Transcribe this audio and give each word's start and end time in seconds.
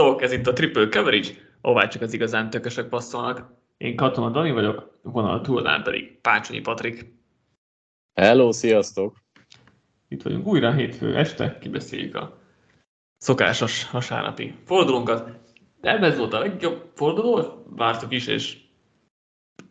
Sziasztok! 0.00 0.22
Ez 0.22 0.32
itt 0.32 0.46
a 0.46 0.52
Triple 0.52 0.88
Coverage, 0.88 1.28
ahová 1.60 1.88
csak 1.88 2.02
az 2.02 2.12
igazán 2.12 2.50
tökösök 2.50 2.88
passzolnak. 2.88 3.52
Én 3.76 3.96
Katona 3.96 4.30
Dani 4.30 4.50
vagyok, 4.50 4.98
vonal 5.02 5.40
túlnál 5.40 5.82
pedig 5.82 6.20
Pácsonyi 6.20 6.60
Patrik. 6.60 7.06
Hello, 8.20 8.52
sziasztok! 8.52 9.16
Itt 10.08 10.22
vagyunk 10.22 10.46
újra 10.46 10.72
hétfő 10.72 11.16
este, 11.16 11.58
kibeszéljük 11.60 12.14
a 12.14 12.38
szokásos 13.16 13.90
vasárnapi 13.90 14.54
fordulónkat. 14.64 15.30
De 15.80 15.90
ez 15.90 16.18
volt 16.18 16.32
a 16.32 16.38
legjobb 16.38 16.90
forduló, 16.94 17.64
vártuk 17.76 18.12
is, 18.12 18.26
és 18.26 18.58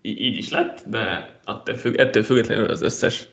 így 0.01 0.37
is 0.37 0.49
lett, 0.49 0.83
de 0.87 1.39
ettől 1.45 2.23
függetlenül 2.23 2.69
az 2.69 2.81
összes 2.81 3.27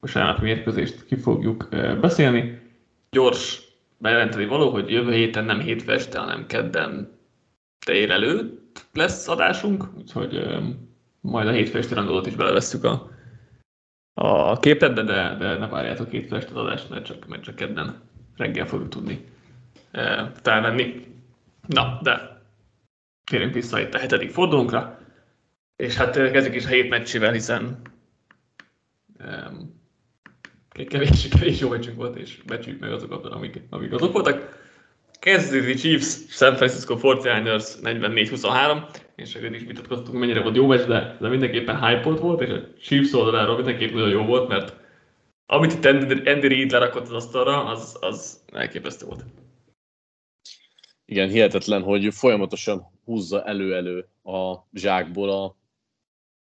vasárnapi 0.00 0.42
mérkőzést 0.42 1.04
ki 1.04 1.16
fogjuk 1.16 1.68
beszélni. 2.00 2.60
Gyors 3.10 3.65
bejelenteni 3.98 4.46
való, 4.46 4.70
hogy 4.70 4.90
jövő 4.90 5.12
héten 5.12 5.44
nem 5.44 5.60
hétfő 5.60 5.92
este, 5.92 6.18
hanem 6.18 6.46
kedden 6.46 7.18
előtt 7.86 8.86
lesz 8.92 9.28
adásunk, 9.28 9.84
úgyhogy 9.96 10.46
majd 11.20 11.48
a 11.48 11.50
hétfő 11.50 11.78
esti 11.78 11.94
randolót 11.94 12.26
is 12.26 12.34
belevesszük 12.34 12.84
a, 12.84 13.10
a 14.14 14.58
képletbe, 14.58 15.02
de, 15.02 15.36
de 15.38 15.58
ne 15.58 15.68
várjátok 15.68 16.10
hétfő 16.10 16.36
este 16.36 16.54
adást, 16.54 16.90
mert 16.90 17.04
csak, 17.04 17.26
mert 17.26 17.42
csak 17.42 17.54
kedden 17.54 18.00
reggel 18.36 18.66
fogjuk 18.66 18.88
tudni 18.88 19.24
e, 19.90 20.32
felvenni. 20.42 21.04
Na, 21.66 21.98
de 22.02 22.42
térjünk 23.30 23.54
vissza 23.54 23.80
itt 23.80 23.94
a 23.94 23.98
hetedik 23.98 24.30
fordulónkra, 24.30 24.98
és 25.76 25.96
hát 25.96 26.30
kezdjük 26.30 26.54
is 26.54 26.64
a 26.64 26.68
hét 26.68 26.88
meccsével, 26.88 27.32
hiszen 27.32 27.82
kevés, 30.84 31.28
kevés 31.28 31.60
jó 31.60 31.68
meccsünk 31.68 31.96
volt, 31.96 32.16
és 32.16 32.38
becsüljük 32.46 32.80
meg 32.80 32.92
azokat, 32.92 33.24
amik, 33.24 33.60
amik 33.70 33.92
azok 33.92 34.12
voltak. 34.12 34.64
Kansas 35.20 35.80
Chiefs, 35.80 36.18
San 36.28 36.56
Francisco 36.56 36.98
49ers 37.00 37.66
44-23, 37.82 38.82
és 39.16 39.34
akkor 39.34 39.54
is 39.54 39.62
vitatkoztunk, 39.62 40.18
mennyire 40.18 40.42
volt 40.42 40.56
jó 40.56 40.66
meccs, 40.66 40.86
de, 40.86 41.16
de 41.20 41.28
mindenképpen 41.28 41.86
hype 41.86 42.10
volt, 42.10 42.40
és 42.40 42.50
a 42.50 42.60
Chiefs 42.80 43.12
oldaláról 43.12 43.56
mindenképpen 43.56 43.94
nagyon 43.94 44.10
jó 44.10 44.24
volt, 44.24 44.48
mert 44.48 44.76
amit 45.46 45.72
itt 45.72 45.84
Andy 46.26 46.48
Reid 46.48 46.70
lerakott 46.70 47.02
az 47.02 47.12
asztalra, 47.12 47.64
az, 47.64 47.96
az 48.00 48.40
elképesztő 48.52 49.06
volt. 49.06 49.24
Igen, 51.04 51.28
hihetetlen, 51.28 51.82
hogy 51.82 52.14
folyamatosan 52.14 52.86
húzza 53.04 53.44
elő-elő 53.44 54.08
a 54.22 54.56
zsákból 54.72 55.30
a 55.30 55.56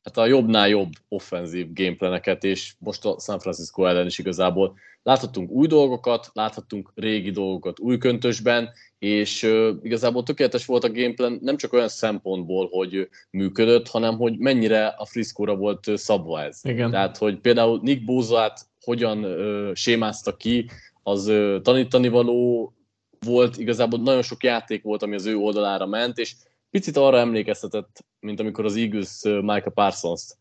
hát 0.05 0.17
a 0.17 0.27
jobbnál 0.27 0.69
jobb 0.69 0.93
offenzív 1.09 1.73
gameplaneket, 1.73 2.45
és 2.45 2.75
most 2.79 3.05
a 3.05 3.21
San 3.21 3.39
Francisco 3.39 3.85
ellen 3.85 4.07
is 4.07 4.19
igazából 4.19 4.75
láthattunk 5.03 5.51
új 5.51 5.67
dolgokat, 5.67 6.31
láthattunk 6.33 6.93
régi 6.95 7.31
dolgokat 7.31 7.81
új 7.81 7.99
köntösben, 7.99 8.71
és 8.99 9.43
uh, 9.43 9.69
igazából 9.83 10.23
tökéletes 10.23 10.67
volt 10.67 10.85
a 10.85 10.93
gameplan 10.93 11.39
nem 11.43 11.57
csak 11.57 11.73
olyan 11.73 11.89
szempontból, 11.89 12.69
hogy 12.71 13.09
működött, 13.31 13.89
hanem 13.89 14.17
hogy 14.17 14.39
mennyire 14.39 14.87
a 14.87 15.05
Frisco-ra 15.05 15.57
volt 15.57 15.91
szabva 15.95 16.43
ez. 16.43 16.61
Igen. 16.63 16.91
Tehát, 16.91 17.17
hogy 17.17 17.39
például 17.39 17.81
Nick 17.83 18.05
Bózát 18.05 18.67
hogyan 18.81 19.25
uh, 19.25 19.75
sémázta 19.75 20.37
ki, 20.37 20.71
az 21.03 21.27
uh, 21.27 21.61
tanítani 21.61 22.09
való 22.09 22.73
volt, 23.21 23.59
igazából 23.59 23.99
nagyon 23.99 24.23
sok 24.23 24.43
játék 24.43 24.83
volt, 24.83 25.03
ami 25.03 25.15
az 25.15 25.27
ő 25.27 25.37
oldalára 25.37 25.87
ment, 25.87 26.19
és 26.19 26.35
picit 26.75 26.97
arra 26.97 27.19
emlékeztetett, 27.19 28.05
mint 28.20 28.41
amikor 28.41 28.64
az 28.64 28.77
Eagles 28.77 29.20
Micah 29.22 29.72
Parsons-t 29.75 30.36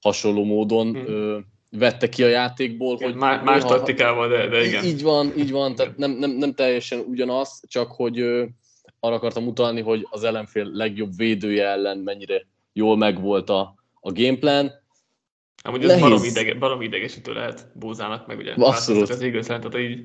hasonló 0.00 0.44
módon 0.44 0.86
hmm. 0.86 1.06
ö, 1.06 1.38
vette 1.70 2.08
ki 2.08 2.22
a 2.22 2.28
játékból. 2.28 2.96
hogy 2.96 3.14
más, 3.14 3.44
más 3.44 3.62
ha, 3.62 3.68
taktikával, 3.68 4.28
de, 4.28 4.46
de 4.46 4.64
igen. 4.64 4.84
Így 4.84 5.02
van, 5.02 5.32
így 5.38 5.50
van, 5.50 5.74
tehát 5.74 5.96
nem, 5.96 6.10
nem, 6.10 6.30
nem 6.30 6.54
teljesen 6.54 6.98
ugyanaz, 6.98 7.62
csak 7.68 7.92
hogy 7.92 8.18
ö, 8.18 8.44
arra 9.00 9.14
akartam 9.14 9.46
utalni, 9.46 9.80
hogy 9.80 10.06
az 10.10 10.24
ellenfél 10.24 10.70
legjobb 10.72 11.16
védője 11.16 11.66
ellen 11.66 11.98
mennyire 11.98 12.46
jól 12.72 12.96
megvolt 12.96 13.50
a, 13.50 13.74
a 14.00 14.12
gameplan. 14.12 14.72
Amúgy 15.62 15.84
ez 15.84 16.00
barom, 16.00 16.24
idege, 16.24 16.54
barom 16.54 16.80
idegesítő 16.80 17.32
lehet 17.32 17.70
Bózának, 17.74 18.26
meg 18.26 18.38
ugye 18.38 18.52
Abszolút. 18.52 19.08
az 19.08 19.20
Eagles 19.20 19.46
tehát 19.46 19.78
így 19.78 20.04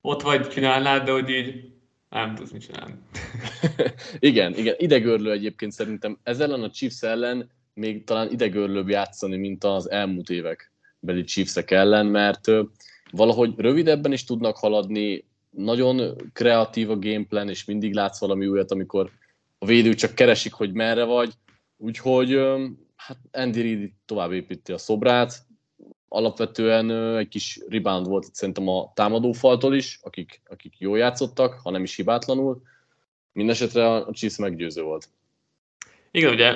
ott 0.00 0.22
vagy 0.22 0.48
csinálnád, 0.48 1.04
de 1.04 1.12
hogy 1.12 1.30
így 1.30 1.74
nem 2.24 2.34
tudsz 2.34 2.50
mit 2.50 2.62
csinálni. 2.62 2.94
igen, 4.18 4.54
igen, 4.54 4.74
idegörlő 4.78 5.30
egyébként 5.30 5.72
szerintem. 5.72 6.18
Ez 6.22 6.40
ellen 6.40 6.62
a 6.62 6.70
Chiefs 6.70 7.02
ellen 7.02 7.50
még 7.74 8.04
talán 8.04 8.30
idegörlőbb 8.30 8.88
játszani, 8.88 9.36
mint 9.36 9.64
az 9.64 9.90
elmúlt 9.90 10.30
évek 10.30 10.72
beli 11.06 11.24
chiefs 11.24 11.56
ellen, 11.56 12.06
mert 12.06 12.50
valahogy 13.10 13.54
rövidebben 13.56 14.12
is 14.12 14.24
tudnak 14.24 14.56
haladni, 14.56 15.24
nagyon 15.50 16.16
kreatív 16.32 16.90
a 16.90 16.98
gameplan, 16.98 17.48
és 17.48 17.64
mindig 17.64 17.94
látsz 17.94 18.20
valami 18.20 18.46
újat, 18.46 18.70
amikor 18.70 19.10
a 19.58 19.66
védő 19.66 19.94
csak 19.94 20.14
keresik, 20.14 20.52
hogy 20.52 20.72
merre 20.72 21.04
vagy. 21.04 21.32
Úgyhogy 21.76 22.40
hát 22.96 23.18
Andy 23.30 23.60
Reid 23.60 23.92
tovább 24.06 24.32
építi 24.32 24.72
a 24.72 24.78
szobrát, 24.78 25.45
alapvetően 26.16 26.90
egy 27.16 27.28
kis 27.28 27.60
rebound 27.68 28.06
volt 28.06 28.34
szerintem 28.34 28.68
a 28.68 28.92
támadófaltól 28.94 29.74
is, 29.74 29.98
akik, 30.02 30.40
akik 30.48 30.74
jól 30.78 30.98
játszottak, 30.98 31.60
ha 31.62 31.70
nem 31.70 31.82
is 31.82 31.96
hibátlanul. 31.96 32.62
Mindenesetre 33.32 33.94
a 33.94 34.12
Chiefs 34.12 34.38
meggyőző 34.38 34.82
volt. 34.82 35.08
Igen, 36.10 36.32
ugye 36.32 36.54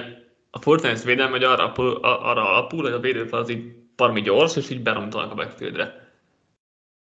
a 0.50 0.60
Fortnite 0.60 1.04
védelme, 1.04 1.30
hogy 1.30 1.44
arra, 1.44 1.72
arra 2.02 2.48
alapul, 2.50 2.82
hogy 2.82 2.92
a 2.92 3.00
védőfal 3.00 3.40
az 3.40 3.50
így 3.50 3.72
parmi 3.96 4.22
gyors, 4.22 4.56
és 4.56 4.70
így 4.70 4.82
beromtanak 4.82 5.30
a 5.30 5.34
backfieldre. 5.34 6.12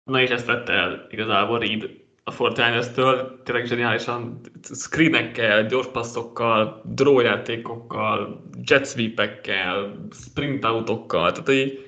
Na 0.04 0.20
és 0.20 0.30
ezt 0.30 0.46
vette 0.46 0.72
el 0.72 1.06
igazából 1.10 1.58
Reed 1.58 1.90
a 2.24 2.30
Fortnite-től, 2.30 3.42
tényleg 3.44 3.66
zseniálisan 3.66 4.40
screenekkel, 4.62 5.66
gyors 5.66 5.86
passzokkal, 5.86 6.82
draw 6.84 7.20
játékokkal, 7.20 8.42
jet 8.62 8.86
sweepekkel, 8.86 10.06
sprint 10.12 10.64
autokkal, 10.64 11.32
tehát 11.32 11.48
így 11.48 11.85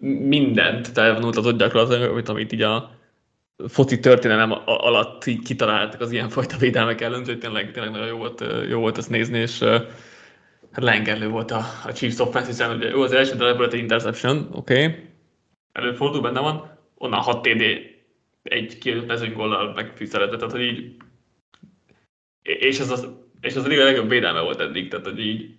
mindent 0.00 0.88
felvonultatott 0.88 1.58
gyakorlatilag, 1.58 2.10
amit, 2.10 2.28
amit 2.28 2.52
így 2.52 2.62
a 2.62 2.98
foci 3.68 3.98
történelem 3.98 4.52
alatt 4.64 5.26
így 5.26 5.42
kitaláltak 5.42 6.00
az 6.00 6.12
ilyenfajta 6.12 6.56
védelmek 6.56 7.00
ellen, 7.00 7.24
hogy 7.24 7.38
tényleg, 7.38 7.70
tényleg 7.70 7.92
nagyon 7.92 8.06
jó 8.06 8.16
volt, 8.16 8.44
jó 8.68 8.80
volt 8.80 8.98
ezt 8.98 9.10
nézni, 9.10 9.38
és 9.38 9.58
hát 10.72 10.84
lengerlő 10.84 11.28
volt 11.28 11.50
a, 11.50 11.64
a 11.86 11.92
Chiefs 11.92 12.18
offense, 12.18 12.48
hiszen 12.48 12.76
ugye 12.76 12.88
jó 12.88 13.02
az 13.02 13.12
első 13.12 13.34
drive 13.36 13.64
egy 13.64 13.74
interception, 13.74 14.48
oké, 14.52 14.84
okay. 14.84 14.96
előfordul, 15.72 16.20
benne 16.20 16.40
van, 16.40 16.78
onnan 16.94 17.20
6 17.20 17.42
TD 17.42 17.62
egy 18.42 18.78
kijött 18.78 19.06
mezőnygollal 19.06 19.72
megfűszerezett, 19.72 20.38
tehát 20.38 20.52
hogy 20.52 20.62
így 20.62 20.94
és 22.42 22.78
ez 22.78 22.90
az, 22.90 23.08
és 23.40 23.56
az 23.56 23.64
a 23.64 23.68
legjobb 23.68 24.08
védelme 24.08 24.40
volt 24.40 24.60
eddig, 24.60 24.88
tehát 24.88 25.06
hogy 25.06 25.18
így 25.18 25.54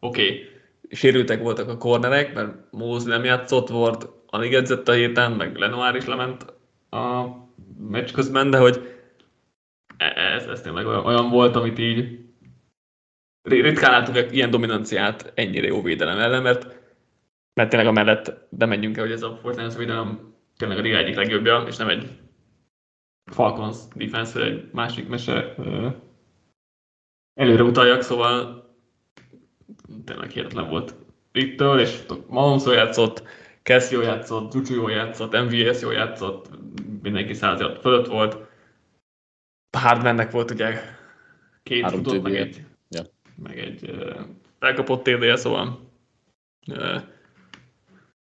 oké, 0.00 0.22
okay, 0.22 0.48
sérültek 0.94 1.40
voltak 1.42 1.68
a 1.68 1.78
kornerek, 1.78 2.34
mert 2.34 2.54
Móz 2.70 3.04
nem 3.04 3.24
játszott, 3.24 3.68
volt 3.68 4.08
alig 4.26 4.54
edzett 4.54 4.88
a 4.88 4.92
héten, 4.92 5.32
meg 5.32 5.56
Lenoir 5.56 5.94
is 5.94 6.06
lement 6.06 6.54
a 6.90 7.26
meccs 7.78 8.12
közben, 8.12 8.50
de 8.50 8.58
hogy 8.58 8.98
e- 9.96 10.34
ez, 10.34 10.46
ez 10.46 10.60
tényleg 10.60 10.86
olyan, 10.86 11.06
olyan 11.06 11.30
volt, 11.30 11.56
amit 11.56 11.78
így 11.78 12.18
ritkán 13.42 13.90
látunk 13.90 14.32
ilyen 14.32 14.50
dominanciát 14.50 15.32
ennyire 15.34 15.66
jó 15.66 15.82
védelem 15.82 16.18
ellen, 16.18 16.42
mert, 16.42 16.64
mert 17.54 17.70
tényleg 17.70 17.88
amellett 17.88 18.46
bemegyünk 18.50 18.96
el, 18.96 19.02
hogy 19.02 19.12
ez 19.12 19.22
a 19.22 19.36
Fortnite 19.36 19.78
védelem 19.78 20.34
tényleg 20.56 20.78
a 20.78 20.80
liga 20.80 20.96
egyik 20.96 21.16
legjobbja, 21.16 21.64
és 21.66 21.76
nem 21.76 21.88
egy 21.88 22.08
Falcons 23.32 23.76
defense 23.94 24.42
egy 24.42 24.68
másik 24.72 25.08
mese 25.08 25.54
előre 27.34 27.62
utaljak, 27.62 28.02
szóval 28.02 28.63
tényleg 30.04 30.30
hihetetlen 30.30 30.68
volt 30.68 30.94
ittől, 31.32 31.80
és 31.80 32.02
Mahomes 32.26 32.64
játszott, 32.66 33.22
jól 33.90 34.02
játszott, 34.02 34.54
Juju 34.54 34.74
jól 34.74 34.90
játszott, 34.90 35.32
MVS 35.32 35.80
jól 35.80 35.92
játszott, 35.92 36.48
mindenki 37.02 37.34
százat 37.34 37.80
fölött 37.80 38.06
volt. 38.06 38.36
Hardmannek 39.78 40.30
volt 40.30 40.50
ugye 40.50 40.80
két 41.62 41.90
futott, 41.90 42.22
meg 42.22 42.36
egy, 42.36 42.64
ja. 42.88 43.02
meg 43.42 43.58
egy 43.58 43.90
uh, 43.90 44.20
elkapott 44.58 45.02
TD, 45.02 45.36
szóval 45.36 45.90
uh, 46.66 47.00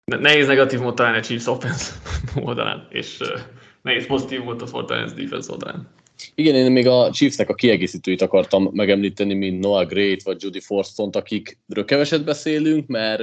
nehéz 0.05 0.47
negatív 0.47 0.79
volt 0.79 0.95
találni 0.95 1.17
a 1.17 1.21
Chiefs 1.21 1.47
offense 1.47 1.93
oldalán, 2.45 2.87
és 2.89 3.19
uh, 3.19 3.39
nehéz 3.81 4.07
pozitív 4.07 4.43
volt 4.43 4.61
a 4.61 4.67
Fortnite 4.67 5.21
defense 5.21 5.51
oldalán. 5.51 5.87
Igen, 6.35 6.55
én 6.55 6.71
még 6.71 6.87
a 6.87 7.09
Chiefsnek 7.11 7.49
a 7.49 7.53
kiegészítőit 7.53 8.21
akartam 8.21 8.69
megemlíteni, 8.71 9.33
mint 9.33 9.59
Noah 9.59 9.87
Great 9.87 10.23
vagy 10.23 10.43
Judy 10.43 10.59
Forston, 10.59 11.09
akikről 11.09 11.85
keveset 11.85 12.23
beszélünk, 12.23 12.87
mert 12.87 13.21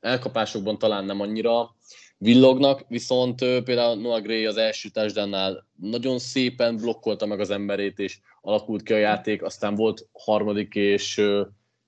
elkapásokban 0.00 0.78
talán 0.78 1.04
nem 1.04 1.20
annyira 1.20 1.74
villognak, 2.18 2.84
viszont 2.88 3.38
például 3.38 4.00
Noah 4.00 4.22
Gray 4.22 4.46
az 4.46 4.56
első 4.56 4.88
társadalnál 4.88 5.66
nagyon 5.80 6.18
szépen 6.18 6.76
blokkolta 6.76 7.26
meg 7.26 7.40
az 7.40 7.50
emberét, 7.50 7.98
és 7.98 8.18
alakult 8.40 8.82
ki 8.82 8.92
a 8.92 8.96
játék, 8.96 9.42
aztán 9.42 9.74
volt 9.74 10.08
harmadik 10.12 10.74
és 10.74 11.22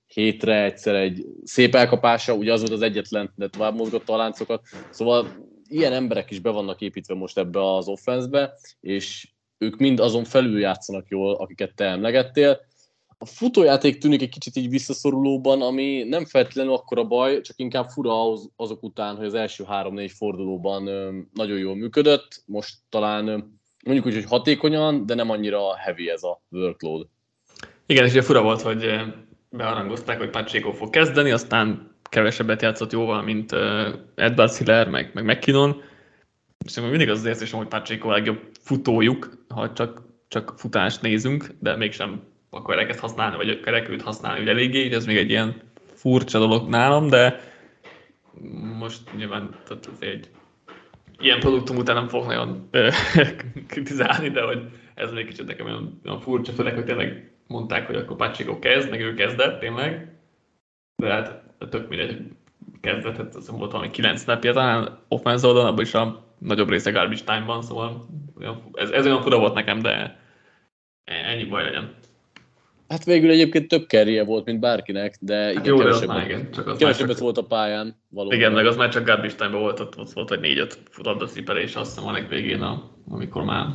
hétre 0.06 0.64
egyszer 0.64 0.94
egy 0.94 1.24
szép 1.44 1.74
elkapása, 1.74 2.34
ugye 2.34 2.52
az 2.52 2.60
volt 2.60 2.72
az 2.72 2.82
egyetlen, 2.82 3.32
de 3.36 3.48
tovább 3.48 3.74
mozgatta 3.74 4.12
a 4.12 4.16
láncokat, 4.16 4.62
szóval 4.90 5.28
ilyen 5.68 5.92
emberek 5.92 6.30
is 6.30 6.40
be 6.40 6.50
vannak 6.50 6.80
építve 6.80 7.14
most 7.14 7.38
ebbe 7.38 7.74
az 7.74 7.88
offenszbe, 7.88 8.54
és 8.80 9.28
ők 9.58 9.76
mind 9.76 10.00
azon 10.00 10.24
felül 10.24 10.58
játszanak 10.58 11.08
jól, 11.08 11.34
akiket 11.34 11.74
te 11.74 11.84
emlegettél. 11.84 12.60
A 13.18 13.26
futójáték 13.26 13.98
tűnik 13.98 14.22
egy 14.22 14.28
kicsit 14.28 14.56
így 14.56 14.68
visszaszorulóban, 14.68 15.62
ami 15.62 16.02
nem 16.02 16.24
feltétlenül 16.24 16.72
akkora 16.72 17.04
baj, 17.04 17.40
csak 17.40 17.58
inkább 17.58 17.88
fura 17.88 18.30
az, 18.30 18.48
azok 18.56 18.82
után, 18.82 19.16
hogy 19.16 19.26
az 19.26 19.34
első 19.34 19.64
három-négy 19.64 20.12
fordulóban 20.12 20.82
nagyon 21.34 21.58
jól 21.58 21.76
működött. 21.76 22.42
Most 22.46 22.74
talán 22.88 23.24
mondjuk 23.84 24.06
úgy, 24.06 24.14
hogy 24.14 24.24
hatékonyan, 24.24 25.06
de 25.06 25.14
nem 25.14 25.30
annyira 25.30 25.76
heavy 25.76 26.10
ez 26.10 26.22
a 26.22 26.42
workload. 26.50 27.06
Igen, 27.86 28.04
és 28.04 28.10
ugye 28.10 28.22
fura 28.22 28.42
volt, 28.42 28.60
hogy 28.60 28.86
bearangozták, 29.50 30.18
hogy 30.18 30.30
Pacheco 30.30 30.72
fog 30.72 30.90
kezdeni, 30.90 31.30
aztán 31.30 31.96
kevesebbet 32.02 32.62
játszott 32.62 32.92
jóval, 32.92 33.22
mint 33.22 33.52
Edward 34.14 34.56
Hiller, 34.56 34.88
meg, 34.88 35.10
meg 35.14 35.24
McKinnon, 35.24 35.82
és 36.68 36.80
mindig 36.80 37.10
az 37.10 37.18
az 37.18 37.24
érzésem, 37.24 37.58
hogy 37.58 37.68
Pacheco 37.68 38.08
a 38.08 38.12
legjobb 38.12 38.40
futójuk, 38.60 39.44
ha 39.48 39.72
csak, 39.72 40.02
csak 40.28 40.54
futást 40.56 41.02
nézünk, 41.02 41.46
de 41.58 41.76
mégsem 41.76 42.22
akarják 42.50 42.88
ezt 42.88 42.98
használni, 42.98 43.36
vagy 43.36 43.60
kerekült 43.60 44.02
használni, 44.02 44.38
hogy 44.38 44.48
eléggé, 44.48 44.84
így 44.84 44.92
ez 44.92 45.06
még 45.06 45.16
egy 45.16 45.30
ilyen 45.30 45.60
furcsa 45.94 46.38
dolog 46.38 46.68
nálam, 46.68 47.08
de 47.08 47.40
most 48.78 49.00
nyilván 49.16 49.50
tehát 49.64 49.90
egy 49.98 50.30
ilyen 51.18 51.40
produktum 51.40 51.76
után 51.76 51.94
nem 51.94 52.08
fog 52.08 52.26
nagyon 52.26 52.68
kritizálni, 53.68 54.30
de 54.30 54.42
hogy 54.42 54.62
ez 54.94 55.12
még 55.12 55.26
kicsit 55.26 55.46
nekem 55.46 55.66
olyan, 55.66 56.00
olyan 56.04 56.20
furcsa, 56.20 56.52
főleg, 56.52 56.74
hogy 56.74 56.84
tényleg 56.84 57.30
mondták, 57.46 57.86
hogy 57.86 57.96
akkor 57.96 58.16
Pacheco 58.16 58.58
kezd, 58.58 58.90
meg 58.90 59.00
ő 59.00 59.14
kezdett 59.14 59.60
tényleg, 59.60 60.12
de 60.96 61.12
hát 61.12 61.42
tök 61.70 61.88
mindegy, 61.88 62.20
kezdett, 62.80 63.16
hát 63.16 63.34
azt 63.34 63.48
volt 63.48 63.72
valami 63.72 63.90
9 63.90 64.24
napja 64.24 64.52
talán 64.52 64.98
offense 65.08 65.46
oldalon, 65.46 65.68
abban 65.68 65.84
is 65.84 65.94
a 65.94 66.27
nagyobb 66.38 66.68
része 66.68 66.90
garbage 66.90 67.24
time-ban, 67.24 67.62
szóval 67.62 68.08
ez, 68.72 68.90
ez 68.90 69.06
olyan 69.06 69.22
fura 69.22 69.38
volt 69.38 69.54
nekem, 69.54 69.78
de 69.78 70.18
ennyi 71.04 71.44
baj 71.44 71.64
legyen. 71.64 71.94
Hát 72.88 73.04
végül 73.04 73.30
egyébként 73.30 73.68
több 73.68 73.86
kerje 73.86 74.24
volt, 74.24 74.44
mint 74.44 74.60
bárkinek, 74.60 75.16
de 75.20 75.36
hát 75.36 75.52
igen, 75.52 75.64
jó, 75.64 75.76
kevesebbet, 75.76 76.16
már, 76.16 76.24
igen, 76.24 76.50
csak 76.50 76.66
az 76.66 76.78
kevesebbet 76.78 77.14
csak... 77.14 77.22
volt 77.22 77.38
a 77.38 77.44
pályán. 77.44 77.96
Valóban. 78.08 78.36
Igen, 78.36 78.52
meg 78.52 78.66
az 78.66 78.76
már 78.76 78.88
csak 78.88 79.04
garbage 79.04 79.34
time 79.34 79.56
volt, 79.56 79.80
ott, 79.80 79.98
ott 79.98 80.12
volt, 80.12 80.28
hogy 80.28 80.40
négy-öt 80.40 80.78
labdacipelés, 80.96 81.74
azt 81.74 81.94
hiszem 81.94 82.08
a 82.08 82.12
legvégén, 82.12 82.60
a, 82.60 82.90
amikor 83.08 83.44
már 83.44 83.66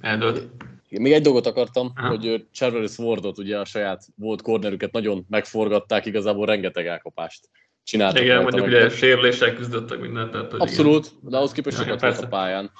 eldőlt. 0.00 0.48
Még 0.88 1.12
egy 1.12 1.22
dolgot 1.22 1.46
akartam, 1.46 1.92
Aha. 1.94 2.08
hogy 2.08 2.46
Charles 2.52 2.98
Wardot, 2.98 3.38
ugye 3.38 3.58
a 3.58 3.64
saját 3.64 4.04
volt 4.16 4.42
cornerüket 4.42 4.92
nagyon 4.92 5.26
megforgatták, 5.28 6.06
igazából 6.06 6.46
rengeteg 6.46 6.86
elkapást 6.86 7.48
csináltak. 7.84 8.22
Igen, 8.22 8.42
mondjuk 8.42 8.66
ugye 8.66 8.88
sérülések 8.88 9.56
küzdöttek 9.56 10.00
mindent. 10.00 10.30
Tehát, 10.30 10.52
Abszolút, 10.52 11.06
igen. 11.06 11.30
de 11.30 11.36
ahhoz 11.36 11.52
képest 11.52 11.76
sokat 11.76 12.00
volt 12.00 12.18
a 12.18 12.26
pályán. 12.26 12.70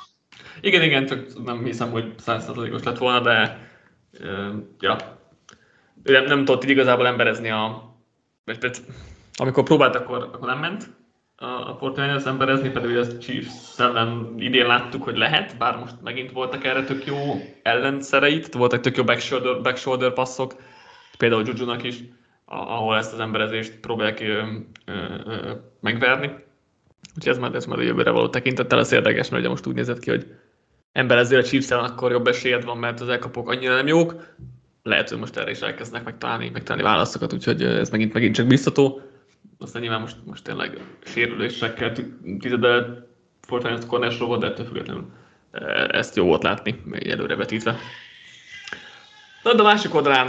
Igen, 0.61 0.83
igen, 0.83 1.07
csak 1.07 1.45
nem 1.45 1.65
hiszem, 1.65 1.91
hogy 1.91 2.13
százszerzalékos 2.19 2.83
lett 2.83 2.99
volna, 2.99 3.21
de 3.21 3.69
uh, 4.21 4.55
ja, 4.81 4.97
ő 6.03 6.13
nem, 6.13 6.25
nem 6.25 6.45
tudott 6.45 6.65
igazából 6.65 7.07
emberezni 7.07 7.51
a... 7.51 7.91
Vagy, 8.45 8.59
amikor 9.35 9.65
próbált, 9.65 9.95
akkor, 9.95 10.17
akkor 10.17 10.49
nem 10.49 10.59
ment 10.59 10.91
a, 11.37 11.71
a 11.71 11.77
Fortnite-az 11.79 12.27
emberezni, 12.27 12.71
pedig 12.71 12.97
a 12.97 13.19
Chiefs 13.19 13.79
ellen 13.79 14.35
idén 14.39 14.67
láttuk, 14.67 15.03
hogy 15.03 15.17
lehet, 15.17 15.57
bár 15.59 15.77
most 15.77 15.95
megint 16.03 16.33
voltak 16.33 16.65
erre 16.65 16.85
tök 16.85 17.07
jó 17.07 17.17
ellenszereit, 17.63 18.55
voltak 18.55 18.81
tök 18.81 18.97
jó 18.97 19.05
backshoulder, 19.05 19.61
backshoulder 19.63 20.13
passzok, 20.13 20.55
például 21.19 21.47
Juju-nak 21.47 21.83
is, 21.83 21.97
ahol 22.53 22.97
ezt 22.97 23.13
az 23.13 23.21
emberezést 23.21 23.73
próbálják 23.81 24.23
megverni. 25.81 26.27
Úgyhogy 27.17 27.33
ez 27.33 27.39
már, 27.39 27.55
ez 27.55 27.67
már 27.67 27.79
a 27.79 27.83
jövőre 27.83 28.11
való 28.11 28.29
tekintettel 28.29 28.79
lesz 28.79 28.91
érdekes, 28.91 29.29
mert 29.29 29.43
ugye 29.43 29.51
most 29.51 29.67
úgy 29.67 29.75
nézett 29.75 29.99
ki, 29.99 30.11
hogy 30.11 30.35
emberezzél 30.93 31.39
a 31.39 31.43
chiefs 31.43 31.71
akkor 31.71 32.11
jobb 32.11 32.27
esélyed 32.27 32.65
van, 32.65 32.79
mert 32.79 33.01
az 33.01 33.09
elkapok 33.09 33.51
annyira 33.51 33.75
nem 33.75 33.87
jók. 33.87 34.35
Lehet, 34.83 35.09
hogy 35.09 35.19
most 35.19 35.37
erre 35.37 35.51
is 35.51 35.61
elkezdnek 35.61 36.05
megtalálni, 36.05 36.51
megtalálni 36.51 36.89
válaszokat, 36.89 37.33
úgyhogy 37.33 37.63
ez 37.63 37.91
megint, 37.91 38.13
megint 38.13 38.35
csak 38.35 38.47
biztató. 38.47 39.01
Aztán 39.59 39.83
nyilván 39.83 40.01
most, 40.01 40.17
most 40.25 40.45
tényleg 40.45 40.79
sérülésekkel 41.05 41.93
tizedel 42.39 43.09
Fortnite 43.41 43.87
cornersról 43.87 44.29
volt, 44.29 44.41
de 44.41 44.47
ettől 44.47 44.67
függetlenül 44.67 45.05
ezt 45.89 46.17
jó 46.17 46.25
volt 46.25 46.43
látni, 46.43 46.81
még 46.85 47.09
előre 47.09 47.37
vetítve. 47.37 47.77
Na, 49.43 49.55
de 49.55 49.63
a 49.63 49.65
másik 49.65 49.95
oldalán, 49.95 50.29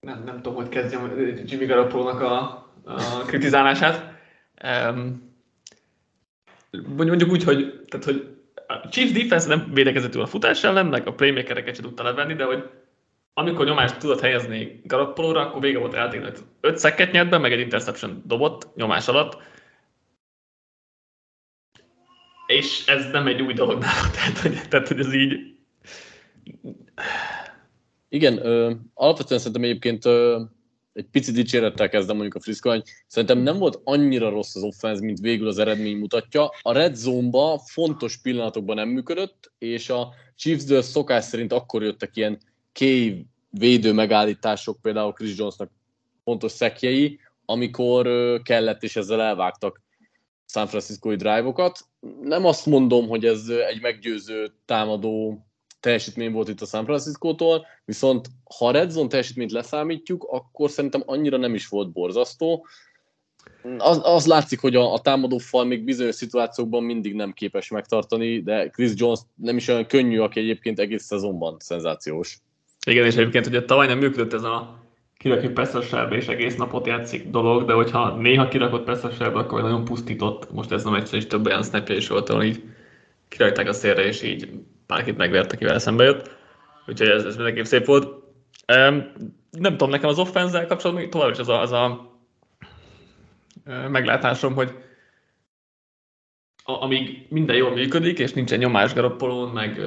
nem, 0.00 0.22
nem 0.24 0.36
tudom, 0.36 0.54
hogy 0.54 0.68
kezdjem 0.68 1.12
Jimmy 1.44 1.66
Garoppolo-nak 1.66 2.20
a, 2.20 2.40
a 2.84 3.22
kritizálását. 3.26 4.18
Um, 4.64 5.34
mondjuk 6.96 7.30
úgy, 7.30 7.44
hogy, 7.44 7.84
tehát, 7.88 8.06
hogy 8.06 8.36
a 8.66 8.88
Chiefs 8.88 9.12
defense 9.12 9.48
nem 9.48 9.70
védekezett 9.72 10.14
a 10.14 10.26
futás 10.26 10.64
ellen, 10.64 10.86
meg 10.86 11.06
a 11.06 11.14
playmakereket 11.14 11.74
sem 11.74 11.84
tudta 11.84 12.02
levenni, 12.02 12.34
de 12.34 12.44
hogy 12.44 12.70
amikor 13.34 13.66
nyomást 13.66 13.98
tudott 13.98 14.20
helyezni 14.20 14.80
Garoppolóra, 14.84 15.40
akkor 15.40 15.60
vége 15.60 15.78
volt 15.78 15.94
eltérnek. 15.94 16.38
Öt 16.60 16.78
szekket 16.78 17.12
nyert 17.12 17.30
be, 17.30 17.38
meg 17.38 17.52
egy 17.52 17.60
interception 17.60 18.22
dobott 18.26 18.74
nyomás 18.74 19.08
alatt. 19.08 19.42
És 22.46 22.86
ez 22.86 23.10
nem 23.10 23.26
egy 23.26 23.42
új 23.42 23.52
dolog 23.52 23.78
nála, 23.80 24.10
tehát 24.14 24.38
hogy, 24.38 24.68
tehát, 24.68 24.88
hogy 24.88 24.98
ez 24.98 25.12
így 25.12 25.58
igen, 28.12 28.46
ö, 28.46 28.72
alapvetően 28.94 29.40
szerintem 29.40 29.62
egyébként 29.62 30.04
ö, 30.04 30.42
egy 30.92 31.06
pici 31.10 31.32
dicsérettel 31.32 31.88
kezdem 31.88 32.16
mondjuk 32.16 32.36
a 32.36 32.40
Frisco, 32.40 32.68
hogy 32.70 32.82
szerintem 33.06 33.38
nem 33.38 33.58
volt 33.58 33.80
annyira 33.84 34.28
rossz 34.28 34.54
az 34.54 34.62
offense, 34.62 35.04
mint 35.04 35.20
végül 35.20 35.48
az 35.48 35.58
eredmény 35.58 35.96
mutatja. 35.96 36.50
A 36.62 36.72
red 36.72 36.94
zone-ba 36.94 37.58
fontos 37.58 38.16
pillanatokban 38.16 38.76
nem 38.76 38.88
működött, 38.88 39.52
és 39.58 39.90
a 39.90 40.08
chiefs 40.36 40.84
szokás 40.84 41.24
szerint 41.24 41.52
akkor 41.52 41.82
jöttek 41.82 42.16
ilyen 42.16 42.38
cave 42.72 43.16
védő 43.50 43.92
megállítások, 43.92 44.78
például 44.82 45.12
Chris 45.12 45.36
Jonesnak 45.36 45.70
fontos 46.24 46.52
szekjei, 46.52 47.20
amikor 47.44 48.08
kellett, 48.42 48.82
és 48.82 48.96
ezzel 48.96 49.20
elvágtak 49.20 49.80
San 50.46 50.66
Francisco-i 50.66 51.16
drive-okat. 51.16 51.78
Nem 52.20 52.44
azt 52.44 52.66
mondom, 52.66 53.08
hogy 53.08 53.24
ez 53.24 53.48
egy 53.48 53.80
meggyőző 53.80 54.52
támadó 54.64 55.44
teljesítmény 55.80 56.32
volt 56.32 56.48
itt 56.48 56.60
a 56.60 56.66
San 56.66 56.84
Francisco-tól, 56.84 57.66
viszont 57.84 58.28
ha 58.58 58.66
a 58.66 58.70
Red 58.70 58.90
Zone 58.90 59.08
teljesítményt 59.08 59.52
leszámítjuk, 59.52 60.26
akkor 60.30 60.70
szerintem 60.70 61.02
annyira 61.06 61.36
nem 61.36 61.54
is 61.54 61.68
volt 61.68 61.92
borzasztó. 61.92 62.66
Az, 63.78 64.00
az 64.02 64.26
látszik, 64.26 64.60
hogy 64.60 64.76
a, 64.76 64.92
a 64.92 65.00
támadó 65.00 65.38
fal 65.38 65.64
még 65.64 65.84
bizonyos 65.84 66.14
szituációkban 66.14 66.82
mindig 66.82 67.14
nem 67.14 67.32
képes 67.32 67.68
megtartani, 67.68 68.42
de 68.42 68.68
Chris 68.68 68.90
Jones 68.94 69.20
nem 69.34 69.56
is 69.56 69.68
olyan 69.68 69.86
könnyű, 69.86 70.18
aki 70.18 70.40
egyébként 70.40 70.78
egész 70.78 71.02
szezonban 71.02 71.56
szenzációs. 71.58 72.38
Igen, 72.86 73.06
és 73.06 73.16
egyébként 73.16 73.46
ugye 73.46 73.64
tavaly 73.64 73.86
nem 73.86 73.98
működött 73.98 74.32
ez 74.32 74.42
a 74.42 74.78
kirakjuk 75.16 75.54
Peszterselbe 75.54 76.16
és 76.16 76.26
egész 76.26 76.56
napot 76.56 76.86
játszik 76.86 77.28
dolog, 77.28 77.64
de 77.64 77.72
hogyha 77.72 78.16
néha 78.16 78.48
kirakott 78.48 78.84
Peszterselbe, 78.84 79.38
akkor 79.38 79.62
nagyon 79.62 79.84
pusztított. 79.84 80.52
Most 80.52 80.72
ez 80.72 80.84
nem 80.84 80.94
egyszer 80.94 81.18
is 81.18 81.26
több 81.26 81.46
olyan 81.46 81.62
snapja 81.62 81.94
is 81.94 82.08
volt, 82.08 82.28
ahol 82.28 82.42
így 82.42 82.62
kirakták 83.28 83.68
a 83.68 83.72
szélre, 83.72 84.04
és 84.04 84.22
így 84.22 84.50
bárkit 84.90 85.16
megvert, 85.16 85.52
akivel 85.52 85.74
eszembe 85.74 86.04
jött. 86.04 86.30
Úgyhogy 86.86 87.08
ez, 87.08 87.24
ez 87.24 87.36
mindenképp 87.36 87.64
szép 87.64 87.86
volt. 87.86 88.04
Um, 88.76 89.12
nem 89.50 89.72
tudom, 89.72 89.90
nekem 89.90 90.08
az 90.08 90.18
offenzel 90.18 90.66
kapcsolatban 90.66 91.10
tovább 91.10 91.30
is 91.30 91.38
az 91.38 91.48
a, 91.48 91.60
az 91.60 91.72
a 91.72 92.10
meglátásom, 93.88 94.54
hogy 94.54 94.74
amíg 96.64 97.26
minden 97.28 97.56
jól 97.56 97.70
működik, 97.70 98.18
és 98.18 98.32
nincsen 98.32 98.58
nyomás 98.58 98.94
garoppolón, 98.94 99.48
meg 99.48 99.80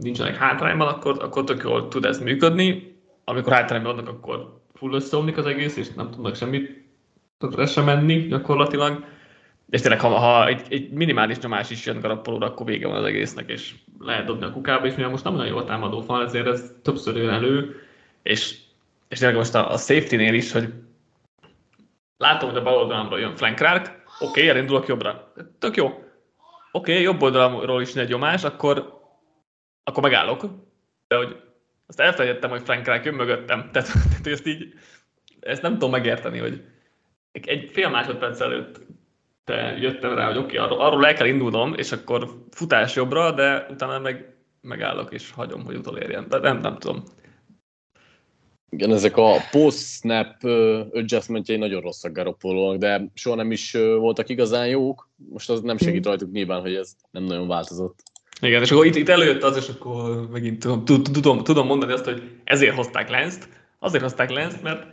nincsenek 0.00 0.36
hátrányban, 0.36 0.88
akkor, 0.88 1.16
akkor 1.22 1.44
tök 1.44 1.62
jól 1.62 1.88
tud 1.88 2.04
ez 2.04 2.18
működni. 2.18 2.98
Amikor 3.24 3.52
hátrányban 3.52 3.94
vannak, 3.94 4.08
akkor 4.08 4.60
full 4.74 4.94
összeomlik 4.94 5.36
az 5.36 5.46
egész, 5.46 5.76
és 5.76 5.88
nem 5.92 6.10
tudnak 6.10 6.36
semmit 6.36 6.88
sem 7.66 7.84
menni 7.84 8.26
gyakorlatilag 8.26 9.04
és 9.70 9.80
tényleg, 9.80 10.00
ha, 10.00 10.08
ha 10.08 10.46
egy, 10.46 10.62
egy, 10.68 10.90
minimális 10.90 11.38
nyomás 11.38 11.70
is 11.70 11.86
jön 11.86 12.00
Garappolóra, 12.00 12.46
akkor 12.46 12.66
vége 12.66 12.86
van 12.86 12.96
az 12.96 13.04
egésznek, 13.04 13.48
és 13.48 13.74
lehet 13.98 14.24
dobni 14.24 14.44
a 14.44 14.52
kukába, 14.52 14.86
és 14.86 14.94
mivel 14.94 15.10
most 15.10 15.24
nem 15.24 15.34
olyan 15.34 15.46
jó 15.46 15.56
a 15.56 15.64
támadó 15.64 16.00
fal, 16.00 16.22
ezért 16.22 16.46
ez 16.46 16.72
többször 16.82 17.16
jön 17.16 17.28
elő, 17.28 17.80
és, 18.22 18.58
és 19.08 19.18
tényleg 19.18 19.36
most 19.36 19.54
a, 19.54 19.72
a 19.72 19.76
safety-nél 19.76 20.34
is, 20.34 20.52
hogy 20.52 20.72
látom, 22.16 22.48
hogy 22.48 22.58
a 22.58 22.62
bal 22.62 22.76
oldalamról 22.76 23.20
jön 23.20 23.36
flank 23.36 23.56
Clark, 23.56 23.86
oké, 23.86 24.28
okay, 24.28 24.48
elindulok 24.48 24.86
jobbra. 24.86 25.32
Tök 25.58 25.76
jó. 25.76 25.86
Oké, 25.86 26.92
okay, 26.92 27.02
jobb 27.02 27.22
oldalról 27.22 27.82
is 27.82 27.94
egy 27.94 28.08
nyomás, 28.08 28.44
akkor, 28.44 29.00
akkor 29.84 30.02
megállok. 30.02 30.44
De 31.08 31.16
hogy 31.16 31.36
azt 31.86 32.00
elfelejtettem, 32.00 32.50
hogy 32.50 32.62
Frank 32.62 32.82
Clark 32.82 33.04
jön 33.04 33.14
mögöttem. 33.14 33.70
Tehát, 33.72 33.88
tehát 34.10 34.26
ezt 34.26 34.46
így, 34.46 34.74
ezt 35.40 35.62
nem 35.62 35.72
tudom 35.72 35.90
megérteni, 35.90 36.38
hogy 36.38 36.64
egy 37.32 37.70
fél 37.72 37.88
másodperc 37.88 38.40
előtt 38.40 38.80
te 39.44 39.76
jöttem 39.80 40.14
rá, 40.14 40.26
hogy 40.26 40.36
oké, 40.36 40.58
okay, 40.58 40.66
arról, 40.66 40.80
arról 40.80 41.06
el 41.06 41.14
kell 41.14 41.26
indulnom, 41.26 41.74
és 41.74 41.92
akkor 41.92 42.44
futás 42.50 42.94
jobbra, 42.94 43.32
de 43.32 43.66
utána 43.70 43.98
meg 43.98 44.34
megállok 44.60 45.12
és 45.12 45.30
hagyom, 45.30 45.64
hogy 45.64 45.76
utolérjen. 45.76 46.26
De 46.28 46.38
nem, 46.38 46.58
nem 46.58 46.78
tudom. 46.78 47.02
Igen, 48.70 48.92
ezek 48.92 49.16
a 49.16 49.36
post-snap 49.50 50.44
adjustmentjei 50.92 51.56
nagyon 51.56 51.80
rosszak 51.80 52.12
garoppolo 52.12 52.76
de 52.76 53.10
soha 53.14 53.36
nem 53.36 53.50
is 53.50 53.72
voltak 53.98 54.28
igazán 54.28 54.66
jók. 54.66 55.08
Most 55.30 55.50
az 55.50 55.60
nem 55.60 55.78
segít 55.78 56.06
rajtuk 56.06 56.30
nyilván, 56.30 56.60
hogy 56.60 56.74
ez 56.74 56.92
nem 57.10 57.22
nagyon 57.22 57.48
változott. 57.48 58.02
Igen, 58.40 58.62
és 58.62 58.70
akkor 58.70 58.86
itt, 58.86 58.94
itt 58.94 59.08
előjött 59.08 59.42
az, 59.42 59.56
és 59.56 59.68
akkor 59.68 60.28
megint 60.30 60.58
tudom, 60.58 61.02
tudom, 61.02 61.44
tudom 61.44 61.66
mondani 61.66 61.92
azt, 61.92 62.04
hogy 62.04 62.22
ezért 62.44 62.74
hozták 62.74 63.10
Lenzt. 63.10 63.48
Azért 63.78 64.02
hozták 64.02 64.30
Lenzt, 64.30 64.62
mert 64.62 64.86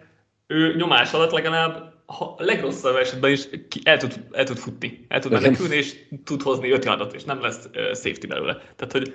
ő 0.47 0.75
nyomás 0.75 1.13
alatt 1.13 1.31
legalább 1.31 1.93
ha 2.07 2.35
a 2.37 2.43
legrosszabb 2.43 2.95
esetben 2.95 3.31
is 3.31 3.49
ki, 3.67 3.81
el, 3.83 3.97
tud, 3.97 4.27
el 4.31 4.45
tud 4.45 4.57
futni, 4.57 5.05
el 5.07 5.19
tud 5.19 5.31
menekülni, 5.31 5.75
és 5.75 5.95
tud 6.23 6.41
hozni 6.41 6.71
öt 6.71 6.85
yardot, 6.85 7.13
és 7.13 7.23
nem 7.23 7.41
lesz 7.41 7.65
uh, 7.65 7.73
safety 7.73 8.27
belőle. 8.27 8.53
Tehát, 8.53 8.91
hogy 8.91 9.13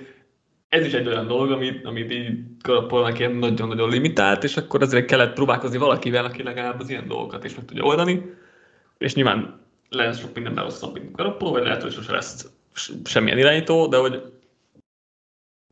ez 0.69 0.87
is 0.87 0.93
egy 0.93 1.07
olyan 1.07 1.27
dolog, 1.27 1.51
amit, 1.51 1.85
amit 1.85 2.13
így 2.13 2.39
Garoppolnak 2.63 3.19
ilyen 3.19 3.33
nagyon-nagyon 3.33 3.91
limitált, 3.91 4.45
és 4.45 4.57
akkor 4.57 4.83
azért 4.83 5.07
kellett 5.07 5.33
próbálkozni 5.33 5.79
valakivel, 5.79 6.25
aki 6.25 6.43
legalább 6.43 6.81
az 6.81 6.89
ilyen 6.89 7.09
dolgokat 7.09 7.45
is 7.45 7.55
meg 7.55 7.65
tudja 7.65 7.85
oldani, 7.85 8.35
és 8.99 9.15
nyilván 9.15 9.61
lesz 9.89 10.21
sok 10.21 10.35
minden 10.35 10.55
rosszabb, 10.55 10.93
mint 10.93 11.17
Garoppolo, 11.17 11.51
vagy 11.51 11.63
lehet, 11.63 11.83
hogy 11.83 11.93
sose 11.93 12.13
lesz 12.13 12.51
semmilyen 13.05 13.39
irányító, 13.39 13.87
de 13.87 13.97
hogy 13.97 14.23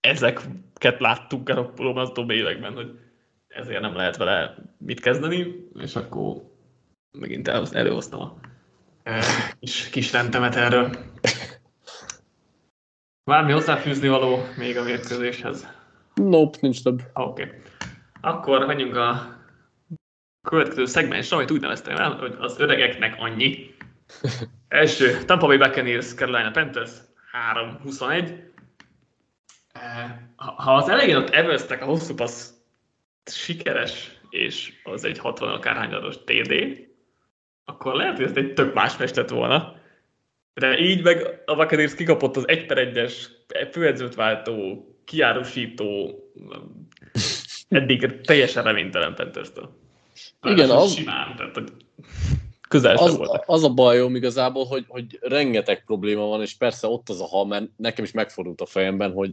ezeket 0.00 0.98
láttuk 0.98 1.44
Garoppolóban 1.44 2.02
az 2.02 2.08
utóbbi 2.08 2.34
években, 2.34 2.74
hogy 2.74 2.98
ezért 3.48 3.80
nem 3.80 3.96
lehet 3.96 4.16
vele 4.16 4.56
mit 4.78 5.00
kezdeni, 5.00 5.68
és 5.78 5.96
akkor 5.96 6.49
megint 7.12 7.48
előhoztam 7.48 8.20
a 8.20 8.34
kis, 9.60 9.88
kis 9.88 10.12
rendemet 10.12 10.54
erről. 10.54 10.90
Bármi 13.24 13.52
hozzáfűzni 13.52 14.08
való 14.08 14.38
még 14.56 14.76
a 14.76 14.82
mérkőzéshez? 14.82 15.68
Nope, 16.14 16.58
nincs 16.60 16.82
több. 16.82 17.02
Oké. 17.14 17.42
Okay. 17.42 17.58
Akkor 18.20 18.66
menjünk 18.66 18.96
a 18.96 19.38
következő 20.48 20.84
szegmensre, 20.84 21.36
amit 21.36 21.50
úgy 21.50 21.60
neveztem 21.60 21.96
el, 21.96 22.16
hogy 22.16 22.36
az 22.38 22.58
öregeknek 22.58 23.14
annyi. 23.18 23.74
Első, 24.68 25.24
Tampa 25.24 25.46
Bay 25.46 25.56
Buccaneers, 25.56 26.14
Carolina 26.14 26.50
Panthers, 26.50 26.90
3-21. 27.84 28.48
Ha 30.36 30.74
az 30.74 30.88
elején 30.88 31.16
ott 31.16 31.30
eveztek 31.30 31.82
a 31.82 31.84
hosszú 31.84 32.14
passz 32.14 32.50
sikeres, 33.24 34.20
és 34.30 34.72
az 34.84 35.04
egy 35.04 35.18
60 35.18 35.52
akárhányados 35.52 36.16
TD, 36.24 36.88
akkor 37.64 37.94
lehet, 37.94 38.16
hogy 38.16 38.26
ez 38.26 38.36
egy 38.36 38.52
tök 38.52 38.74
más 38.74 38.96
meccs 38.96 39.14
lett 39.14 39.28
volna. 39.28 39.78
De 40.54 40.78
így 40.78 41.02
meg 41.02 41.42
a 41.44 41.54
Buccaneers 41.54 41.94
kikapott 41.94 42.36
az 42.36 42.48
1 42.48 42.66
per 42.66 42.90
1-es 42.92 43.14
főedzőt 43.70 44.14
váltó, 44.14 44.84
kiárusító, 45.04 46.18
eddig 47.68 48.20
teljesen 48.20 48.62
reménytelen 48.62 49.14
Panthers-től. 49.14 49.78
Igen, 50.42 50.70
az, 50.70 50.94
simán, 50.94 51.36
tehát, 51.36 51.54
hogy 51.54 51.72
közel 52.68 52.96
az, 52.96 53.16
volt. 53.16 53.42
az 53.46 53.64
a 53.64 53.74
bajom 53.74 54.14
igazából, 54.14 54.64
hogy, 54.64 54.84
hogy 54.88 55.18
rengeteg 55.20 55.84
probléma 55.84 56.26
van, 56.26 56.40
és 56.40 56.56
persze 56.56 56.86
ott 56.86 57.08
az 57.08 57.20
a 57.20 57.26
ha, 57.26 57.44
mert 57.44 57.64
nekem 57.76 58.04
is 58.04 58.12
megfordult 58.12 58.60
a 58.60 58.66
fejemben, 58.66 59.12
hogy 59.12 59.32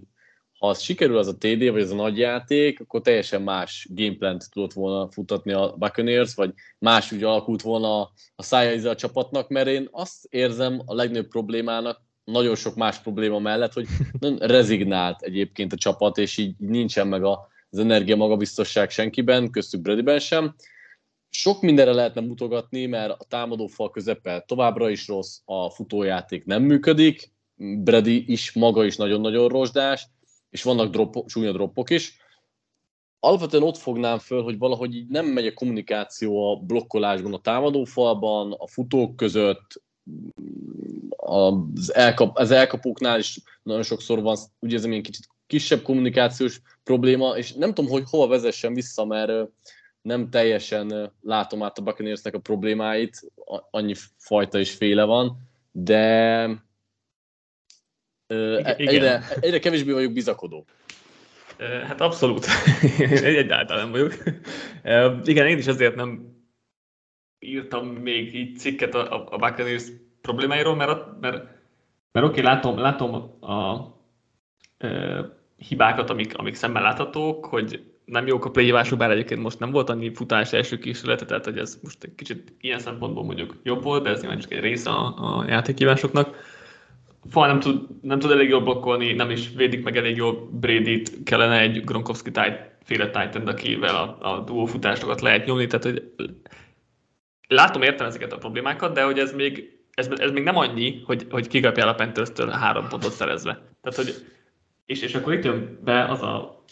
ha 0.58 0.68
az 0.68 0.82
sikerül 0.82 1.18
az 1.18 1.28
a 1.28 1.38
TD, 1.38 1.72
vagy 1.72 1.82
ez 1.82 1.92
a 1.92 1.96
nagy 1.96 2.18
játék, 2.18 2.80
akkor 2.80 3.02
teljesen 3.02 3.42
más 3.42 3.88
gameplant 3.90 4.52
tudott 4.52 4.74
volna 4.74 5.12
futatni 5.12 5.52
a 5.52 5.76
Buccaneers, 5.78 6.36
vagy 6.36 6.54
más 6.80 7.12
úgy 7.12 7.24
alakult 7.24 7.62
volna 7.62 8.02
a 8.36 8.44
szája 8.44 8.90
a 8.90 8.96
csapatnak, 8.96 9.50
mert 9.50 9.68
én 9.68 9.88
azt 9.92 10.26
érzem 10.30 10.82
a 10.86 10.94
legnagyobb 10.94 11.28
problémának, 11.28 12.06
nagyon 12.24 12.56
sok 12.56 12.76
más 12.76 13.00
probléma 13.00 13.40
mellett, 13.40 13.74
hogy 13.74 13.88
rezignált 14.40 15.22
egyébként 15.22 15.74
a 15.74 15.78
csapat, 15.78 16.18
és 16.18 16.38
így 16.38 16.56
nincsen 16.58 17.08
meg 17.08 17.24
az 17.24 17.80
energia 17.80 18.16
magabiztosság 18.16 18.90
senkiben, 18.90 19.52
köztük 19.52 19.82
Bradyben 19.82 20.20
sem. 20.20 20.56
Sok 21.30 21.62
mindenre 21.62 21.94
lehetne 21.94 22.22
mutogatni, 22.22 22.86
mert 22.86 23.12
a 23.12 23.26
támadó 23.28 23.68
fal 23.68 23.92
közepe 23.92 24.44
továbbra 24.48 24.90
is 24.90 25.08
rossz, 25.08 25.40
a 25.46 25.70
futójáték 25.70 26.46
nem 26.46 26.64
működik, 26.64 27.32
Brady 27.56 28.32
is 28.32 28.52
maga 28.52 28.86
is 28.86 28.96
nagyon-nagyon 28.96 29.48
rozsdás, 29.48 30.08
és 30.50 30.64
vannak 30.64 30.92
droppok, 30.92 31.30
súlyos 31.30 31.54
droppok 31.54 31.90
is. 31.90 32.18
Alapvetően 33.20 33.64
ott 33.64 33.78
fognám 33.78 34.20
föl, 34.20 34.44
hogy 34.44 34.58
valahogy 34.58 34.96
így 34.96 35.08
nem 35.08 35.26
megy 35.26 35.46
a 35.46 35.54
kommunikáció 35.54 36.52
a 36.52 36.56
blokkolásban, 36.56 37.34
a 37.34 37.42
támadófalban, 37.42 38.52
a 38.52 38.68
futók 38.68 39.16
között, 39.16 39.82
az, 41.18 41.94
elkap, 41.94 42.38
az 42.38 42.52
elkapóknál 42.52 43.20
is 43.20 43.40
nagyon 43.64 43.84
sokszor 43.84 44.22
van, 44.22 44.38
úgy 44.60 44.72
érzem, 44.72 44.92
egy 44.92 45.02
kicsit 45.02 45.28
kisebb 45.48 45.82
kommunikációs 45.82 46.62
probléma, 46.84 47.38
és 47.38 47.54
nem 47.54 47.74
tudom, 47.74 47.92
hogy 47.92 48.04
hova 48.10 48.28
vezessen 48.28 48.74
vissza, 48.74 49.06
mert 49.06 49.50
nem 50.02 50.30
teljesen 50.30 51.14
látom 51.22 51.64
át 51.64 51.78
a 51.78 51.82
Buccaneersnek 51.82 52.34
a 52.34 52.40
problémáit, 52.40 53.32
annyi 53.72 53.94
fajta 54.18 54.60
is 54.60 54.72
féle 54.72 55.04
van, 55.04 55.38
de 55.72 56.50
igen. 58.28 58.76
Egyre, 58.78 59.24
egyre 59.40 59.60
kevésbé 59.60 59.92
vagyok 59.92 60.14
bizakodó. 60.14 60.66
Hát 61.88 62.02
abszolút. 62.02 62.46
Egyáltalán 63.24 63.84
nem 63.84 63.92
vagyok. 63.92 64.14
Igen, 65.28 65.48
én 65.48 65.58
is 65.58 65.68
ezért 65.68 65.96
nem 65.96 66.36
írtam 67.40 67.88
még 67.88 68.36
így 68.36 68.58
cikket 68.58 68.96
a, 68.96 69.28
a 69.30 69.38
Buccaneers 69.38 69.84
problémáiról, 70.22 70.76
mert, 70.76 71.20
mert, 71.20 71.36
mert 72.12 72.26
oké, 72.26 72.40
okay, 72.40 72.44
látom, 72.44 72.78
látom 72.78 73.14
a, 73.14 73.48
a, 73.52 73.72
a 73.72 73.96
hibákat, 75.56 76.10
amik, 76.10 76.38
amik 76.38 76.56
szemmel 76.56 76.82
láthatók, 76.82 77.46
hogy 77.46 77.84
nem 78.06 78.28
jók 78.28 78.46
a 78.46 78.52
playhívások, 78.52 78.98
bár 78.98 79.12
egyébként 79.12 79.42
most 79.42 79.60
nem 79.60 79.72
volt 79.72 79.90
annyi 79.90 80.14
futás 80.14 80.54
első 80.54 80.78
kísérlete, 80.78 81.26
tehát 81.26 81.46
hogy 81.46 81.58
ez 81.58 81.80
most 81.84 82.04
egy 82.04 82.16
kicsit 82.16 82.54
ilyen 82.62 82.80
szempontból 82.80 83.24
mondjuk 83.24 83.56
jobb 83.64 83.84
volt, 83.84 84.04
de 84.04 84.10
ez 84.10 84.20
nyilván 84.20 84.40
csak 84.40 84.52
egy 84.52 84.60
része 84.60 84.90
a, 84.90 85.38
a 85.40 85.46
játékhívásoknak 85.48 86.36
fal 87.30 87.48
nem 87.48 87.60
tud, 87.60 87.88
nem 88.02 88.20
tud 88.20 88.32
elég 88.32 88.50
jól 88.50 88.62
blokkolni, 88.62 89.14
nem 89.14 89.30
is 89.30 89.50
védik 89.56 89.84
meg 89.84 89.98
elég 89.98 90.16
jól 90.16 90.50
Brady-t, 90.52 91.24
kellene 91.24 91.60
egy 91.60 91.84
Gronkowski 91.84 92.32
féle 92.84 93.06
Titan, 93.06 93.48
akivel 93.48 93.96
a, 93.96 94.32
a 94.34 94.40
duófutásokat 94.40 95.22
lehet 95.22 95.46
nyomni, 95.46 95.68
tehát 95.68 95.84
hogy 95.86 96.12
látom, 97.48 97.82
értem 97.82 98.08
ezeket 98.08 98.34
a 98.34 98.38
problémákat, 98.38 98.94
de 98.94 99.04
hogy 99.04 99.20
ez 99.20 99.34
még, 99.34 99.80
ez, 99.94 100.08
ez 100.16 100.32
még 100.32 100.44
nem 100.44 100.58
annyi, 100.58 101.02
hogy, 101.06 101.26
hogy 101.30 101.48
kikapjál 101.48 101.88
a 101.88 101.94
panthers 101.94 102.30
három 102.52 102.88
pontot 102.88 103.12
szerezve. 103.12 103.52
Tehát, 103.82 103.98
hogy, 103.98 104.14
és, 104.86 105.02
és 105.02 105.16
akkor 105.16 105.34
itt 105.34 105.44
jön 105.44 105.80
be 105.84 106.04
az 106.06 106.22
a 106.22 106.64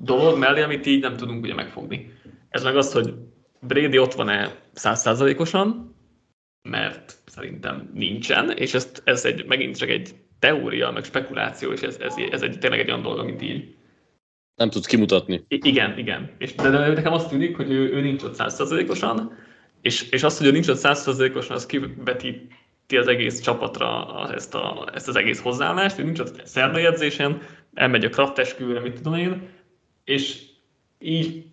dolog 0.00 0.38
mellé, 0.38 0.62
amit 0.62 0.86
így 0.86 1.00
nem 1.00 1.16
tudunk 1.16 1.44
ugye 1.44 1.54
megfogni. 1.54 2.12
Ez 2.48 2.62
meg 2.62 2.76
az, 2.76 2.92
hogy 2.92 3.14
Brady 3.60 3.98
ott 3.98 4.12
van-e 4.12 4.54
százszázalékosan, 4.72 5.96
mert 6.62 7.18
szerintem 7.36 7.90
nincsen, 7.94 8.50
és 8.50 8.74
ezt, 8.74 9.02
ez 9.04 9.24
egy, 9.24 9.44
megint 9.46 9.76
csak 9.76 9.88
egy 9.88 10.14
teória, 10.38 10.90
meg 10.90 11.04
spekuláció, 11.04 11.72
és 11.72 11.80
ez, 11.80 11.96
ez, 12.00 12.14
ez 12.30 12.42
egy, 12.42 12.58
tényleg 12.58 12.80
egy 12.80 12.88
olyan 12.88 13.02
dolog, 13.02 13.18
amit 13.18 13.42
így 13.42 13.74
nem 14.54 14.70
tudsz 14.70 14.86
kimutatni. 14.86 15.44
I- 15.48 15.60
igen, 15.62 15.98
igen. 15.98 16.30
És, 16.38 16.54
de, 16.54 16.70
de 16.70 16.88
nekem 16.88 17.12
azt 17.12 17.28
tűnik, 17.28 17.56
hogy 17.56 17.70
ő, 17.70 17.92
ő 17.92 18.00
nincs 18.00 18.22
ott 18.22 18.34
százszerzalékosan, 18.34 19.32
és, 19.80 20.10
és 20.10 20.22
azt, 20.22 20.38
hogy 20.38 20.46
ő 20.46 20.50
nincs 20.50 20.68
ott 20.68 20.76
százszerzalékosan, 20.76 21.56
az 21.56 21.66
kivetíti 21.66 22.96
az 22.96 23.06
egész 23.06 23.40
csapatra 23.40 24.28
ezt, 24.34 24.54
a, 24.54 24.88
ezt 24.94 25.08
az 25.08 25.16
egész 25.16 25.40
hozzáállást, 25.40 25.98
ő 25.98 26.04
nincs 26.04 26.18
ott 26.18 26.46
szerdajegyzésen, 26.46 27.42
elmegy 27.74 28.04
a 28.04 28.08
kraftesküvőre, 28.08 28.80
mit 28.80 28.94
tudom 28.94 29.14
én, 29.14 29.48
és 30.04 30.42
így 30.98 31.44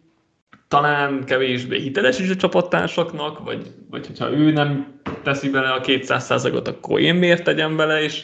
talán 0.73 1.23
kevésbé 1.23 1.79
hiteles 1.79 2.19
is 2.19 2.29
a 2.29 2.35
csapattársaknak, 2.35 3.39
vagy, 3.39 3.67
vagy 3.89 4.07
hogyha 4.07 4.31
ő 4.31 4.51
nem 4.51 4.99
teszi 5.23 5.49
bele 5.49 5.71
a 5.71 5.81
200%-ot, 5.81 6.67
akkor 6.67 6.99
én 6.99 7.15
miért 7.15 7.43
tegyem 7.43 7.75
bele, 7.77 8.01
és 8.01 8.23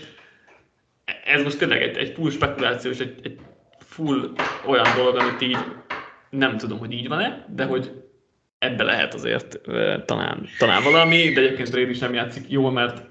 ez 1.25 1.43
most 1.43 1.57
tényleg 1.57 1.81
egy, 1.81 1.97
egy 1.97 2.13
full 2.15 2.29
spekuláció, 2.29 2.91
és 2.91 2.99
egy, 2.99 3.19
egy 3.23 3.39
full 3.79 4.31
olyan 4.65 4.85
dolog, 4.95 5.15
amit 5.15 5.41
így 5.41 5.57
nem 6.29 6.57
tudom, 6.57 6.79
hogy 6.79 6.91
így 6.91 7.07
van-e, 7.07 7.45
de 7.55 7.63
hogy 7.63 7.91
ebbe 8.59 8.83
lehet 8.83 9.13
azért 9.13 9.59
talán, 10.05 10.47
talán 10.57 10.83
valami, 10.83 11.31
de 11.31 11.41
egyébként 11.41 11.71
Brady 11.71 11.93
sem 11.93 12.13
játszik 12.13 12.43
jól, 12.47 12.71
mert 12.71 13.01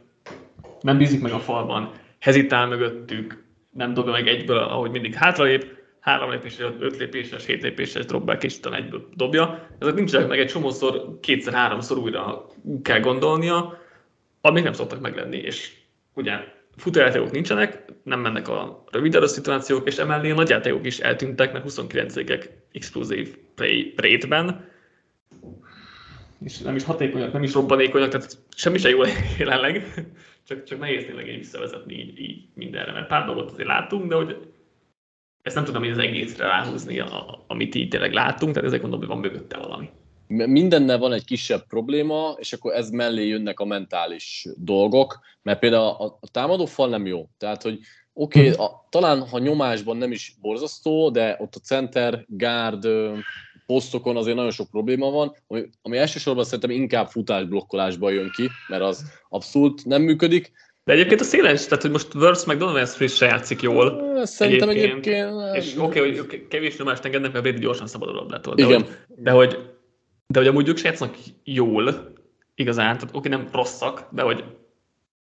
nem 0.80 0.98
bízik 0.98 1.20
meg 1.20 1.32
a 1.32 1.38
falban, 1.38 1.90
hezitál 2.18 2.66
mögöttük, 2.66 3.44
nem 3.72 3.94
dobja 3.94 4.12
meg 4.12 4.28
egyből, 4.28 4.58
ahogy 4.58 4.90
mindig 4.90 5.14
hátralép, 5.14 5.77
három 6.00 6.30
lépéses, 6.30 6.66
öt 6.78 6.96
lépéses, 6.96 7.46
hét 7.46 7.62
lépéses 7.62 8.04
dropback 8.04 8.42
és 8.42 8.60
talán 8.60 8.82
egyből 8.82 9.08
dobja. 9.14 9.68
Ezek 9.78 9.94
nincsenek 9.94 10.28
meg 10.28 10.38
egy 10.38 10.46
csomószor, 10.46 11.18
kétszer-háromszor 11.20 11.98
újra 11.98 12.46
kell 12.82 13.00
gondolnia, 13.00 13.78
amik 14.40 14.64
nem 14.64 14.72
szoktak 14.72 15.00
meglenni, 15.00 15.36
és 15.36 15.72
ugye 16.14 16.38
futójátékok 16.76 17.30
nincsenek, 17.30 17.84
nem 18.02 18.20
mennek 18.20 18.48
a 18.48 18.84
rövid 18.90 19.26
szituációk, 19.26 19.86
és 19.86 19.96
emellé 19.96 20.30
a 20.30 20.34
nagyjátékok 20.34 20.86
is 20.86 20.98
eltűntek, 20.98 21.52
mert 21.52 21.64
29 21.64 22.16
égek 22.16 22.50
explosive 22.72 23.30
play 23.54 23.94
rate-ben, 23.96 24.68
és 26.44 26.58
nem 26.58 26.76
is 26.76 26.84
hatékonyak, 26.84 27.32
nem 27.32 27.42
is 27.42 27.52
robbanékonyak, 27.52 28.08
tehát 28.08 28.38
semmi 28.56 28.78
sem 28.78 28.90
jó 28.90 29.00
jelenleg, 29.38 30.04
csak, 30.46 30.64
csak 30.64 30.78
nehéz 30.78 31.04
tényleg 31.04 31.28
így 31.28 31.38
visszavezetni 31.38 31.94
így, 31.94 32.20
így 32.20 32.48
mindenre, 32.54 32.92
mert 32.92 33.06
pár 33.06 33.24
dolgot 33.24 33.50
azért 33.50 33.68
látunk, 33.68 34.08
de 34.08 34.14
hogy 34.14 34.36
ezt 35.48 35.56
nem 35.56 35.66
tudom 35.66 35.82
hogy 35.82 35.90
az 35.90 35.98
egészre 35.98 36.46
ráhúzni, 36.46 36.98
a, 36.98 37.44
amit 37.46 37.74
így 37.74 37.88
tényleg 37.88 38.12
láttunk, 38.12 38.52
tehát 38.52 38.68
ezek 38.68 38.80
mondom, 38.80 38.98
hogy 38.98 39.08
van 39.08 39.18
mögötte 39.18 39.58
valami. 39.58 39.90
Mindennel 40.26 40.98
van 40.98 41.12
egy 41.12 41.24
kisebb 41.24 41.66
probléma, 41.66 42.36
és 42.38 42.52
akkor 42.52 42.74
ez 42.74 42.90
mellé 42.90 43.26
jönnek 43.26 43.60
a 43.60 43.64
mentális 43.64 44.46
dolgok, 44.56 45.20
mert 45.42 45.58
például 45.58 45.84
a, 45.84 46.04
a 46.20 46.28
támadó 46.30 46.64
fal 46.64 46.88
nem 46.88 47.06
jó. 47.06 47.28
Tehát, 47.38 47.62
hogy 47.62 47.78
oké, 48.12 48.50
okay, 48.50 48.66
talán 48.90 49.28
ha 49.28 49.38
nyomásban 49.38 49.96
nem 49.96 50.12
is 50.12 50.34
borzasztó, 50.40 51.10
de 51.10 51.36
ott 51.38 51.54
a 51.54 51.60
center, 51.60 52.24
guard, 52.26 52.86
posztokon 53.66 54.16
azért 54.16 54.36
nagyon 54.36 54.50
sok 54.50 54.70
probléma 54.70 55.10
van, 55.10 55.36
ami, 55.46 55.68
ami 55.82 55.96
elsősorban 55.96 56.44
szerintem 56.44 56.70
inkább 56.70 57.08
futásblokkolásban 57.08 58.12
jön 58.12 58.30
ki, 58.30 58.48
mert 58.68 58.82
az 58.82 59.04
abszolút 59.28 59.84
nem 59.84 60.02
működik. 60.02 60.52
De 60.88 60.94
egyébként 60.94 61.20
a 61.20 61.24
széles, 61.24 61.64
tehát 61.64 61.82
hogy 61.82 61.90
most 61.90 62.14
Words 62.14 62.44
meg 62.44 62.56
Donovan 62.56 62.86
Smith 62.86 63.12
se 63.12 63.26
játszik 63.26 63.62
jól. 63.62 64.16
Szerintem 64.24 64.68
egyébként. 64.68 65.06
egyébként 65.06 65.56
és 65.56 65.74
oké, 65.78 65.98
okay, 65.98 66.16
hogy 66.16 66.48
kevés 66.48 66.76
nyomást 66.76 67.04
engednek, 67.04 67.32
mert 67.32 67.44
Brady 67.44 67.58
gyorsan 67.58 67.86
szabadul 67.86 68.18
a 68.18 68.24
De 68.24 68.62
Igen. 68.62 68.82
Hogy, 68.82 68.90
de 69.16 69.30
hogy, 69.30 69.58
de 70.26 70.38
hogy 70.38 70.48
amúgy 70.48 70.68
ők 70.68 70.76
se 70.76 70.88
játszanak 70.88 71.16
jól, 71.44 72.12
igazán, 72.54 72.94
tehát 72.94 73.02
oké, 73.02 73.16
okay, 73.16 73.30
nem 73.30 73.48
rosszak, 73.52 74.08
de 74.10 74.22
hogy 74.22 74.44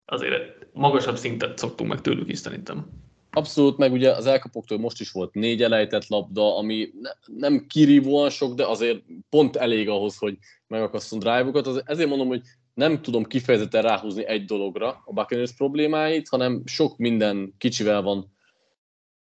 azért 0.04 0.66
magasabb 0.72 1.16
szintet 1.16 1.58
szoktunk 1.58 1.90
meg 1.90 2.00
tőlük 2.00 2.28
is 2.28 2.38
szerintem. 2.38 2.86
Abszolút, 3.30 3.76
meg 3.76 3.92
ugye 3.92 4.10
az 4.10 4.26
elkapóktól 4.26 4.78
most 4.78 5.00
is 5.00 5.10
volt 5.10 5.34
négy 5.34 5.62
elejtett 5.62 6.06
labda, 6.08 6.56
ami 6.56 6.88
ne, 7.00 7.10
nem 7.36 7.66
kirívóan 7.68 8.30
sok, 8.30 8.54
de 8.54 8.66
azért 8.66 9.02
pont 9.30 9.56
elég 9.56 9.88
ahhoz, 9.88 10.16
hogy 10.16 10.36
megakasszon 10.66 11.18
drive-okat. 11.18 11.82
Ezért 11.84 12.08
mondom, 12.08 12.28
hogy 12.28 12.42
nem 12.76 13.02
tudom 13.02 13.24
kifejezetten 13.24 13.82
ráhúzni 13.82 14.26
egy 14.26 14.44
dologra 14.44 15.02
a 15.04 15.12
Buccaneers 15.12 15.52
problémáit, 15.52 16.28
hanem 16.28 16.62
sok 16.64 16.96
minden 16.96 17.54
kicsivel 17.58 18.02
van 18.02 18.32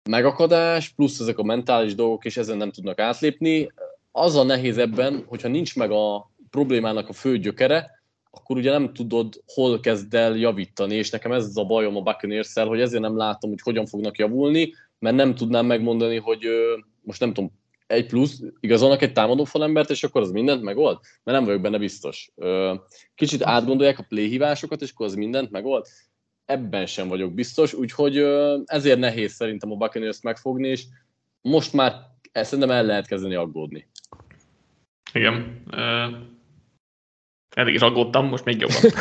megakadás, 0.09 0.89
plusz 0.89 1.19
ezek 1.19 1.37
a 1.37 1.43
mentális 1.43 1.95
dolgok, 1.95 2.25
és 2.25 2.37
ezen 2.37 2.57
nem 2.57 2.71
tudnak 2.71 2.99
átlépni. 2.99 3.71
Az 4.11 4.35
a 4.35 4.43
nehéz 4.43 4.77
ebben, 4.77 5.23
hogyha 5.27 5.47
nincs 5.47 5.75
meg 5.75 5.91
a 5.91 6.31
problémának 6.49 7.09
a 7.09 7.13
fő 7.13 7.37
gyökere, 7.37 8.03
akkor 8.31 8.57
ugye 8.57 8.71
nem 8.71 8.93
tudod, 8.93 9.41
hol 9.45 9.79
kezd 9.79 10.13
el 10.13 10.35
javítani, 10.35 10.95
és 10.95 11.09
nekem 11.09 11.31
ez 11.31 11.51
a 11.55 11.65
bajom 11.65 11.95
a 11.95 12.01
buccaneers 12.01 12.53
hogy 12.53 12.81
ezért 12.81 13.01
nem 13.01 13.17
látom, 13.17 13.49
hogy 13.49 13.61
hogyan 13.61 13.85
fognak 13.85 14.17
javulni, 14.17 14.73
mert 14.99 15.15
nem 15.15 15.35
tudnám 15.35 15.65
megmondani, 15.65 16.17
hogy 16.17 16.47
most 17.01 17.19
nem 17.19 17.33
tudom, 17.33 17.60
egy 17.91 18.05
plusz, 18.05 18.41
igazolnak 18.59 19.01
egy 19.01 19.13
támadó 19.13 19.43
falembert, 19.43 19.89
és 19.89 20.03
akkor 20.03 20.21
az 20.21 20.31
mindent 20.31 20.61
megold? 20.61 20.99
Mert 21.23 21.37
nem 21.37 21.47
vagyok 21.47 21.61
benne 21.61 21.77
biztos. 21.77 22.31
Kicsit 23.15 23.43
átgondolják 23.43 23.99
a 23.99 24.05
playhívásokat, 24.07 24.81
és 24.81 24.91
akkor 24.91 25.05
az 25.05 25.15
mindent 25.15 25.51
megold? 25.51 25.85
Ebben 26.45 26.85
sem 26.85 27.07
vagyok 27.07 27.33
biztos, 27.33 27.73
úgyhogy 27.73 28.17
ezért 28.65 28.99
nehéz 28.99 29.31
szerintem 29.33 29.71
a 29.71 29.75
Buccaneers 29.75 30.21
megfogni, 30.21 30.67
és 30.67 30.83
most 31.41 31.73
már 31.73 31.93
szerintem 32.33 32.71
el 32.71 32.85
lehet 32.85 33.07
kezdeni 33.07 33.35
aggódni. 33.35 33.87
Igen. 35.13 35.63
Elég 37.55 37.73
is 37.73 37.81
aggódtam, 37.81 38.27
most 38.27 38.45
még 38.45 38.59
jobban. 38.59 38.91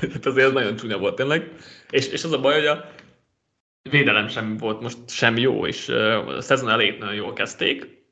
Tehát 0.00 0.26
azért 0.26 0.46
ez 0.46 0.52
nagyon 0.52 0.76
csúnya 0.76 0.98
volt 0.98 1.14
tényleg. 1.14 1.52
És, 1.90 2.06
és 2.08 2.24
az 2.24 2.32
a 2.32 2.40
baj, 2.40 2.54
hogy 2.54 2.66
a 2.66 2.84
védelem 3.90 4.28
sem 4.28 4.56
volt 4.56 4.80
most 4.80 5.08
sem 5.08 5.36
jó, 5.36 5.66
és 5.66 5.88
a 5.88 6.40
szezon 6.40 6.70
elejét 6.70 6.98
nagyon 6.98 7.14
jól 7.14 7.32
kezdték. 7.32 8.04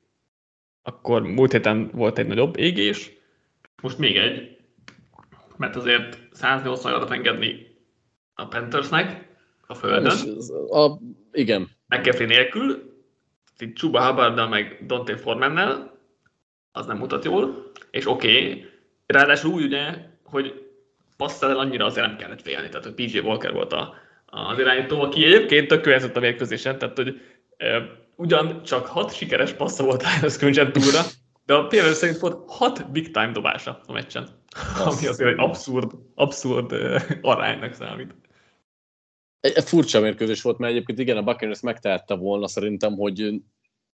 Akkor 0.82 1.22
múlt 1.22 1.52
héten 1.52 1.90
volt 1.92 2.18
egy 2.18 2.26
nagyobb 2.26 2.58
égés, 2.58 3.10
most 3.82 3.98
még 3.98 4.16
egy, 4.16 4.56
mert 5.56 5.76
azért 5.76 6.18
180 6.32 6.92
adat 6.92 7.10
engedni 7.10 7.76
a 8.34 8.46
Panthersnek 8.46 9.28
a 9.66 9.74
földön. 9.74 10.38
A, 10.70 10.98
igen. 11.32 11.68
McCaffrey 11.88 12.26
nélkül, 12.26 12.94
itt 13.58 13.76
Chuba 13.76 14.06
Hubbard 14.06 14.48
meg 14.48 14.86
Dante 14.86 15.16
Formannel, 15.16 15.98
az 16.72 16.86
nem 16.86 16.96
mutat 16.96 17.24
jól, 17.24 17.72
és 17.90 18.06
oké, 18.06 18.36
okay, 18.36 18.70
Ráadásul 19.10 19.52
úgy 19.52 19.62
ugye, 19.62 19.94
hogy 20.24 20.68
passzal 21.16 21.58
annyira 21.58 21.84
azért 21.84 22.06
nem 22.06 22.16
kellett 22.16 22.42
félni, 22.42 22.68
tehát 22.68 22.84
hogy 22.84 22.94
PJ 22.94 23.18
Walker 23.18 23.52
volt 23.52 23.72
a, 23.72 23.94
az 24.30 24.58
irányító, 24.58 25.00
aki 25.00 25.24
egyébként 25.24 25.68
tök 25.68 26.14
a 26.14 26.20
mérkőzésen, 26.20 26.78
tehát 26.78 26.96
hogy 26.96 27.20
e, 27.56 27.82
ugyan 28.16 28.62
csak 28.62 28.86
hat 28.86 29.14
sikeres 29.14 29.52
passza 29.52 29.84
volt 29.84 30.02
a 30.22 30.28
Scrunchen 30.28 30.72
túlra, 30.72 31.00
de 31.46 31.54
a 31.54 31.66
PFF 31.66 31.92
szerint 31.92 32.18
volt 32.18 32.50
hat 32.50 32.90
big 32.90 33.10
time 33.10 33.32
dobása 33.32 33.80
a 33.86 33.92
meccsen, 33.92 34.28
ami 34.84 35.06
azért 35.06 35.30
egy 35.30 35.38
abszurd, 35.38 35.90
abszurd 36.14 36.72
aránynak 37.22 37.72
számít. 37.72 38.14
Egy, 39.40 39.52
egy 39.54 39.64
furcsa 39.64 40.00
mérkőzés 40.00 40.42
volt, 40.42 40.58
mert 40.58 40.72
egyébként 40.72 40.98
igen, 40.98 41.16
a 41.16 41.22
Buccaneers 41.22 41.60
megtehette 41.60 42.14
volna 42.14 42.48
szerintem, 42.48 42.94
hogy 42.94 43.40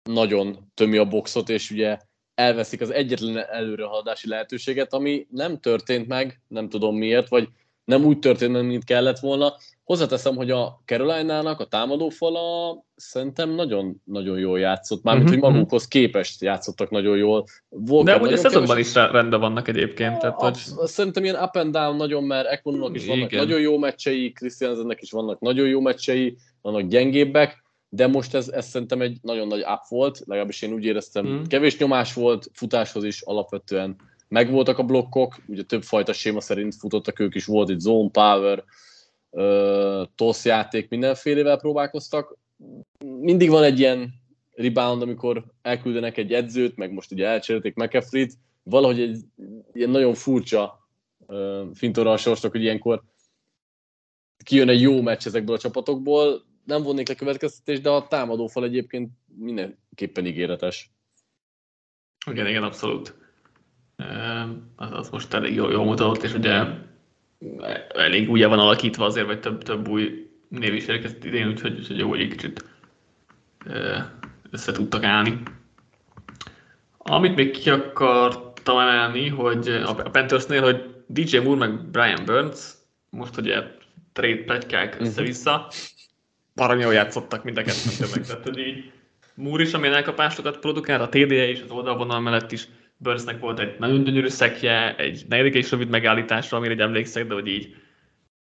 nagyon 0.03 0.71
tömi 0.73 0.97
a 0.97 1.05
boxot, 1.05 1.49
és 1.49 1.71
ugye 1.71 1.97
elveszik 2.35 2.81
az 2.81 2.89
egyetlen 2.89 3.37
előrehaladási 3.37 4.27
lehetőséget, 4.27 4.93
ami 4.93 5.27
nem 5.29 5.59
történt 5.59 6.07
meg, 6.07 6.41
nem 6.47 6.69
tudom 6.69 6.97
miért, 6.97 7.29
vagy 7.29 7.49
nem 7.85 8.03
úgy 8.05 8.19
történt 8.19 8.61
mint 8.61 8.83
kellett 8.83 9.19
volna. 9.19 9.55
Hozzáteszem, 9.83 10.35
hogy 10.35 10.51
a 10.51 10.81
Carolina-nak 10.85 11.59
a 11.59 11.65
támadófala 11.65 12.75
szerintem 12.95 13.49
nagyon-nagyon 13.49 14.39
jól 14.39 14.59
játszott, 14.59 15.03
mármint, 15.03 15.25
uh-huh, 15.25 15.41
hogy 15.41 15.49
mhm. 15.49 15.59
magukhoz 15.59 15.87
képest 15.87 16.41
játszottak 16.41 16.89
nagyon 16.89 17.17
jól. 17.17 17.45
Volker 17.69 18.19
De 18.19 18.25
ugye 18.25 18.37
szezonban 18.37 18.77
is 18.77 18.93
rendben 18.93 19.39
vannak 19.39 19.67
egyébként. 19.67 20.19
Tehát, 20.19 20.41
hogy... 20.41 20.57
Szerintem 20.83 21.23
ilyen 21.23 21.43
up 21.43 21.55
and 21.55 21.71
down 21.71 21.95
nagyon, 21.95 22.23
mert 22.23 22.47
Ekonónak 22.47 22.95
is 22.95 23.05
vannak 23.05 23.31
Igen. 23.31 23.45
nagyon 23.45 23.61
jó 23.61 23.77
meccsei, 23.77 24.31
Christiansennek 24.31 25.01
is 25.01 25.11
vannak 25.11 25.39
nagyon 25.39 25.67
jó 25.67 25.79
meccsei, 25.79 26.37
vannak 26.61 26.81
gyengébbek, 26.81 27.63
de 27.89 28.07
most 28.07 28.35
ez, 28.35 28.49
ez 28.49 28.65
szerintem 28.67 29.01
egy 29.01 29.17
nagyon 29.21 29.47
nagy 29.47 29.59
up 29.61 29.87
volt, 29.89 30.21
legalábbis 30.25 30.61
én 30.61 30.73
úgy 30.73 30.85
éreztem, 30.85 31.27
mm. 31.27 31.43
kevés 31.43 31.77
nyomás 31.77 32.13
volt, 32.13 32.49
futáshoz 32.53 33.03
is 33.03 33.21
alapvetően 33.21 33.95
megvoltak 34.27 34.77
a 34.77 34.83
blokkok, 34.83 35.35
ugye 35.47 35.63
több 35.63 35.83
fajta 35.83 36.13
séma 36.13 36.41
szerint 36.41 36.75
futottak 36.75 37.19
ők 37.19 37.35
is, 37.35 37.45
volt 37.45 37.69
itt 37.69 37.79
zone 37.79 38.09
power, 38.09 38.63
toss 40.15 40.45
játék, 40.45 40.89
mindenfélevel 40.89 41.57
próbálkoztak. 41.57 42.37
Mindig 43.05 43.49
van 43.49 43.63
egy 43.63 43.79
ilyen 43.79 44.13
rebound, 44.51 45.01
amikor 45.01 45.43
elküldenek 45.61 46.17
egy 46.17 46.33
edzőt, 46.33 46.75
meg 46.75 46.91
most 46.91 47.11
ugye 47.11 47.27
elcserélték 47.27 47.75
McAfee-t, 47.75 48.33
valahogy 48.63 48.99
egy 48.99 49.17
ilyen 49.73 49.89
nagyon 49.89 50.13
furcsa 50.13 50.89
fintora 51.73 52.11
a 52.11 52.17
sorsnak, 52.17 52.51
hogy 52.51 52.61
ilyenkor 52.61 53.03
kijön 54.43 54.69
egy 54.69 54.81
jó 54.81 55.01
meccs 55.01 55.25
ezekből 55.25 55.55
a 55.55 55.59
csapatokból, 55.59 56.43
nem 56.65 56.83
vonnék 56.83 57.07
le 57.07 57.15
következtetés, 57.15 57.81
de 57.81 57.89
a 57.89 58.07
támadófal 58.07 58.63
egyébként 58.63 59.09
mindenképpen 59.37 60.25
ígéretes. 60.25 60.91
Igen, 62.31 62.47
igen, 62.47 62.63
abszolút. 62.63 63.15
Az, 64.75 64.91
az 64.91 65.09
most 65.09 65.33
elég 65.33 65.53
jól, 65.53 65.71
jól 65.71 65.85
mutatott, 65.85 66.23
és 66.23 66.33
ugye 66.33 66.63
elég 67.95 68.29
újra 68.29 68.49
van 68.49 68.59
alakítva 68.59 69.05
azért, 69.05 69.25
vagy 69.25 69.39
több, 69.39 69.63
több 69.63 69.87
új 69.87 70.27
név 70.47 70.73
is 70.73 70.85
érkezett 70.85 71.23
idén, 71.23 71.47
úgyhogy, 71.47 71.77
úgyhogy 71.77 71.97
jó, 71.97 72.09
hogy 72.09 72.21
egy 72.21 72.29
kicsit 72.29 72.65
össze 74.51 74.71
tudtak 74.71 75.03
állni. 75.03 75.41
Amit 76.97 77.35
még 77.35 77.51
ki 77.51 77.69
akartam 77.69 78.77
emelni, 78.77 79.27
hogy 79.27 79.67
a 79.67 79.93
Panthersnél, 79.93 80.61
hogy 80.61 80.93
DJ 81.07 81.37
Moore 81.37 81.67
meg 81.67 81.89
Brian 81.89 82.25
Burns, 82.25 82.71
most 83.09 83.37
ugye 83.37 83.63
trade 84.13 84.43
plegykák 84.43 84.95
mhm. 84.95 85.05
össze-vissza, 85.05 85.67
baromi 86.55 86.81
jól 86.81 86.93
játszottak 86.93 87.43
mind 87.43 87.57
a 87.57 87.61
ketten 87.61 87.91
tényleg. 87.97 88.25
Tehát, 88.27 88.57
így 88.57 88.91
Moore 89.35 89.63
is, 89.63 89.73
amilyen 89.73 89.95
elkapásokat 89.95 90.57
produkál, 90.57 91.01
a 91.01 91.09
TD-je 91.09 91.49
is 91.49 91.61
az 91.61 91.71
oldalvonal 91.71 92.19
mellett 92.19 92.51
is 92.51 92.67
Burnsnek 92.97 93.39
volt 93.39 93.59
egy 93.59 93.75
nagyon 93.79 94.03
gyönyörű 94.03 94.27
szekje, 94.27 94.95
egy 94.95 95.25
negyedik 95.29 95.53
és 95.53 95.71
rövid 95.71 95.89
megállításra, 95.89 96.57
amire 96.57 96.73
egy 96.73 96.79
emlékszek, 96.79 97.27
de 97.27 97.33
hogy 97.33 97.47
így 97.47 97.75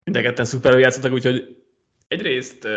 mind 0.04 0.16
a 0.16 0.20
ketten 0.20 0.44
szuperül 0.44 0.80
játszottak, 0.80 1.12
úgyhogy 1.12 1.56
egyrészt 2.08 2.68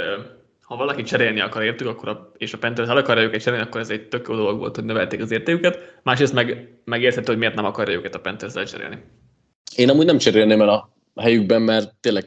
ha 0.69 0.75
valaki 0.75 1.03
cserélni 1.03 1.39
akar 1.39 1.63
értük, 1.63 1.87
akkor 1.87 2.09
a, 2.09 2.31
és 2.37 2.53
a 2.53 2.57
Panthers 2.57 2.89
el 2.89 2.97
akarja 2.97 3.23
őket 3.23 3.41
cserélni, 3.41 3.65
akkor 3.65 3.81
ez 3.81 3.89
egy 3.89 4.07
tök 4.07 4.27
jó 4.27 4.35
dolog 4.35 4.57
volt, 4.57 4.75
hogy 4.75 4.85
növelték 4.85 5.21
az 5.21 5.31
értéküket. 5.31 5.99
Másrészt 6.03 6.33
meg 6.33 6.73
megérthető, 6.85 7.25
hogy 7.25 7.37
miért 7.37 7.55
nem 7.55 7.65
akarja 7.65 7.95
őket 7.95 8.15
a 8.15 8.19
Panthers 8.19 8.71
cserélni. 8.71 9.03
Én 9.75 9.89
amúgy 9.89 10.05
nem 10.05 10.17
cserélném 10.17 10.61
el 10.61 10.69
a 10.69 10.95
helyükben, 11.15 11.61
mert 11.61 11.95
tényleg 11.99 12.25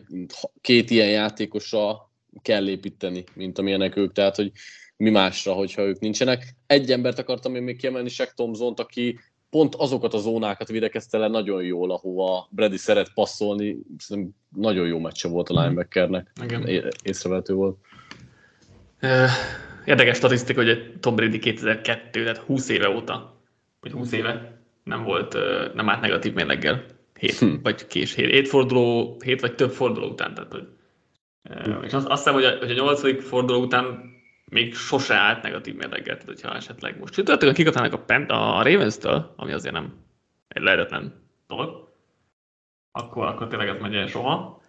két 0.60 0.90
ilyen 0.90 1.08
játékosra 1.08 2.10
kell 2.42 2.68
építeni, 2.68 3.24
mint 3.34 3.58
amilyenek 3.58 3.96
ők, 3.96 4.12
tehát 4.12 4.36
hogy 4.36 4.52
mi 4.96 5.10
másra, 5.10 5.52
hogyha 5.52 5.82
ők 5.82 5.98
nincsenek. 5.98 6.54
Egy 6.66 6.90
embert 6.90 7.18
akartam 7.18 7.54
én 7.54 7.62
még 7.62 7.76
kiemelni, 7.76 8.08
Shaq 8.08 8.32
Thompson, 8.34 8.72
aki 8.76 9.18
pont 9.50 9.74
azokat 9.74 10.14
a 10.14 10.18
zónákat 10.18 10.68
videkezte 10.68 11.18
le 11.18 11.28
nagyon 11.28 11.62
jól, 11.62 11.90
ahova 11.90 12.48
Brady 12.50 12.76
szeret 12.76 13.12
passzolni. 13.14 13.76
Szerintem 13.98 14.34
nagyon 14.56 14.86
jó 14.86 14.98
meccse 14.98 15.28
volt 15.28 15.48
a 15.48 15.60
linebackernek. 15.60 16.32
Igen. 16.42 16.68
Észrevető 17.02 17.54
volt. 17.54 17.76
Érdekes 19.84 20.16
statisztika, 20.16 20.62
hogy 20.62 20.94
Tom 21.00 21.14
Brady 21.14 21.38
2002, 21.38 22.22
tehát 22.22 22.38
20 22.38 22.68
éve 22.68 22.88
óta, 22.90 23.40
vagy 23.80 23.92
20 23.92 24.12
éve 24.12 24.62
nem 24.84 25.02
volt, 25.04 25.36
nem 25.74 25.88
állt 25.88 26.00
negatív 26.00 26.32
mérleggel. 26.32 26.84
7 27.18 27.38
hm. 27.38 27.54
vagy 27.62 27.86
kés, 27.86 28.14
7, 28.14 28.30
7 28.30 28.48
forduló, 28.48 29.16
7 29.24 29.40
vagy 29.40 29.54
több 29.54 29.70
forduló 29.70 30.06
után, 30.06 30.34
tehát 30.34 30.52
hogy 30.52 30.66
és 31.84 31.92
azt, 31.92 32.06
azt 32.06 32.24
hiszem, 32.24 32.34
hogy 32.34 32.44
a, 32.44 32.56
hogy 32.58 32.70
a 32.70 32.74
8. 32.74 33.24
forduló 33.24 33.60
után 33.60 34.10
még 34.52 34.74
sose 34.74 35.14
állt 35.14 35.42
negatív 35.42 35.74
mérleggel, 35.74 36.16
tehát 36.16 36.24
hogyha 36.24 36.54
esetleg 36.54 36.98
most 36.98 37.14
csütörtökön 37.14 37.54
kikapnának 37.54 37.92
a, 37.92 37.98
Pen- 37.98 38.30
a 38.30 38.62
Ravens-től, 38.62 39.32
ami 39.36 39.52
azért 39.52 39.74
nem 39.74 39.94
egy 40.48 40.62
lehetetlen 40.62 41.14
dolog, 41.46 41.88
akkor, 42.92 43.26
akkor 43.26 43.48
tényleg 43.48 43.68
ez 43.68 43.80
megy 43.80 43.94
el 43.94 44.06
soha. 44.06 44.62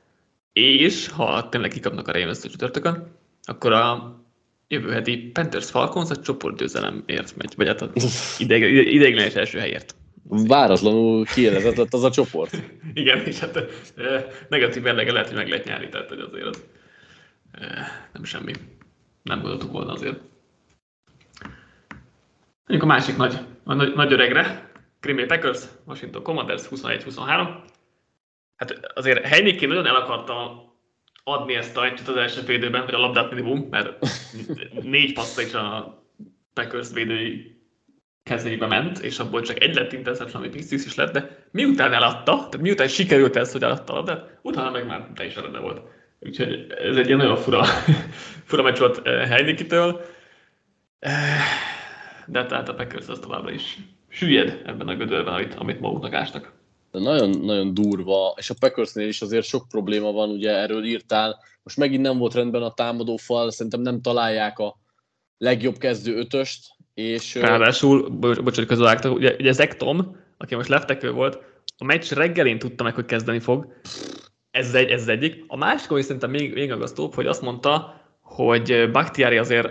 És 0.54 1.08
ha 1.08 1.50
tényleg 1.50 1.70
kikapnak 1.70 2.08
a 2.08 2.12
Ravens-től 2.12 2.52
csütörtökön, 2.52 3.16
akkor 3.44 3.72
a 3.72 4.20
jövő 4.68 4.92
heti 4.92 5.18
Panthers 5.18 5.70
Falcons 5.70 6.10
a 6.10 6.16
csoportgyőzelemért 6.16 7.36
megy, 7.36 7.54
vagy 7.56 7.68
hát 7.68 7.82
az 7.82 8.36
ideiglenes 8.98 9.36
első 9.36 9.60
helyért. 9.60 9.96
Váratlanul 10.24 11.26
kielezetett 11.26 11.94
az 11.94 12.04
a 12.04 12.12
csoport. 12.12 12.64
Igen, 12.94 13.26
és 13.26 13.40
hát 13.40 13.60
negatív 14.50 14.84
mérlege 14.84 15.12
lehet, 15.12 15.28
hogy 15.28 15.38
meg 15.38 15.48
lehet 15.48 15.66
nyerni, 15.66 15.90
tehát 15.90 16.10
hogy 16.10 16.20
azért 16.20 16.46
az 16.46 16.64
nem 18.14 18.24
semmi. 18.24 18.54
Nem 19.24 19.42
gondoltuk 19.42 19.72
volna 19.72 19.92
azért. 19.92 20.20
Mondjuk 22.68 22.84
a 22.84 22.94
másik 22.94 23.18
nagy, 23.18 23.38
a 23.64 23.74
nagy, 23.74 23.94
nagy 23.94 24.14
öregre, 24.14 24.72
Green 25.00 25.18
Bay 25.18 25.26
Packers, 25.26 25.64
Washington 25.86 26.24
Commanders 26.24 26.64
21-23. 26.70 27.72
Hát 28.56 28.80
azért 28.94 29.26
Heineken 29.26 29.70
nagyon 29.70 29.86
el 29.86 29.96
akarta 29.96 30.64
adni 31.24 31.54
ezt 31.54 31.78
a 31.78 31.86
egyet 31.86 32.08
az 32.08 32.16
első 32.16 32.42
védőben, 32.42 32.86
vagy 32.86 32.94
a 32.94 33.00
labdát 33.00 33.30
minimum, 33.30 33.68
mert 33.70 34.06
négy 34.82 35.14
passza 35.14 35.42
is 35.42 35.54
a 35.54 35.98
Packers 36.54 36.92
védői 36.94 37.62
kezébe 38.24 38.68
ment, 38.68 39.00
és 39.00 39.20
abból 39.20 39.42
csak 39.42 39.62
egy 39.62 39.76
lett 39.76 39.94
interception, 39.94 40.42
ami 40.42 40.52
pick 40.52 40.72
is 40.72 40.96
lett, 40.96 41.14
de 41.14 41.48
miután 41.52 41.94
eladta, 41.94 42.36
tehát 42.36 42.62
miután 42.62 42.88
sikerült 42.88 43.36
ez, 43.36 43.52
hogy 43.52 43.64
eladta 43.64 43.94
a 43.94 43.96
labdát, 43.96 44.40
utána 44.42 44.72
meg 44.72 44.86
már 44.86 45.08
teljesen 45.16 45.42
rendben 45.42 45.62
volt. 45.62 45.82
Úgyhogy 46.26 46.68
ez 46.84 46.96
egy 46.96 47.06
ilyen 47.06 47.18
nagyon 47.18 47.38
fura, 47.38 47.64
fura 48.50 48.64
meccs 48.64 48.80
volt 48.80 49.08
eh, 49.08 49.30
Heinikitől. 49.30 50.02
Eh, 51.00 51.40
de 52.28 52.46
tehát 52.46 52.70
a 52.70 52.74
Packers 52.74 53.08
az 53.08 53.20
továbbra 53.20 53.52
is 53.52 53.78
süllyed 54.10 54.62
ebben 54.66 54.88
a 54.88 54.96
gödörben, 54.96 55.34
amit, 55.34 55.54
amit 55.54 55.80
maguknak 55.80 56.14
ástak. 56.14 56.52
Nagyon, 56.92 57.30
nagyon 57.30 57.74
durva, 57.74 58.34
és 58.38 58.50
a 58.50 58.56
Packersnél 58.60 59.08
is 59.08 59.22
azért 59.22 59.46
sok 59.46 59.68
probléma 59.68 60.12
van, 60.12 60.30
ugye 60.30 60.52
erről 60.52 60.84
írtál. 60.84 61.40
Most 61.64 61.78
megint 61.78 62.02
nem 62.02 62.18
volt 62.18 62.34
rendben 62.34 62.62
a 62.62 62.74
támadó 62.74 63.18
fal, 63.18 63.52
szerintem 63.52 63.82
nem 63.82 64.02
találják 64.02 64.60
a 64.60 64.80
legjobb 65.38 65.78
kezdő 65.78 66.16
ötöst, 66.16 66.68
és... 66.94 67.36
Ráadásul, 67.36 68.10
bocsánat, 68.10 68.66
közövágtak, 68.66 69.14
ugye, 69.14 69.36
ugye 69.40 69.52
Zektom, 69.52 70.18
aki 70.38 70.56
most 70.56 70.70
leftekő 70.70 71.12
volt, 71.12 71.40
a 71.78 71.84
meccs 71.84 72.12
reggelén 72.12 72.60
tudta 72.60 72.84
meg, 72.84 72.96
hogy 72.96 73.06
kezdeni 73.06 73.40
fog. 73.40 73.74
Ez, 74.54 74.74
egy, 74.74 74.90
ez 74.90 75.02
az 75.02 75.08
egyik. 75.08 75.44
A 75.48 75.58
másik, 75.58 75.92
ami 75.92 76.02
szerintem 76.02 76.30
még, 76.30 76.54
még 76.54 76.72
agasztóbb, 76.72 77.14
hogy 77.14 77.26
azt 77.26 77.42
mondta, 77.42 78.02
hogy 78.22 78.92
Bakhtiari 78.92 79.38
azért 79.38 79.70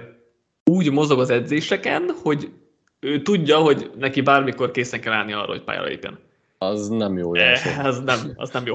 úgy 0.64 0.92
mozog 0.92 1.18
az 1.18 1.30
edzéseken, 1.30 2.10
hogy 2.22 2.52
ő 3.00 3.22
tudja, 3.22 3.58
hogy 3.58 3.90
neki 3.98 4.20
bármikor 4.20 4.70
készen 4.70 5.00
kell 5.00 5.12
állni 5.12 5.32
arra, 5.32 5.50
hogy 5.50 5.62
pályára 5.62 5.86
lépjen. 5.86 6.18
Az 6.58 6.88
nem 6.88 7.18
jó 7.18 7.34
jelenség. 7.34 7.72
Ez 7.78 8.00
nem, 8.00 8.32
az 8.34 8.50
nem 8.50 8.66
jó. 8.66 8.74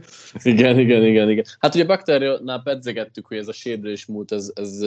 igen, 0.52 0.78
igen, 0.78 1.04
igen, 1.04 1.30
igen. 1.30 1.44
Hát 1.58 1.74
ugye 1.74 1.84
Bakteriónál 1.84 2.62
pedzegettük, 2.62 3.26
hogy 3.26 3.36
ez 3.36 3.48
a 3.48 3.52
sérülés 3.52 4.06
múlt, 4.06 4.32
ez, 4.32 4.52
ez 4.54 4.78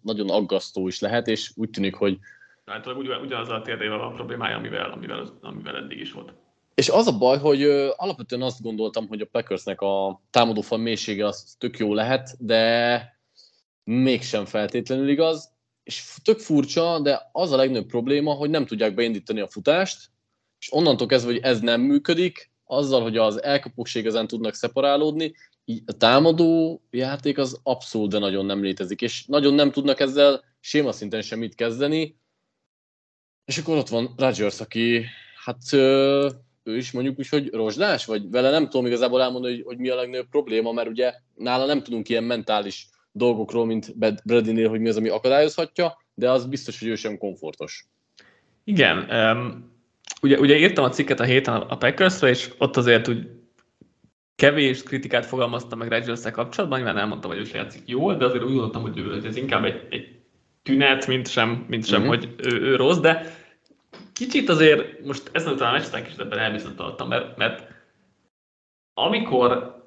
nagyon 0.00 0.30
aggasztó 0.30 0.86
is 0.88 1.00
lehet, 1.00 1.26
és 1.26 1.50
úgy 1.54 1.70
tűnik, 1.70 1.94
hogy 1.94 2.18
Hát 2.66 2.86
ugy, 2.86 3.08
ugyanaz 3.22 3.48
a 3.48 3.62
térdével 3.62 3.98
van 3.98 4.14
problémája, 4.14 4.56
amivel, 4.56 4.90
amivel, 4.90 5.38
amivel 5.40 5.76
eddig 5.76 6.00
is 6.00 6.12
volt. 6.12 6.32
És 6.74 6.88
az 6.88 7.06
a 7.06 7.18
baj, 7.18 7.38
hogy 7.38 7.62
ö, 7.62 7.90
alapvetően 7.96 8.42
azt 8.42 8.62
gondoltam, 8.62 9.08
hogy 9.08 9.20
a 9.20 9.26
Packersnek 9.26 9.80
a 9.80 10.22
támadófal 10.30 10.78
mélysége 10.78 11.26
az 11.26 11.54
tök 11.58 11.78
jó 11.78 11.94
lehet, 11.94 12.36
de 12.38 13.20
mégsem 13.84 14.44
feltétlenül 14.44 15.08
igaz. 15.08 15.50
És 15.82 16.14
tök 16.24 16.38
furcsa, 16.38 17.00
de 17.00 17.28
az 17.32 17.52
a 17.52 17.56
legnagyobb 17.56 17.86
probléma, 17.86 18.32
hogy 18.32 18.50
nem 18.50 18.66
tudják 18.66 18.94
beindítani 18.94 19.40
a 19.40 19.48
futást, 19.48 20.10
és 20.58 20.72
onnantól 20.72 21.06
kezdve, 21.06 21.32
hogy 21.32 21.40
ez 21.42 21.60
nem 21.60 21.80
működik, 21.80 22.50
azzal, 22.64 23.02
hogy 23.02 23.16
az 23.16 23.42
elkapókség 23.42 24.06
ezen 24.06 24.26
tudnak 24.26 24.54
szeparálódni, 24.54 25.34
így 25.64 25.82
a 25.86 25.92
támadó 25.92 26.82
játék 26.90 27.38
az 27.38 27.60
abszolút, 27.62 28.10
de 28.10 28.18
nagyon 28.18 28.46
nem 28.46 28.62
létezik, 28.62 29.00
és 29.00 29.24
nagyon 29.26 29.54
nem 29.54 29.70
tudnak 29.70 30.00
ezzel 30.00 30.44
séma 30.60 30.92
szinten 30.92 31.22
semmit 31.22 31.54
kezdeni, 31.54 32.16
és 33.44 33.58
akkor 33.58 33.76
ott 33.76 33.88
van 33.88 34.14
Rodgers, 34.16 34.60
aki 34.60 35.04
hát 35.44 35.62
ő 36.62 36.76
is 36.76 36.92
mondjuk 36.92 37.18
úgy, 37.18 37.28
hogy 37.28 37.50
rozsdás, 37.52 38.04
vagy 38.04 38.30
vele 38.30 38.50
nem 38.50 38.68
tudom 38.68 38.86
igazából 38.86 39.22
elmondani, 39.22 39.54
hogy, 39.54 39.64
hogy 39.64 39.78
mi 39.78 39.88
a 39.88 39.94
legnagyobb 39.94 40.28
probléma, 40.30 40.72
mert 40.72 40.88
ugye 40.88 41.14
nála 41.34 41.66
nem 41.66 41.82
tudunk 41.82 42.08
ilyen 42.08 42.24
mentális 42.24 42.88
dolgokról, 43.12 43.66
mint 43.66 43.96
Bradynél, 44.24 44.68
hogy 44.68 44.80
mi 44.80 44.88
az, 44.88 44.96
ami 44.96 45.08
akadályozhatja, 45.08 45.96
de 46.14 46.30
az 46.30 46.46
biztos, 46.46 46.78
hogy 46.78 46.88
ő 46.88 46.94
sem 46.94 47.18
komfortos. 47.18 47.86
Igen, 48.64 48.96
um, 49.10 49.72
ugye, 50.22 50.38
ugye 50.38 50.56
írtam 50.56 50.84
a 50.84 50.88
cikket 50.88 51.20
a 51.20 51.24
héten 51.24 51.54
a 51.54 51.76
Packersre, 51.76 52.28
és 52.28 52.50
ott 52.58 52.76
azért 52.76 53.08
úgy 53.08 53.28
kevés 54.34 54.82
kritikát 54.82 55.26
fogalmaztam 55.26 55.78
meg 55.78 55.88
rodgers 55.88 56.30
kapcsolatban, 56.30 56.78
nyilván 56.78 56.98
elmondtam, 56.98 57.30
hogy 57.30 57.40
ő 57.40 57.46
játszik 57.52 57.82
jól, 57.84 58.16
de 58.16 58.24
azért 58.24 58.42
úgy 58.42 58.50
gondoltam, 58.50 58.82
hogy 58.82 58.98
ő, 58.98 59.22
ez 59.24 59.36
inkább 59.36 59.64
egy, 59.64 59.86
egy 59.90 60.20
tünet, 60.62 61.06
mint 61.06 61.28
sem, 61.28 61.64
mint 61.68 61.86
sem 61.86 62.02
uh-huh. 62.02 62.16
hogy 62.16 62.34
ő, 62.36 62.60
ő, 62.60 62.76
rossz, 62.76 62.98
de 62.98 63.41
kicsit 64.12 64.48
azért, 64.48 65.04
most 65.04 65.30
ezen 65.32 65.52
után 65.52 65.68
a 65.68 65.72
meccsben 65.72 66.04
kicsit 66.04 66.20
ebben 66.20 66.38
elbizonytalanodtam, 66.38 67.08
mert, 67.08 67.36
mert 67.36 67.72
amikor 68.94 69.80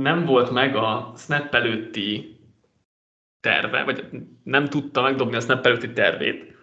nem 0.00 0.24
volt 0.24 0.50
meg 0.50 0.76
a 0.76 1.12
snap 1.16 1.54
előtti 1.54 2.36
terve, 3.40 3.84
vagy 3.84 4.06
nem 4.42 4.68
tudta 4.68 5.02
megdobni 5.02 5.36
a 5.36 5.40
snap 5.40 5.66
előtti 5.66 5.92
tervét, 5.92 6.56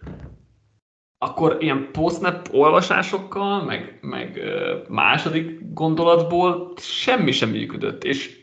akkor 1.17 1.58
ilyen 1.60 1.91
post 1.91 2.50
olvasásokkal, 2.52 3.63
meg, 3.63 3.98
meg 4.02 4.41
második 4.88 5.74
gondolatból 5.74 6.74
semmi 6.78 7.32
sem 7.32 7.50
működött, 7.50 8.04
és 8.04 8.39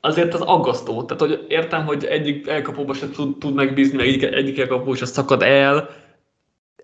azért 0.00 0.34
az 0.34 0.40
aggasztó. 0.40 1.04
Tehát, 1.04 1.20
hogy 1.20 1.46
értem, 1.48 1.86
hogy 1.86 2.04
egyik 2.04 2.46
elkapóba 2.46 2.94
se 2.94 3.10
tud, 3.10 3.38
tud 3.38 3.54
megbízni, 3.54 3.96
meg 3.96 4.06
egyik, 4.06 4.22
egyik 4.22 4.58
elkapó 4.58 4.94
se 4.94 5.06
szakad 5.06 5.42
el, 5.42 5.90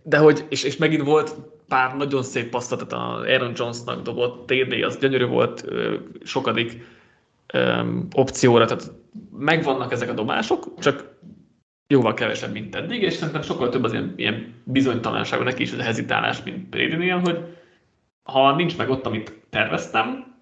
de 0.08 0.18
hogy, 0.18 0.46
és, 0.48 0.64
és 0.64 0.76
megint 0.76 1.02
volt 1.02 1.34
pár 1.68 1.96
nagyon 1.96 2.22
szép 2.22 2.50
passzat, 2.50 2.88
tehát 2.88 3.04
a 3.04 3.20
Aaron 3.20 3.52
Jonesnak 3.56 4.02
dobott 4.02 4.46
TD, 4.46 4.82
az 4.82 4.98
gyönyörű 4.98 5.24
volt, 5.26 5.64
sokadik 6.24 6.86
um, 7.54 8.06
opcióra, 8.14 8.64
tehát 8.64 8.92
megvannak 9.38 9.92
ezek 9.92 10.10
a 10.10 10.12
dobások, 10.12 10.78
csak 10.78 11.14
jóval 11.86 12.14
kevesebb, 12.14 12.52
mint 12.52 12.74
eddig, 12.74 13.02
és 13.02 13.12
szerintem 13.12 13.42
sokkal 13.42 13.68
több 13.68 13.84
az 13.84 13.92
ilyen, 13.92 14.12
ilyen 14.16 14.54
bizonytalanság, 14.64 15.42
neki 15.42 15.62
is 15.62 15.72
az 15.72 15.78
a 15.78 15.82
hezitálás, 15.82 16.42
mint 16.42 16.68
Bradynél, 16.68 17.18
hogy 17.18 17.38
ha 18.22 18.56
nincs 18.56 18.76
meg 18.76 18.90
ott, 18.90 19.06
amit 19.06 19.40
terveztem, 19.50 20.34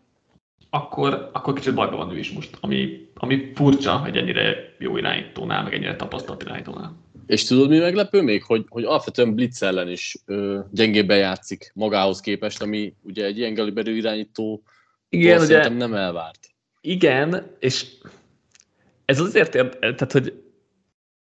akkor, 0.71 1.31
akkor 1.33 1.55
kicsit 1.55 1.75
bajban 1.75 1.99
van 1.99 2.15
ő 2.15 2.19
is 2.19 2.33
most, 2.33 2.59
ami, 2.61 3.09
ami 3.15 3.53
furcsa 3.55 4.03
egy 4.07 4.17
ennyire 4.17 4.75
jó 4.79 4.97
irányítónál, 4.97 5.63
meg 5.63 5.75
ennyire 5.75 5.97
tapasztalt 5.97 6.43
irányítónál. 6.43 7.04
És 7.27 7.45
tudod, 7.45 7.69
mi 7.69 7.79
meglepő 7.79 8.23
még? 8.23 8.43
Hogy, 8.43 8.65
hogy 8.69 8.85
alapvetően 8.85 9.35
Blitz 9.35 9.63
ellen 9.63 9.89
is 9.89 10.17
ö, 10.27 10.59
gyengébben 10.71 11.19
játszik 11.19 11.73
magához 11.75 12.21
képest, 12.21 12.63
ami 12.63 12.95
ugye 13.03 13.25
egy 13.25 13.39
ilyen 13.39 13.55
galiberű 13.55 13.97
irányító 13.97 14.63
igen, 15.09 15.41
ugye, 15.41 15.69
nem 15.69 15.95
elvárt. 15.95 16.49
Igen, 16.81 17.57
és 17.59 17.87
ez 19.05 19.21
azért 19.21 19.55
ér, 19.55 19.69
tehát, 19.69 20.13
hogy 20.13 20.43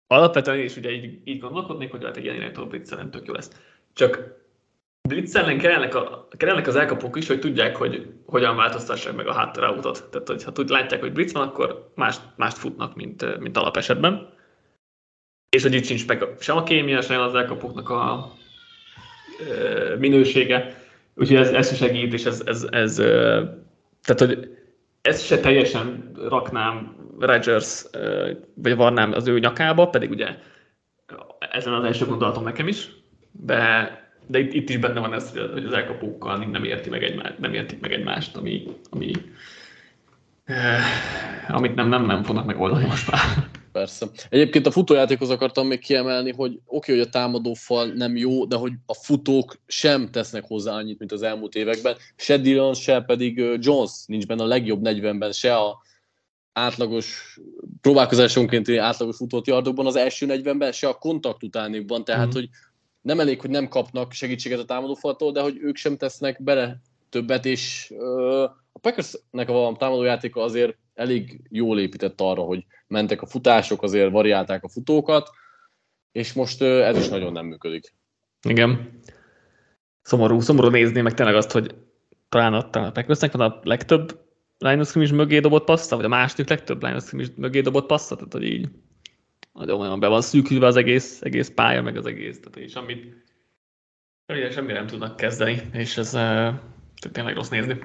alapvetően 0.07 0.59
is 0.59 0.77
ugye 0.77 0.91
így, 0.91 1.19
így 1.25 1.41
gondolkodnék, 1.41 1.91
hogy 1.91 2.01
lehet 2.01 2.17
egy 2.17 2.25
ilyen 2.25 2.37
irányító 2.37 2.67
Blitz 2.67 2.93
ellen 2.93 3.11
tök 3.11 3.27
jó 3.27 3.33
lesz. 3.33 3.51
Csak 3.93 4.37
Blitz 5.09 5.37
ellen 5.37 5.59
kellnek, 5.59 5.95
a, 5.95 6.29
kellnek 6.37 6.67
az 6.67 6.77
elkapók 6.77 7.17
is, 7.17 7.27
hogy 7.27 7.41
tudják, 7.41 7.77
hogy 7.77 8.13
hogyan 8.27 8.57
változtassák 8.57 9.15
meg 9.15 9.27
a 9.27 9.33
hátterautat. 9.33 10.09
Tehát, 10.11 10.29
hogyha 10.29 10.53
tud, 10.53 10.69
látják, 10.69 11.01
hogy 11.01 11.13
Blitz 11.13 11.33
van, 11.33 11.49
akkor 11.49 11.93
mást, 11.95 12.21
mást 12.37 12.59
futnak, 12.59 12.95
mint, 12.95 13.39
mint 13.39 13.57
alapesetben. 13.57 14.37
És 15.51 15.63
hogy 15.63 15.75
itt 15.75 15.85
sincs 15.85 16.07
meg 16.07 16.25
sem 16.41 16.57
a 16.57 16.63
kémia, 16.63 17.01
sem 17.01 17.21
az 17.21 17.35
elkapóknak 17.35 17.91
a 17.91 18.33
e, 19.39 19.97
minősége. 19.97 20.83
Úgyhogy 21.15 21.37
ez, 21.37 21.51
ez 21.51 21.77
segít, 21.77 22.13
és 22.13 22.25
ez, 22.25 22.43
ez, 22.47 22.67
ez 22.71 22.99
e, 22.99 23.07
tehát, 24.03 24.19
hogy 24.19 24.57
ezt 25.03 25.27
se 25.27 25.39
teljesen 25.39 26.13
raknám 26.29 26.97
Rodgers, 27.19 27.85
vagy 28.55 28.77
varnám 28.77 29.13
az 29.13 29.27
ő 29.27 29.39
nyakába, 29.39 29.89
pedig 29.89 30.11
ugye 30.11 30.37
ezen 31.39 31.73
az 31.73 31.85
első 31.85 32.07
gondolatom 32.07 32.45
nekem 32.45 32.69
is, 32.69 32.91
de 33.31 33.93
de 34.29 34.39
itt, 34.39 34.53
itt 34.53 34.69
is 34.69 34.77
benne 34.77 35.01
van 35.01 35.15
ez, 35.15 35.33
hogy 35.53 35.65
az 35.65 35.73
elkapókkal 35.73 36.37
nem, 36.37 36.65
érti 36.65 36.91
meg 36.91 37.03
egymást, 37.03 37.39
nem 37.39 37.55
értik 37.55 37.81
meg 37.81 37.93
egymást, 37.93 38.37
ami, 38.37 38.63
ami 38.91 39.11
eh, 40.45 40.85
amit 41.49 41.75
nem, 41.75 41.89
nem, 41.89 42.07
nem 42.07 42.23
fognak 42.23 42.47
megoldani 42.47 42.87
most 42.87 43.11
már. 43.11 43.21
Persze. 43.79 44.07
Egyébként 44.29 44.67
a 44.67 44.71
futójátékhoz 44.71 45.31
akartam 45.31 45.67
még 45.67 45.79
kiemelni, 45.79 46.33
hogy 46.33 46.51
oké, 46.51 46.63
okay, 46.67 46.97
hogy 46.97 47.07
a 47.07 47.11
támadó 47.11 47.55
fal 47.55 47.87
nem 47.87 48.17
jó, 48.17 48.45
de 48.45 48.57
hogy 48.57 48.73
a 48.87 48.95
futók 48.95 49.59
sem 49.67 50.11
tesznek 50.11 50.45
hozzá 50.45 50.73
annyit, 50.73 50.99
mint 50.99 51.13
az 51.13 51.23
elmúlt 51.23 51.55
években. 51.55 51.97
Se 52.17 52.39
Dillon, 52.39 52.75
se 52.75 53.01
pedig 53.01 53.37
Jones 53.59 53.91
nincs 54.07 54.27
benne 54.27 54.43
a 54.43 54.47
legjobb 54.47 54.81
40-ben, 54.83 55.33
se 55.33 55.57
a 55.57 55.83
átlagos, 56.53 57.39
próbálkozásonként 57.81 58.69
átlagos 58.71 59.17
futott 59.17 59.47
yardokban 59.47 59.87
az 59.87 59.97
első 59.97 60.27
40-ben, 60.29 60.73
se 60.73 60.89
a 60.89 60.99
kontakt 60.99 61.43
utánikban, 61.43 62.05
tehát 62.05 62.27
mm. 62.27 62.33
hogy 62.33 62.49
nem 63.01 63.21
elég, 63.21 63.41
hogy 63.41 63.51
nem 63.51 63.69
kapnak 63.69 64.13
segítséget 64.13 64.59
a 64.59 64.65
támadófaltól, 64.65 65.33
de 65.33 65.41
hogy 65.41 65.59
ők 65.61 65.77
sem 65.77 65.97
tesznek 65.97 66.43
bele 66.43 66.81
többet, 67.09 67.45
és 67.45 67.93
uh, 67.99 68.51
a 68.79 68.81
Packersnek 68.81 69.49
a 69.49 69.75
támadójátéka 69.79 70.43
azért 70.43 70.77
elég 70.95 71.41
jól 71.51 71.81
épített 71.81 72.21
arra, 72.21 72.43
hogy 72.43 72.67
mentek 72.87 73.23
a 73.23 73.27
futások, 73.27 73.83
azért 73.83 74.11
variálták 74.11 74.65
a 74.65 74.69
futókat, 74.69 75.31
és 76.13 76.33
most 76.33 76.63
ez 76.63 76.99
is 76.99 77.09
nagyon 77.09 77.33
nem 77.33 77.47
működik. 77.47 77.95
Igen. 78.49 79.01
Szomorú, 80.03 80.41
szomorú 80.41 80.69
nézni, 80.69 81.01
meg 81.01 81.15
tényleg 81.15 81.35
azt, 81.35 81.51
hogy 81.51 81.75
talán 82.29 82.55
a, 82.55 82.71
talán 82.71 82.89
a 82.89 82.93
Packersnek 82.93 83.33
van 83.33 83.51
a 83.51 83.61
legtöbb 83.63 84.27
line 84.59 84.81
of 84.81 84.95
mögé 84.95 85.41
dobott 85.41 85.65
passza, 85.65 85.97
vagy 85.97 86.05
a 86.05 86.09
második 86.09 86.49
legtöbb 86.49 86.83
line 86.83 86.97
of 86.97 87.13
mögé 87.37 87.61
dobott 87.61 87.87
passza, 87.87 88.15
tehát 88.15 88.33
hogy 88.33 88.45
így 88.45 88.69
nagyon 89.53 89.81
olyan 89.81 90.01
be 90.01 90.07
van 90.07 90.23
szűkülve 90.23 90.67
az 90.67 90.77
egész, 90.77 91.23
egész 91.23 91.51
pálya, 91.51 91.83
meg 91.83 91.97
az 91.97 92.07
egész, 92.07 92.41
tehát 92.41 92.57
és 92.57 92.75
amit 92.75 93.27
ugye 94.29 94.51
semmi 94.51 94.73
nem 94.73 94.87
tudnak 94.87 95.17
kezdeni, 95.17 95.61
és 95.73 95.97
ez 95.97 96.15
uh, 96.15 96.55
tényleg 97.13 97.35
rossz 97.35 97.49
nézni. 97.49 97.79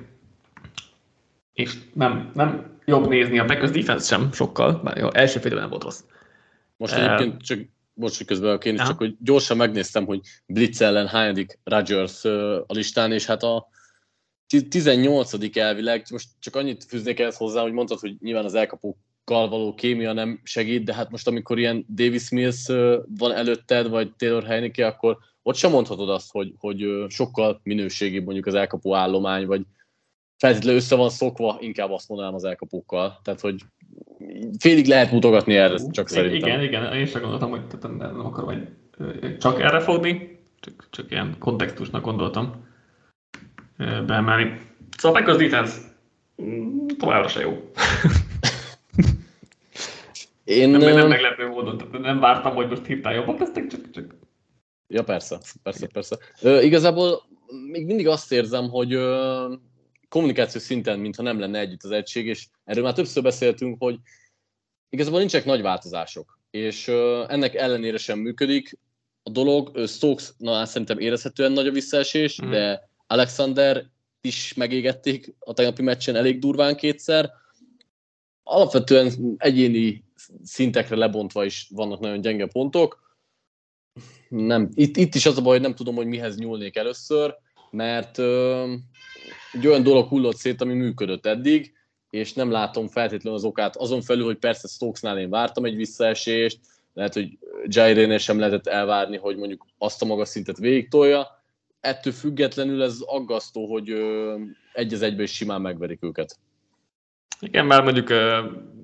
És 1.54 1.78
nem, 1.94 2.32
nem 2.34 2.80
jobb 2.86 3.08
nézni 3.08 3.39
a 3.39 3.46
Packers 3.46 3.72
defense 3.72 4.06
sem 4.06 4.32
sokkal, 4.32 4.82
bár 4.84 4.98
jó, 4.98 5.13
első 5.13 5.39
fél 5.39 5.56
nem 5.56 5.70
volt 5.70 5.84
rossz. 5.84 6.04
Most 6.78 6.94
egyébként 6.94 7.42
csak 7.42 7.60
bocs, 7.94 8.18
hogy 8.18 8.26
közben 8.26 8.58
a 8.58 8.70
is, 8.70 8.82
csak 8.82 8.98
hogy 8.98 9.16
gyorsan 9.20 9.58
megnéztem, 9.58 10.06
hogy 10.06 10.20
Blitz 10.46 10.82
ellen 10.82 11.08
hányadik 11.08 11.60
Rodgers 11.63 12.26
a 12.26 12.66
listán, 12.68 13.12
és 13.12 13.26
hát 13.26 13.44
a 13.44 13.68
18. 14.70 15.58
elvileg, 15.58 16.06
most 16.12 16.28
csak 16.39 16.56
annyit 16.56 16.84
fűznék 16.84 17.20
ehhez 17.20 17.38
hozzá, 17.38 17.62
hogy 17.62 17.72
mondtad, 17.72 18.00
hogy 18.00 18.16
nyilván 18.20 18.46
az 18.46 18.54
elkapókkal 18.54 19.50
való 19.50 19.74
kémia 19.74 20.13
nem 20.13 20.39
segít, 20.44 20.84
de 20.84 20.94
hát 20.94 21.10
most 21.10 21.28
amikor 21.28 21.60
ilyen 21.60 21.86
Davis 21.89 22.30
Mills 22.30 22.66
van 23.18 23.32
előtted, 23.32 23.89
vagy 23.89 24.12
Taylor 24.16 24.44
Heineke, 24.44 24.88
akkor 24.88 25.18
ott 25.42 25.56
sem 25.56 25.72
mondhatod 25.72 26.10
azt, 26.10 26.32
hogy, 26.32 26.54
hogy 26.58 27.06
sokkal 27.08 27.60
minőségibb 27.63 28.24
mondjuk 28.24 28.46
az 28.46 28.54
elkapó 28.54 28.96
állomány, 28.96 29.46
vagy 29.46 29.62
feltétlenül 30.43 30.79
össze 30.79 30.95
van 30.95 31.10
szokva, 31.10 31.58
inkább 31.60 31.91
azt 31.91 32.10
mondanám 32.10 32.34
az 32.34 32.43
elkapókkal. 32.43 33.19
Tehát, 33.23 33.39
hogy 33.39 33.62
félig 34.60 34.86
lehet 34.86 35.12
mutogatni 35.12 35.56
erre, 35.56 35.77
csak 35.91 36.08
szerintem. 36.10 36.49
Igen, 36.49 36.62
igen, 36.62 36.93
én 36.93 37.06
sem 37.06 37.21
gondoltam, 37.21 37.49
hogy 37.49 37.67
tehát 37.67 37.97
nem 37.97 38.25
akarom 38.25 38.49
hogy 38.49 39.38
csak 39.38 39.62
erre 39.62 39.79
fogni, 39.79 40.39
csak, 40.60 40.88
csak 40.89 41.12
ilyen 41.12 41.36
kontextusnak 41.39 42.03
gondoltam 42.03 42.67
beemelni. 43.77 44.60
Szóval 44.97 45.21
Packers 45.21 45.49
defense 45.49 45.77
mm, 46.41 46.88
továbbra 46.97 47.27
se 47.27 47.41
jó. 47.41 47.51
Én 50.43 50.69
nem, 50.69 50.82
nem 50.82 51.08
meglepő 51.08 51.47
módon, 51.47 51.77
tehát 51.77 51.99
nem 51.99 52.19
vártam, 52.19 52.56
hogy 52.56 52.69
most 52.69 52.86
hirtelen 52.86 53.17
jobbak 53.17 53.39
lesznek, 53.39 53.67
csak, 53.67 53.89
csak... 53.91 54.15
Ja, 54.88 55.03
persze, 55.03 55.39
persze, 55.63 55.88
persze. 55.88 56.17
Ö, 56.41 56.62
igazából 56.62 57.21
még 57.71 57.86
mindig 57.86 58.08
azt 58.08 58.32
érzem, 58.32 58.69
hogy 58.69 58.93
ö, 58.93 59.53
kommunikáció 60.13 60.62
szinten, 60.62 60.99
mintha 60.99 61.23
nem 61.23 61.39
lenne 61.39 61.60
együtt 61.60 61.84
az 61.84 61.91
egység, 61.91 62.26
és 62.26 62.47
erről 62.63 62.84
már 62.84 62.93
többször 62.93 63.23
beszéltünk, 63.23 63.76
hogy 63.80 63.99
igazából 64.89 65.19
nincsenek 65.19 65.45
nagy 65.45 65.62
változások, 65.62 66.39
és 66.52 66.88
ennek 67.28 67.56
ellenére 67.56 67.97
sem 67.97 68.19
működik. 68.19 68.80
A 69.23 69.30
dolog, 69.30 69.88
Stokes, 69.88 70.32
na 70.38 70.65
szerintem 70.65 70.99
érezhetően 70.99 71.52
nagy 71.52 71.67
a 71.67 71.71
visszaesés, 71.71 72.41
mm. 72.43 72.49
de 72.49 72.89
Alexander 73.08 73.86
is 74.21 74.54
megégették 74.54 75.36
a 75.39 75.54
tegnapi 75.54 75.82
meccsen 75.82 76.15
elég 76.15 76.39
durván 76.39 76.76
kétszer. 76.76 77.32
Alapvetően 78.43 79.36
egyéni 79.38 80.04
szintekre 80.43 80.95
lebontva 80.95 81.45
is 81.45 81.67
vannak 81.69 81.99
nagyon 81.99 82.21
gyenge 82.21 82.47
pontok. 82.47 83.17
Nem, 84.30 84.69
itt, 84.73 84.97
itt 84.97 85.15
is 85.15 85.26
az 85.26 85.38
a 85.38 85.41
baj, 85.41 85.52
hogy 85.52 85.62
nem 85.67 85.76
tudom, 85.76 85.95
hogy 85.95 86.08
mihez 86.08 86.38
nyúlnék 86.38 86.76
először, 86.76 87.36
mert 87.71 88.17
egy 89.52 89.67
olyan 89.67 89.84
dolog 89.84 90.08
hullott 90.08 90.36
szét, 90.36 90.62
ami 90.62 90.74
működött 90.74 91.26
eddig, 91.26 91.74
és 92.10 92.34
nem 92.34 92.52
látom 92.52 92.88
feltétlenül 92.88 93.38
az 93.39 93.46
okát. 93.46 93.76
Azon 93.76 94.02
felül, 94.02 94.26
hogy 94.26 94.38
persze 94.38 94.67
Stokesnál 94.67 95.19
én 95.19 95.30
vártam 95.30 95.65
egy 95.65 95.76
visszaesést, 95.76 96.60
lehet, 96.93 97.13
hogy 97.13 97.38
Jairénél 97.63 98.17
sem 98.17 98.39
lehetett 98.39 98.67
elvárni, 98.67 99.17
hogy 99.17 99.38
mondjuk 99.38 99.65
azt 99.78 100.02
a 100.02 100.06
magas 100.06 100.30
szintet 100.30 100.58
végig 100.58 100.89
tolja, 100.89 101.43
ettől 101.80 102.13
függetlenül 102.13 102.84
ez 102.84 102.98
aggasztó, 103.06 103.72
hogy 103.72 103.93
egy 104.74 104.93
az 104.93 105.02
egyben 105.02 105.26
simán 105.26 105.62
megverik 105.62 106.04
őket. 106.04 106.38
Igen, 107.39 107.65
mert 107.65 107.84
mondjuk 107.84 108.10
uh, 108.10 108.17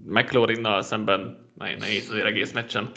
McLaurinnal 0.05 0.81
szemben 0.81 1.51
nehéz 1.57 2.09
azért 2.09 2.25
egész 2.25 2.51
meccsen 2.51 2.91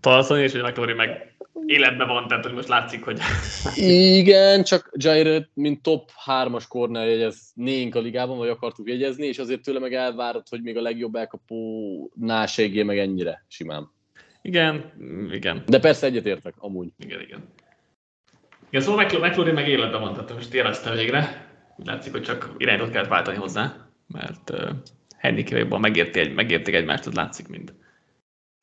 tartani, 0.00 0.42
és 0.42 0.52
hogy 0.52 0.62
McLaurin 0.62 0.96
meg 0.96 1.33
életben 1.66 2.06
van, 2.06 2.28
tehát 2.28 2.44
hogy 2.44 2.54
most 2.54 2.68
látszik, 2.68 3.04
hogy... 3.04 3.18
Igen, 3.76 4.64
csak 4.64 4.90
Jair, 4.96 5.48
mint 5.54 5.82
top 5.82 6.10
3-as 6.26 6.64
corner 6.68 7.08
jegyeznénk 7.08 7.94
a 7.94 8.00
ligában, 8.00 8.38
vagy 8.38 8.48
akartuk 8.48 8.88
jegyezni, 8.88 9.26
és 9.26 9.38
azért 9.38 9.62
tőle 9.62 9.78
meg 9.78 9.94
elvárod, 9.94 10.48
hogy 10.48 10.62
még 10.62 10.76
a 10.76 10.82
legjobb 10.82 11.14
elkapó 11.14 12.10
segé 12.46 12.82
meg 12.82 12.98
ennyire 12.98 13.44
simán. 13.48 13.90
Igen, 14.42 14.92
igen. 15.30 15.62
De 15.66 15.80
persze 15.80 16.06
egyetértek, 16.06 16.54
amúgy. 16.58 16.88
Igen, 16.98 17.20
igen. 17.20 17.48
Igen, 18.68 18.82
szóval 18.82 19.04
McLaurin 19.04 19.54
meg 19.54 19.68
életben 19.68 20.00
van, 20.00 20.12
tehát 20.12 20.34
most 20.34 20.54
érezte 20.54 20.90
végre. 20.90 21.52
Látszik, 21.76 22.12
hogy 22.12 22.22
csak 22.22 22.54
irányot 22.58 22.90
kellett 22.90 23.08
váltani 23.08 23.36
hozzá, 23.36 23.88
mert 24.06 24.50
uh, 24.50 24.70
Hennikével 25.16 25.60
jobban 25.60 25.80
megérti 25.80 26.18
egy, 26.18 26.34
megérték 26.34 26.74
egymást, 26.74 27.06
az 27.06 27.14
látszik, 27.14 27.48
mint, 27.48 27.74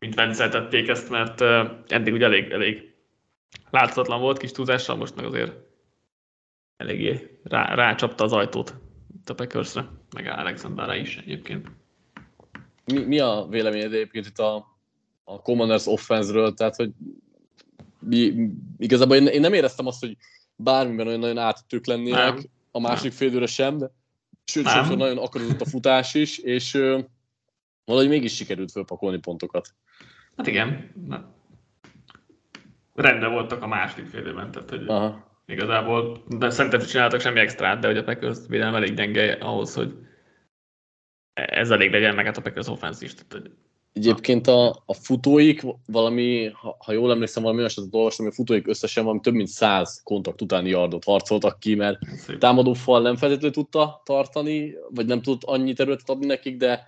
mint 0.02 0.16
venceltették 0.16 0.88
ezt, 0.88 1.10
mert 1.10 1.42
eddig 1.92 2.14
ugye 2.14 2.26
elég, 2.26 2.52
elég 2.52 2.94
láthatatlan 3.70 4.20
volt 4.20 4.38
kis 4.38 4.52
túlzással, 4.52 4.96
most 4.96 5.16
meg 5.16 5.26
azért 5.26 5.54
eléggé 6.78 7.40
rá, 7.44 7.76
rácsapta 7.76 8.24
az 8.24 8.34
ajtót 8.34 8.76
itt 9.16 9.30
a 9.30 9.34
Packersre, 9.34 9.90
meg 10.16 10.28
Alexanderre 10.28 10.98
is 10.98 11.18
egyébként. 11.18 11.68
Mi, 12.86 13.00
mi 13.00 13.20
a 13.20 13.48
véleményed 13.50 13.94
egyébként 13.94 14.26
itt 14.26 14.40
a, 14.40 14.78
a 15.24 15.42
Commanders 15.42 15.86
offense-ről, 15.86 16.54
tehát 16.54 16.76
hogy 16.76 16.92
igazából 18.78 19.16
én, 19.16 19.28
én 19.28 19.42
nem 19.42 19.54
éreztem 19.54 19.88
azt, 19.88 20.00
hogy 20.00 20.18
bármiben 20.56 21.08
olyan 21.08 21.20
nagyon 21.20 21.38
átütők 21.38 21.86
lennének, 21.86 22.34
nem. 22.34 22.44
a 22.72 22.80
másik 22.80 23.12
félőre 23.12 23.46
sem, 23.46 23.78
de 23.78 23.92
sőt, 24.44 24.68
sokszor 24.68 24.98
nagyon 24.98 25.18
akarodott 25.18 25.62
a 25.62 25.66
futás 25.66 26.14
is, 26.14 26.38
és 26.38 26.78
valahogy 27.86 28.10
mégis 28.10 28.36
sikerült 28.36 28.72
fölpakolni 28.72 29.20
pontokat. 29.20 29.76
Hát 30.38 30.48
igen. 30.48 30.92
Na. 31.08 31.34
Rendben 32.96 33.32
voltak 33.32 33.62
a 33.62 33.68
második 33.68 34.06
félőben, 34.06 34.52
tehát 34.52 34.70
hogy 34.70 34.88
Aha. 34.88 35.42
igazából, 35.46 36.24
de 36.28 36.50
szerintem 36.50 36.80
csináltak 36.80 37.20
semmi 37.20 37.40
extrát, 37.40 37.80
de 37.80 37.88
hogy 37.88 37.98
a 37.98 38.04
Packers 38.04 38.38
védelem 38.48 38.76
elég 38.76 38.94
gyenge 38.94 39.32
ahhoz, 39.34 39.74
hogy 39.74 39.94
ez 41.34 41.70
elég 41.70 41.92
legyen, 41.92 42.16
meg 42.16 42.26
hát 42.26 42.38
a 42.38 42.42
Packers 42.42 42.68
offense 42.68 43.06
is. 43.06 43.14
Tehát, 43.14 43.32
hogy 43.32 43.52
Egyébként 43.94 44.48
a, 44.48 44.84
a 44.86 44.94
futóik 44.94 45.62
valami, 45.86 46.50
ha, 46.54 46.78
ha 46.80 46.92
jól 46.92 47.12
emlékszem, 47.12 47.44
valami 47.44 47.62
olyasmit 47.62 47.96
olvastam, 47.96 48.26
hogy 48.26 48.34
a 48.34 48.38
futóik 48.38 48.68
összesen 48.68 49.04
valami 49.04 49.22
több 49.22 49.34
mint 49.34 49.48
száz 49.48 50.02
kontakt 50.04 50.42
utáni 50.42 50.70
yardot 50.70 51.04
harcoltak 51.04 51.60
ki, 51.60 51.76
mert 51.76 52.00
támadó 52.40 52.74
fal 52.74 53.02
nem 53.02 53.16
feltétlenül 53.16 53.52
tudta 53.52 54.02
tartani, 54.06 54.74
vagy 54.90 55.06
nem 55.06 55.22
tudott 55.22 55.44
annyi 55.44 55.74
területet 55.74 56.10
adni 56.10 56.26
nekik, 56.26 56.58
de 56.58 56.88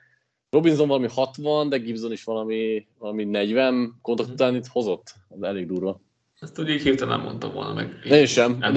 Robinson 0.54 0.88
valami 0.88 1.08
60, 1.08 1.70
de 1.70 1.78
Gibson 1.78 2.12
is 2.12 2.24
valami, 2.24 2.88
valami 3.00 3.24
40 3.24 4.00
kontakt 4.02 4.30
után 4.30 4.56
itt 4.56 4.68
hozott. 4.68 5.14
Ez 5.30 5.42
elég 5.42 5.68
durva. 5.68 6.02
Ezt 6.40 6.60
úgy 6.60 6.70
így 6.70 6.82
hirtelen 6.82 7.18
nem 7.18 7.26
mondtam 7.26 7.54
volna 7.54 7.74
meg. 7.74 8.00
Én 8.10 8.26
sem. 8.26 8.58
Ne, 8.60 8.72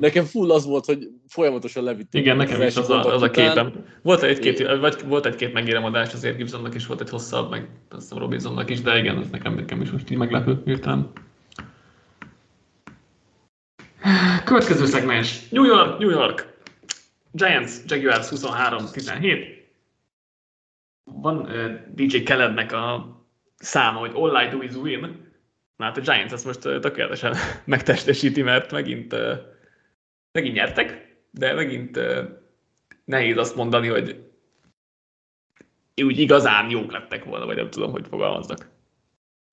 nekem 0.00 0.24
full 0.24 0.50
az 0.50 0.66
volt, 0.66 0.84
hogy 0.84 1.08
folyamatosan 1.28 1.84
levitték. 1.84 2.20
Igen, 2.20 2.36
nekem 2.36 2.62
is 2.62 2.76
az 2.76 2.90
a, 2.90 3.14
az 3.14 3.22
a 3.22 3.30
képem. 3.30 3.84
Volt 4.02 4.22
egy-két, 4.22 4.66
vagy 4.80 4.96
volt 5.06 5.26
egy-két 5.26 5.52
megéremadás, 5.52 6.12
azért 6.12 6.36
Gibsonnak 6.36 6.74
is 6.74 6.86
volt 6.86 7.00
egy 7.00 7.10
hosszabb, 7.10 7.50
meg 7.50 7.68
azt 7.88 8.00
hiszem 8.00 8.18
Robinsonnak 8.18 8.70
is, 8.70 8.80
de 8.82 8.98
igen, 8.98 9.18
ez 9.18 9.30
nekem, 9.30 9.54
nekem 9.54 9.80
is 9.80 9.90
most 9.90 10.10
így 10.10 10.18
meglepő 10.18 10.62
hirtelen. 10.64 11.10
Következő 14.44 14.86
szegmens. 14.86 15.48
New 15.48 15.64
York, 15.64 15.98
New 15.98 16.10
York. 16.10 16.54
Giants, 17.32 17.70
Jaguars 17.86 18.28
23-17. 18.30 19.55
Van 21.12 21.36
uh, 21.36 21.72
DJ 21.94 22.22
Kellednek 22.22 22.72
a 22.72 23.16
száma, 23.56 23.98
hogy 23.98 24.12
all 24.14 24.44
I 24.44 24.48
do 24.48 24.62
is 24.62 24.74
win 24.74 25.24
Na 25.76 25.84
hát 25.84 25.96
a 25.96 26.00
Giants 26.00 26.32
ezt 26.32 26.44
most 26.44 26.60
tökéletesen 26.60 27.34
megtestesíti, 27.64 28.42
mert 28.42 28.72
megint, 28.72 29.14
megint 30.32 30.54
nyertek, 30.54 31.16
de 31.30 31.52
megint 31.52 32.00
nehéz 33.04 33.36
azt 33.36 33.56
mondani, 33.56 33.88
hogy 33.88 34.24
úgy 36.02 36.18
igazán 36.18 36.70
jók 36.70 36.92
lettek 36.92 37.24
volna, 37.24 37.46
vagy 37.46 37.56
nem 37.56 37.70
tudom, 37.70 37.90
hogy 37.90 38.06
fogalmaznak. 38.06 38.70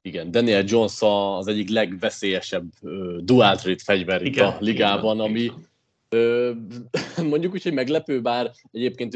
Igen, 0.02 0.32
Daniel 0.32 0.63
Jones 0.66 0.98
az 1.38 1.48
egyik 1.48 1.70
legveszélyesebb 1.70 2.72
dual 3.20 3.56
trade 3.56 3.84
fegyver 3.84 4.22
itt 4.22 4.28
igen, 4.28 4.48
a 4.48 4.58
ligában, 4.60 5.16
igen, 5.16 5.30
ami 5.30 5.52
mondjuk 7.32 7.54
úgy, 7.54 7.63
hogy 7.63 7.73
meglepő, 7.73 8.21
bár 8.21 8.52
egyébként 8.71 9.15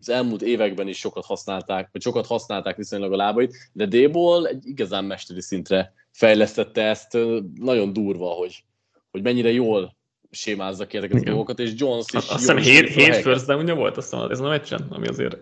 az 0.00 0.08
elmúlt 0.08 0.42
években 0.42 0.88
is 0.88 0.98
sokat 0.98 1.24
használták, 1.24 1.88
vagy 1.92 2.02
sokat 2.02 2.26
használták 2.26 2.76
viszonylag 2.76 3.12
a 3.12 3.16
lábait, 3.16 3.56
de 3.72 3.86
D-ból 3.86 4.46
egy 4.46 4.66
igazán 4.66 5.04
mesteri 5.04 5.40
szintre 5.40 5.92
fejlesztette 6.10 6.82
ezt, 6.82 7.18
nagyon 7.54 7.92
durva, 7.92 8.28
hogy, 8.28 8.64
hogy 9.10 9.22
mennyire 9.22 9.52
jól 9.52 9.96
sémázza 10.30 10.86
ki 10.86 10.96
ezeket 10.96 11.20
a 11.20 11.24
dolgokat, 11.24 11.58
és 11.58 11.72
Jones 11.76 12.04
is 12.08 12.14
Azt 12.14 12.32
hiszem 12.32 12.56
7, 12.56 12.88
7 12.88 13.14
first 13.14 13.46
down 13.46 13.76
volt, 13.76 13.96
azt 13.96 14.10
hiszem, 14.10 14.30
ez 14.30 14.40
a 14.40 14.48
meccsen, 14.48 14.86
ami 14.90 15.06
azért 15.06 15.36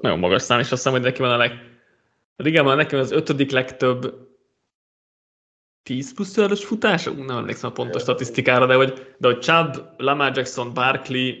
nagyon 0.00 0.18
magas 0.18 0.42
szám, 0.42 0.58
és 0.58 0.64
azt 0.64 0.74
hiszem, 0.74 0.92
hogy 0.92 1.00
neki 1.00 1.20
van 1.20 1.30
a 1.30 1.36
leg... 1.36 1.52
Igen, 2.36 2.64
van 2.64 2.76
nekem 2.76 2.98
az 2.98 3.10
ötödik 3.10 3.50
legtöbb 3.50 4.30
10 5.82 6.14
plusz 6.14 6.36
yardos 6.36 6.64
futás? 6.64 7.04
Nem 7.04 7.30
emlékszem 7.30 7.70
a 7.70 7.72
pontos 7.72 8.02
statisztikára, 8.02 8.66
de 8.66 8.74
hogy, 8.74 9.14
de 9.18 9.28
hogy 9.28 9.40
Chubb, 9.40 9.94
Lamar 9.96 10.36
Jackson, 10.36 10.74
Barkley, 10.74 11.34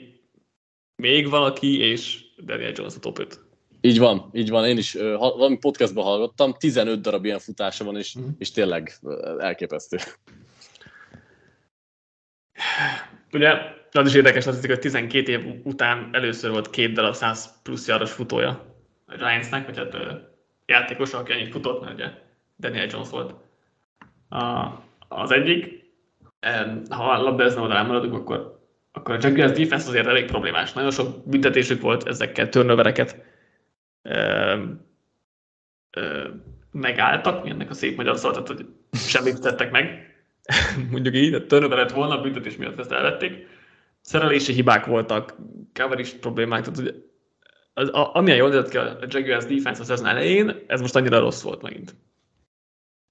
még 0.96 1.28
valaki, 1.28 1.78
és 1.78 2.24
Daniel 2.44 2.72
Jones 2.74 2.96
a 2.96 2.98
top 2.98 3.18
5. 3.18 3.40
Így 3.80 3.98
van, 3.98 4.30
így 4.32 4.50
van. 4.50 4.66
Én 4.66 4.78
is 4.78 4.94
uh, 4.94 5.12
valami 5.12 5.58
podcastban 5.58 6.04
hallgattam, 6.04 6.54
15 6.58 7.00
darab 7.00 7.24
ilyen 7.24 7.38
futása 7.38 7.84
van, 7.84 7.96
és, 7.96 8.18
mm. 8.18 8.28
és 8.38 8.50
tényleg 8.50 8.92
elképesztő. 9.38 9.98
Ugye, 13.32 13.52
az 13.92 14.06
is 14.06 14.14
érdekes 14.14 14.46
az, 14.46 14.66
hogy 14.66 14.78
12 14.78 15.32
év 15.32 15.60
után 15.64 16.08
először 16.12 16.50
volt 16.50 16.70
két 16.70 16.92
darab 16.92 17.14
100 17.14 17.62
plusz 17.62 17.86
jaros 17.86 18.12
futója 18.12 18.74
a 19.06 19.16
Giantsnek, 19.16 19.66
vagy 19.66 19.76
hát 19.76 19.96
játékos, 20.66 21.12
aki 21.12 21.32
annyit 21.32 21.50
futott, 21.50 21.80
mert 21.80 21.94
ugye 21.94 22.10
Daniel 22.58 22.86
Jones 22.90 23.10
volt 23.10 23.34
az 25.08 25.30
egyik. 25.30 25.80
Ha 26.90 27.10
a 27.10 27.22
labdázni 27.22 27.60
oldalán 27.60 27.86
maradunk, 27.86 28.14
akkor, 28.14 28.60
akkor 28.92 29.14
a 29.14 29.18
Jaguars 29.20 29.52
defense 29.52 29.88
azért 29.88 30.06
elég 30.06 30.24
problémás. 30.24 30.72
Nagyon 30.72 30.90
sok 30.90 31.28
büntetésük 31.28 31.80
volt 31.80 32.08
ezekkel, 32.08 32.48
turnovereket 32.48 33.16
megálltak, 36.70 37.44
mi 37.44 37.50
ennek 37.50 37.70
a 37.70 37.74
szép 37.74 37.96
magyar 37.96 38.16
szó, 38.16 38.30
tehát 38.30 38.46
hogy 38.46 38.66
semmit 38.92 39.40
tettek 39.40 39.70
meg, 39.70 40.14
mondjuk 40.90 41.14
így, 41.14 41.34
a 41.34 41.46
turnover 41.46 41.78
lett 41.78 41.92
volna, 41.92 42.18
a 42.18 42.22
büntetés 42.22 42.56
miatt 42.56 42.78
ezt 42.78 42.92
elvették. 42.92 43.46
Szerelési 44.00 44.52
hibák 44.52 44.86
voltak, 44.86 45.36
coverage 45.74 46.18
problémák, 46.20 46.60
tehát 46.60 46.78
hogy 46.78 47.04
az, 47.74 47.88
a, 47.88 48.14
amilyen 48.14 48.38
jól 48.38 48.48
nézett 48.48 48.68
ki 48.68 48.76
a 48.76 48.98
Jaguars 49.08 49.44
defense 49.44 49.80
a 49.80 49.84
szezon 49.84 50.06
elején, 50.06 50.64
ez 50.66 50.80
most 50.80 50.96
annyira 50.96 51.18
rossz 51.18 51.42
volt 51.42 51.62
megint. 51.62 51.94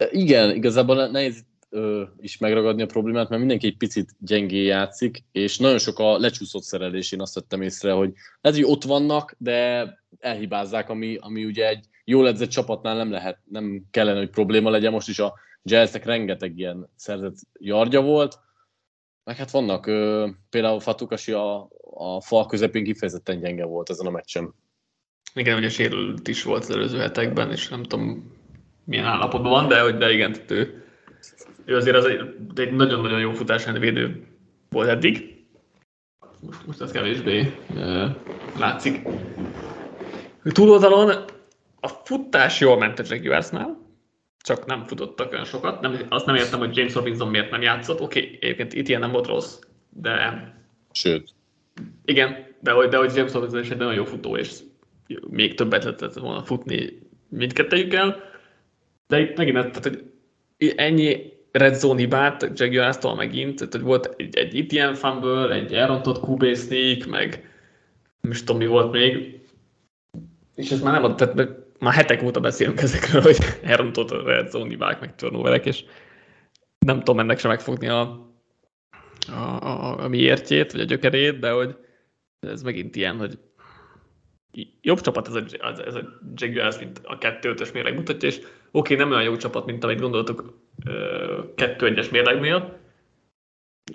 Igen, 0.10 0.56
igazából 0.56 1.08
nehéz 1.08 1.46
ö, 1.70 2.04
is 2.20 2.38
megragadni 2.38 2.82
a 2.82 2.86
problémát, 2.86 3.30
mert 3.30 3.40
mindenki 3.40 3.68
egy 3.68 3.78
picit 3.78 4.16
gyengé 4.20 4.64
játszik, 4.64 5.24
és 5.32 5.58
nagyon 5.58 5.78
sok 5.78 6.00
a 6.00 6.18
lecsúszott 6.18 6.64
szerelés, 6.64 7.12
én 7.12 7.22
azt 7.22 7.34
vettem 7.36 7.62
észre, 7.62 7.92
hogy 7.92 8.14
lehet, 8.42 8.60
hogy 8.60 8.70
ott 8.70 8.84
vannak, 8.84 9.36
de 9.38 9.88
elhibázzák, 10.20 10.90
ami, 10.90 11.18
ami 11.20 11.46
ugye 11.46 11.68
egy 11.68 11.86
jól 12.06 12.28
edzett 12.28 12.50
csapatnál 12.50 12.96
nem 12.96 13.12
lehet, 13.12 13.40
nem 13.44 13.84
kellene, 13.92 14.20
hogy 14.20 14.30
probléma 14.30 14.70
legyen. 14.70 14.92
Most 14.92 15.10
is 15.10 15.20
a 15.20 15.34
Jazznek 15.64 16.06
rengeteg 16.06 16.58
ilyen 16.58 16.90
szerzett 16.96 17.36
jargya 17.60 18.02
volt, 18.02 18.40
meg 19.24 19.36
hát 19.36 19.52
vannak, 19.52 19.86
ö, 19.86 20.28
például 20.50 20.80
Fatukasi 20.80 21.32
a, 21.32 21.70
a 21.94 22.22
fal 22.22 22.46
közepén 22.46 22.84
kifejezetten 22.84 23.40
gyenge 23.40 23.66
volt 23.66 23.90
ezen 23.90 24.06
a 24.06 24.12
meccsen. 24.12 24.54
Igen, 25.34 25.58
ugye 25.58 25.70
sérült 25.70 26.28
is 26.28 26.44
volt 26.44 26.64
az 26.64 26.70
előző 26.70 26.98
hetekben, 26.98 27.52
és 27.52 27.70
nem 27.70 27.84
tudom 27.84 28.40
milyen 28.92 29.06
állapotban 29.06 29.52
van, 29.52 29.68
de, 29.68 29.82
hogy 29.82 29.98
de 29.98 30.12
igen, 30.12 30.36
ő, 30.48 30.84
ő 31.66 31.76
azért 31.76 31.96
az 31.96 32.06
egy, 32.06 32.20
egy 32.56 32.72
nagyon-nagyon 32.72 33.20
jó 33.20 33.32
futás 33.32 33.66
védő 33.66 34.24
volt 34.70 34.88
eddig. 34.88 35.44
Most, 36.40 36.66
most 36.66 36.82
ez 36.82 36.92
kevésbé 36.92 37.54
uh, 37.76 38.10
látszik. 38.60 39.08
Túloldalon 40.44 41.10
a 41.80 41.88
futás 41.88 42.60
jól 42.60 42.78
ment 42.78 43.00
a 43.00 43.04
Jaguarsnál, 43.08 43.80
csak 44.44 44.66
nem 44.66 44.86
futottak 44.88 45.32
olyan 45.32 45.46
sokat. 45.46 45.82
Nem, 45.82 46.00
azt 46.10 46.26
nem 46.26 46.36
értem, 46.36 46.60
hogy 46.60 46.78
James 46.78 46.94
Robinson 46.94 47.28
miért 47.28 47.52
nem 47.52 47.62
játszott. 47.62 48.02
Oké, 48.02 48.20
okay, 48.20 48.38
egyébként 48.42 48.74
itt 48.74 48.88
ilyen 48.88 49.02
nem 49.02 49.12
volt 49.12 49.28
rossz, 49.28 49.60
de... 49.90 50.44
Sőt. 50.92 51.30
Igen, 52.06 52.56
de 52.60 52.72
hogy, 52.72 52.88
de 52.88 52.98
hogy 52.98 53.16
James 53.16 53.34
Robinson 53.34 53.60
is 53.60 53.70
egy 53.70 53.78
nagyon 53.78 53.94
jó 53.94 54.06
futó, 54.06 54.38
és 54.38 54.60
még 55.30 55.56
többet 55.56 55.84
lehetett 55.84 56.14
volna 56.14 56.44
futni 56.44 57.00
mindkettőjükkel. 57.30 58.31
De 59.12 59.20
itt 59.20 59.38
megint, 59.38 59.56
tehát, 59.56 59.84
hogy 59.84 60.04
ennyi 60.76 61.34
red 61.52 61.74
zone 61.74 62.00
hibát 62.00 62.52
Jaguars-tól 62.54 63.16
megint, 63.16 63.56
tehát, 63.56 63.74
hogy 63.74 63.82
volt 63.82 64.14
egy, 64.18 64.38
egy 64.38 64.58
Etienne 64.58 64.96
fumble, 64.96 65.54
egy 65.54 65.74
elrontott 65.74 66.28
QB 66.28 66.56
sneak, 66.56 67.06
meg 67.06 67.50
nem 68.22 68.32
is 68.32 68.40
tudom, 68.40 68.58
mi 68.58 68.68
volt 68.68 68.92
még, 68.92 69.40
és 70.56 70.72
ez 70.72 70.82
már 70.82 70.94
nem 70.94 71.04
ad, 71.04 71.16
tehát 71.16 71.50
már 71.80 71.94
hetek 71.94 72.24
óta 72.24 72.40
beszélünk 72.40 72.82
ezekről, 72.82 73.22
hogy 73.22 73.38
elrontott 73.64 74.12
a 74.12 74.24
red 74.24 74.50
zone 74.50 74.70
hibák, 74.70 75.00
meg 75.00 75.16
turnoverek, 75.16 75.66
és 75.66 75.84
nem 76.86 76.98
tudom 76.98 77.20
ennek 77.20 77.40
sem 77.40 77.52
megfogni 77.52 77.88
a, 77.88 78.02
a, 79.28 79.40
a, 79.62 80.04
a 80.04 80.08
miértjét, 80.08 80.72
vagy 80.72 80.82
a 80.82 80.86
gyökerét, 80.86 81.40
de 81.40 81.52
hogy 81.52 81.76
ez 82.40 82.62
megint 82.62 82.96
ilyen, 82.96 83.18
hogy 83.18 83.40
jobb 84.82 85.02
csapat 85.02 85.28
ez 85.28 85.34
a, 85.34 85.44
ez 85.86 85.96
a 85.96 86.20
Jaguars, 86.36 86.80
mint 86.80 87.02
a 87.04 87.18
2-5-ös 87.18 87.74
mérleg 87.74 87.96
mutatja, 87.96 88.30
és 88.30 88.42
oké, 88.72 88.94
okay, 88.94 88.96
nem 88.96 89.12
olyan 89.12 89.24
jó 89.24 89.38
csapat, 89.38 89.66
mint 89.66 89.84
amit 89.84 90.00
gondoltuk 90.00 90.60
2-1-es 91.56 92.12
mérlegnél, 92.12 92.80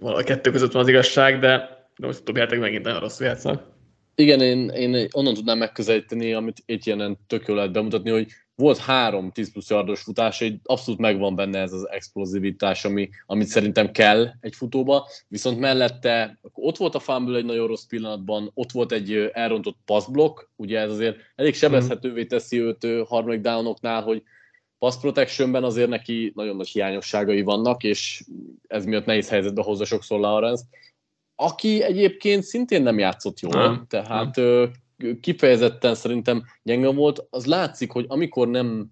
a 0.00 0.22
kettő 0.22 0.50
között 0.50 0.72
van 0.72 0.82
az 0.82 0.88
igazság, 0.88 1.38
de 1.38 1.84
most 1.96 2.20
utóbbi 2.20 2.40
hetek 2.40 2.58
megint 2.58 2.84
nagyon 2.84 3.00
rosszul 3.00 3.26
játszanak. 3.26 3.74
Igen, 4.14 4.40
én, 4.40 4.68
én 4.68 5.08
onnan 5.12 5.34
tudnám 5.34 5.58
megközelíteni, 5.58 6.32
amit 6.32 6.62
ilyen 6.66 7.18
tök 7.26 7.46
jól 7.46 7.56
lehet 7.56 7.72
bemutatni, 7.72 8.10
hogy 8.10 8.26
volt 8.54 8.78
három 8.78 9.30
10 9.30 9.52
plusz 9.52 9.70
yardos 9.70 10.02
futás, 10.02 10.40
egy 10.40 10.60
abszolút 10.62 11.00
megvan 11.00 11.34
benne 11.34 11.60
ez 11.60 11.72
az 11.72 11.88
explozivitás, 11.88 12.84
ami, 12.84 13.08
amit 13.26 13.46
szerintem 13.46 13.90
kell 13.90 14.28
egy 14.40 14.54
futóba, 14.54 15.08
viszont 15.28 15.58
mellette 15.58 16.38
ott 16.52 16.76
volt 16.76 16.94
a 16.94 16.98
fumble 16.98 17.38
egy 17.38 17.44
nagyon 17.44 17.66
rossz 17.66 17.84
pillanatban, 17.84 18.50
ott 18.54 18.72
volt 18.72 18.92
egy 18.92 19.30
elrontott 19.32 19.76
passblock, 19.84 20.48
ugye 20.56 20.78
ez 20.78 20.90
azért 20.90 21.16
elég 21.34 21.54
sebezhetővé 21.54 22.24
teszi 22.24 22.60
őt 22.60 22.86
harmadik 23.08 23.40
downoknál, 23.40 24.02
hogy 24.02 24.22
pass 24.86 25.00
protectionben 25.00 25.64
azért 25.64 25.88
neki 25.88 26.32
nagyon 26.34 26.56
nagy 26.56 26.68
hiányosságai 26.68 27.42
vannak, 27.42 27.82
és 27.82 28.24
ez 28.66 28.84
miatt 28.84 29.06
nehéz 29.06 29.28
helyzetbe 29.28 29.62
hozza 29.62 29.84
sokszor 29.84 30.20
Lawrence 30.20 30.64
aki 31.36 31.82
egyébként 31.82 32.42
szintén 32.42 32.82
nem 32.82 32.98
játszott 32.98 33.40
jól, 33.40 33.52
nem, 33.54 33.84
tehát 33.88 34.36
nem. 34.36 35.20
kifejezetten 35.20 35.94
szerintem 35.94 36.44
gyenge 36.62 36.88
volt. 36.88 37.26
Az 37.30 37.46
látszik, 37.46 37.90
hogy 37.90 38.04
amikor 38.08 38.48
nem, 38.48 38.90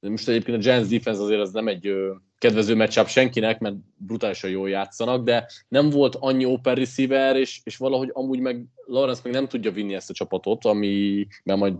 most 0.00 0.28
egyébként 0.28 0.56
a 0.56 0.60
Giants 0.60 0.88
defense 0.88 1.22
azért 1.22 1.40
az 1.40 1.52
nem 1.52 1.68
egy 1.68 1.92
kedvező 2.38 2.76
matchup 2.76 3.06
senkinek, 3.06 3.58
mert 3.58 3.74
brutálisan 3.96 4.50
jól 4.50 4.68
játszanak, 4.68 5.24
de 5.24 5.46
nem 5.68 5.90
volt 5.90 6.14
annyi 6.14 6.44
open 6.44 6.74
receiver, 6.74 7.36
és, 7.36 7.60
és 7.64 7.76
valahogy 7.76 8.10
amúgy 8.12 8.38
meg 8.40 8.64
Lawrence 8.86 9.20
meg 9.24 9.32
nem 9.32 9.48
tudja 9.48 9.72
vinni 9.72 9.94
ezt 9.94 10.10
a 10.10 10.14
csapatot, 10.14 10.64
amiben 10.64 11.58
majd 11.58 11.74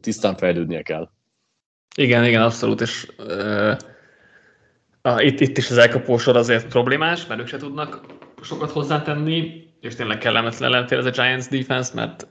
tisztán 0.00 0.36
fejlődnie 0.36 0.82
kell. 0.82 1.10
Igen, 1.96 2.24
igen, 2.24 2.42
abszolút, 2.42 2.80
és 2.80 3.12
uh, 3.18 3.76
itt, 5.24 5.40
itt 5.40 5.58
is 5.58 5.70
az 5.70 5.76
elkapósor 5.76 6.36
azért 6.36 6.68
problémás, 6.68 7.26
mert 7.26 7.40
ők 7.40 7.46
se 7.46 7.56
tudnak 7.56 8.00
sokat 8.42 8.70
hozzátenni, 8.70 9.66
és 9.80 9.94
tényleg 9.94 10.18
kellemetlen 10.18 10.72
ellentél 10.72 10.98
ez 10.98 11.06
a 11.06 11.10
Giants 11.10 11.48
defense, 11.48 11.94
mert 11.94 12.26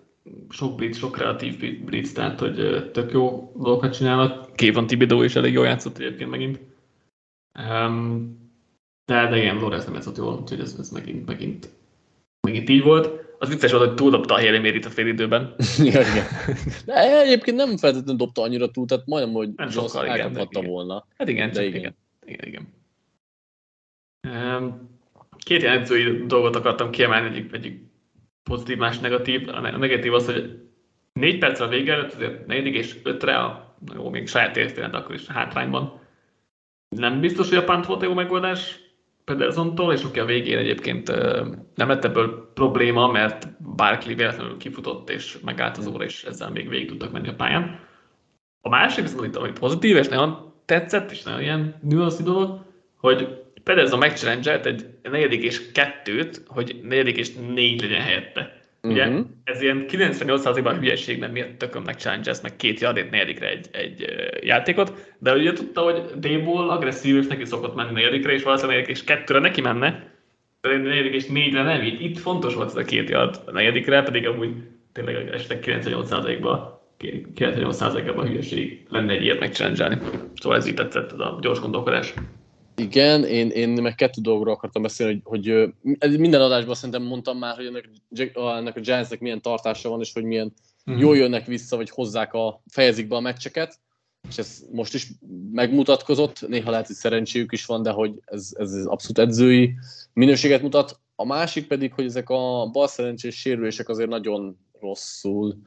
sok 0.49 0.75
brit, 0.75 0.95
sok 0.95 1.11
kreatív 1.11 1.83
brit, 1.85 2.13
tehát 2.13 2.39
hogy 2.39 2.89
tök 2.91 3.11
jó 3.11 3.51
dolgokat 3.55 3.95
csinálnak. 3.95 4.55
Kévan 4.55 4.87
Tibidó 4.87 5.21
is 5.21 5.35
elég 5.35 5.53
jól 5.53 5.65
játszott 5.65 5.97
egyébként 5.97 6.29
megint. 6.29 6.59
Um, 7.69 8.35
de, 9.05 9.27
de 9.27 9.37
igen, 9.37 9.55
Lawrence 9.55 9.85
nem 9.85 9.93
játszott 9.93 10.17
jól, 10.17 10.39
úgyhogy 10.41 10.59
ez, 10.59 10.75
ez 10.79 10.89
megint, 10.89 11.25
megint, 11.25 11.69
megint 12.47 12.69
így 12.69 12.83
volt. 12.83 13.26
Az 13.39 13.49
vicces 13.49 13.71
volt, 13.71 13.87
hogy 13.87 13.95
túldobta 13.95 14.33
a 14.33 14.39
Haley 14.39 14.61
Mary-t 14.61 14.85
a 14.85 14.89
fél 14.89 15.07
időben. 15.07 15.55
ja, 15.77 16.01
igen. 16.01 16.25
De 16.85 17.21
egyébként 17.21 17.57
nem 17.57 17.77
feltétlenül 17.77 18.15
dobta 18.15 18.41
annyira 18.41 18.71
túl, 18.71 18.85
tehát 18.85 19.05
majdnem, 19.05 19.33
hogy 19.33 19.49
nem 19.55 19.69
sokkal, 19.69 20.05
igen, 20.05 20.47
igen. 20.49 20.65
volna. 20.65 21.05
Hát 21.17 21.29
igen, 21.29 21.51
de 21.51 21.63
igen. 21.63 21.79
igen. 21.79 21.95
igen, 22.25 22.47
igen. 22.47 22.75
Um, 24.57 24.97
két 25.37 25.61
ilyen 25.61 25.77
edzői 25.77 26.25
dolgot 26.25 26.55
akartam 26.55 26.91
kiemelni, 26.91 27.27
egyik, 27.27 27.53
egyik 27.53 27.81
pozitív, 28.43 28.77
más 28.77 28.99
negatív. 28.99 29.47
A 29.49 29.59
negatív 29.59 30.13
az, 30.13 30.25
hogy 30.25 30.59
négy 31.13 31.37
percre 31.37 31.65
a 31.65 31.67
vége 31.67 31.93
előtt, 31.93 32.13
azért 32.13 32.45
negyedik 32.45 32.75
és 32.75 32.95
ötre, 33.03 33.37
a, 33.37 33.75
jó, 33.93 34.09
még 34.09 34.27
saját 34.27 34.53
történet, 34.53 34.95
akkor 34.95 35.15
is 35.15 35.27
hátrányban. 35.27 35.99
Nem 36.95 37.19
biztos, 37.19 37.49
hogy 37.49 37.57
a 37.57 37.63
punt 37.63 37.85
volt 37.85 38.01
a 38.01 38.05
jó 38.05 38.13
megoldás 38.13 38.79
Pedersontól, 39.31 39.93
és 39.93 40.03
oké, 40.03 40.19
a 40.19 40.25
végén 40.25 40.57
egyébként 40.57 41.07
nem 41.75 41.87
lett 41.87 42.03
ebből 42.03 42.51
probléma, 42.53 43.11
mert 43.11 43.47
Barkley 43.75 44.15
véletlenül 44.15 44.57
kifutott, 44.57 45.09
és 45.09 45.37
megállt 45.45 45.77
az 45.77 45.87
óra, 45.87 46.03
és 46.03 46.23
ezzel 46.23 46.49
még 46.49 46.69
végig 46.69 46.87
tudtak 46.87 47.11
menni 47.11 47.27
a 47.27 47.35
pályán. 47.35 47.79
A 48.61 48.69
másik 48.69 49.03
viszont, 49.03 49.35
amit 49.35 49.59
pozitív, 49.59 49.95
és 49.95 50.07
nagyon 50.07 50.53
tetszett, 50.65 51.11
és 51.11 51.23
nagyon 51.23 51.41
ilyen 51.41 51.75
nüanszi 51.81 52.23
dolog, 52.23 52.65
hogy 52.97 53.45
Pedezza 53.63 53.97
megchallenge 53.97 54.61
egy 54.61 54.85
negyedik 55.01 55.43
és 55.43 55.71
kettőt, 55.71 56.43
hogy 56.47 56.79
negyedik 56.83 57.17
és 57.17 57.33
négy 57.33 57.81
legyen 57.81 58.01
helyette. 58.01 58.56
Ugye 58.81 59.07
uh-huh. 59.07 59.25
ez 59.43 59.61
ilyen 59.61 59.85
98%-ban 59.87 60.79
hülyeség, 60.79 61.19
mert 61.19 61.31
miért 61.31 61.57
tököm 61.57 61.83
meg 61.83 61.99
challenge 61.99 62.33
meg 62.41 62.55
két 62.55 62.79
yardét 62.79 63.09
negyedikre 63.09 63.49
egy, 63.49 63.67
egy 63.71 64.05
játékot, 64.41 65.13
de 65.19 65.33
ugye 65.33 65.53
tudta, 65.53 65.81
hogy 65.81 66.01
D-ból 66.01 66.69
agresszív, 66.69 67.15
és 67.15 67.27
neki 67.27 67.45
szokott 67.45 67.75
menni 67.75 67.91
negyedikre, 67.91 68.33
és 68.33 68.43
valószínűleg 68.43 68.77
negyedik 68.77 68.97
és 68.97 69.03
kettőre 69.03 69.39
neki 69.39 69.61
menne, 69.61 70.11
de 70.61 70.77
negyedik 70.77 71.13
és 71.13 71.25
négyre 71.25 71.63
nem 71.63 71.81
így. 71.81 72.01
Itt 72.01 72.17
fontos 72.17 72.53
volt 72.53 72.69
ez 72.69 72.75
a 72.75 72.83
két 72.83 73.09
yard 73.09 73.41
a 73.45 73.51
negyedikre, 73.51 74.03
pedig 74.03 74.27
amúgy 74.27 74.49
tényleg 74.91 75.15
esetleg 75.15 75.63
98%-ban 75.65 76.75
98%-ban 77.35 78.27
hülyeség 78.27 78.85
lenne 78.89 79.13
egy 79.13 79.23
ilyet 79.23 79.39
megcsinálni. 79.39 79.97
Szóval 80.35 80.57
ez 80.57 80.67
így 80.67 80.73
tetszett, 80.73 81.11
ez 81.11 81.19
a 81.19 81.37
gyors 81.41 81.59
gondolkodás. 81.59 82.13
Igen, 82.81 83.23
én, 83.23 83.49
én 83.49 83.69
meg 83.69 83.95
kettő 83.95 84.21
dologról 84.21 84.53
akartam 84.53 84.81
beszélni, 84.81 85.21
hogy, 85.23 85.73
hogy 85.99 86.19
minden 86.19 86.41
adásban 86.41 86.75
szerintem 86.75 87.03
mondtam 87.03 87.37
már, 87.37 87.55
hogy 87.55 87.65
ennek, 87.65 87.89
ennek 88.35 88.75
a 88.75 88.79
Giantsnek 88.79 89.19
milyen 89.19 89.41
tartása 89.41 89.89
van, 89.89 89.99
és 90.01 90.13
hogy 90.13 90.23
milyen 90.23 90.53
mm-hmm. 90.91 90.99
jól 90.99 91.17
jönnek 91.17 91.45
vissza, 91.45 91.75
vagy 91.75 91.89
hozzák 91.89 92.33
a, 92.33 92.61
fejezik 92.67 93.07
be 93.07 93.15
a 93.15 93.19
meccseket, 93.19 93.79
és 94.29 94.37
ez 94.37 94.63
most 94.71 94.93
is 94.93 95.11
megmutatkozott, 95.51 96.47
néha 96.47 96.69
lehet, 96.69 96.87
hogy 96.87 96.95
szerencséjük 96.95 97.51
is 97.51 97.65
van, 97.65 97.81
de 97.83 97.91
hogy 97.91 98.13
ez, 98.25 98.49
ez 98.57 98.85
abszolút 98.85 99.19
edzői 99.19 99.73
minőséget 100.13 100.61
mutat. 100.61 100.99
A 101.15 101.25
másik 101.25 101.67
pedig, 101.67 101.93
hogy 101.93 102.05
ezek 102.05 102.29
a 102.29 102.69
bal 102.71 102.87
szerencsés 102.87 103.35
sérülések 103.35 103.89
azért 103.89 104.09
nagyon 104.09 104.57
rosszul 104.79 105.57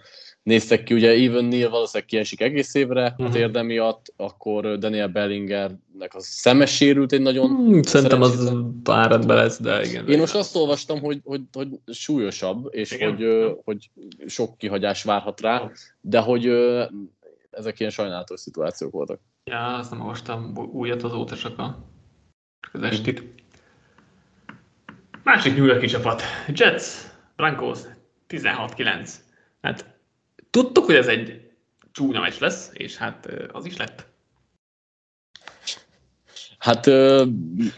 néztek 0.42 0.82
ki, 0.82 0.94
ugye 0.94 1.10
Even 1.10 1.44
Neil 1.44 1.70
valószínűleg 1.70 2.08
kiesik 2.08 2.40
egész 2.40 2.74
évre 2.74 3.02
uh-huh. 3.04 3.20
a 3.20 3.22
mhm. 3.22 3.32
térde 3.32 3.62
miatt, 3.62 4.12
akkor 4.16 4.78
Daniel 4.78 5.08
Bellingernek 5.08 6.14
a 6.14 6.20
szemes 6.20 6.76
sérült 6.76 7.12
egy 7.12 7.20
nagyon... 7.20 7.48
Hmm, 7.48 7.82
szerintem 7.82 8.22
az 8.22 8.52
páratban 8.82 9.36
lesz, 9.36 9.60
de 9.60 9.84
igen. 9.84 10.08
Én 10.08 10.18
most 10.18 10.34
azt 10.34 10.56
olvastam, 10.56 11.00
hogy, 11.00 11.20
hogy, 11.24 11.40
hogy 11.52 11.68
súlyosabb, 11.86 12.68
és 12.70 12.90
igen. 12.90 13.10
hogy, 13.10 13.52
hogy 13.64 13.90
sok 14.26 14.58
kihagyás 14.58 15.02
várhat 15.02 15.40
rá, 15.40 15.70
de 16.00 16.18
hogy 16.18 16.46
ezek 17.50 17.80
ilyen 17.80 17.92
sajnálatos 17.92 18.40
szituációk 18.40 18.92
voltak. 18.92 19.20
Ja, 19.44 19.74
azt 19.76 19.90
nem 19.90 20.00
olvastam 20.00 20.52
újat 20.72 21.02
azóta 21.02 21.36
csak 21.36 21.58
a 21.58 21.88
az 22.72 22.82
estit. 22.82 23.22
Másik 25.22 25.56
New 25.56 25.64
Yorki 25.64 25.86
csapat. 25.86 26.22
Jets, 26.48 26.84
Broncos, 27.36 27.78
16-9. 28.28 29.10
Hát 29.62 29.89
Tudtuk, 30.50 30.84
hogy 30.84 30.94
ez 30.94 31.06
egy 31.06 31.50
csúnya 31.92 32.20
meccs 32.20 32.38
lesz, 32.38 32.70
és 32.72 32.96
hát 32.96 33.26
az 33.52 33.64
is 33.64 33.76
lett. 33.76 34.08
Hát 36.58 36.86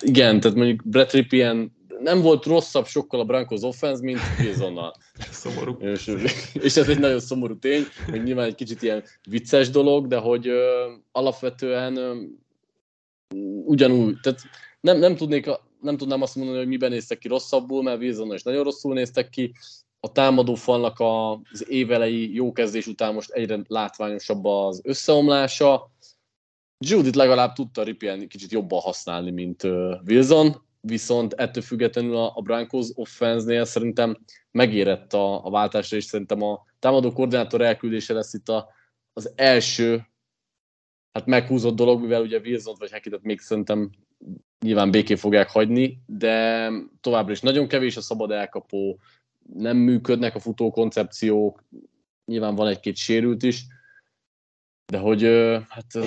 igen, 0.01 0.41
tehát 0.41 0.57
mondjuk 0.57 0.83
Brett 0.85 1.11
Ripien 1.11 1.73
nem 2.03 2.20
volt 2.20 2.45
rosszabb 2.45 2.87
sokkal 2.87 3.20
a 3.20 3.25
Broncos 3.25 3.62
offense, 3.62 4.03
mint 4.03 4.18
Wilsonnal. 4.39 4.95
Szomorú. 5.31 5.77
És, 5.81 6.16
és, 6.53 6.77
ez 6.77 6.89
egy 6.89 6.99
nagyon 6.99 7.20
szomorú 7.20 7.59
tény, 7.59 7.85
hogy 8.11 8.23
nyilván 8.23 8.47
egy 8.47 8.55
kicsit 8.55 8.83
ilyen 8.83 9.03
vicces 9.29 9.70
dolog, 9.70 10.07
de 10.07 10.16
hogy 10.16 10.49
ö, 10.49 10.91
alapvetően 11.12 11.97
ö, 11.97 12.23
ugyanúgy, 13.64 14.20
tehát 14.20 14.41
nem, 14.81 14.99
nem, 14.99 15.16
tudnék, 15.16 15.47
nem 15.81 15.97
tudnám 15.97 16.23
azt 16.23 16.37
mondani, 16.37 16.59
hogy 16.59 16.66
miben 16.66 16.91
néztek 16.91 17.18
ki 17.18 17.29
rosszabbul, 17.29 17.83
mert 17.83 18.01
Wilsonnal 18.01 18.35
is 18.35 18.43
nagyon 18.43 18.64
rosszul 18.64 18.95
néztek 18.95 19.29
ki, 19.29 19.53
a 20.05 20.12
támadó 20.12 20.55
falnak 20.55 21.00
az 21.00 21.68
évelei 21.68 22.34
jó 22.34 22.53
kezdés 22.53 22.86
után 22.86 23.14
most 23.14 23.30
egyre 23.30 23.59
látványosabb 23.66 24.44
az 24.44 24.80
összeomlása. 24.84 25.90
Judit 26.84 27.14
legalább 27.14 27.53
tudta 27.53 27.82
Ripien 27.82 28.28
kicsit 28.28 28.53
jobban 28.53 28.80
használni, 28.80 29.30
mint 29.30 29.62
Wilson, 30.07 30.62
viszont 30.80 31.32
ettől 31.32 31.62
függetlenül 31.62 32.16
a, 32.16 32.40
Broncos 32.40 32.86
offense 32.94 33.64
szerintem 33.64 34.16
megérett 34.50 35.12
a, 35.12 35.44
a 35.44 35.50
váltásra, 35.50 35.96
és 35.96 36.05
szerintem 36.05 36.42
a 36.42 36.64
támadó 36.78 37.12
koordinátor 37.12 37.61
elküldése 37.61 38.12
lesz 38.12 38.34
itt 38.34 38.48
a, 38.48 38.68
az 39.12 39.32
első 39.34 40.07
hát 41.12 41.26
meghúzott 41.26 41.76
dolog, 41.76 42.00
mivel 42.00 42.22
ugye 42.22 42.38
Wilson 42.38 42.74
vagy 42.78 42.90
Hekitet 42.90 43.22
még 43.22 43.40
szerintem 43.40 43.90
nyilván 44.61 44.90
béké 44.90 45.14
fogják 45.14 45.50
hagyni, 45.50 46.03
de 46.07 46.68
továbbra 47.00 47.32
is 47.32 47.40
nagyon 47.40 47.68
kevés 47.68 47.96
a 47.96 48.00
szabad 48.00 48.30
elkapó, 48.30 48.98
nem 49.55 49.76
működnek 49.76 50.34
a 50.34 50.40
futó 50.40 50.70
koncepciók, 50.70 51.64
nyilván 52.24 52.55
van 52.55 52.68
egy-két 52.68 52.97
sérült 52.97 53.43
is, 53.43 53.64
de 54.86 54.99
hogy 54.99 55.22
hát 55.68 55.99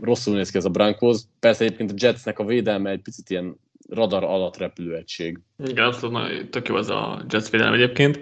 rosszul 0.00 0.34
néz 0.34 0.50
ki 0.50 0.56
ez 0.56 0.64
a 0.64 0.70
Broncos. 0.70 1.20
Persze 1.38 1.64
egyébként 1.64 1.90
a 1.90 1.94
Jetsnek 1.96 2.38
a 2.38 2.44
védelme 2.44 2.90
egy 2.90 3.02
picit 3.02 3.30
ilyen 3.30 3.56
radar 3.88 4.24
alatt 4.24 4.56
repülő 4.56 4.96
egység. 4.96 5.40
Igen, 5.58 5.84
abszolút 5.84 6.50
tök 6.50 6.68
jó 6.68 6.74
az 6.74 6.90
a 6.90 7.24
Jets 7.28 7.50
védelem 7.50 7.72
egyébként. 7.72 8.20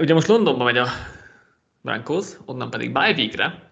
Ugye 0.00 0.14
most 0.14 0.26
Londonban 0.26 0.64
megy 0.64 0.76
a 0.76 0.88
Broncos, 1.80 2.26
onnan 2.44 2.70
pedig 2.70 2.92
bye 2.92 3.12
weekre, 3.12 3.70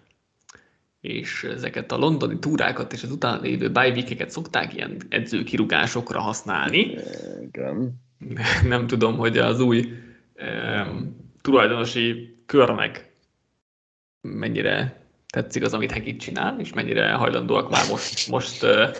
és 0.99 1.43
ezeket 1.43 1.91
a 1.91 1.97
londoni 1.97 2.39
túrákat 2.39 2.93
és 2.93 3.03
az 3.03 3.11
utána 3.11 3.41
lévő 3.41 3.71
bye 3.71 3.89
week 3.89 4.29
szokták 4.29 4.73
ilyen 4.73 4.97
edzőkirugásokra 5.09 6.19
használni. 6.19 6.97
Igen 7.41 8.01
nem 8.67 8.87
tudom, 8.87 9.17
hogy 9.17 9.37
az 9.37 9.59
új 9.59 9.93
e, 10.35 10.87
tulajdonosi 11.41 12.35
körnek 12.45 13.11
mennyire 14.21 15.05
tetszik 15.27 15.63
az, 15.63 15.73
amit 15.73 15.91
Hekit 15.91 16.19
csinál, 16.19 16.59
és 16.59 16.73
mennyire 16.73 17.11
hajlandóak 17.11 17.69
már 17.69 17.89
most, 17.89 18.29
most, 18.29 18.63
e, 18.63 18.91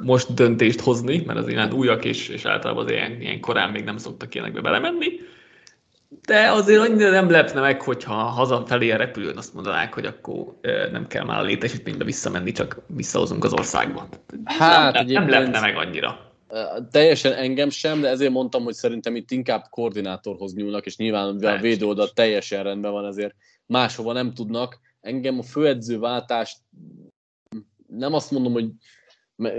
most 0.00 0.34
döntést 0.34 0.80
hozni, 0.80 1.22
mert 1.26 1.38
az 1.38 1.48
ilyen 1.48 1.72
újak, 1.72 2.04
és, 2.04 2.28
és 2.28 2.44
általában 2.44 2.84
az 2.84 2.90
ilyen, 2.90 3.20
ilyen 3.20 3.40
korán 3.40 3.70
még 3.70 3.84
nem 3.84 3.96
szoktak 3.96 4.34
ilyenekbe 4.34 4.60
belemenni. 4.60 5.08
De 6.26 6.50
azért 6.50 6.80
annyira 6.80 7.10
nem 7.10 7.30
lepne 7.30 7.60
meg, 7.60 7.82
hogyha 7.82 8.14
hazafelé 8.14 8.90
a 8.90 8.96
repülőn 8.96 9.36
azt 9.36 9.54
mondanák, 9.54 9.94
hogy 9.94 10.06
akkor 10.06 10.58
nem 10.92 11.06
kell 11.06 11.24
már 11.24 11.38
a 11.38 11.42
létesítménybe 11.42 12.04
visszamenni, 12.04 12.52
csak 12.52 12.80
visszahozunk 12.86 13.44
az 13.44 13.52
országba. 13.52 14.08
Hát, 14.44 14.92
nem, 14.94 15.06
nem 15.06 15.28
lepne 15.28 15.60
meg 15.60 15.76
annyira 15.76 16.29
teljesen 16.90 17.32
engem 17.32 17.70
sem, 17.70 18.00
de 18.00 18.08
ezért 18.08 18.30
mondtam, 18.30 18.64
hogy 18.64 18.74
szerintem 18.74 19.16
itt 19.16 19.30
inkább 19.30 19.66
koordinátorhoz 19.70 20.54
nyúlnak, 20.54 20.86
és 20.86 20.96
nyilván 20.96 21.34
mivel 21.34 21.56
a 21.56 21.60
védőoldal 21.60 22.08
teljesen 22.08 22.62
rendben 22.62 22.92
van, 22.92 23.06
ezért 23.06 23.34
máshova 23.66 24.12
nem 24.12 24.34
tudnak. 24.34 24.80
Engem 25.00 25.38
a 25.38 25.42
főedzőváltást 25.42 26.58
nem 27.86 28.14
azt 28.14 28.30
mondom, 28.30 28.52
hogy 28.52 28.70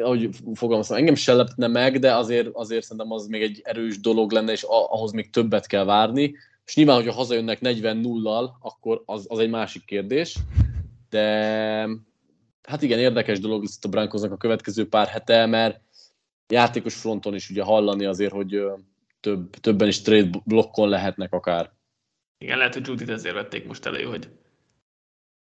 ahogy 0.02 0.30
fogalmaztam, 0.54 0.98
engem 0.98 1.16
se 1.16 1.34
lepne 1.34 1.68
meg, 1.68 2.00
de 2.00 2.16
azért, 2.16 2.50
azért 2.54 2.84
szerintem 2.84 3.12
az 3.12 3.28
még 3.28 3.42
egy 3.42 3.62
erős 3.64 4.00
dolog 4.00 4.32
lenne, 4.32 4.52
és 4.52 4.64
ahhoz 4.68 5.12
még 5.12 5.30
többet 5.30 5.68
kell 5.68 5.84
várni. 5.84 6.36
És 6.66 6.76
nyilván, 6.76 6.96
hogyha 6.96 7.14
hazajönnek 7.14 7.62
40 7.62 7.98
0 7.98 8.58
akkor 8.62 9.04
az, 9.06 9.26
az 9.30 9.40
egy 9.40 9.50
másik 9.50 9.86
kérdés. 9.86 10.38
De 11.10 11.88
hát 12.62 12.82
igen, 12.82 13.00
érdekes 13.00 13.40
dolog 13.40 13.62
lesz 13.62 13.80
a 13.82 13.88
Brankosnak 13.88 14.32
a 14.32 14.38
következő 14.38 14.88
pár 14.88 15.08
hete, 15.08 15.46
mert 15.46 15.82
játékos 16.52 16.96
fronton 16.96 17.36
is 17.36 17.50
ugye 17.50 17.64
hallani 17.64 18.06
azért, 18.06 18.32
hogy 18.32 18.64
több, 19.20 19.50
többen 19.50 19.88
is 19.88 20.02
trade 20.02 20.42
blokkon 20.46 20.90
lehetnek 20.90 21.34
akár. 21.34 21.72
Igen, 22.38 22.58
lehet, 22.58 22.74
hogy 22.74 22.88
Judit 22.88 23.10
ezért 23.10 23.36
vették 23.36 23.68
most 23.68 23.86
elő, 23.86 24.04
hogy 24.04 24.30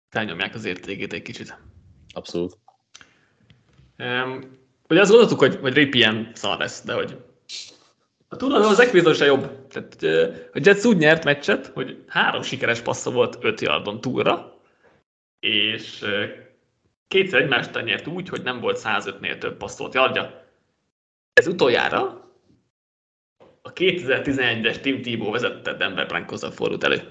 felnyomják 0.08 0.54
az 0.54 0.64
értékét 0.64 1.12
egy 1.12 1.22
kicsit. 1.22 1.58
Abszolút. 2.14 2.58
Um, 3.98 4.58
ugye 4.88 5.00
azt 5.00 5.10
gondoltuk, 5.10 5.38
hogy, 5.38 5.56
hogy 5.56 5.74
Ripien 5.74 6.30
szar 6.34 6.58
lesz, 6.58 6.84
de 6.84 6.94
hogy 6.94 7.16
a 8.28 8.36
tudod, 8.36 8.64
az 8.64 8.80
Equizor 8.80 9.14
se 9.14 9.24
jobb. 9.24 9.66
Tehát, 9.68 10.02
a 10.54 10.58
Jets 10.62 10.84
úgy 10.84 10.96
nyert 10.96 11.24
meccset, 11.24 11.66
hogy 11.66 12.04
három 12.06 12.42
sikeres 12.42 12.80
passza 12.80 13.10
volt 13.10 13.38
5 13.40 13.60
yardon 13.60 14.00
túlra, 14.00 14.60
és 15.40 16.04
kétszer 17.08 17.40
egymást 17.40 17.84
nyert 17.84 18.06
úgy, 18.06 18.28
hogy 18.28 18.42
nem 18.42 18.60
volt 18.60 18.80
105-nél 18.84 19.38
több 19.38 19.56
passzolt 19.56 19.94
yardja. 19.94 20.45
Ez 21.40 21.46
utoljára 21.46 22.30
a 23.62 23.72
2011-es 23.72 24.80
Tim 24.80 25.02
Tebow 25.02 25.30
vezette 25.30 25.74
Denver 25.74 26.06
broncos 26.06 26.40
fordult 26.50 26.84
elő. 26.84 27.02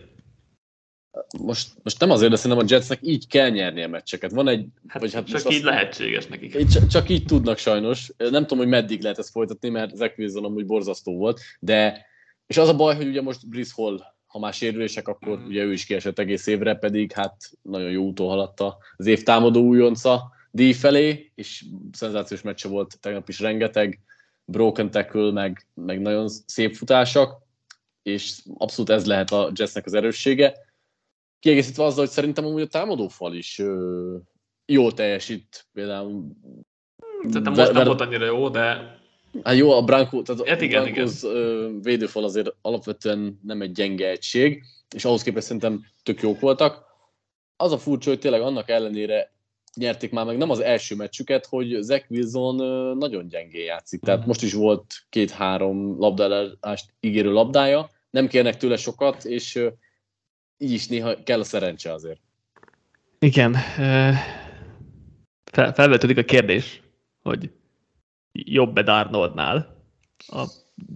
Most, 1.40 1.70
most 1.84 2.00
nem 2.00 2.10
azért, 2.10 2.32
de 2.32 2.36
szerintem 2.36 2.66
a 2.66 2.70
Jetsnek 2.70 3.00
így 3.02 3.28
kell 3.28 3.50
nyerni 3.50 3.84
a 3.84 3.88
meccseket. 3.88 4.32
Van 4.32 4.48
egy, 4.48 4.66
hát, 4.88 5.02
vagy 5.02 5.14
hát 5.14 5.28
csak 5.28 5.40
így 5.40 5.56
azt, 5.56 5.64
lehetséges 5.64 6.28
nekik. 6.28 6.56
Így, 6.56 6.68
csak, 6.68 6.88
csak 6.88 7.10
így 7.10 7.26
tudnak 7.26 7.58
sajnos. 7.58 8.12
Nem 8.18 8.42
tudom, 8.42 8.58
hogy 8.58 8.68
meddig 8.68 9.02
lehet 9.02 9.18
ezt 9.18 9.32
folytatni, 9.32 9.70
mert 9.70 9.96
Zach 9.96 10.20
Wilson 10.20 10.46
amúgy 10.46 10.66
borzasztó 10.66 11.18
volt, 11.18 11.42
de 11.60 12.06
és 12.48 12.58
az 12.58 12.70
a 12.70 12.76
baj, 12.76 12.96
hogy 12.96 13.08
ugye 13.08 13.22
most 13.22 13.50
Brice 13.50 13.74
Hall, 13.76 14.00
ha 14.26 14.40
már 14.40 14.54
sérülések, 14.54 15.08
akkor 15.08 15.40
mm. 15.40 15.46
ugye 15.46 15.64
ő 15.64 15.72
is 15.72 15.86
kiesett 15.86 16.20
egész 16.20 16.48
évre, 16.48 16.76
pedig 16.76 17.12
hát 17.12 17.36
nagyon 17.62 17.92
jó 17.92 18.04
úton 18.04 18.28
haladt 18.28 18.60
az 18.98 19.06
év 19.06 19.24
támadó 19.24 19.62
újonca 19.62 20.34
díj 20.52 20.74
felé, 20.74 21.32
és 21.36 21.66
szenzációs 21.92 22.42
meccse 22.42 22.68
volt 22.68 23.00
tegnap 23.00 23.30
is 23.30 23.40
rengeteg 23.40 24.00
broken 24.46 24.92
tackle, 24.92 25.32
meg, 25.32 25.68
meg 25.74 26.02
nagyon 26.02 26.28
szép 26.28 26.76
futások, 26.76 27.42
és 28.02 28.42
abszolút 28.58 28.90
ez 28.90 29.06
lehet 29.06 29.32
a 29.32 29.52
Jetsnek 29.56 29.86
az 29.86 29.94
erőssége. 29.94 30.54
Kiegészítve 31.40 31.84
azzal, 31.84 32.00
hogy 32.06 32.14
szerintem 32.14 32.46
amúgy 32.46 32.62
a 32.62 32.68
támadófal 32.68 33.34
is 33.34 33.60
ö, 33.60 34.16
jól 34.66 34.94
teljesít, 34.94 35.68
például 35.74 36.28
Szerintem 37.22 37.54
most 37.54 37.72
nem 37.72 37.86
volt 37.86 38.02
annyira 38.02 38.26
jó, 38.26 38.50
de... 38.50 38.98
Hát 39.44 39.56
jó, 39.56 39.72
a 39.72 39.84
Branko, 39.84 40.22
tehát 40.22 40.48
hát 40.48 40.62
igen, 40.62 40.82
a 40.82 40.92
Brankos 40.92 41.24
igen. 41.24 41.82
védőfal 41.82 42.24
azért 42.24 42.56
alapvetően 42.62 43.40
nem 43.44 43.62
egy 43.62 43.72
gyenge 43.72 44.10
egység, 44.10 44.64
és 44.96 45.06
ahhoz 45.06 45.24
képest 45.24 45.46
szerintem 45.46 45.86
tök 46.04 46.22
jók 46.22 46.40
voltak. 46.40 46.84
Az 47.56 47.72
a 47.72 47.78
furcsa, 47.78 48.10
hogy 48.10 48.20
tényleg 48.20 48.42
annak 48.42 48.70
ellenére 48.70 49.35
nyerték 49.76 50.12
már 50.12 50.26
meg 50.26 50.38
nem 50.38 50.50
az 50.50 50.60
első 50.60 50.96
meccsüket, 50.96 51.46
hogy 51.46 51.78
Zach 51.82 52.06
Wilson 52.10 52.56
nagyon 52.98 53.28
gyengén 53.28 53.66
játszik. 53.66 54.02
Tehát 54.02 54.20
mhm. 54.20 54.28
most 54.28 54.44
is 54.44 54.54
volt 54.54 54.86
két-három 55.10 56.00
labdalást 56.00 56.94
ígérő 57.00 57.32
labdája, 57.32 57.90
nem 58.10 58.28
kérnek 58.28 58.58
tőle 58.58 58.78
sokat, 58.78 59.26
és 59.26 59.56
így 60.58 60.72
is 60.72 60.88
néha 60.88 61.24
kell 61.24 61.40
a 61.40 61.44
szerencse 61.44 61.94
azért. 61.94 62.20
Igen. 63.20 63.54
Fel, 65.52 65.74
felvetődik 65.74 66.18
a 66.18 66.24
kérdés, 66.24 66.82
hogy 67.22 67.52
jobb-e 68.32 68.84
Darnoldnál, 68.84 69.84
a 70.28 70.46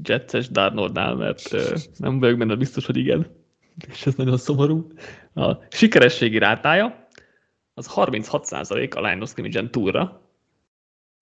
Jetses 0.04 0.50
Darnoldnál, 0.50 1.16
mert 1.16 1.56
nem 1.98 2.20
vagyok 2.20 2.38
benne 2.38 2.56
biztos, 2.56 2.86
hogy 2.86 2.98
igen, 2.98 3.28
és 3.88 4.06
ez 4.06 4.16
nagyon 4.16 4.38
szomorú. 4.38 4.88
A 5.34 5.58
sikerességi 5.70 6.38
rátája 6.38 6.99
az 7.80 7.90
36% 7.96 8.96
a 8.96 9.02
line 9.02 9.22
of 9.22 9.30
scrimmage 9.30 9.70
túlra. 9.70 10.22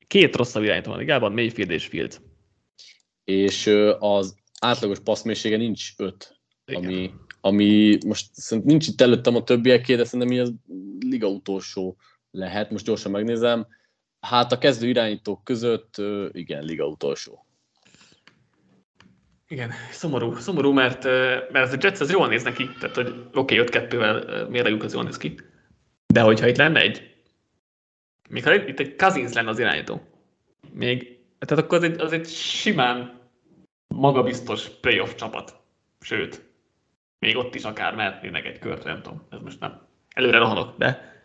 Két 0.08 0.36
rosszabb 0.36 0.64
irányító 0.64 0.90
van 0.90 1.00
ligában, 1.00 1.34
Mayfield 1.34 1.72
és 1.72 1.86
Field. 1.86 2.22
És 3.24 3.68
az 4.00 4.36
átlagos 4.60 5.00
passzmélysége 5.00 5.58
nincs 5.58 5.94
5, 5.98 6.40
ami, 6.66 7.14
ami 7.42 7.98
most 8.06 8.34
szerintem 8.34 8.72
nincs 8.72 8.88
itt 8.88 9.02
előttem 9.02 9.36
a 9.36 9.44
többieké, 9.44 9.96
de 9.96 10.04
szerintem 10.04 10.36
így 10.36 10.40
az 10.40 10.54
liga 11.00 11.28
utolsó 11.28 11.98
lehet, 12.32 12.72
most 12.72 12.86
gyorsan 12.86 13.12
megnézem. 13.12 13.68
Hát 14.20 14.52
a 14.52 14.58
kezdő 14.58 14.88
irányítók 14.88 15.44
között 15.44 15.96
igen, 16.32 16.64
liga 16.64 16.86
utolsó. 16.86 17.46
Igen, 19.48 19.72
szomorú, 19.92 20.36
szomorú, 20.36 20.72
mert, 20.72 21.04
mert 21.52 21.56
ez 21.56 21.74
a 21.74 21.78
Jets 21.82 22.00
az 22.00 22.12
jól 22.12 22.28
néz 22.28 22.44
neki, 22.44 22.70
tehát 22.80 22.96
hogy 22.96 23.30
oké, 23.34 23.60
okay, 23.60 23.84
5-2-vel 23.88 24.48
mérlegük 24.50 24.84
az 24.84 24.94
jól 24.94 25.04
néz 25.04 25.18
ki, 25.18 25.36
de 26.18 26.24
hogyha 26.24 26.48
itt 26.48 26.58
lenne 26.58 26.80
egy, 26.80 27.16
még 28.30 28.44
ha 28.44 28.54
itt 28.54 28.80
egy 28.80 28.96
Cousins 28.96 29.34
lenne 29.34 29.50
az 29.50 29.60
irányító, 29.60 30.02
még, 30.72 31.20
tehát 31.40 31.64
akkor 31.64 31.78
az 31.78 31.84
egy, 31.84 32.00
az 32.00 32.12
egy 32.12 32.28
simán 32.28 33.20
magabiztos 33.88 34.70
playoff 34.70 35.16
csapat. 35.16 35.60
Sőt, 36.00 36.46
még 37.20 37.38
ott 37.38 37.56
is 37.56 37.64
akár 37.64 37.96
mehetnének 37.96 38.46
egy 38.46 38.60
kört, 38.60 38.84
nem 38.84 39.02
tudom, 39.02 39.28
ez 39.30 39.40
most 39.40 39.60
nem. 39.60 39.82
Előre 40.14 40.38
rohanok, 40.38 40.78
de 40.78 41.16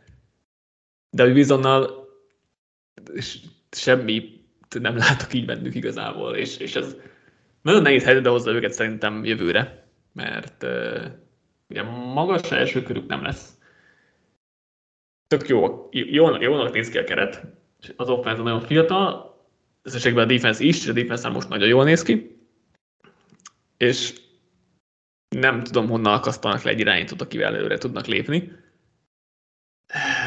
de 1.11 1.23
hogy 1.23 1.33
bizonnal 1.33 2.09
semmi 3.71 4.41
nem 4.81 4.97
látok 4.97 5.35
így 5.35 5.45
bennük 5.45 5.75
igazából, 5.75 6.37
és, 6.37 6.57
és 6.57 6.77
ez 6.77 6.97
nagyon 7.63 7.83
nehéz 7.83 8.05
helyzetbe 8.05 8.31
hozza 8.31 8.51
őket 8.51 8.73
szerintem 8.73 9.25
jövőre, 9.25 9.89
mert 10.13 10.63
uh, 10.63 11.05
ugye 11.69 11.83
magas 11.83 12.51
első 12.51 12.83
körük 12.83 13.07
nem 13.07 13.23
lesz. 13.23 13.61
Tök 15.33 15.49
jó, 15.49 15.89
jó, 15.91 16.41
jónak 16.41 16.73
néz 16.73 16.89
ki 16.89 16.99
a 16.99 17.05
keret, 17.05 17.43
az 17.97 18.09
offense 18.09 18.43
nagyon 18.43 18.61
fiatal, 18.61 19.37
összességben 19.83 20.25
a 20.25 20.27
defense 20.27 20.65
is, 20.65 20.89
a 20.89 20.93
defense 20.93 21.29
most 21.29 21.49
nagyon 21.49 21.69
jól 21.69 21.85
néz 21.85 22.03
ki, 22.03 22.37
és 23.77 24.15
nem 25.29 25.63
tudom, 25.63 25.89
honnan 25.89 26.15
akasztanak 26.15 26.63
le 26.63 26.71
egy 26.71 26.81
irányítót, 26.81 27.21
akivel 27.21 27.55
előre 27.55 27.79
tudnak 27.79 28.07
lépni. 28.07 28.53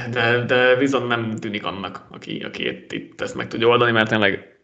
De, 0.10 0.46
de 0.46 0.76
viszont 0.76 1.08
nem 1.08 1.36
tűnik 1.36 1.66
annak, 1.66 2.06
aki, 2.10 2.40
aki 2.40 2.68
itt, 2.68 2.92
itt 2.92 3.22
ezt 3.22 3.36
meg 3.36 3.48
tudja 3.48 3.68
oldani, 3.68 3.92
mert 3.92 4.10
tényleg 4.10 4.55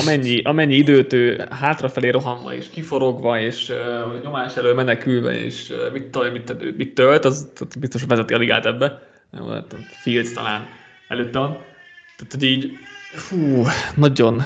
amennyi, 0.00 0.42
amennyi 0.42 0.74
időt 0.74 1.12
ő 1.12 1.46
hátrafelé 1.50 2.08
rohanva 2.08 2.54
és 2.54 2.70
kiforogva 2.70 3.40
és 3.40 3.68
uh, 3.68 4.22
nyomás 4.22 4.56
elől 4.56 4.74
menekülve 4.74 5.32
és 5.32 5.70
uh, 5.70 5.92
mit, 5.92 6.32
mit, 6.32 6.76
mit 6.76 6.94
tölt, 6.94 7.24
az 7.24 7.52
biztos 7.78 8.04
vezeti 8.04 8.34
a 8.34 8.38
ligát 8.38 8.66
ebbe. 8.66 9.08
Hát 9.48 9.74
Fields 10.02 10.32
talán 10.32 10.66
előtte 11.08 11.38
van. 11.38 11.50
Tehát, 12.16 12.32
hogy 12.32 12.42
így, 12.42 12.72
fú, 13.12 13.64
nagyon 13.96 14.42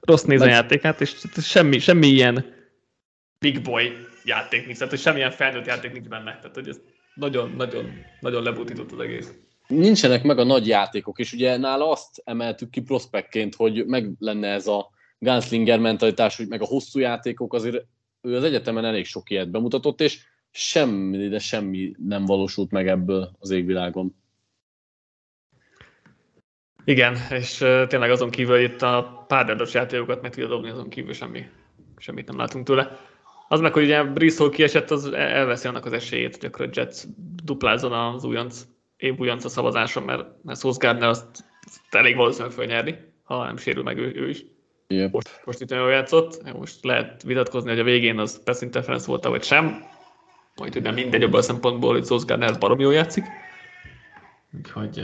rossz 0.00 0.22
néz 0.22 0.40
a 0.40 0.46
játékát, 0.46 1.00
és 1.00 1.14
semmi, 1.42 1.78
semmi 1.78 2.06
ilyen 2.06 2.44
big 3.38 3.62
boy 3.62 3.92
játék 4.24 4.64
nincs, 4.64 4.76
tehát 4.76 4.92
hogy 4.92 5.02
semmilyen 5.02 5.30
felnőtt 5.30 5.66
játék 5.66 5.92
nincs 5.92 6.08
benne. 6.08 6.38
Tehát, 6.38 6.54
hogy 6.54 6.68
ez 6.68 6.80
nagyon, 7.14 7.54
nagyon, 7.56 8.04
nagyon 8.20 8.42
lebutított 8.42 8.92
az 8.92 9.00
egész. 9.00 9.32
Nincsenek 9.66 10.22
meg 10.22 10.38
a 10.38 10.44
nagy 10.44 10.66
játékok, 10.66 11.18
és 11.18 11.32
ugye 11.32 11.56
nála 11.56 11.90
azt 11.90 12.22
emeltük 12.24 12.70
ki 12.70 12.80
prospektként, 12.80 13.54
hogy 13.54 13.86
meg 13.86 14.10
lenne 14.18 14.48
ez 14.48 14.66
a 14.66 14.90
Gunslinger 15.18 15.78
mentalitás, 15.78 16.36
hogy 16.36 16.48
meg 16.48 16.62
a 16.62 16.66
hosszú 16.66 16.98
játékok, 16.98 17.54
azért 17.54 17.84
ő 18.20 18.36
az 18.36 18.44
egyetemen 18.44 18.84
elég 18.84 19.04
sok 19.04 19.30
ilyet 19.30 19.50
bemutatott, 19.50 20.00
és 20.00 20.24
semmi, 20.50 21.28
de 21.28 21.38
semmi 21.38 21.94
nem 22.06 22.24
valósult 22.24 22.70
meg 22.70 22.88
ebből 22.88 23.36
az 23.38 23.50
égvilágon. 23.50 24.16
Igen, 26.84 27.16
és 27.30 27.56
tényleg 27.88 28.10
azon 28.10 28.30
kívül 28.30 28.58
itt 28.58 28.82
a 28.82 29.24
pár 29.28 29.66
játékokat 29.72 30.22
meg 30.22 30.30
tudja 30.30 30.48
dobni, 30.48 30.70
azon 30.70 30.88
kívül 30.88 31.12
semmi, 31.12 31.46
semmit 31.96 32.26
nem 32.26 32.36
látunk 32.36 32.66
tőle. 32.66 32.98
Az 33.48 33.60
meg, 33.60 33.72
hogy 33.72 33.82
ugye 33.82 34.04
Bristol 34.04 34.50
kiesett, 34.50 34.90
az 34.90 35.12
elveszi 35.12 35.68
annak 35.68 35.84
az 35.84 35.92
esélyét, 35.92 36.36
hogy 36.36 36.44
akkor 36.44 36.66
a 36.66 36.70
Jets 36.72 37.02
duplázzon 37.44 37.92
az 37.92 38.24
újonc, 38.24 38.66
év 39.04 39.18
újonc 39.18 39.44
a 39.44 39.48
szavazáson, 39.48 40.02
mert, 40.02 40.26
mert 40.42 40.60
Sauce 40.60 40.86
Gardner 40.86 41.08
azt, 41.08 41.44
azt 41.66 41.80
elég 41.90 42.16
valószínűleg 42.16 42.52
fölnyerni, 42.52 42.98
ha 43.22 43.44
nem 43.44 43.56
sérül 43.56 43.82
meg 43.82 43.98
ő, 43.98 44.12
ő 44.14 44.28
is. 44.28 44.44
Yep. 44.88 45.12
Most, 45.12 45.40
most 45.44 45.60
itt 45.60 45.68
nagyon 45.68 45.90
játszott, 45.90 46.52
most 46.52 46.84
lehet 46.84 47.22
vitatkozni, 47.22 47.70
hogy 47.70 47.78
a 47.78 47.84
végén 47.84 48.18
az 48.18 48.42
pass 48.44 48.60
interference 48.60 49.06
volt 49.06 49.24
vagy 49.24 49.42
sem, 49.42 49.82
majd 50.54 50.76
ugye 50.76 50.90
mindegy 50.90 51.22
abban 51.22 51.38
a 51.38 51.42
szempontból, 51.42 51.92
hogy 51.92 52.04
Sauce 52.04 52.24
Gardner 52.26 52.58
barom 52.58 52.80
jól 52.80 52.92
játszik. 52.92 53.24
Úgyhogy 54.56 54.98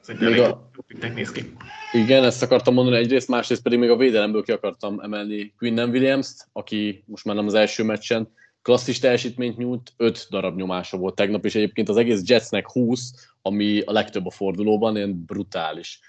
ez 0.00 0.08
egy 0.08 0.22
elég 0.22 0.40
a... 0.40 0.70
néz 1.14 1.32
ki. 1.32 1.52
Igen, 1.92 2.24
ezt 2.24 2.42
akartam 2.42 2.74
mondani 2.74 2.96
egyrészt, 2.96 3.28
másrészt 3.28 3.62
pedig 3.62 3.78
még 3.78 3.90
a 3.90 3.96
védelemből 3.96 4.42
ki 4.42 4.52
akartam 4.52 5.00
emelni 5.00 5.54
Quinnen 5.58 5.88
Williams-t, 5.88 6.48
aki 6.52 7.04
most 7.06 7.24
már 7.24 7.36
nem 7.36 7.46
az 7.46 7.54
első 7.54 7.82
meccsen 7.82 8.32
klasszis 8.66 8.98
teljesítményt 8.98 9.56
nyújt, 9.56 9.92
5 9.96 10.26
darab 10.30 10.56
nyomása 10.56 10.96
volt 10.96 11.14
tegnap, 11.14 11.44
és 11.44 11.54
egyébként 11.54 11.88
az 11.88 11.96
egész 11.96 12.22
Jetsnek 12.24 12.70
20, 12.70 13.12
ami 13.42 13.80
a 13.80 13.92
legtöbb 13.92 14.26
a 14.26 14.30
fordulóban, 14.30 14.96
ilyen 14.96 15.24
brutális 15.26 16.00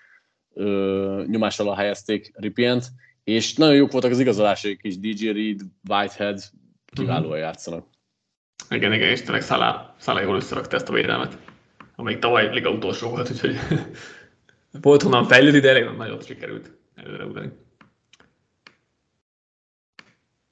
ö, 0.54 1.24
nyomás 1.28 1.60
alá 1.60 1.76
helyezték 1.76 2.32
Ripient, 2.36 2.86
és 3.24 3.54
nagyon 3.54 3.76
jók 3.76 3.92
voltak 3.92 4.12
az 4.12 4.20
igazolásaik 4.20 4.80
is, 4.84 5.00
DJ 5.00 5.28
Reed, 5.30 5.60
Whitehead, 5.90 6.40
kiválóan 6.86 7.32
mm-hmm. 7.32 7.42
játszanak. 7.42 7.88
Igen, 8.70 8.94
igen, 8.94 9.10
és 9.10 9.22
tényleg 9.22 9.42
Szalá, 9.42 9.96
Szalá 10.00 10.22
jól 10.22 10.36
összerakta 10.36 10.76
ezt 10.76 10.90
a 10.90 10.94
védelmet, 10.94 11.38
amelyik 11.96 12.20
tavaly 12.20 12.54
liga 12.54 12.70
utolsó 12.70 13.10
volt, 13.10 13.30
úgyhogy 13.32 13.56
volt 14.82 15.02
honnan 15.02 15.26
fejlődni, 15.26 15.60
de 15.60 15.70
elég 15.70 15.98
nagyot 15.98 16.26
sikerült 16.26 16.72
előre 16.96 17.26
ugrani. 17.26 17.50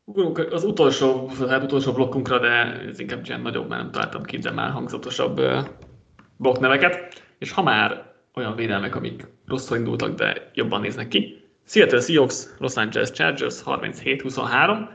Ugrunk 0.06 0.38
az 0.38 0.64
utolsó, 0.64 1.28
hát 1.28 1.64
utolsó 1.64 1.92
blokkunkra, 1.92 2.40
de 2.40 2.48
ez 2.88 3.00
inkább 3.00 3.26
ilyen 3.26 3.42
nagyobb, 3.42 3.70
mert 3.70 3.82
nem 3.82 3.92
találtam 3.92 4.24
ki, 4.24 4.38
de 4.38 4.52
már 4.52 4.72
hangzatosabb 4.72 5.42
blokkneveket. 6.38 7.24
És 7.38 7.52
ha 7.52 7.62
már 7.62 8.14
olyan 8.34 8.56
védelmek, 8.56 8.96
amik 8.96 9.28
rosszul 9.46 9.78
indultak, 9.78 10.16
de 10.16 10.52
jobban 10.54 10.82
néznek 10.82 11.08
ki. 11.08 11.44
Seattle 11.66 12.02
Seahawks, 12.02 12.46
Los 12.58 12.76
Angeles 12.76 13.12
Chargers 13.12 13.62
37-23. 13.66 14.90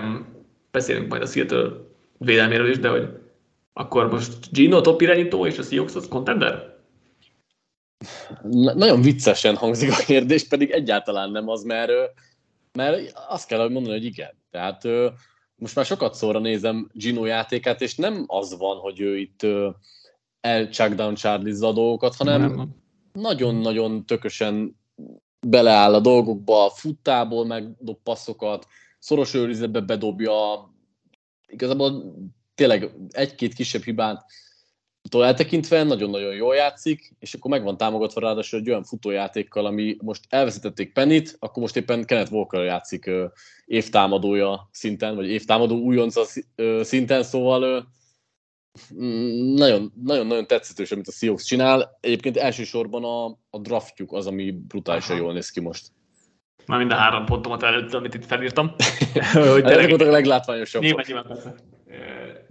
Um, 0.00 0.26
beszélünk 0.70 1.08
majd 1.08 1.22
a 1.22 1.26
Seattle 1.26 1.70
védelméről 2.18 2.68
is, 2.68 2.78
de 2.78 2.88
hogy 2.88 3.08
akkor 3.72 4.10
most 4.10 4.52
Gino 4.52 4.80
top 4.80 5.00
irányító 5.00 5.46
és 5.46 5.58
a 5.58 5.62
Seahawks 5.62 5.94
az 5.94 6.08
contender? 6.08 6.72
nagyon 8.74 9.02
viccesen 9.02 9.56
hangzik 9.56 9.90
a 9.90 10.02
kérdés, 10.06 10.48
pedig 10.48 10.70
egyáltalán 10.70 11.30
nem 11.30 11.48
az, 11.48 11.62
mert, 11.62 11.92
mert 12.74 13.12
azt 13.28 13.46
kell 13.46 13.68
mondani, 13.68 13.94
hogy 13.94 14.04
igen. 14.04 14.42
Tehát 14.50 14.82
most 15.56 15.74
már 15.74 15.84
sokat 15.84 16.14
szóra 16.14 16.38
nézem 16.38 16.90
Gino 16.92 17.24
játékát, 17.24 17.80
és 17.80 17.94
nem 17.94 18.24
az 18.26 18.58
van, 18.58 18.76
hogy 18.76 19.00
ő 19.00 19.18
itt 19.18 19.46
el 20.40 20.68
down 20.94 21.14
charlie 21.14 21.66
a 21.66 21.72
dolgokat, 21.72 22.14
hanem 22.14 22.74
nagyon-nagyon 23.12 24.06
tökösen 24.06 24.80
beleáll 25.46 25.94
a 25.94 26.00
dolgokba, 26.00 26.70
futtából 26.70 27.46
megdob 27.46 27.98
passzokat, 28.02 28.66
szoros 28.98 29.34
őrizetbe 29.34 29.80
bedobja, 29.80 30.68
igazából 31.46 32.14
tényleg 32.54 32.90
egy-két 33.10 33.54
kisebb 33.54 33.82
hibát 33.82 34.24
tól 35.08 35.24
eltekintve 35.24 35.82
nagyon-nagyon 35.82 36.34
jól 36.34 36.54
játszik, 36.54 37.14
és 37.18 37.34
akkor 37.34 37.50
meg 37.50 37.62
van 37.62 37.76
támogatva 37.76 38.20
ráadásul 38.20 38.58
egy 38.58 38.68
olyan 38.68 38.84
futójátékkal, 38.84 39.66
ami 39.66 39.96
most 40.00 40.24
elveszítették 40.28 40.92
Penit, 40.92 41.36
akkor 41.38 41.62
most 41.62 41.76
éppen 41.76 42.04
Kenneth 42.04 42.32
Walker 42.32 42.64
játszik 42.64 43.10
évtámadója 43.64 44.68
szinten, 44.72 45.14
vagy 45.14 45.28
évtámadó 45.28 45.78
újonca 45.78 46.22
szinten, 46.82 47.22
szóval 47.22 47.62
ö, 47.62 47.78
nagyon-nagyon 49.54 50.46
tetszetős, 50.46 50.92
amit 50.92 51.08
a 51.08 51.12
Seahawks 51.12 51.44
csinál. 51.44 51.98
Egyébként 52.00 52.36
elsősorban 52.36 53.04
a, 53.04 53.24
a 53.50 53.58
draftjuk 53.60 54.12
az, 54.12 54.26
ami 54.26 54.50
brutálisan 54.50 55.16
jól 55.16 55.32
néz 55.32 55.50
ki 55.50 55.60
most. 55.60 55.86
Már 56.66 56.78
mind 56.78 56.92
a 56.92 56.94
három 56.94 57.24
pontomat 57.24 57.62
előtt, 57.62 57.94
amit 57.94 58.14
itt 58.14 58.24
felírtam. 58.24 58.74
hogy 59.32 59.62
voltak 59.62 60.08
a 60.08 60.10
leglátványosabb. 60.10 60.82
Nyilván, 60.82 61.04
nyilván 61.06 61.26
persze. 61.26 61.54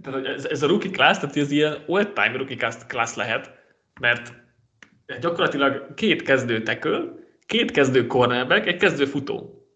Tehát, 0.02 0.26
ez, 0.26 0.44
ez, 0.44 0.62
a 0.62 0.66
rookie 0.66 0.90
class, 0.90 1.18
tehát 1.18 1.36
ez 1.36 1.50
ilyen 1.50 1.84
all-time 1.86 2.36
rookie 2.36 2.56
class 2.88 3.14
lehet, 3.14 3.54
mert 4.00 4.34
gyakorlatilag 5.20 5.94
két 5.94 6.22
kezdő 6.22 6.62
teköl, 6.62 7.18
két 7.46 7.70
kezdő 7.70 8.06
cornerback, 8.06 8.66
egy 8.66 8.76
kezdő 8.76 9.04
futó. 9.04 9.68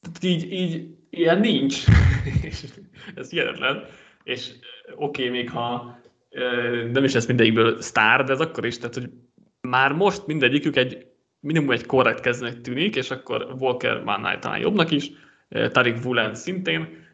Tehát 0.00 0.24
így, 0.24 0.52
így 0.52 0.94
ilyen 1.10 1.40
nincs. 1.40 1.84
ez 3.14 3.30
hihetetlen. 3.30 3.84
És 4.22 4.50
oké, 4.96 5.28
okay, 5.28 5.28
még 5.28 5.50
ha 5.50 5.98
nem 6.92 7.04
is 7.04 7.12
lesz 7.12 7.26
mindegyikből 7.26 7.80
sztár, 7.80 8.24
de 8.24 8.32
ez 8.32 8.40
akkor 8.40 8.66
is, 8.66 8.78
tehát 8.78 8.94
hogy 8.94 9.10
már 9.60 9.92
most 9.92 10.26
mindegyikük 10.26 10.76
egy 10.76 11.06
minimum 11.40 11.70
egy 11.70 11.86
korrekt 11.86 12.20
kezdőnek 12.20 12.60
tűnik, 12.60 12.96
és 12.96 13.10
akkor 13.10 13.56
Walker 13.58 14.02
már 14.02 14.38
talán 14.38 14.58
jobbnak 14.58 14.90
is, 14.90 15.10
Tarik 15.48 16.04
Woolen 16.04 16.34
szintén, 16.34 17.06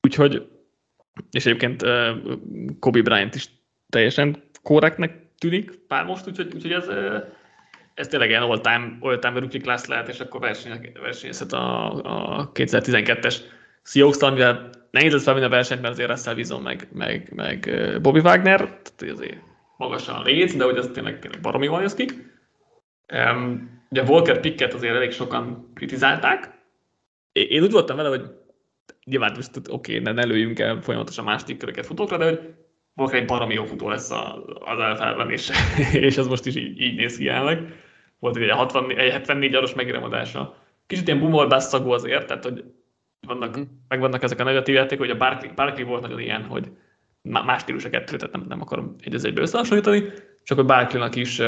úgyhogy, 0.00 0.48
és 1.30 1.46
egyébként 1.46 1.84
Kobe 2.78 3.02
Bryant 3.02 3.34
is 3.34 3.48
teljesen 3.88 4.42
korrektnek 4.62 5.26
tűnik 5.38 5.70
pár 5.70 6.04
most, 6.04 6.28
úgyhogy, 6.28 6.54
úgyhogy 6.54 6.72
ez, 6.72 6.88
ez 7.94 8.08
tényleg 8.08 8.28
ilyen 8.28 8.42
all-time, 8.42 8.96
all-time 9.00 9.38
rookie 9.38 9.60
class 9.60 9.86
lehet, 9.86 10.08
és 10.08 10.20
akkor 10.20 10.40
versenyezhet 11.02 11.52
a, 11.52 11.92
a 12.38 12.52
2012-es 12.54 13.36
Seahawks, 13.82 14.20
amivel 14.20 14.70
nehéz 14.90 15.12
lesz 15.12 15.22
felvinni 15.22 15.46
a 15.46 15.48
versenyt, 15.48 15.80
mert 15.80 15.92
azért 15.92 16.10
Russell 16.10 16.34
Wilson 16.34 16.62
meg, 16.62 16.88
meg, 16.92 17.32
meg 17.34 17.70
Bobby 18.02 18.20
Wagner, 18.20 18.58
tehát 18.58 19.14
azért 19.14 19.38
magasan 19.76 20.22
léc, 20.22 20.56
de 20.56 20.64
hogy 20.64 20.76
ez 20.76 20.90
tényleg, 20.92 21.18
tényleg 21.18 21.40
baromi 21.40 21.66
van 21.66 21.80
jössz 21.80 21.94
ki. 21.94 22.08
Um, 23.12 23.70
ugye 23.90 24.02
Volker 24.02 24.40
Pickett 24.40 24.72
azért 24.72 24.94
elég 24.94 25.12
sokan 25.12 25.72
kritizálták. 25.74 26.50
Én 27.32 27.62
úgy 27.62 27.70
voltam 27.70 27.96
vele, 27.96 28.08
hogy 28.08 28.22
nyilván 29.08 29.32
most 29.34 29.56
oké, 29.56 29.72
okay, 29.72 29.98
ne, 29.98 30.12
ne 30.12 30.24
lőjünk 30.24 30.58
el 30.58 30.80
folyamatosan 30.80 31.24
más 31.24 31.44
tikköröket 31.44 31.86
futókra, 31.86 32.16
de 32.16 32.24
hogy 32.24 32.54
Volker 32.94 33.20
egy 33.20 33.26
baromi 33.26 33.54
jó 33.54 33.64
futó 33.64 33.88
lesz 33.88 34.10
az 34.60 34.78
elfelben, 34.78 35.30
és, 35.30 35.50
és 35.92 36.16
ez 36.16 36.26
most 36.26 36.46
is 36.46 36.56
így, 36.56 36.80
így 36.80 36.96
néz 36.96 37.16
ki 37.16 37.24
jelenleg. 37.24 37.72
Volt 38.18 38.36
egy, 38.36 38.50
60, 38.50 38.90
egy 38.96 39.10
74 39.10 39.54
aros 39.54 39.74
megremodása. 39.74 40.54
Kicsit 40.86 41.06
ilyen 41.06 41.20
bumolbász 41.20 41.68
szagú 41.68 41.90
azért, 41.90 42.26
tehát 42.26 42.44
hogy 42.44 42.64
vannak, 43.26 43.58
mm. 43.58 43.62
megvannak 43.88 44.22
ezek 44.22 44.40
a 44.40 44.44
negatív 44.44 44.74
játékok, 44.74 45.06
hogy 45.06 45.14
a 45.14 45.18
Barkley, 45.18 45.54
Barkley 45.54 45.86
volt 45.86 46.02
nagyon 46.02 46.20
ilyen, 46.20 46.44
hogy 46.44 46.70
más 47.22 47.60
stílus 47.60 47.84
a 47.84 47.90
kettő, 47.90 48.16
tehát 48.16 48.34
nem, 48.34 48.44
nem 48.48 48.60
akarom 48.60 48.94
egy 49.00 49.14
az 49.14 49.24
egybe 49.24 49.40
összehasonlítani, 49.40 50.04
csak 50.42 50.56
hogy 50.56 50.66
Barkley-nak 50.66 51.16
is 51.16 51.42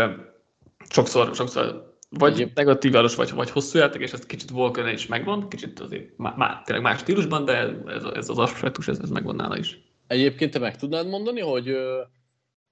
sokszor, 0.89 1.35
sokszor 1.35 1.90
vagy 2.19 2.33
Egyéb. 2.33 2.51
negatív 2.55 2.93
város, 2.93 3.15
vagy, 3.15 3.31
vagy 3.31 3.51
hosszú 3.51 3.79
játék, 3.79 4.03
és 4.03 4.13
ez 4.13 4.27
kicsit 4.27 4.51
Volker 4.51 4.87
is 4.87 5.07
megvan, 5.07 5.49
kicsit 5.49 5.81
azért 5.81 6.17
má, 6.17 6.35
má, 6.37 6.63
tényleg 6.65 6.85
más 6.85 6.99
stílusban, 6.99 7.45
de 7.45 7.53
ez, 7.87 8.05
ez 8.15 8.29
az 8.29 8.39
aspektus, 8.39 8.89
ez, 8.89 8.99
ez 8.99 9.11
megvan 9.11 9.37
nála 9.37 9.59
is. 9.59 9.79
Egyébként 10.07 10.53
te 10.53 10.59
meg 10.59 10.77
tudnád 10.77 11.09
mondani, 11.09 11.41
hogy 11.41 11.77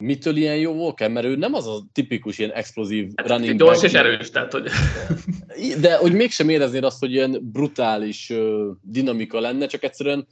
mitől 0.05 0.37
ilyen 0.37 0.57
jó 0.57 0.73
Walker, 0.73 1.11
mert 1.11 1.27
ő 1.27 1.37
nem 1.37 1.55
az 1.55 1.67
a 1.67 1.83
tipikus 1.93 2.39
ilyen 2.39 2.51
explozív 2.51 3.11
hát, 3.17 3.29
running 3.29 3.59
Gyors 3.59 3.83
és 3.83 3.93
erős, 3.93 4.31
tehát 4.31 4.53
hogy... 4.53 4.69
De 5.81 5.97
hogy 5.97 6.13
mégsem 6.13 6.49
éreznéd 6.49 6.85
azt, 6.85 6.99
hogy 6.99 7.13
ilyen 7.13 7.39
brutális 7.43 8.31
uh, 8.31 8.67
dinamika 8.83 9.41
lenne, 9.41 9.67
csak 9.67 9.83
egyszerűen 9.83 10.27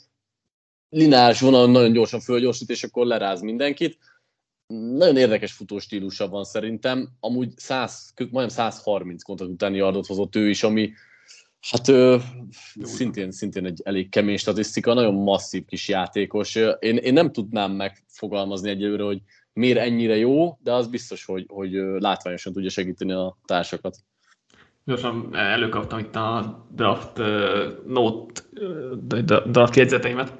lineáris 0.89 1.41
vonalon 1.41 1.71
nagyon 1.71 1.93
gyorsan 1.93 2.21
fölgyorsít, 2.21 2.71
és 2.71 2.83
akkor 2.83 3.07
leráz 3.07 3.41
mindenkit. 3.41 3.99
Nagyon 4.75 5.17
érdekes 5.17 5.53
futóstílusa 5.53 6.29
van 6.29 6.45
szerintem. 6.45 7.09
Amúgy 7.21 7.53
100, 7.57 8.13
majdnem 8.17 8.49
130 8.49 9.23
kontakt 9.23 9.51
utáni 9.51 9.77
yardot 9.77 10.07
hozott 10.07 10.37
ő 10.37 10.49
is, 10.49 10.63
ami 10.63 10.93
Hát 11.71 11.89
ő, 11.89 12.19
szintén, 12.83 13.31
szintén 13.31 13.67
egy 13.67 13.81
elég 13.85 14.09
kemény 14.09 14.37
statisztika, 14.37 14.95
nagyon 14.95 15.15
masszív 15.15 15.65
kis 15.65 15.89
játékos. 15.89 16.55
Én, 16.79 16.97
én 16.97 17.13
nem 17.13 17.33
tudnám 17.33 17.73
megfogalmazni 17.73 18.71
egyelőre, 18.71 19.03
hogy 19.03 19.21
miért 19.53 19.79
ennyire 19.79 20.17
jó, 20.17 20.59
de 20.63 20.73
az 20.73 20.89
biztos, 20.89 21.25
hogy, 21.25 21.45
hogy 21.49 21.73
látványosan 21.99 22.53
tudja 22.53 22.71
segíteni 22.71 23.13
a 23.13 23.37
társakat. 23.45 23.97
Gyorsan 24.85 25.37
előkaptam 25.37 25.99
itt 25.99 26.17
a 26.17 26.67
draft 26.71 27.19
uh, 27.19 27.27
note, 27.87 28.41
uh, 28.61 29.41
draft 29.51 29.77
jegyzeteimet, 29.77 30.33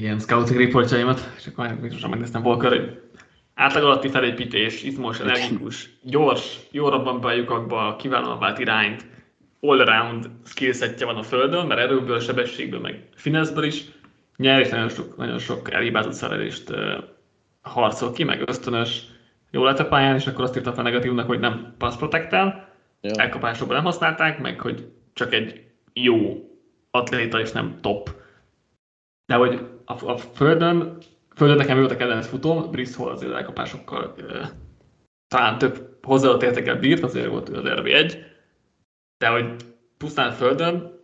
ilyen 0.00 0.18
scouting 0.18 0.60
reportjaimat, 0.60 1.32
és 1.36 1.46
akkor 1.46 1.88
gyorsan 1.88 2.10
megnéztem 2.10 2.42
Volker, 2.42 2.70
hogy 2.70 3.00
átlag 3.54 3.84
alatti 3.84 4.08
felépítés, 4.08 4.82
izmos, 4.82 5.20
energikus, 5.20 5.90
gyors, 6.02 6.58
jó 6.70 6.88
robban 6.88 7.20
be 7.20 7.26
a 7.26 7.32
lyukakba, 7.32 7.96
kiválóan 7.96 8.38
vált 8.38 8.58
irányt, 8.58 9.06
all-around 9.60 10.30
skillsetje 10.44 11.06
van 11.06 11.16
a 11.16 11.22
földön, 11.22 11.66
mert 11.66 11.80
erőből, 11.80 12.20
sebességből, 12.20 12.80
meg 12.80 13.08
fineszből 13.14 13.64
is 13.64 13.84
nyer, 14.36 14.60
és 14.60 14.68
nagyon 14.68 14.88
sok, 14.88 15.16
nagyon 15.16 15.38
sok 15.38 15.72
elhibázott 15.72 16.12
szerelést 16.12 16.74
harcol 17.62 18.12
ki, 18.12 18.24
meg 18.24 18.42
ösztönös, 18.46 19.02
jól 19.50 19.66
lett 19.66 19.78
a 19.78 19.88
pályán, 19.88 20.14
és 20.14 20.26
akkor 20.26 20.44
azt 20.44 20.56
írta 20.56 20.72
fel 20.72 20.82
negatívnak, 20.82 21.26
hogy 21.26 21.40
nem 21.40 21.74
pass 21.78 21.96
protectál, 21.96 22.68
ja. 23.00 23.10
elkapásokban 23.16 23.76
nem 23.76 23.84
használták, 23.84 24.40
meg 24.40 24.60
hogy 24.60 24.88
csak 25.12 25.32
egy 25.32 25.64
jó 25.92 26.48
atléta, 26.90 27.40
és 27.40 27.52
nem 27.52 27.78
top. 27.80 28.10
De 29.26 29.34
hogy 29.34 29.66
a, 29.84 30.10
a 30.10 30.16
földön, 30.16 30.98
földön 31.34 31.56
nekem 31.56 31.78
volt 31.78 31.90
a 31.90 31.96
kedvenc 31.96 32.70
Brice 32.70 32.96
Hall 32.96 33.10
azért 33.10 33.32
elkapásokkal 33.32 34.14
e, 34.28 34.50
talán 35.28 35.58
több 35.58 35.98
hozzáadott 36.02 36.42
értékkel 36.42 36.76
bírt, 36.76 37.02
azért 37.02 37.28
volt 37.28 37.48
az 37.48 37.62
RB1, 37.64 38.16
de 39.18 39.28
hogy 39.28 39.54
pusztán 39.98 40.32
földön 40.32 41.00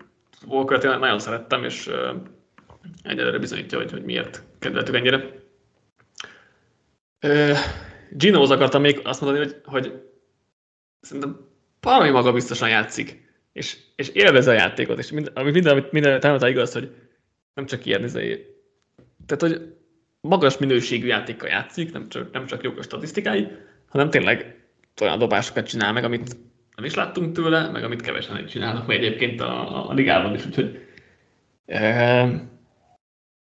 Walker-t 0.47 0.83
nagyon 0.83 1.19
szerettem, 1.19 1.65
és 1.65 1.87
e, 1.87 2.15
egyelőre 3.03 3.39
bizonyítja, 3.39 3.79
hogy, 3.79 3.91
hogy 3.91 4.05
miért 4.05 4.43
kedveltük 4.59 4.95
ennyire. 4.95 5.39
Ginohoz 8.11 8.51
akartam 8.51 8.81
még 8.81 9.01
azt 9.05 9.21
mondani, 9.21 9.45
hogy, 9.45 9.61
hogy 9.65 10.03
szerintem 11.01 11.49
valami 11.81 12.11
maga 12.11 12.33
biztosan 12.33 12.69
játszik, 12.69 13.29
és, 13.53 13.77
és 13.97 14.09
élvez 14.09 14.47
a 14.47 14.53
játékot, 14.53 14.99
és 14.99 15.11
mind, 15.11 15.33
minden, 15.35 15.73
amit 15.73 15.93
minden 15.93 16.21
támadta 16.21 16.49
igaz, 16.49 16.73
hogy 16.73 16.95
nem 17.55 17.67
csak 17.67 17.87
ilyen 17.87 18.05
izé, 18.05 18.60
tehát, 19.31 19.57
hogy 19.57 19.75
magas 20.21 20.59
minőségű 20.59 21.07
játékkal 21.07 21.49
játszik, 21.49 21.93
nem 21.93 22.09
csak, 22.09 22.33
nem 22.33 22.47
csak 22.47 22.63
jók 22.63 22.79
a 22.79 22.83
statisztikái, 22.83 23.49
hanem 23.89 24.11
tényleg 24.11 24.65
olyan 25.01 25.19
dobásokat 25.19 25.67
csinál 25.67 25.93
meg, 25.93 26.05
amit 26.05 26.37
nem 26.77 26.85
is 26.85 26.95
láttunk 26.95 27.35
tőle, 27.35 27.71
meg 27.71 27.85
amit 27.85 28.01
kevesen 28.01 28.47
csinálnak 28.47 28.87
meg 28.87 28.97
egyébként 28.97 29.41
a, 29.41 29.89
a, 29.89 29.93
ligában 29.93 30.35
is, 30.35 30.47
úgyhogy 30.47 30.87
e, 31.67 32.49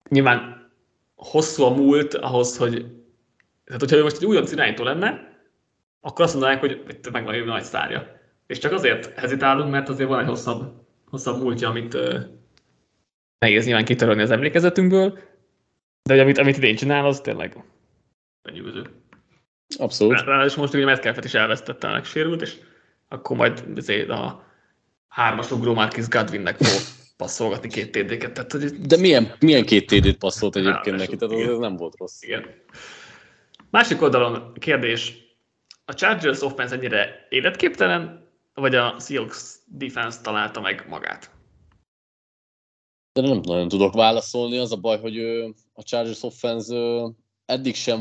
nyilván 0.10 0.70
hosszú 1.16 1.64
a 1.64 1.76
múlt 1.76 2.14
ahhoz, 2.14 2.58
hogy 2.58 2.86
tehát, 3.66 3.82
hogyha 3.82 4.04
most 4.04 4.18
egy 4.18 4.26
újonc 4.26 4.52
irányító 4.52 4.84
lenne, 4.84 5.40
akkor 6.02 6.26
azt 6.26 6.34
mondanák, 6.34 6.60
hogy 6.60 6.84
itt 6.88 7.12
megvan 7.12 7.34
egy 7.34 7.46
nagy 7.46 7.64
sztárja. 7.64 8.20
És 8.48 8.58
csak 8.58 8.72
azért 8.72 9.20
hezitálunk, 9.20 9.72
mert 9.72 9.90
azért 9.90 10.10
van 10.10 10.20
egy 10.20 10.28
hosszabb, 10.28 10.74
hosszabb 11.10 11.42
múltja, 11.42 11.70
amit 11.70 11.94
uh, 11.94 12.16
nehéz 13.40 13.66
nyilván 13.66 13.86
kitörölni 13.86 14.22
az 14.22 14.32
emlékezetünkből, 14.32 15.20
de 16.04 16.14
hogy 16.14 16.20
amit, 16.20 16.38
amit 16.38 16.58
idén 16.58 16.76
csinál, 16.76 17.06
az 17.06 17.22
tényleg 17.22 17.64
lenyűgöző. 18.42 18.86
Abszolút. 19.78 20.24
És 20.46 20.56
most 20.56 20.74
ugye 20.74 20.86
Metcalfet 20.86 21.26
is 21.26 21.34
elvesztette, 21.34 21.88
meg 21.88 22.06
sérült, 22.06 22.42
és 22.42 22.56
akkor 23.08 23.38
majd 23.38 23.64
azért 23.76 24.10
a 24.10 24.46
hármas 25.08 25.52
ugró 25.52 25.74
Marcus 25.74 26.08
Godwinnek 26.08 26.58
fog 26.58 26.82
passzolgatni 27.18 27.70
két 27.70 27.92
TD-ket. 27.92 28.34
Tehát, 28.34 28.52
hogy... 28.52 28.72
De 28.72 28.98
milyen, 28.98 29.36
milyen 29.40 29.66
két 29.66 29.88
TD-t 29.88 30.18
passzolt 30.18 30.56
egyébként 30.56 30.98
neki, 30.98 31.16
tehát 31.16 31.36
az, 31.36 31.48
az 31.48 31.58
nem 31.58 31.76
volt 31.76 31.98
rossz. 31.98 32.22
Igen. 32.22 32.46
Másik 33.70 34.02
oldalon 34.02 34.54
kérdés, 34.54 35.14
a 35.86 35.94
Chargers 35.94 36.42
offense 36.42 36.76
ennyire 36.76 37.28
életképtelen, 37.30 38.30
vagy 38.54 38.76
a 38.76 38.96
Seahawks 39.00 39.56
defense 39.66 40.22
találta 40.22 40.62
meg 40.62 40.86
magát? 40.90 41.32
De 43.14 43.22
nem 43.22 43.40
nagyon 43.44 43.68
tudok 43.68 43.94
válaszolni. 43.94 44.58
Az 44.58 44.72
a 44.72 44.76
baj, 44.76 45.00
hogy 45.00 45.20
a 45.74 45.84
Chargers 45.84 46.24
offense 46.24 47.12
eddig 47.46 47.76
sem 47.76 48.00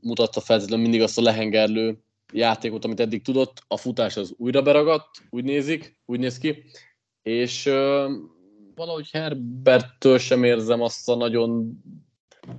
mutatta 0.00 0.40
feltétlenül 0.40 0.82
mindig 0.82 1.02
azt 1.02 1.18
a 1.18 1.22
lehengerlő 1.22 1.98
játékot, 2.32 2.84
amit 2.84 3.00
eddig 3.00 3.22
tudott. 3.22 3.62
A 3.68 3.76
futás 3.76 4.16
az 4.16 4.34
újra 4.36 4.62
beragadt, 4.62 5.08
úgy 5.30 5.44
nézik, 5.44 5.98
úgy 6.06 6.18
néz 6.18 6.38
ki. 6.38 6.64
És 7.22 7.64
valahogy 8.74 9.08
Herberttől 9.10 10.18
sem 10.18 10.44
érzem 10.44 10.82
azt 10.82 11.08
a 11.08 11.16
nagyon 11.16 11.82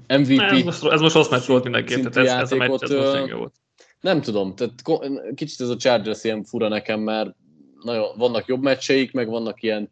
MVP. 0.07 0.39
Ez 0.39 0.63
most, 0.63 0.83
ez 0.83 1.01
most 1.01 1.15
rossz 1.15 1.29
meccs 1.29 1.45
volt 1.45 1.63
mindenképp, 1.63 2.05
tehát 2.05 2.15
ez, 2.15 2.41
ez 2.41 2.51
a 2.51 2.55
meccs 2.55 2.81
ez 2.81 2.89
most 2.89 3.31
volt. 3.31 3.53
Nem 3.99 4.21
tudom, 4.21 4.55
tehát 4.55 4.73
kicsit 5.35 5.61
ez 5.61 5.69
a 5.69 5.75
Chargers 5.75 6.23
ilyen 6.23 6.43
fura 6.43 6.67
nekem, 6.67 6.99
mert 6.99 7.35
nagyon, 7.83 8.17
vannak 8.17 8.47
jobb 8.47 8.61
meccseik, 8.61 9.11
meg 9.11 9.29
vannak 9.29 9.61
ilyen 9.61 9.89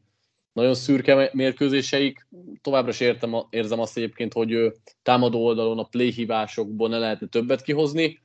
nagyon 0.57 0.73
szürke 0.73 1.29
mérkőzéseik. 1.33 2.27
Továbbra 2.61 2.89
is 2.89 2.99
értem, 2.99 3.35
érzem 3.49 3.79
azt 3.79 3.97
egyébként, 3.97 4.33
hogy 4.33 4.73
támadó 5.03 5.45
oldalon 5.45 5.79
a 5.79 5.83
play 5.83 6.11
hívásokból 6.11 6.89
ne 6.89 6.97
lehetne 6.97 7.27
többet 7.27 7.61
kihozni, 7.61 8.19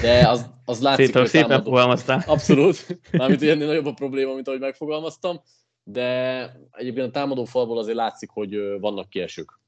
de 0.00 0.28
az, 0.28 0.50
az 0.64 0.80
látszik, 0.80 1.04
Szépen, 1.04 1.20
hogy 1.20 1.30
szépen 1.30 1.48
támadó... 1.48 1.70
fogalmaztál. 1.70 2.22
Abszolút. 2.26 2.86
Mármint, 3.12 3.40
hogy 3.40 3.48
ennél 3.48 3.66
nagyobb 3.66 3.86
a 3.86 3.92
probléma, 3.92 4.34
mint 4.34 4.48
ahogy 4.48 4.60
megfogalmaztam. 4.60 5.40
De 5.84 6.42
egyébként 6.70 7.06
a 7.06 7.10
támadó 7.10 7.44
falból 7.44 7.78
azért 7.78 7.96
látszik, 7.96 8.30
hogy 8.30 8.78
vannak 8.80 9.08
kiesők. 9.08 9.60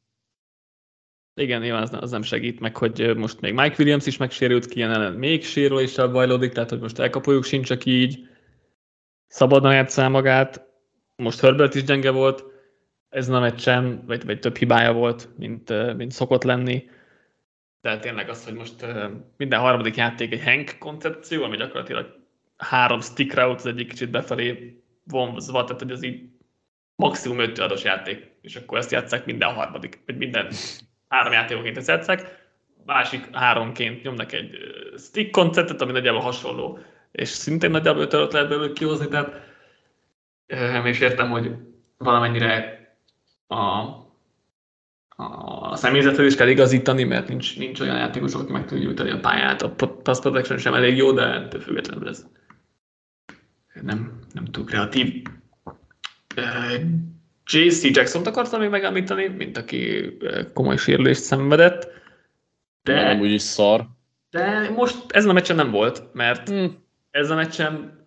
Igen, 1.40 1.60
nyilván 1.60 1.82
az, 1.82 1.92
az 2.00 2.10
nem 2.10 2.22
segít, 2.22 2.60
meg 2.60 2.76
hogy 2.76 3.16
most 3.16 3.40
még 3.40 3.52
Mike 3.52 3.74
Williams 3.78 4.06
is 4.06 4.16
megsérült 4.16 4.66
ki, 4.66 4.76
ilyen 4.76 4.92
ellen 4.92 5.12
még 5.12 5.44
sérüléssel 5.44 6.08
bajlódik, 6.08 6.52
tehát 6.52 6.70
hogy 6.70 6.80
most 6.80 6.98
elkapoljuk 6.98 7.44
sincs 7.44 7.66
csak 7.66 7.84
így, 7.84 8.28
szabadna 9.26 9.72
játszál 9.72 10.08
magát, 10.08 10.73
most 11.16 11.40
Herbert 11.40 11.74
is 11.74 11.84
gyenge 11.84 12.10
volt, 12.10 12.44
ez 13.08 13.28
a 13.28 13.40
meccsen, 13.40 14.02
vagy, 14.06 14.24
vagy 14.24 14.38
több 14.38 14.56
hibája 14.56 14.92
volt, 14.92 15.28
mint, 15.38 15.94
mint 15.96 16.12
szokott 16.12 16.42
lenni. 16.42 16.90
Tehát 17.80 18.00
tényleg 18.00 18.28
az, 18.28 18.44
hogy 18.44 18.54
most 18.54 18.86
minden 19.36 19.60
harmadik 19.60 19.96
játék 19.96 20.32
egy 20.32 20.42
Hank 20.44 20.76
koncepció, 20.78 21.42
ami 21.42 21.56
gyakorlatilag 21.56 22.06
három 22.56 23.00
stick 23.00 23.34
route, 23.34 23.54
az 23.54 23.66
egyik 23.66 23.88
kicsit 23.88 24.10
befelé 24.10 24.82
vonzva, 25.04 25.64
tehát 25.64 25.82
hogy 25.82 25.90
az 25.90 26.04
így 26.04 26.22
maximum 26.96 27.38
öt 27.38 27.58
adós 27.58 27.84
játék, 27.84 28.30
és 28.40 28.56
akkor 28.56 28.78
ezt 28.78 28.90
játszák 28.90 29.26
minden 29.26 29.54
harmadik, 29.54 30.02
vagy 30.06 30.16
minden 30.16 30.52
három 31.08 31.32
játékoként 31.32 31.76
ezt 31.76 31.88
játszák, 31.88 32.48
másik 32.84 33.28
háromként 33.32 34.02
nyomnak 34.02 34.32
egy 34.32 34.58
stick 34.98 35.30
konceptet, 35.30 35.80
ami 35.80 35.92
nagyjából 35.92 36.20
hasonló, 36.20 36.78
és 37.12 37.28
szintén 37.28 37.70
nagyjából 37.70 38.02
öt 38.02 38.32
lehet 38.32 38.48
belőle 38.48 38.72
kihozni, 38.72 39.08
tehát 39.08 39.53
és 40.84 41.00
értem, 41.00 41.30
hogy 41.30 41.50
valamennyire 41.98 42.78
a, 43.46 43.56
a 45.16 45.76
személyzethez 45.76 46.26
is 46.26 46.34
kell 46.34 46.48
igazítani, 46.48 47.04
mert 47.04 47.28
nincs, 47.28 47.58
nincs 47.58 47.80
olyan 47.80 47.96
játékosok, 47.96 48.40
aki 48.40 48.52
meg 48.52 48.66
tudja 48.66 48.84
nyújtani 48.84 49.10
a 49.10 49.20
pályát. 49.20 49.62
A 49.62 49.74
pass 50.02 50.20
protection 50.20 50.58
sem 50.58 50.74
elég 50.74 50.96
jó, 50.96 51.12
de 51.12 51.22
ettől 51.22 51.60
függetlenül 51.60 52.08
ez 52.08 52.26
nem, 53.82 54.18
nem 54.32 54.44
túl 54.44 54.64
kreatív. 54.64 55.22
JC 57.46 57.82
Jackson-t 57.82 58.26
akartam 58.26 58.60
még 58.60 58.70
megemlíteni, 58.70 59.28
mint 59.28 59.56
aki 59.56 60.12
komoly 60.52 60.76
sérülést 60.76 61.22
szenvedett. 61.22 61.88
De, 62.82 63.02
nem 63.02 63.20
úgy 63.20 63.32
is 63.32 63.42
szar. 63.42 63.86
De 64.30 64.70
most 64.70 64.96
ezen 65.08 65.30
a 65.30 65.32
meccsen 65.32 65.56
nem 65.56 65.70
volt, 65.70 66.02
mert 66.12 66.48
hmm. 66.48 66.84
ezen 67.10 67.36
a 67.36 67.40
meccsen 67.40 67.98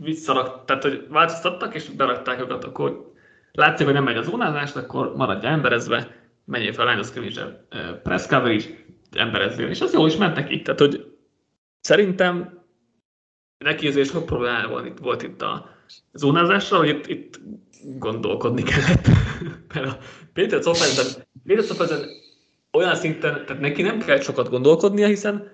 visszarak, 0.00 0.64
tehát 0.64 0.82
hogy 0.82 1.06
változtattak, 1.08 1.74
és 1.74 1.88
berakták 1.88 2.40
őket, 2.40 2.64
akkor 2.64 3.12
látszik, 3.52 3.86
hogy 3.86 3.94
nem 3.94 4.04
megy 4.04 4.16
a 4.16 4.22
zónázás, 4.22 4.74
akkor 4.74 5.16
maradja 5.16 5.48
emberezve, 5.48 6.16
menjél 6.44 6.72
fel 6.72 6.86
line 6.86 7.00
of 7.00 7.06
scrimmage 7.06 7.66
press 8.02 8.26
coverage, 8.26 8.64
emberezzél, 9.12 9.68
és 9.68 9.80
az 9.80 9.92
jó 9.92 10.06
is 10.06 10.16
ment 10.16 10.34
nekik, 10.36 10.62
tehát 10.62 10.80
hogy 10.80 11.16
szerintem 11.80 12.64
neki 13.58 13.88
azért 13.88 14.10
sok 14.10 14.26
problémája 14.26 14.68
volt 14.68 14.86
itt, 14.86 14.98
volt 14.98 15.22
itt 15.22 15.42
a 15.42 15.70
zónázásra, 16.12 16.76
hogy 16.76 16.88
itt, 16.88 17.06
itt 17.06 17.40
gondolkodni 17.82 18.62
kellett. 18.62 19.06
Mert 19.74 19.86
a 19.86 19.98
Péter 20.32 20.62
Szoffenzen, 20.62 21.24
Péter 21.46 21.64
Szoffenzen 21.64 22.08
olyan 22.72 22.94
szinten, 22.94 23.46
tehát 23.46 23.62
neki 23.62 23.82
nem 23.82 23.98
kell 23.98 24.20
sokat 24.20 24.48
gondolkodnia, 24.48 25.06
hiszen 25.06 25.50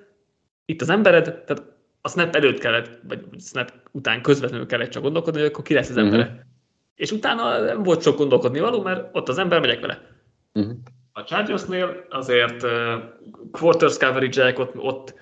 itt 0.64 0.80
az 0.80 0.88
embered, 0.88 1.24
tehát 1.24 1.62
a 2.00 2.08
snap 2.08 2.36
előtt 2.36 2.58
kellett, 2.58 3.00
vagy 3.08 3.24
snap 3.40 3.81
után 3.92 4.22
közvetlenül 4.22 4.66
kellett 4.66 4.90
csak 4.90 5.02
gondolkodni, 5.02 5.40
hogy 5.40 5.48
akkor 5.48 5.64
ki 5.64 5.74
lesz 5.74 5.88
az 5.88 5.96
uh-huh. 5.96 6.12
embere. 6.12 6.46
És 6.94 7.10
utána 7.10 7.60
nem 7.60 7.82
volt 7.82 8.02
sok 8.02 8.16
gondolkodni 8.16 8.60
való, 8.60 8.82
mert 8.82 9.08
ott 9.12 9.28
az 9.28 9.38
ember, 9.38 9.60
megyek 9.60 9.80
vele. 9.80 10.00
Uh-huh. 10.52 10.72
A 11.12 11.24
Chargersnél 11.24 12.06
azért 12.10 12.62
uh, 12.62 12.70
quarters 13.50 13.98
coverage 13.98 14.54
ott, 14.56 14.76
ott 14.76 15.14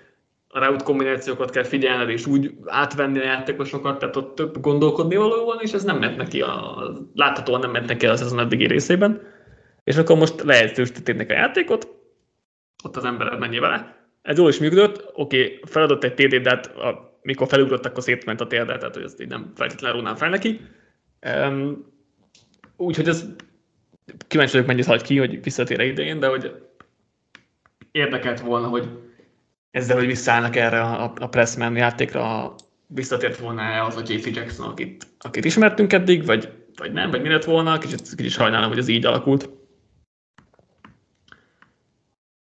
a 0.48 0.64
route 0.64 0.84
kombinációkat 0.84 1.50
kell 1.50 1.64
figyelned, 1.64 2.08
és 2.08 2.26
úgy 2.26 2.54
átvenni 2.66 3.18
a 3.18 3.24
játékosokat, 3.24 3.98
tehát 3.98 4.16
ott 4.16 4.34
több 4.34 4.60
gondolkodni 4.60 5.16
való 5.16 5.44
van, 5.44 5.58
és 5.60 5.72
ez 5.72 5.84
nem 5.84 5.98
ment 5.98 6.16
neki, 6.16 6.40
a, 6.40 6.82
láthatóan 7.14 7.60
nem 7.60 7.70
ment 7.70 7.88
neki 7.88 8.06
a 8.06 8.16
szezon 8.16 8.38
eddigi 8.38 8.66
részében. 8.66 9.20
És 9.84 9.96
akkor 9.96 10.16
most 10.16 10.42
leegyszerűsítették 10.42 11.30
a 11.30 11.32
játékot, 11.32 11.88
ott 12.84 12.96
az 12.96 13.04
ember 13.04 13.38
mennyi 13.38 13.58
vele, 13.58 14.00
ez 14.22 14.38
jól 14.38 14.48
is 14.48 14.58
működött, 14.58 15.10
oké, 15.14 15.44
okay, 15.44 15.60
feladott 15.64 16.04
egy 16.04 16.14
TD, 16.14 16.34
de 16.34 16.50
hát 16.50 16.66
a, 16.66 17.09
mikor 17.22 17.48
felugrott, 17.48 17.86
akkor 17.86 18.02
szétment 18.02 18.40
a 18.40 18.46
térde, 18.46 18.78
tehát 18.78 18.94
hogy 18.94 19.04
ezt 19.04 19.20
így 19.20 19.28
nem 19.28 19.52
feltétlenül 19.54 19.96
rúnám 19.96 20.16
fel 20.16 20.28
neki. 20.28 20.60
Um, 21.36 21.86
úgyhogy 22.76 23.08
ez 23.08 23.24
kíváncsi 24.28 24.52
vagyok, 24.52 24.66
mennyit 24.66 24.86
hagy 24.86 25.02
ki, 25.02 25.18
hogy 25.18 25.42
visszatér 25.42 25.80
idején, 25.80 26.20
de 26.20 26.26
hogy 26.26 26.62
érdekelt 27.90 28.40
volna, 28.40 28.66
hogy 28.68 28.88
ezzel, 29.70 29.96
hogy 29.96 30.06
visszaállnak 30.06 30.56
erre 30.56 30.80
a, 30.80 31.12
a 31.20 31.28
Pressman 31.28 31.76
játékra, 31.76 32.54
visszatért 32.86 33.38
volna 33.38 33.84
az 33.84 33.96
a 33.96 34.02
JC 34.06 34.26
Jackson, 34.26 34.70
akit, 34.70 35.06
akit 35.18 35.44
ismertünk 35.44 35.92
eddig, 35.92 36.24
vagy, 36.24 36.52
vagy 36.76 36.92
nem, 36.92 37.10
vagy 37.10 37.22
mi 37.22 37.28
lett 37.28 37.44
volna, 37.44 37.78
kicsit, 37.78 38.14
kicsit 38.14 38.32
sajnálom, 38.32 38.68
hogy 38.68 38.78
ez 38.78 38.88
így 38.88 39.06
alakult 39.06 39.48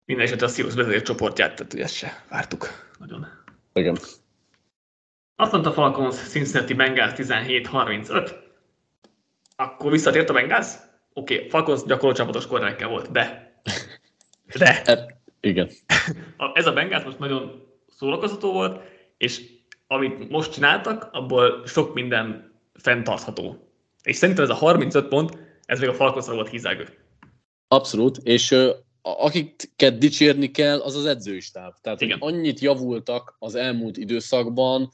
minden 0.08 0.26
esetre 0.26 0.46
a 0.46 0.48
Sirius 0.48 0.74
vezető 0.74 1.02
csoportját, 1.02 1.54
tehát 1.54 1.74
ezt 1.74 1.94
se 1.94 2.24
vártuk 2.28 2.68
nagyon. 2.98 3.26
Igen. 3.72 3.98
Azt 5.40 5.52
mondta 5.52 5.72
Falcons 5.72 6.16
Cincinnati 6.16 6.74
Bengals 6.74 7.12
17-35, 7.16 8.30
akkor 9.56 9.90
visszatért 9.90 10.30
a 10.30 10.32
Bengals? 10.32 10.66
Oké, 11.12 11.34
okay, 11.34 11.48
Falcons 11.48 11.84
gyakorló 11.84 12.14
csapatos 12.14 12.46
korrekkel 12.46 12.88
volt, 12.88 13.10
de. 13.10 13.52
De. 14.58 14.82
Hát, 14.84 15.16
igen. 15.40 15.70
Ez 16.54 16.66
a 16.66 16.72
Bengals 16.72 17.04
most 17.04 17.18
nagyon 17.18 17.66
szórakoztató 17.88 18.52
volt, 18.52 18.80
és 19.16 19.42
amit 19.86 20.28
most 20.28 20.52
csináltak, 20.52 21.08
abból 21.12 21.66
sok 21.66 21.94
minden 21.94 22.52
fenntartható. 22.74 23.72
És 24.02 24.16
szerintem 24.16 24.44
ez 24.44 24.50
a 24.50 24.54
35 24.54 25.08
pont, 25.08 25.38
ez 25.64 25.80
még 25.80 25.88
a 25.88 25.94
Falconsra 25.94 26.34
volt 26.34 26.48
hízágő. 26.48 26.88
Abszolút, 27.68 28.16
és 28.22 28.54
akiket 29.02 29.98
dicsérni 29.98 30.50
kell, 30.50 30.80
az 30.80 30.96
az 30.96 31.06
edzői 31.06 31.40
stáb. 31.40 31.74
Tehát 31.80 32.00
Igen. 32.00 32.18
annyit 32.20 32.60
javultak 32.60 33.36
az 33.38 33.54
elmúlt 33.54 33.96
időszakban, 33.96 34.90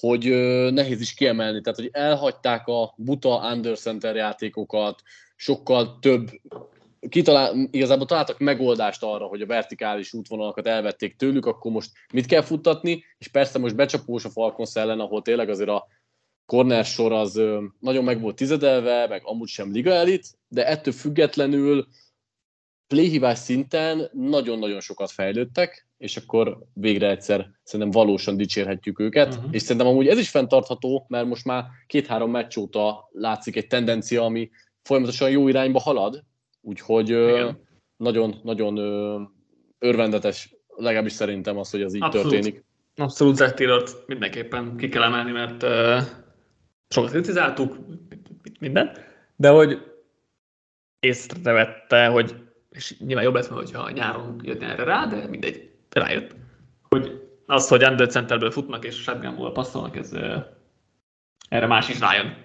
hogy 0.00 0.24
nehéz 0.72 1.00
is 1.00 1.14
kiemelni. 1.14 1.60
Tehát, 1.60 1.78
hogy 1.78 1.90
elhagyták 1.92 2.66
a 2.66 2.94
buta 2.96 3.52
under 3.52 3.78
center 3.78 4.16
játékokat, 4.16 5.02
sokkal 5.36 5.98
több 5.98 6.30
kitalál, 7.08 7.68
igazából 7.70 8.06
találtak 8.06 8.38
megoldást 8.38 9.02
arra, 9.02 9.26
hogy 9.26 9.40
a 9.40 9.46
vertikális 9.46 10.12
útvonalakat 10.12 10.66
elvették 10.66 11.16
tőlük, 11.16 11.46
akkor 11.46 11.72
most 11.72 11.90
mit 12.12 12.26
kell 12.26 12.42
futtatni, 12.42 13.04
és 13.18 13.28
persze 13.28 13.58
most 13.58 13.76
becsapós 13.76 14.24
a 14.24 14.30
Falcons 14.30 14.74
ellen, 14.74 15.00
ahol 15.00 15.22
tényleg 15.22 15.48
azért 15.48 15.68
a 15.68 15.86
corner 16.46 16.84
sor 16.84 17.12
az 17.12 17.40
nagyon 17.80 18.04
meg 18.04 18.20
volt 18.20 18.36
tizedelve, 18.36 19.06
meg 19.06 19.22
amúgy 19.24 19.48
sem 19.48 19.72
liga 19.72 19.92
elit, 19.92 20.26
de 20.48 20.66
ettől 20.66 20.92
függetlenül 20.92 21.86
playhívás 22.86 23.38
szinten 23.38 24.10
nagyon-nagyon 24.12 24.80
sokat 24.80 25.10
fejlődtek, 25.10 25.87
és 25.98 26.16
akkor 26.16 26.58
végre 26.72 27.10
egyszer 27.10 27.50
szerintem 27.62 28.02
valósan 28.02 28.36
dicsérhetjük 28.36 29.00
őket, 29.00 29.34
uh-huh. 29.34 29.48
és 29.50 29.62
szerintem 29.62 29.86
amúgy 29.86 30.08
ez 30.08 30.18
is 30.18 30.28
fenntartható, 30.28 31.06
mert 31.08 31.26
most 31.26 31.44
már 31.44 31.64
két-három 31.86 32.30
meccs 32.30 32.56
óta 32.56 33.08
látszik 33.12 33.56
egy 33.56 33.66
tendencia, 33.66 34.22
ami 34.22 34.50
folyamatosan 34.82 35.30
jó 35.30 35.48
irányba 35.48 35.80
halad, 35.80 36.24
úgyhogy 36.60 37.16
nagyon-nagyon 37.96 38.78
örvendetes, 39.78 40.56
legalábbis 40.68 41.12
szerintem 41.12 41.58
az, 41.58 41.70
hogy 41.70 41.82
ez 41.82 41.94
így 41.94 42.02
Abszolút. 42.02 42.30
történik. 42.30 42.64
Abszolút 42.96 43.36
Zach 43.36 43.54
taylor 43.54 43.82
mindenképpen 44.06 44.76
ki 44.76 44.88
kell 44.88 45.02
emelni, 45.02 45.30
mert 45.30 45.62
uh, 45.62 46.02
sokat 46.88 47.10
kritizáltuk, 47.10 47.76
minden, 48.60 48.92
de 49.36 49.48
hogy 49.48 49.78
észrevette, 51.00 52.06
hogy 52.06 52.34
és 52.70 52.98
nyilván 52.98 53.24
jobb 53.24 53.34
lett, 53.34 53.46
hogyha 53.46 53.90
nyáron 53.90 54.40
jött 54.42 54.62
erre 54.62 54.84
rá, 54.84 55.06
de 55.06 55.28
mindegy, 55.28 55.67
rájött. 55.98 56.36
Hogy 56.88 57.28
az, 57.46 57.68
hogy 57.68 57.84
under 57.84 58.08
centerből 58.08 58.50
futnak 58.50 58.84
és 58.84 58.94
shotgunból 58.94 59.52
passzolnak, 59.52 59.96
ez 59.96 60.12
erre 61.48 61.66
más 61.66 61.88
is 61.88 62.00
rájön. 62.00 62.36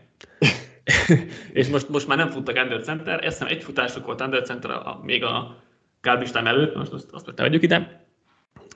és 1.53 1.67
most, 1.67 1.89
most 1.89 2.07
már 2.07 2.17
nem 2.17 2.29
futtak 2.29 2.57
under 2.63 2.81
center, 2.81 3.25
ezt 3.25 3.43
egy 3.43 3.63
futásuk 3.63 4.05
volt 4.05 4.21
under 4.21 4.43
center 4.43 4.71
a, 4.71 4.99
még 5.03 5.23
a 5.23 5.63
garbage 6.01 6.31
time 6.31 6.49
előtt, 6.49 6.75
most 6.75 6.91
azt, 6.91 7.11
azt 7.11 7.25
ne 7.25 7.43
vegyük 7.43 7.63
ide, 7.63 8.05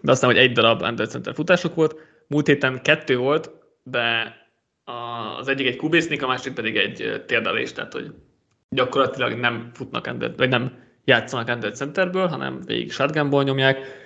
de 0.02 0.12
aztán, 0.12 0.30
hogy 0.30 0.40
egy 0.40 0.52
darab 0.52 0.82
under 0.82 1.08
center 1.08 1.34
futásuk 1.34 1.76
volt, 1.76 1.96
múlt 2.28 2.48
héten 2.48 2.82
kettő 2.82 3.18
volt, 3.18 3.52
de 3.84 4.36
az 5.40 5.48
egyik 5.48 5.68
egy 5.68 5.76
kubésznik, 5.76 6.24
a 6.24 6.28
másik 6.28 6.54
pedig 6.54 6.78
egy 6.78 7.24
térdelés, 7.26 7.74
tehát 7.74 7.94
hogy 7.94 8.14
gyakorlatilag 8.70 9.40
nem 9.40 9.70
futnak 9.74 10.08
under, 10.08 10.34
vagy 10.38 10.50
nem 10.50 10.86
játszanak 11.04 11.48
under 11.48 11.72
centerből, 11.72 12.28
hanem 12.28 12.62
végig 12.66 12.92
shotgunból 12.92 13.44
nyomják. 13.44 14.06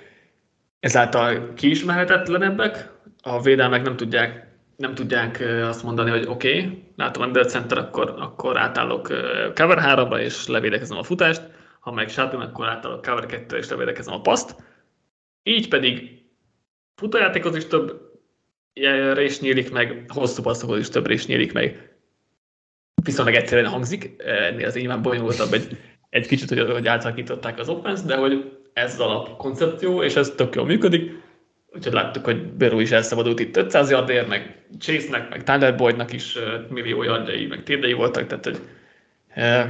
Ezáltal 0.82 1.54
kiismerhetetlenebbek, 1.54 2.92
a 3.22 3.42
védelmek 3.42 3.84
nem 3.84 3.96
tudják 3.96 4.50
nem 4.82 4.96
tudják 4.96 5.44
azt 5.64 5.84
mondani, 5.84 6.10
hogy 6.10 6.26
oké, 6.28 6.58
okay, 6.58 6.84
látom 6.96 7.24
under 7.24 7.46
center, 7.46 7.78
akkor, 7.78 8.14
akkor 8.18 8.58
átállok 8.58 9.08
cover 9.56 9.78
3-ra, 9.82 10.20
és 10.20 10.48
levédekezem 10.48 10.98
a 10.98 11.04
futást, 11.04 11.42
ha 11.80 11.92
meg 11.92 12.10
shotgun, 12.10 12.42
akkor 12.42 12.68
átállok 12.68 13.06
cover 13.06 13.26
2 13.26 13.58
és 13.58 13.70
levédekezem 13.70 14.14
a 14.14 14.22
paszt. 14.22 14.56
Így 15.44 15.68
pedig 15.68 16.24
futójátékhoz 16.96 17.56
is 17.56 17.68
több 17.68 18.12
rés 19.14 19.40
nyílik 19.40 19.72
meg, 19.72 20.06
hosszú 20.08 20.42
passzokhoz 20.42 20.80
is 20.80 20.90
több 20.90 21.08
rés 21.08 21.26
nyílik 21.26 21.54
meg. 21.54 21.96
Viszonylag 23.04 23.36
egyszerűen 23.36 23.70
hangzik, 23.70 24.14
ennél 24.18 24.66
az 24.66 24.76
nyilván 24.76 25.02
bonyolultabb 25.02 25.54
egy, 25.54 25.78
egy 26.10 26.28
kicsit, 26.28 26.50
hogy, 26.50 26.72
hogy 26.72 26.88
átalakították 26.88 27.60
az 27.60 27.70
offense, 27.70 28.06
de 28.06 28.16
hogy 28.16 28.61
ez 28.74 28.94
az 28.94 29.00
alap 29.00 29.38
koncepció, 29.38 30.04
és 30.04 30.16
ez 30.16 30.34
tök 30.36 30.56
jól 30.56 30.66
működik. 30.66 31.20
Úgyhogy 31.74 31.94
láttuk, 31.94 32.26
hogy 32.26 32.44
Beru 32.44 32.80
is 32.80 32.92
elszabadult 32.92 33.40
itt 33.40 33.58
500 33.58 33.90
yardért, 33.90 34.28
meg 34.28 34.66
Chase-nek, 34.80 35.30
meg 35.30 35.44
Tyler 35.44 35.76
Boydnak 35.76 36.14
is 36.14 36.38
millió 36.70 37.04
yardjai, 37.04 37.46
meg 37.46 37.64
térdei 37.64 37.94
voltak, 37.94 38.28
tehát 38.28 38.44
hogy 38.46 38.60
uh, 39.36 39.64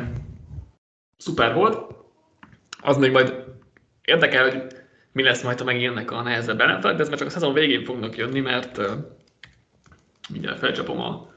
szuper 1.18 1.54
volt. 1.54 1.96
Az 2.82 2.98
még 2.98 3.12
majd 3.12 3.44
érdekel, 4.06 4.50
hogy 4.50 4.64
mi 5.12 5.24
lesz 5.24 5.44
majd, 5.44 5.60
ha 5.60 5.66
megjelennek 5.66 6.12
a 6.12 6.22
nehezebb 6.22 6.62
ellenfelek, 6.62 6.96
de 6.96 7.02
ez 7.02 7.10
már 7.10 7.18
csak 7.18 7.28
a 7.28 7.32
szezon 7.32 7.54
végén 7.54 7.84
fognak 7.84 8.18
jönni, 8.18 8.40
mert 8.40 8.78
uh, 8.78 8.86
mindjárt 10.30 10.60
felcsapom 10.60 11.00
a 11.00 11.30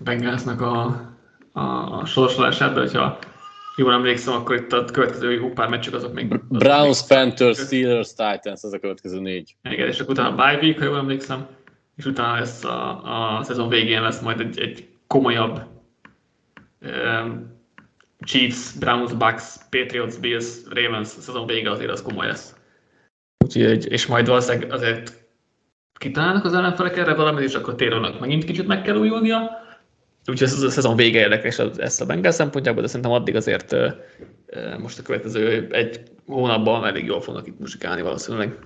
Bengalsnak 0.00 0.60
a, 0.60 0.84
a, 1.52 1.60
a 1.98 2.04
sorsolását, 2.04 2.74
de 2.74 2.80
hogyha 2.80 3.18
jól 3.76 3.92
emlékszem, 3.92 4.34
akkor 4.34 4.56
itt 4.56 4.72
a 4.72 4.84
következő 4.84 5.32
jó 5.32 5.48
pár 5.48 5.68
meccsük 5.68 5.94
azok 5.94 6.12
még... 6.12 6.40
Browns, 6.48 7.00
még 7.08 7.18
Panthers, 7.18 7.58
Steelers, 7.58 8.08
Titans, 8.08 8.62
ez 8.62 8.72
a 8.72 8.78
következő 8.78 9.20
négy. 9.20 9.56
Igen, 9.62 9.88
és 9.88 10.00
akkor 10.00 10.12
utána 10.12 10.34
bye 10.34 10.58
week, 10.62 10.78
ha 10.78 10.84
jól 10.84 10.96
emlékszem, 10.96 11.46
és 11.96 12.04
utána 12.04 12.38
lesz 12.38 12.64
a, 12.64 13.38
a 13.38 13.42
szezon 13.42 13.68
végén 13.68 14.02
lesz 14.02 14.20
majd 14.20 14.40
egy, 14.40 14.60
egy 14.60 14.88
komolyabb 15.06 15.60
um, 16.80 17.52
Chiefs, 18.24 18.72
Browns, 18.72 19.12
Bucks, 19.12 19.56
Patriots, 19.70 20.18
Bills, 20.18 20.46
Ravens 20.70 21.08
szezon 21.08 21.46
vége 21.46 21.70
azért 21.70 21.90
az 21.90 22.02
komoly 22.02 22.26
lesz. 22.26 22.54
Úgyhogy, 23.44 23.92
és 23.92 24.06
majd 24.06 24.26
valószínűleg 24.26 24.72
azért 24.72 25.12
kitalálnak 25.98 26.44
az 26.44 26.54
ellenfelek 26.54 26.96
erre 26.96 27.14
valamit, 27.14 27.44
és 27.44 27.54
akkor 27.54 27.74
Térónak 27.74 28.20
megint 28.20 28.44
kicsit 28.44 28.66
meg 28.66 28.82
kell 28.82 28.96
újulnia. 28.96 29.63
Úgyhogy 30.26 30.48
ez 30.48 30.62
a 30.62 30.70
szezon 30.70 30.96
vége 30.96 31.18
érdekes 31.18 31.58
ezt 31.58 32.00
a 32.00 32.06
Bengal 32.06 32.30
szempontjából, 32.30 32.82
de 32.82 32.88
szerintem 32.88 33.12
addig 33.12 33.36
azért 33.36 33.74
most 34.78 34.98
a 34.98 35.02
következő 35.02 35.68
egy 35.70 36.00
hónapban 36.26 36.86
elég 36.86 37.04
jól 37.04 37.20
fognak 37.20 37.46
itt 37.46 37.58
muzsikálni 37.58 38.02
valószínűleg. 38.02 38.58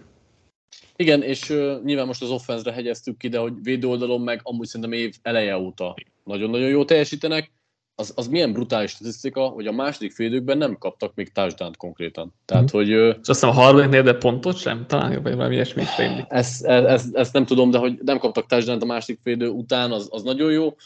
Igen, 0.96 1.22
és 1.22 1.50
uh, 1.50 1.82
nyilván 1.84 2.06
most 2.06 2.22
az 2.22 2.30
offense 2.30 2.72
hegyeztük 2.72 3.18
ki, 3.18 3.28
de 3.28 3.38
hogy 3.38 3.52
védőoldalon 3.62 4.20
meg 4.20 4.40
amúgy 4.42 4.66
szerintem 4.66 4.98
év 4.98 5.14
eleje 5.22 5.58
óta 5.58 5.94
nagyon-nagyon 6.24 6.68
jó 6.68 6.84
teljesítenek 6.84 7.50
az, 7.94 8.12
az 8.16 8.28
milyen 8.28 8.52
brutális 8.52 8.90
statisztika, 8.90 9.46
hogy 9.46 9.66
a 9.66 9.72
második 9.72 10.12
félidőkben 10.12 10.58
nem 10.58 10.78
kaptak 10.78 11.14
még 11.14 11.32
touchdown 11.32 11.72
konkrétan. 11.78 12.34
Tehát, 12.44 12.62
mm. 12.62 12.78
hogy... 12.78 12.88
És 12.88 13.14
azt 13.14 13.26
hiszem 13.26 13.48
a 13.48 13.52
harmadiknél, 13.52 14.02
de 14.02 14.14
pontot 14.14 14.56
sem? 14.56 14.86
Talán 14.86 15.22
vagy 15.22 15.34
valami 15.34 15.54
ilyesmi 15.54 15.82
ezt, 16.28 16.64
ezt, 16.64 17.16
ezt, 17.16 17.32
nem 17.32 17.44
tudom, 17.44 17.70
de 17.70 17.78
hogy 17.78 17.98
nem 18.02 18.18
kaptak 18.18 18.46
touchdown 18.46 18.80
a 18.80 18.84
második 18.84 19.20
félidő 19.22 19.48
után, 19.48 19.92
az, 19.92 20.08
az 20.10 20.22
nagyon 20.22 20.52
jó, 20.52 20.76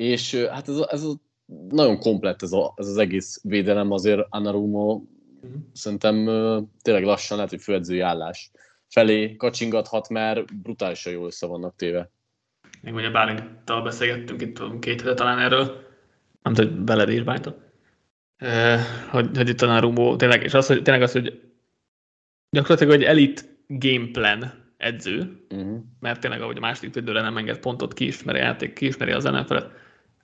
és 0.00 0.34
hát 0.34 0.68
ez, 0.68 0.76
ez 0.76 1.02
a, 1.02 1.14
nagyon 1.68 1.98
komplett 1.98 2.42
ez, 2.42 2.52
a, 2.52 2.72
ez 2.76 2.86
az 2.86 2.96
egész 2.96 3.40
védelem, 3.42 3.90
azért 3.90 4.26
Anarumo 4.28 4.98
mm. 5.46 5.54
szerintem 5.72 6.14
tényleg 6.82 7.04
lassan 7.04 7.36
lehet, 7.36 7.50
hogy 7.50 7.62
főedzői 7.62 8.00
állás 8.00 8.50
felé 8.88 9.36
kacsingathat, 9.36 10.08
mert 10.08 10.62
brutálisan 10.62 11.12
jól 11.12 11.26
össze 11.26 11.46
vannak 11.46 11.76
téve. 11.76 12.10
Még 12.82 12.94
ugye 12.94 13.10
Bálinttal 13.10 13.82
beszélgettünk 13.82 14.40
itt 14.40 14.78
két 14.78 15.00
hete 15.00 15.14
talán 15.14 15.38
erről, 15.38 15.88
nem 16.42 16.54
tudom, 16.54 16.76
hogy 16.76 16.84
veled 16.86 17.08
is 17.08 17.22
bájta. 17.22 17.56
Hogy, 19.10 19.36
hogy 19.36 19.48
itt 19.48 19.62
a 19.62 19.66
Narumo, 19.66 20.16
tényleg, 20.16 20.42
és 20.42 20.54
az, 20.54 20.66
hogy 20.66 20.82
tényleg 20.82 21.02
az, 21.02 21.12
hogy 21.12 21.40
gyakorlatilag 22.50 22.94
egy 22.94 23.02
elit 23.02 23.48
gameplan 23.66 24.60
edző, 24.76 25.46
uh-huh. 25.50 25.78
mert 26.00 26.20
tényleg 26.20 26.42
ahogy 26.42 26.56
a 26.56 26.60
második 26.60 26.96
időre 26.96 27.20
nem 27.20 27.36
enged 27.36 27.58
pontot, 27.58 27.94
kiismeri 27.94 28.38
a 28.38 28.42
játék, 28.42 28.72
kiismeri 28.72 29.12
az 29.12 29.24
ellenfelet, 29.24 29.70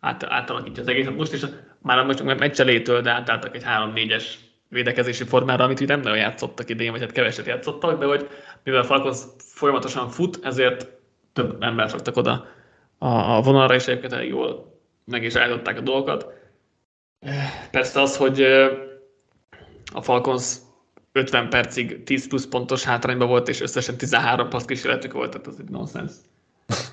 át, 0.01 0.25
átalakítja 0.25 0.83
az 0.83 0.89
egészet. 0.89 1.17
Most 1.17 1.33
is 1.33 1.43
már 1.79 2.05
most 2.05 2.19
csak 2.19 2.39
meccselétől, 2.39 3.01
de 3.01 3.11
átálltak 3.11 3.55
egy 3.55 3.65
3-4-es 3.65 4.25
védekezési 4.69 5.25
formára, 5.25 5.65
amit 5.65 5.81
így 5.81 5.89
nem 5.89 6.01
nagyon 6.01 6.19
játszottak 6.19 6.71
idén, 6.71 6.91
vagy 6.91 7.01
hát 7.01 7.13
keveset 7.13 7.47
játszottak, 7.47 7.99
de 7.99 8.07
hogy 8.07 8.29
mivel 8.63 8.83
Falcons 8.83 9.19
folyamatosan 9.39 10.09
fut, 10.09 10.39
ezért 10.43 10.89
több 11.33 11.63
embert 11.63 11.93
raktak 11.93 12.17
oda 12.17 12.47
a, 12.99 13.37
a 13.37 13.41
vonalra, 13.43 13.75
és 13.75 13.87
egyébként 13.87 14.29
jól 14.29 14.81
meg 15.05 15.23
is 15.23 15.35
állították 15.35 15.79
a 15.79 15.81
dolgokat. 15.81 16.33
Persze 17.71 18.01
az, 18.01 18.17
hogy 18.17 18.43
a 19.93 20.03
Falcons 20.03 20.57
50 21.13 21.49
percig 21.49 22.03
10 22.05 22.29
plusz 22.29 22.47
pontos 22.47 22.85
hátrányban 22.85 23.29
volt, 23.29 23.49
és 23.49 23.61
összesen 23.61 23.97
13 23.97 24.49
passz 24.49 24.65
kísérletük 24.65 25.13
volt, 25.13 25.31
tehát 25.31 25.47
az 25.47 25.61
egy 25.61 25.69
nonsens. 25.69 26.13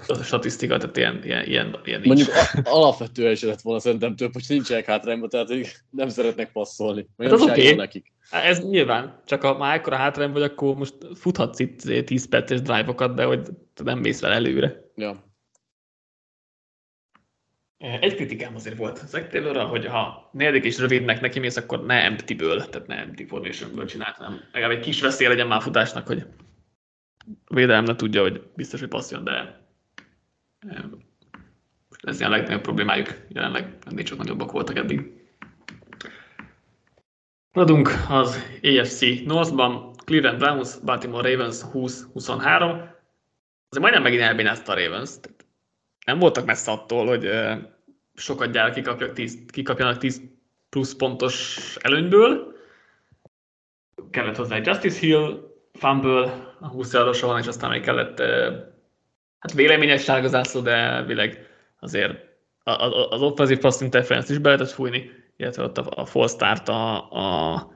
Az 0.08 0.20
a 0.20 0.24
statisztika, 0.24 0.78
tehát 0.78 0.98
ilyen, 0.98 1.24
ilyen, 1.24 1.46
ilyen, 1.46 1.80
ilyen 1.84 2.02
nincs. 2.02 2.06
Mondjuk 2.06 2.30
alapvetően 2.64 3.32
is 3.32 3.42
lett 3.42 3.62
volna 3.62 3.80
szerintem 3.80 4.16
több, 4.16 4.34
hogy 4.34 4.46
nincsenek 4.48 4.86
hátrányban, 4.86 5.30
tehát 5.30 5.50
nem 5.90 6.10
szeretnek 6.10 6.52
passzolni. 6.52 7.08
Hát 7.18 7.32
az 7.32 7.42
oké, 7.42 7.52
okay. 7.52 7.76
nekik. 7.76 8.12
Hát 8.30 8.44
ez 8.44 8.60
nyilván, 8.60 9.22
csak 9.26 9.42
ha 9.42 9.58
már 9.58 9.76
ekkora 9.76 9.96
hátrány 9.96 10.32
vagy, 10.32 10.42
akkor 10.42 10.76
most 10.76 10.96
futhatsz 11.16 11.60
itt 11.60 12.06
10 12.06 12.30
perces 12.30 12.62
drive-okat, 12.62 13.16
de 13.16 13.24
hogy 13.24 13.42
nem 13.84 14.00
mész 14.00 14.22
vele 14.22 14.34
előre. 14.34 14.82
Ja. 14.96 15.32
Egy 17.78 18.16
kritikám 18.16 18.56
azért 18.56 18.78
volt 18.78 19.08
Zach 19.08 19.28
Taylorra, 19.28 19.66
hogy 19.66 19.86
ha 19.86 20.30
negyedik 20.34 20.64
és 20.64 20.78
rövidnek 20.78 21.22
neki 21.22 21.40
mész, 21.40 21.58
akkor 21.58 21.86
ne 21.86 22.04
empty-ből, 22.04 22.66
tehát 22.66 22.88
ne 22.88 22.96
empty 22.96 23.26
formationből 23.28 23.86
csinált, 23.86 24.16
hanem 24.16 24.42
legalább 24.52 24.78
egy 24.78 24.84
kis 24.84 25.02
veszély 25.02 25.28
legyen 25.28 25.48
már 25.48 25.62
futásnak, 25.62 26.08
hogy 26.08 26.26
a 27.46 27.54
védelem 27.54 27.84
ne 27.84 27.96
tudja, 27.96 28.22
hogy 28.22 28.42
biztos, 28.56 28.80
hogy 28.80 28.90
passzjon, 28.90 29.24
de 29.24 29.63
ez 32.04 32.20
ilyen 32.20 32.32
a 32.32 32.36
legnagyobb 32.36 32.62
problémájuk 32.62 33.16
jelenleg, 33.30 33.78
ennél 33.86 34.04
csak 34.04 34.18
nagyobbak 34.18 34.52
voltak 34.52 34.78
eddig. 34.78 35.22
Maradunk 37.52 37.90
az 38.10 38.60
AFC 38.64 39.02
Northban, 39.26 39.94
Cleveland 40.06 40.38
Browns, 40.38 40.80
Baltimore 40.80 41.30
Ravens 41.30 41.62
20-23. 41.74 42.92
Azért 43.70 43.80
majdnem 43.80 44.02
megint 44.02 44.22
elbénázta 44.22 44.72
a 44.72 44.76
Ravens. 44.76 45.12
Nem 46.06 46.20
voltak 46.20 46.46
messze 46.46 46.72
attól, 46.72 47.08
hogy 47.08 47.30
sokat 48.14 48.52
gyár 48.52 48.74
kikapjanak 48.74 49.16
10, 49.16 49.46
kikapjanak 49.48 49.98
10 49.98 50.22
plusz 50.70 50.96
pontos 50.96 51.58
előnyből. 51.82 52.56
Kellett 54.10 54.36
hozzá 54.36 54.56
egy 54.56 54.66
Justice 54.66 55.00
Hill, 55.00 55.52
fumble, 55.74 56.56
a 56.60 56.68
20 56.68 56.94
yardosa 56.94 57.28
van, 57.28 57.40
és 57.40 57.48
aztán 57.48 57.70
még 57.70 57.82
kellett 57.82 58.22
hát 59.44 59.54
véleményes 59.54 60.04
sárgazászló, 60.04 60.62
de 60.62 61.04
világ 61.04 61.48
azért 61.80 62.32
az 63.10 63.22
offensive 63.22 63.60
pass 63.60 63.82
interference 63.82 64.34
is 64.34 64.40
be 64.40 64.50
lehetett 64.50 64.72
fújni, 64.74 65.12
illetve 65.38 65.64
ott 65.64 65.78
a, 65.78 65.86
a 65.96 66.06
full 66.06 66.28
start 66.28 66.70
a, 66.70 67.12
a 67.12 67.74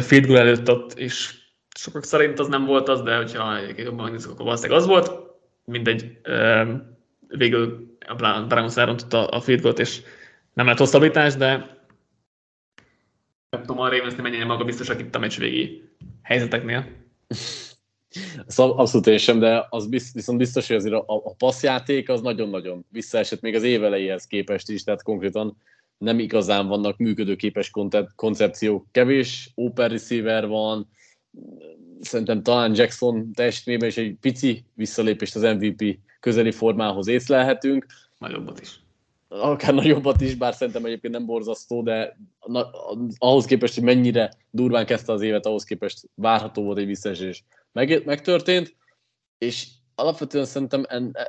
field 0.00 0.26
goal 0.26 0.38
előtt 0.38 0.70
ott, 0.70 0.92
és 0.98 1.34
sokak 1.78 2.04
szerint 2.04 2.38
az 2.38 2.48
nem 2.48 2.64
volt 2.64 2.88
az, 2.88 3.02
de 3.02 3.16
hogyha 3.16 3.58
jobban 3.76 4.04
megnézzük, 4.04 4.30
akkor 4.30 4.44
valószínűleg 4.44 4.80
az 4.80 4.86
volt. 4.86 5.12
Mindegy, 5.64 6.20
végül 7.28 7.96
a 8.06 8.14
Browns 8.46 8.76
elrontotta 8.76 9.26
a 9.26 9.40
field 9.40 9.60
goal 9.60 9.74
és 9.74 10.02
nem 10.52 10.66
lett 10.66 10.78
hosszabbítás, 10.78 11.34
de 11.34 11.48
nem 13.50 13.60
tudom, 13.60 13.80
a 13.80 13.88
Ravens 13.88 14.14
mennyire 14.16 14.44
maga 14.44 14.64
biztosak 14.64 15.00
itt 15.00 15.14
a 15.14 15.18
meccs 15.18 15.38
végi 15.38 15.82
helyzeteknél. 16.22 16.86
Abszolút 18.56 19.06
én 19.06 19.18
sem, 19.18 19.38
de 19.38 19.66
az 19.70 19.86
biztos, 19.86 20.12
viszont 20.12 20.38
biztos, 20.38 20.66
hogy 20.66 20.76
azért 20.76 20.94
a, 20.94 21.04
a 21.06 21.34
passzjáték 21.34 22.08
az 22.08 22.20
nagyon-nagyon 22.20 22.84
visszaesett 22.88 23.40
még 23.40 23.54
az 23.54 23.62
évelejéhez 23.62 24.26
képest 24.26 24.70
is, 24.70 24.84
tehát 24.84 25.02
konkrétan 25.02 25.56
nem 25.98 26.18
igazán 26.18 26.66
vannak 26.66 26.96
működőképes 26.96 27.70
koncepciók. 28.14 28.86
Kevés 28.90 29.50
open 29.54 29.88
receiver 29.88 30.46
van, 30.46 30.88
szerintem 32.00 32.42
talán 32.42 32.74
Jackson 32.74 33.32
teljesítményben 33.32 33.88
is 33.88 33.96
egy 33.96 34.16
pici 34.20 34.64
visszalépést 34.74 35.36
az 35.36 35.42
MVP 35.42 35.98
közeli 36.20 36.52
formához 36.52 37.06
észlelhetünk. 37.06 37.86
Nagyobbat 38.18 38.60
is. 38.60 38.80
Akár 39.28 39.74
nagyobbat 39.74 40.20
is, 40.20 40.34
bár 40.34 40.54
szerintem 40.54 40.84
egyébként 40.84 41.12
nem 41.12 41.26
borzasztó, 41.26 41.82
de 41.82 42.18
na, 42.46 42.70
ahhoz 43.18 43.44
képest, 43.44 43.74
hogy 43.74 43.82
mennyire 43.82 44.32
durván 44.50 44.86
kezdte 44.86 45.12
az 45.12 45.22
évet, 45.22 45.46
ahhoz 45.46 45.64
képest 45.64 46.08
várható 46.14 46.62
volt 46.62 46.78
egy 46.78 46.86
visszaesés. 46.86 47.44
Meg, 47.72 48.04
megtörtént, 48.04 48.76
és 49.38 49.66
alapvetően 49.94 50.44
szerintem 50.44 50.84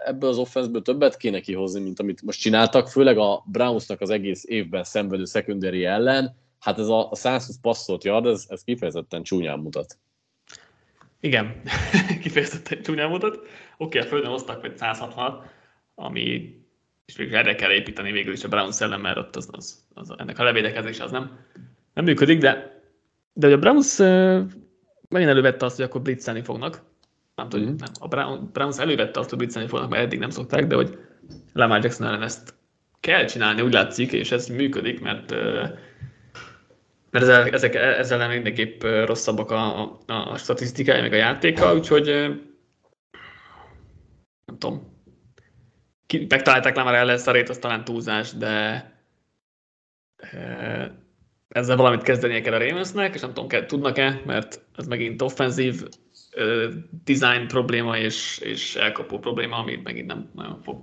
ebből 0.06 0.30
az 0.30 0.38
offenszből 0.38 0.82
többet 0.82 1.18
kéne 1.18 1.40
kihozni, 1.40 1.80
mint 1.82 2.00
amit 2.00 2.22
most 2.22 2.40
csináltak, 2.40 2.90
főleg 2.90 3.18
a 3.18 3.44
Brownsnak 3.46 4.02
az 4.02 4.10
egész 4.10 4.44
évben 4.48 4.84
szenvedő 4.84 5.26
secondary 5.26 5.86
ellen. 5.86 6.36
Hát 6.60 6.80
ez 6.80 6.88
a 6.88 7.10
120 7.12 7.60
passzolt 7.62 8.04
yard, 8.04 8.26
ez, 8.26 8.46
ez 8.48 8.64
kifejezetten 8.64 9.24
csúnyán 9.24 9.60
mutat. 9.60 9.98
Igen, 11.20 11.62
kifejezetten 12.22 12.82
csúnyán 12.82 13.10
mutat. 13.10 13.36
Oké, 13.36 13.48
okay, 13.78 14.02
a 14.02 14.04
földön 14.04 14.32
hoztak 14.32 14.62
vagy 14.62 14.78
160 14.78 15.56
ami 15.96 16.56
és 17.08 17.16
végül 17.16 17.36
erre 17.36 17.56
kell 17.56 17.72
építeni 17.72 18.12
végül 18.12 18.34
is 18.34 18.44
a 18.44 18.48
Browns 18.48 18.82
ellen, 18.82 19.00
mert 19.00 19.18
ott 19.18 19.36
az, 19.36 19.50
az, 19.52 19.84
az, 19.94 20.14
ennek 20.18 20.40
a 20.40 20.44
levédekezés 20.44 21.00
az 21.00 21.12
nem, 21.12 21.40
nem 21.94 22.06
működik, 22.06 22.40
de, 22.40 22.82
de 23.34 23.48
a 23.48 23.58
Browns 23.58 23.98
megint 25.10 25.30
elővette 25.30 25.66
azt, 25.66 25.76
hogy 25.76 25.86
akkor 25.86 26.02
blitzelni 26.02 26.44
fognak. 26.44 26.82
Nem 27.36 27.50
tudom, 27.50 27.66
mm. 27.66 27.76
nem, 27.78 27.92
a 28.00 28.38
Browns 28.54 28.78
elővette 28.78 29.20
azt, 29.20 29.30
hogy 29.30 29.38
blitzelni 29.38 29.68
fognak, 29.68 29.90
mert 29.90 30.04
eddig 30.04 30.20
nem 30.20 30.30
szokták, 30.30 30.68
de 30.68 30.76
hogy 30.76 31.00
Lamar 31.54 31.84
Jackson 31.84 32.08
ellen 32.08 32.22
ezt 32.22 32.54
kell 33.00 33.26
csinálni, 33.26 33.62
úgy 33.62 33.74
látszik, 33.74 34.12
és 34.12 34.32
ez 34.32 34.48
működik, 34.48 35.02
mert 35.02 35.32
mert 37.12 37.24
ezzel, 37.24 37.50
ezek, 37.50 37.76
ezzel 37.76 38.22
ellen 38.22 38.34
mindenképp 38.34 38.84
rosszabbak 38.84 39.52
a, 39.52 39.82
a, 39.82 40.14
a 40.14 40.38
statisztikája, 40.38 41.02
meg 41.02 41.14
a 41.14 41.16
játéka, 41.16 41.74
úgyhogy 41.74 42.06
nem 44.46 44.58
tudom, 44.58 44.97
ki, 46.08 46.26
megtalálták 46.30 46.76
már 46.76 46.94
ellen 46.94 47.18
szarét, 47.18 47.50
az 47.50 47.58
talán 47.58 47.84
túlzás, 47.84 48.34
de 48.34 48.86
ezzel 51.48 51.76
valamit 51.76 52.02
kezdenie 52.02 52.42
kell 52.42 52.54
a 52.54 52.58
Ravensnek, 52.58 53.16
és 53.16 53.22
nem 53.22 53.34
tudom, 53.34 53.66
tudnak-e, 53.66 54.22
mert 54.26 54.62
ez 54.76 54.88
megint 54.88 55.22
offenzív 55.22 55.84
design 57.04 57.48
probléma 57.48 57.98
és, 57.98 58.38
és 58.38 58.76
elkapó 58.76 59.20
probléma, 59.20 59.58
amit 59.58 59.84
megint 59.84 60.08
nem 60.08 60.30
nagyon 60.36 60.62
fog 60.64 60.82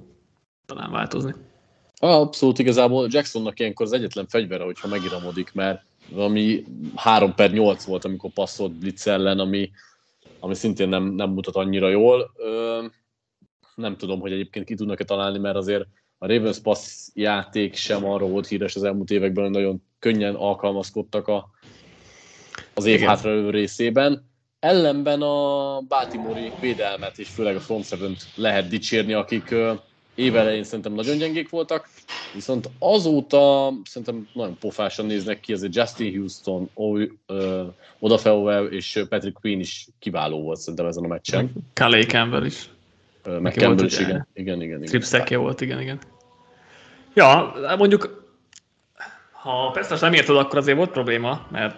talán 0.67 0.91
változni. 0.91 1.35
Abszolút 1.97 2.59
igazából 2.59 3.07
Jacksonnak 3.11 3.61
ilyenkor 3.61 3.87
az 3.87 3.93
egyetlen 3.93 4.27
fegyvere, 4.27 4.65
hogyha 4.65 4.89
megiramodik, 4.89 5.53
mert 5.53 5.85
ami 6.17 6.65
3 6.95 7.35
per 7.35 7.51
8 7.51 7.85
volt, 7.85 8.05
amikor 8.05 8.31
passzolt 8.31 8.73
Blitz 8.73 9.07
ellen, 9.07 9.39
ami, 9.39 9.71
ami 10.41 10.55
szintén 10.55 10.89
nem, 10.89 11.05
nem 11.05 11.31
mutat 11.31 11.57
annyira 11.57 11.89
jól. 11.89 12.33
Ö, 12.37 12.85
nem 13.75 13.97
tudom, 13.97 14.21
hogy 14.21 14.33
egyébként 14.33 14.65
ki 14.65 14.75
tudnak-e 14.75 15.05
találni, 15.05 15.39
mert 15.39 15.57
azért 15.57 15.87
a 16.19 16.27
Ravens 16.27 16.59
pass 16.59 17.09
játék 17.15 17.75
sem 17.75 18.05
arról 18.05 18.29
volt 18.29 18.47
híres 18.47 18.77
az 18.77 18.85
elmúlt 18.85 19.11
években, 19.11 19.45
hogy 19.45 19.53
nagyon 19.53 19.83
könnyen 19.99 20.35
alkalmazkodtak 20.35 21.29
a, 21.29 21.51
az 22.75 22.85
év 22.85 23.01
hátralévő 23.01 23.51
részében. 23.51 24.33
Ellenben 24.59 25.23
a 25.23 25.81
Baltimore 25.81 26.53
védelmet 26.61 27.19
és 27.19 27.29
főleg 27.29 27.57
a 27.57 27.61
front 27.61 27.87
lehet 28.35 28.69
dicsérni, 28.69 29.13
akik 29.13 29.55
évelején 30.15 30.65
szerintem 30.65 30.93
nagyon 30.93 31.19
gyengék 31.19 31.49
voltak, 31.49 31.89
viszont 32.35 32.71
azóta 32.79 33.73
szerintem 33.85 34.29
nagyon 34.33 34.57
pofásan 34.59 35.07
néznek 35.07 35.41
ki, 35.41 35.53
azért 35.53 35.75
Justin 35.75 36.17
Houston, 36.17 36.71
Odafeovel 37.99 38.67
és 38.67 39.05
Patrick 39.09 39.41
Queen 39.41 39.61
is 39.61 39.87
kiváló 39.99 40.43
volt 40.43 40.59
szerintem 40.59 40.87
ezen 40.87 41.05
a 41.05 41.09
meccsen. 41.09 41.53
Calais 41.73 42.07
Campbell 42.07 42.45
is. 42.45 42.69
Meg 43.25 43.57
is, 43.57 43.99
igen. 43.99 44.27
Igen, 44.35 44.63
igen, 44.63 44.63
igen. 44.63 44.81
Tripszekje 44.81 45.37
volt, 45.37 45.61
igen, 45.61 45.81
igen. 45.81 45.99
Ja, 47.15 47.55
mondjuk, 47.79 48.25
ha 49.33 49.71
persze 49.71 49.97
nem 50.01 50.13
érted, 50.13 50.37
akkor 50.37 50.59
azért 50.59 50.77
volt 50.77 50.91
probléma, 50.91 51.47
mert 51.51 51.77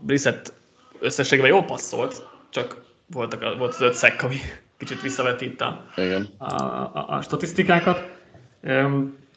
Brissett 0.00 0.52
összességében 0.98 1.50
jól 1.50 1.64
passzolt, 1.64 2.26
csak 2.48 2.82
voltak 3.06 3.58
volt 3.58 3.74
az 3.74 3.80
öt 3.80 3.94
szek, 3.94 4.22
ami 4.22 4.36
kicsit 4.78 5.02
visszaveti 5.02 5.44
itt 5.44 5.60
a, 5.60 5.84
Igen. 5.96 6.28
A, 6.36 6.54
a, 6.54 7.04
a, 7.08 7.22
statisztikákat. 7.22 8.12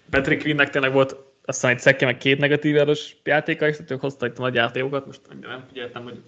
Patrick 0.09 0.41
Quinnnek 0.41 0.69
tényleg 0.69 0.93
volt 0.93 1.15
aztán 1.45 1.71
egy 1.71 1.79
szekje, 1.79 2.07
meg 2.07 2.17
két 2.17 2.39
negatív 2.39 2.77
erős 2.77 3.17
játéka, 3.23 3.67
és 3.67 3.77
ők 3.87 4.01
hoztak 4.01 4.29
itt 4.29 4.37
a 4.37 4.41
nagy 4.41 4.53
játékokat, 4.53 5.05
most 5.05 5.21
nem 5.41 5.63
figyeltem, 5.67 6.03
hogy 6.03 6.21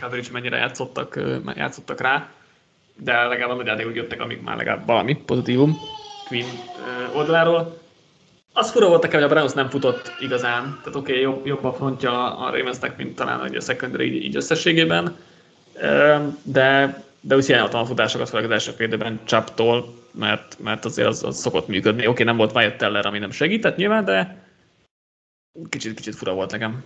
coverage 0.00 0.28
mennyire 0.32 0.56
játszottak, 0.56 1.20
játszottak 1.54 2.00
rá, 2.00 2.30
de 3.02 3.26
legalább 3.26 3.50
a 3.50 3.54
nagy 3.54 3.66
játékok 3.66 3.94
jöttek, 3.94 4.20
amik 4.20 4.42
már 4.42 4.56
legalább 4.56 4.86
valami 4.86 5.16
pozitívum 5.16 5.78
Quinn 6.28 6.46
oldaláról. 7.14 7.80
Az 8.52 8.70
fura 8.70 8.88
volt 8.88 9.02
nekem, 9.02 9.20
hogy 9.20 9.30
a 9.30 9.34
Browns 9.34 9.52
nem 9.52 9.68
futott 9.68 10.12
igazán, 10.20 10.62
tehát 10.62 10.94
oké, 10.94 11.10
okay, 11.10 11.20
jobb, 11.20 11.46
jobb 11.46 11.64
a 11.64 11.72
frontja 11.72 12.36
a 12.36 12.50
Ravensnek, 12.50 12.96
mint 12.96 13.16
talán 13.16 13.54
a 13.54 13.60
secondary 13.60 14.14
így, 14.14 14.24
így 14.24 14.36
összességében, 14.36 15.16
de 16.42 17.02
de 17.20 17.36
úgy 17.36 17.46
hiányoltam 17.46 17.80
a 17.80 17.84
futásokat, 17.84 18.28
főleg 18.28 18.44
az 18.44 18.50
első 18.50 18.70
fél 18.70 18.86
időben 18.86 19.20
Csaptól, 19.24 19.94
mert, 20.12 20.58
mert 20.58 20.84
azért 20.84 21.08
az, 21.08 21.24
az 21.24 21.38
szokott 21.38 21.66
működni. 21.66 22.00
Oké, 22.00 22.08
okay, 22.08 22.24
nem 22.24 22.36
volt 22.36 22.54
Wyatt 22.54 22.76
Teller, 22.76 23.06
ami 23.06 23.18
nem 23.18 23.30
segített 23.30 23.76
nyilván, 23.76 24.04
de 24.04 24.46
kicsit, 25.68 25.94
kicsit 25.94 26.14
fura 26.14 26.34
volt 26.34 26.50
nekem. 26.50 26.84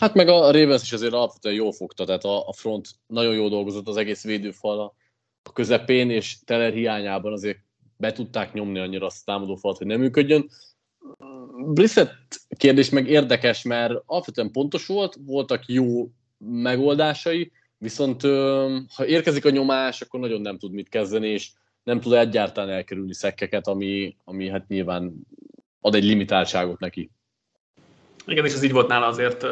Hát 0.00 0.14
meg 0.14 0.28
a 0.28 0.52
Ravens 0.52 0.82
is 0.82 0.92
azért 0.92 1.12
alapvetően 1.12 1.54
jól 1.54 1.72
fogta, 1.72 2.04
tehát 2.04 2.24
a, 2.24 2.48
a 2.48 2.52
front 2.52 2.88
nagyon 3.06 3.34
jól 3.34 3.48
dolgozott 3.48 3.88
az 3.88 3.96
egész 3.96 4.24
védőfal 4.24 4.94
a 5.42 5.52
közepén, 5.52 6.10
és 6.10 6.36
Teller 6.44 6.72
hiányában 6.72 7.32
azért 7.32 7.58
be 7.96 8.12
tudták 8.12 8.52
nyomni 8.52 8.78
annyira 8.78 9.06
azt 9.06 9.28
a 9.28 9.32
támadófalat, 9.32 9.78
hogy 9.78 9.86
nem 9.86 10.00
működjön. 10.00 10.48
Brissett 11.66 12.40
kérdés 12.56 12.90
meg 12.90 13.08
érdekes, 13.08 13.62
mert 13.62 14.02
alapvetően 14.06 14.50
pontos 14.50 14.86
volt, 14.86 15.16
voltak 15.24 15.66
jó 15.66 16.10
megoldásai, 16.38 17.52
Viszont 17.82 18.22
ha 18.94 19.06
érkezik 19.06 19.44
a 19.44 19.50
nyomás, 19.50 20.00
akkor 20.00 20.20
nagyon 20.20 20.40
nem 20.40 20.58
tud 20.58 20.72
mit 20.72 20.88
kezdeni, 20.88 21.28
és 21.28 21.50
nem 21.82 22.00
tud 22.00 22.12
egyáltalán 22.12 22.70
elkerülni 22.70 23.14
szekkeket, 23.14 23.66
ami, 23.66 24.16
ami 24.24 24.48
hát 24.48 24.68
nyilván 24.68 25.12
ad 25.80 25.94
egy 25.94 26.04
limitáltságot 26.04 26.78
neki. 26.78 27.10
Igen, 28.26 28.44
és 28.44 28.52
ez 28.52 28.62
így 28.62 28.72
volt 28.72 28.88
nála 28.88 29.06
azért 29.06 29.46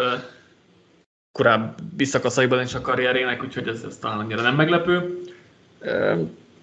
korábbi 1.32 2.04
szakaszaiban 2.04 2.62
is 2.62 2.74
a 2.74 2.80
karrierének, 2.80 3.42
úgyhogy 3.42 3.68
ez, 3.68 3.82
ez 3.82 3.98
talán 3.98 4.18
annyira 4.18 4.42
nem 4.42 4.54
meglepő. 4.54 5.22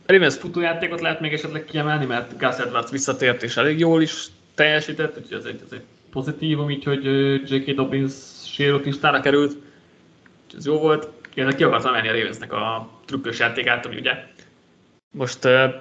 Ravens 0.06 0.36
futójátékot 0.36 1.02
lehet 1.02 1.20
még 1.20 1.34
esetleg 1.34 1.66
kiemelni, 1.66 2.06
mert 2.06 2.38
Gus 2.38 2.58
Edwards 2.58 2.92
visszatért 2.92 3.44
és 3.44 3.58
elég 3.58 3.80
jól 3.80 4.02
is 4.02 4.26
teljesített, 4.56 5.18
úgyhogy 5.18 5.38
ez 5.38 5.46
egy, 5.46 5.62
ez 5.66 5.72
egy 5.72 5.84
pozitívum, 6.12 6.70
így 6.70 6.84
hogy 6.84 7.06
J.K. 7.52 7.76
Dobbins 7.76 8.14
sérült 8.46 8.86
listára 8.86 9.20
került, 9.20 9.58
ez 10.58 10.66
jó 10.66 10.80
volt. 10.80 11.10
Én 11.34 11.50
ki 11.50 11.64
akartam 11.64 11.92
menni 11.92 12.08
a 12.08 12.12
Ravensnek 12.12 12.54
a 12.54 12.90
trükkös 13.06 13.40
játékát, 13.40 13.86
ami 13.86 13.96
ugye 13.96 14.12
most 15.12 15.46
uh, 15.46 15.74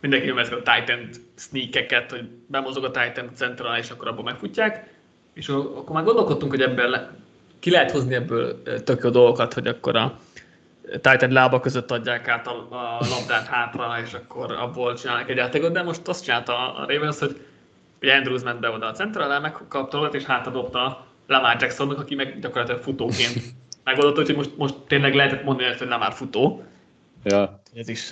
mindenki 0.00 0.26
nyomja 0.26 0.42
a 0.42 0.62
Titan 0.62 1.08
sneakeket, 1.36 2.10
hogy 2.10 2.28
bemozog 2.46 2.84
a 2.84 2.90
Titan 2.90 3.30
centrál, 3.34 3.78
és 3.78 3.90
akkor 3.90 4.08
abból 4.08 4.24
megfutják. 4.24 4.94
És 5.32 5.48
akkor 5.48 5.94
már 5.94 6.04
gondolkodtunk, 6.04 6.50
hogy 6.50 6.62
ebből 6.62 7.08
ki 7.58 7.70
lehet 7.70 7.90
hozni 7.90 8.14
ebből 8.14 8.62
tök 8.84 9.02
jó 9.02 9.10
dolgokat, 9.10 9.52
hogy 9.52 9.66
akkor 9.66 9.96
a 9.96 10.18
Titan 10.90 11.30
lába 11.30 11.60
között 11.60 11.90
adják 11.90 12.28
át 12.28 12.46
a, 12.46 12.66
a 12.70 13.06
labdát 13.10 13.46
hátra, 13.46 14.00
és 14.04 14.14
akkor 14.14 14.52
abból 14.52 14.94
csinálnak 14.94 15.30
egy 15.30 15.36
játékot, 15.36 15.72
de 15.72 15.82
most 15.82 16.08
azt 16.08 16.24
csinálta 16.24 16.74
a 16.74 16.86
Ravens, 16.88 17.18
hogy 17.18 17.46
ugye 18.02 18.14
Andrews 18.14 18.42
ment 18.42 18.60
be 18.60 18.70
oda 18.70 18.86
a 18.86 18.92
centrál, 18.92 19.40
megkapta 19.40 20.08
és 20.12 20.24
hátadobta 20.24 21.06
Lamar 21.26 21.56
Jacksonnak, 21.60 21.98
aki 21.98 22.14
meg 22.14 22.38
gyakorlatilag 22.38 22.82
futóként 22.82 23.42
megoldott, 23.84 24.26
hogy 24.26 24.36
most, 24.36 24.56
most 24.56 24.74
tényleg 24.74 25.14
lehetett 25.14 25.44
mondani, 25.44 25.74
hogy 25.78 25.88
nem 25.88 25.98
már 25.98 26.12
futó. 26.12 26.64
Ja. 27.24 27.60
Ez 27.74 27.88
is, 27.88 28.10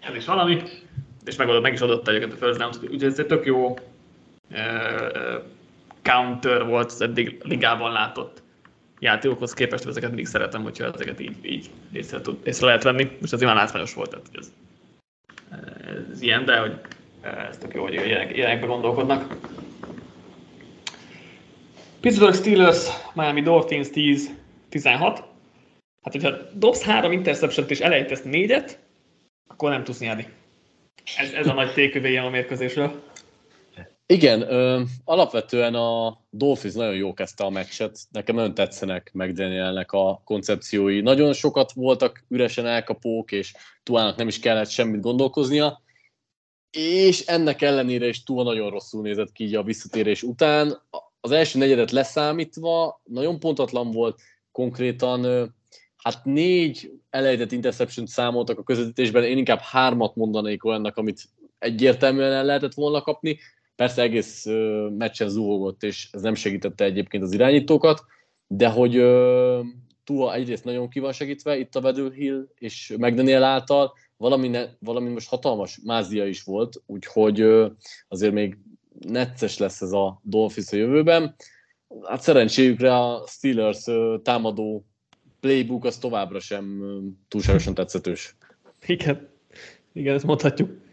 ez 0.00 0.14
is 0.14 0.26
valami. 0.26 0.62
És 1.24 1.36
megoldott, 1.36 1.62
meg 1.62 1.72
is 1.72 1.80
adott 1.80 2.08
egyébként 2.08 2.32
a 2.32 2.36
first 2.36 2.58
down 2.58 2.70
úgyhogy 2.82 3.04
ez 3.04 3.18
egy 3.18 3.26
tök 3.26 3.44
jó 3.44 3.78
counter 6.02 6.64
volt 6.64 6.90
az 6.90 7.00
eddig 7.00 7.40
ligában 7.42 7.92
látott 7.92 8.39
játékokhoz 9.00 9.52
képest, 9.52 9.86
ezeket 9.86 10.08
mindig 10.08 10.26
szeretem, 10.26 10.62
hogyha 10.62 10.84
ezeket 10.84 11.20
így, 11.20 11.36
így 11.42 11.70
észre, 11.92 12.20
tud, 12.20 12.38
észre 12.44 12.66
lehet 12.66 12.82
venni. 12.82 13.10
Most 13.20 13.32
az 13.32 13.42
olyan 13.42 13.54
látványos 13.54 13.94
volt, 13.94 14.10
tehát 14.10 14.26
ez, 14.32 14.52
ez 16.10 16.22
ilyen, 16.22 16.44
de 16.44 16.58
hogy 16.58 16.80
ez 17.20 17.58
tök 17.58 17.74
jó, 17.74 17.82
hogy 17.82 17.92
ilyenek, 17.92 18.36
ilyenekbe 18.36 18.66
gondolkodnak. 18.66 19.36
Pittsburgh 22.00 22.36
Steelers, 22.36 22.86
Miami 23.14 23.42
Dolphins 23.42 23.90
10, 23.90 24.34
16. 24.68 25.24
Hát, 26.02 26.12
hogyha 26.12 26.36
dobsz 26.52 26.82
három 26.82 27.12
interception 27.12 27.66
és 27.68 27.80
elejtesz 27.80 28.22
négyet, 28.22 28.78
akkor 29.46 29.70
nem 29.70 29.84
tudsz 29.84 30.00
nyerni. 30.00 30.26
Ez, 31.16 31.32
ez 31.32 31.46
a 31.46 31.52
nagy 31.52 31.72
tékövéje 31.72 32.22
a 32.22 32.30
mérkőzésről. 32.30 33.02
Igen, 34.10 34.40
ö, 34.40 34.82
alapvetően 35.04 35.74
a 35.74 36.20
Dolphins 36.30 36.74
nagyon 36.74 36.94
jó 36.94 37.12
kezdte 37.12 37.44
a 37.44 37.50
meccset. 37.50 37.98
Nekem 38.10 38.34
nagyon 38.34 38.54
tetszenek 38.54 39.10
McDanielnek 39.12 39.92
a 39.92 40.22
koncepciói. 40.24 41.00
Nagyon 41.00 41.32
sokat 41.32 41.72
voltak 41.72 42.24
üresen 42.28 42.66
elkapók, 42.66 43.32
és 43.32 43.54
Tuának 43.82 44.16
nem 44.16 44.28
is 44.28 44.38
kellett 44.38 44.68
semmit 44.68 45.00
gondolkoznia. 45.00 45.82
És 46.70 47.26
ennek 47.26 47.62
ellenére 47.62 48.06
is 48.06 48.22
Tua 48.22 48.42
nagyon 48.42 48.70
rosszul 48.70 49.02
nézett 49.02 49.32
ki 49.32 49.54
a 49.56 49.62
visszatérés 49.62 50.22
után. 50.22 50.82
Az 51.20 51.30
első 51.30 51.58
negyedet 51.58 51.90
leszámítva 51.90 53.00
nagyon 53.04 53.38
pontatlan 53.38 53.90
volt, 53.90 54.20
konkrétan 54.52 55.52
hát 55.96 56.24
négy 56.24 56.92
elejtett 57.10 57.52
interception 57.52 58.06
számoltak 58.06 58.58
a 58.58 58.62
közvetítésben, 58.62 59.24
én 59.24 59.38
inkább 59.38 59.60
hármat 59.60 60.16
mondanék 60.16 60.64
olyannak, 60.64 60.96
amit 60.96 61.28
egyértelműen 61.58 62.32
el 62.32 62.44
lehetett 62.44 62.74
volna 62.74 63.00
kapni. 63.00 63.38
Persze 63.80 64.02
egész 64.02 64.46
meccsen 64.98 65.28
zuhogott, 65.28 65.82
és 65.82 66.08
ez 66.12 66.22
nem 66.22 66.34
segítette 66.34 66.84
egyébként 66.84 67.22
az 67.22 67.32
irányítókat, 67.32 68.04
de 68.46 68.68
hogy 68.68 68.92
Tua 70.04 70.34
egyrészt 70.34 70.64
nagyon 70.64 70.88
ki 70.88 71.00
van 71.00 71.12
segítve 71.12 71.58
itt 71.58 71.74
a 71.74 71.80
Vedő 71.80 72.12
Hill 72.12 72.48
és 72.54 72.94
McDaniel 72.98 73.42
által, 73.42 73.92
valami, 74.16 74.48
ne, 74.48 74.64
valami 74.78 75.08
most 75.10 75.28
hatalmas 75.28 75.80
mázia 75.84 76.26
is 76.26 76.42
volt, 76.42 76.82
úgyhogy 76.86 77.40
azért 78.08 78.32
még 78.32 78.58
necces 78.98 79.58
lesz 79.58 79.80
ez 79.80 79.92
a 79.92 80.20
Dolphins 80.22 80.72
a 80.72 80.76
jövőben. 80.76 81.34
Hát 82.02 82.20
szerencséjükre 82.20 82.96
a 82.96 83.24
Steelers 83.26 83.84
támadó 84.22 84.84
playbook 85.40 85.84
az 85.84 85.98
továbbra 85.98 86.40
sem 86.40 86.82
túlságosan 87.28 87.74
tetszetős. 87.74 88.36
Igen, 88.86 89.28
igen, 89.92 90.14
ezt 90.14 90.24
mondhatjuk. 90.24 90.88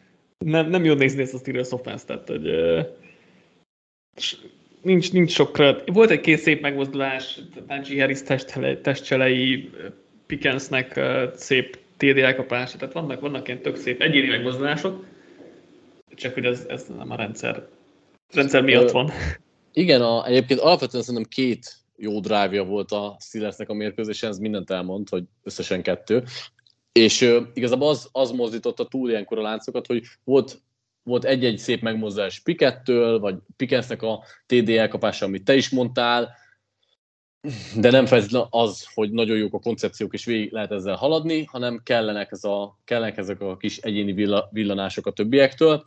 Nem, 0.46 0.70
nem 0.70 0.86
jó 0.86 0.94
nézni 0.94 1.22
ezt 1.22 1.34
a 1.34 1.38
Steelers 1.38 1.72
offense 1.72 2.06
tehát 2.06 2.28
hogy 2.28 2.52
nincs, 4.82 5.12
nincs 5.12 5.32
sok 5.32 5.52
kred. 5.52 5.94
Volt 5.94 6.10
egy 6.10 6.20
két 6.20 6.40
szép 6.40 6.62
megmozdulás, 6.62 7.40
Najee 7.68 8.00
Harris 8.00 8.22
testcselei, 8.82 9.70
Pickensnek 10.26 11.00
szép 11.36 11.80
TD 11.98 12.18
elkapása, 12.18 12.78
tehát 12.78 12.94
vannak, 12.94 13.20
vannak 13.20 13.48
ilyen 13.48 13.62
tök 13.62 13.76
szép 13.76 14.02
egyéni 14.02 14.28
megmozdulások, 14.28 15.06
csak 16.16 16.34
hogy 16.34 16.46
ez, 16.46 16.66
ez 16.70 16.86
nem 16.98 17.12
a 17.12 17.16
rendszer, 17.16 17.68
rendszer 18.34 18.64
miatt 18.64 18.92
van. 18.92 19.12
Igen, 19.74 20.02
a, 20.02 20.26
egyébként 20.26 20.60
alapvetően 20.60 21.04
szerintem 21.04 21.30
két 21.30 21.76
jó 21.98 22.20
drive 22.20 22.62
volt 22.62 22.92
a 22.92 23.18
Steelersnek 23.20 23.70
a 23.70 23.74
mérkőzésen, 23.74 24.30
ez 24.30 24.38
mindent 24.38 24.70
elmond, 24.70 25.10
hogy 25.10 25.24
összesen 25.44 25.82
kettő. 25.82 26.24
És 26.98 27.40
igazából 27.54 27.90
az, 27.90 28.10
az 28.12 28.32
mozdította 28.32 28.88
túl 28.88 29.10
ilyenkor 29.10 29.38
a 29.38 29.42
láncokat, 29.42 29.88
hogy 29.88 30.04
volt 30.24 30.62
volt 31.08 31.26
egy-egy 31.26 31.58
szép 31.58 31.82
megmozdulás 31.82 32.40
Pikettől, 32.40 33.20
vagy 33.20 33.36
Pikensnek 33.58 34.02
a 34.02 34.24
TD 34.46 34.70
elkapása, 34.70 35.26
amit 35.26 35.44
te 35.44 35.56
is 35.56 35.70
mondtál, 35.70 36.36
de 37.76 37.92
nem 37.92 38.06
feltétlenül 38.06 38.48
az, 38.50 38.88
hogy 38.94 39.12
nagyon 39.12 39.38
jók 39.38 39.54
a 39.54 39.60
koncepciók, 39.60 40.14
és 40.14 40.26
végig 40.26 40.52
lehet 40.52 40.72
ezzel 40.72 40.96
haladni, 40.96 41.44
hanem 41.44 41.82
kellenek, 41.84 42.32
ez 42.32 42.44
a, 42.44 42.80
kellenek 42.84 43.18
ezek 43.18 43.42
a 43.42 43.58
kis 43.58 43.78
egyéni 43.78 44.14
villa, 44.14 44.50
villanások 44.52 45.06
a 45.06 45.12
többiektől. 45.12 45.86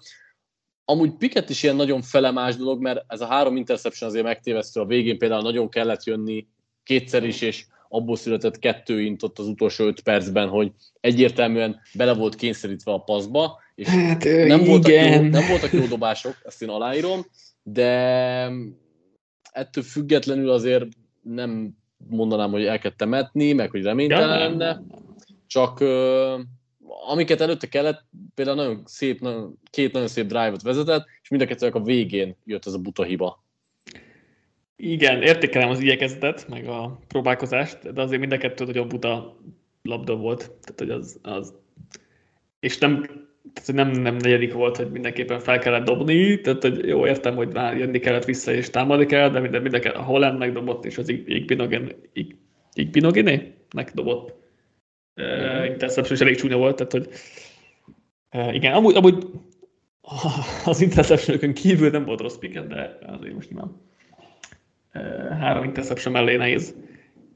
Amúgy 0.85 1.17
Piket 1.17 1.51
is 1.51 1.63
ilyen 1.63 1.77
nagyon 1.77 2.03
felemás 2.03 2.57
dolog, 2.57 2.81
mert 2.81 3.05
ez 3.07 3.21
a 3.21 3.27
három 3.27 3.57
interception 3.57 4.11
azért 4.11 4.25
megtévesztő 4.25 4.81
a 4.81 4.87
végén, 4.87 5.19
például 5.19 5.43
nagyon 5.43 5.69
kellett 5.69 6.05
jönni 6.05 6.49
kétszer 6.83 7.25
is, 7.25 7.41
és 7.41 7.67
abból 7.93 8.17
született 8.17 8.59
kettő 8.59 9.01
int 9.01 9.23
ott 9.23 9.39
az 9.39 9.47
utolsó 9.47 9.85
öt 9.85 10.01
percben, 10.01 10.49
hogy 10.49 10.73
egyértelműen 11.01 11.81
bele 11.95 12.15
volt 12.15 12.35
kényszerítve 12.35 12.93
a 12.93 12.99
paszba, 12.99 13.59
és 13.75 13.89
hát, 13.89 14.25
nem, 14.25 14.65
voltak 14.65 14.93
jó, 14.93 15.21
nem 15.21 15.49
voltak 15.49 15.73
jó 15.73 15.87
dobások, 15.87 16.37
ezt 16.45 16.63
én 16.63 16.69
aláírom, 16.69 17.27
de 17.63 17.91
ettől 19.53 19.85
függetlenül 19.85 20.51
azért 20.51 20.85
nem 21.23 21.77
mondanám, 22.09 22.51
hogy 22.51 22.65
el 22.65 22.79
kell 22.79 22.93
temetni, 22.97 23.53
meg 23.53 23.71
hogy 23.71 23.83
reménytelen 23.83 24.39
lenne, 24.39 24.83
csak 25.47 25.81
amiket 27.09 27.41
előtte 27.41 27.67
kellett, 27.67 28.05
például 28.35 28.57
nagyon 28.57 28.83
szép, 28.85 29.21
nagyon, 29.21 29.59
két 29.71 29.93
nagyon 29.93 30.09
szép 30.09 30.27
drive-ot 30.27 30.63
vezetett, 30.63 31.07
és 31.23 31.29
mind 31.29 31.43
a 31.43 31.47
kettőnek 31.47 31.75
a 31.75 31.83
végén 31.83 32.37
jött 32.45 32.67
ez 32.67 32.73
a 32.73 32.79
buta 32.79 33.03
hiba. 33.03 33.40
Igen, 34.83 35.23
értékelem 35.23 35.69
az 35.69 35.81
igyekezetet, 35.81 36.49
meg 36.49 36.69
a 36.69 36.99
próbálkozást, 37.09 37.93
de 37.93 38.03
azért 38.03 38.21
mind 38.21 38.33
a 38.33 38.39
kettő 38.39 38.65
nagyon 38.65 38.89
buta 38.89 39.37
labda 39.83 40.17
volt. 40.17 40.39
Tehát, 40.39 40.75
hogy 40.77 40.91
az, 40.91 41.19
az... 41.23 41.55
És 42.61 42.79
nem, 42.79 43.03
tehát, 43.53 43.73
nem, 43.73 44.03
nem 44.03 44.17
negyedik 44.17 44.53
volt, 44.53 44.77
hogy 44.77 44.91
mindenképpen 44.91 45.41
fel 45.41 45.59
kellett 45.59 45.85
dobni, 45.85 46.41
tehát 46.41 46.63
hogy 46.63 46.87
jó, 46.87 47.07
értem, 47.07 47.37
hogy 47.37 47.53
már 47.53 47.77
jönni 47.77 47.99
kellett 47.99 48.25
vissza 48.25 48.53
és 48.53 48.71
támadni 48.71 49.07
kell, 49.07 49.31
de 49.31 49.41
minden, 49.41 49.63
minden 49.63 49.93
a 49.93 50.03
Holland 50.03 50.39
megdobott, 50.39 50.85
és 50.85 50.99
az 50.99 51.09
Igbinogen, 51.09 51.93
Igbinogené-nek 52.73 53.93
dobott. 53.95 54.39
Uh, 55.17 55.67
interception 55.67 56.15
is 56.15 56.21
elég 56.21 56.37
csúnya 56.37 56.57
volt, 56.57 56.77
tehát 56.77 56.93
hogy 56.93 57.09
uh, 58.33 58.55
igen, 58.55 58.73
amúgy, 58.73 58.97
amúgy 58.97 59.27
az 60.65 60.81
interception 60.81 61.53
kívül 61.53 61.91
nem 61.91 62.05
volt 62.05 62.21
rossz 62.21 62.37
picket, 62.37 62.67
de 62.67 62.99
azért 63.07 63.35
most 63.35 63.51
nem 63.51 63.89
három 65.41 65.65
interception 65.65 66.13
mellé 66.13 66.37
nehéz, 66.37 66.75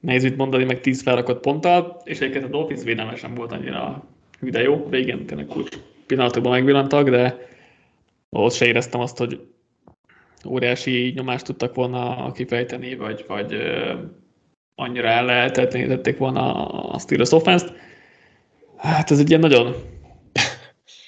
nehéz 0.00 0.22
mit 0.22 0.36
mondani, 0.36 0.64
meg 0.64 0.80
tíz 0.80 1.02
felrakott 1.02 1.40
ponttal, 1.40 2.00
és 2.05 2.20
egyébként 2.20 2.44
a 2.44 2.48
Dolphins 2.48 2.82
védelme 2.82 3.16
sem 3.16 3.34
volt 3.34 3.52
annyira 3.52 4.05
hű, 4.40 4.50
jó. 4.61 4.88
Végén 4.88 5.26
tényleg 5.26 5.46
kulcs 5.46 5.76
pillanatokban 6.07 6.52
megvillantak, 6.52 7.09
de 7.09 7.38
ott 8.30 8.52
se 8.52 8.66
éreztem 8.66 9.00
azt, 9.00 9.18
hogy 9.18 9.40
óriási 10.46 11.12
nyomást 11.16 11.44
tudtak 11.44 11.74
volna 11.74 12.32
kifejteni, 12.32 12.96
vagy, 12.96 13.24
vagy 13.28 13.57
annyira 14.74 15.09
el 15.09 15.24
lehetetlenítették 15.24 16.18
volna 16.18 16.68
a 16.68 16.98
Steelers 16.98 17.32
offense-t. 17.32 17.72
Hát 18.76 19.11
ez 19.11 19.18
egy 19.18 19.28
ilyen 19.28 19.40
nagyon 19.40 19.74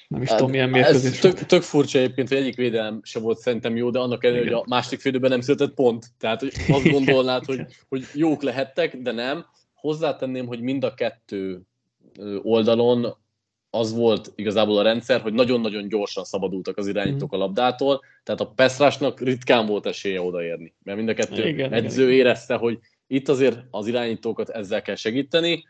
nem 0.09 0.23
is 0.23 0.29
hát, 0.29 0.37
tudom, 0.37 0.53
milyen 0.53 0.69
mérkőzés. 0.69 1.11
Ez 1.11 1.19
tök, 1.19 1.47
tök 1.47 1.63
furcsa 1.63 1.99
egyébként, 1.99 2.29
hogy 2.29 2.37
egyik 2.37 2.57
védelem 2.57 3.01
se 3.03 3.19
volt 3.19 3.39
szerintem 3.39 3.77
jó, 3.77 3.91
de 3.91 3.99
annak 3.99 4.25
ellenére, 4.25 4.45
hogy 4.45 4.63
a 4.65 4.65
másik 4.69 5.01
félidőben 5.01 5.31
nem 5.31 5.41
született 5.41 5.75
pont. 5.75 6.07
Tehát 6.19 6.41
hogy 6.41 6.53
azt 6.69 6.91
gondolnád, 6.91 7.45
hogy, 7.45 7.61
hogy 7.89 8.05
jók 8.15 8.43
lehettek, 8.43 8.97
de 8.97 9.13
nem. 9.13 9.47
Hozzátenném, 9.75 10.47
hogy 10.47 10.61
mind 10.61 10.85
a 10.85 10.95
kettő 10.95 11.61
oldalon 12.43 13.17
az 13.71 13.95
volt 13.95 14.33
igazából 14.35 14.79
a 14.79 14.83
rendszer, 14.83 15.21
hogy 15.21 15.33
nagyon-nagyon 15.33 15.89
gyorsan 15.89 16.25
szabadultak 16.25 16.77
az 16.77 16.87
irányítók 16.87 17.33
a 17.33 17.37
labdától, 17.37 18.01
tehát 18.23 18.41
a 18.41 18.47
Pestrásnak 18.47 19.21
ritkán 19.21 19.67
volt 19.67 19.87
esélye 19.87 20.21
odaérni, 20.21 20.75
mert 20.83 20.97
mind 20.97 21.09
a 21.09 21.15
kettő 21.15 21.49
igen, 21.49 21.73
edző 21.73 22.03
igen. 22.03 22.15
érezte, 22.15 22.55
hogy 22.55 22.79
itt 23.07 23.29
azért 23.29 23.59
az 23.71 23.87
irányítókat 23.87 24.49
ezzel 24.49 24.83
kell 24.83 24.95
segíteni, 24.95 25.65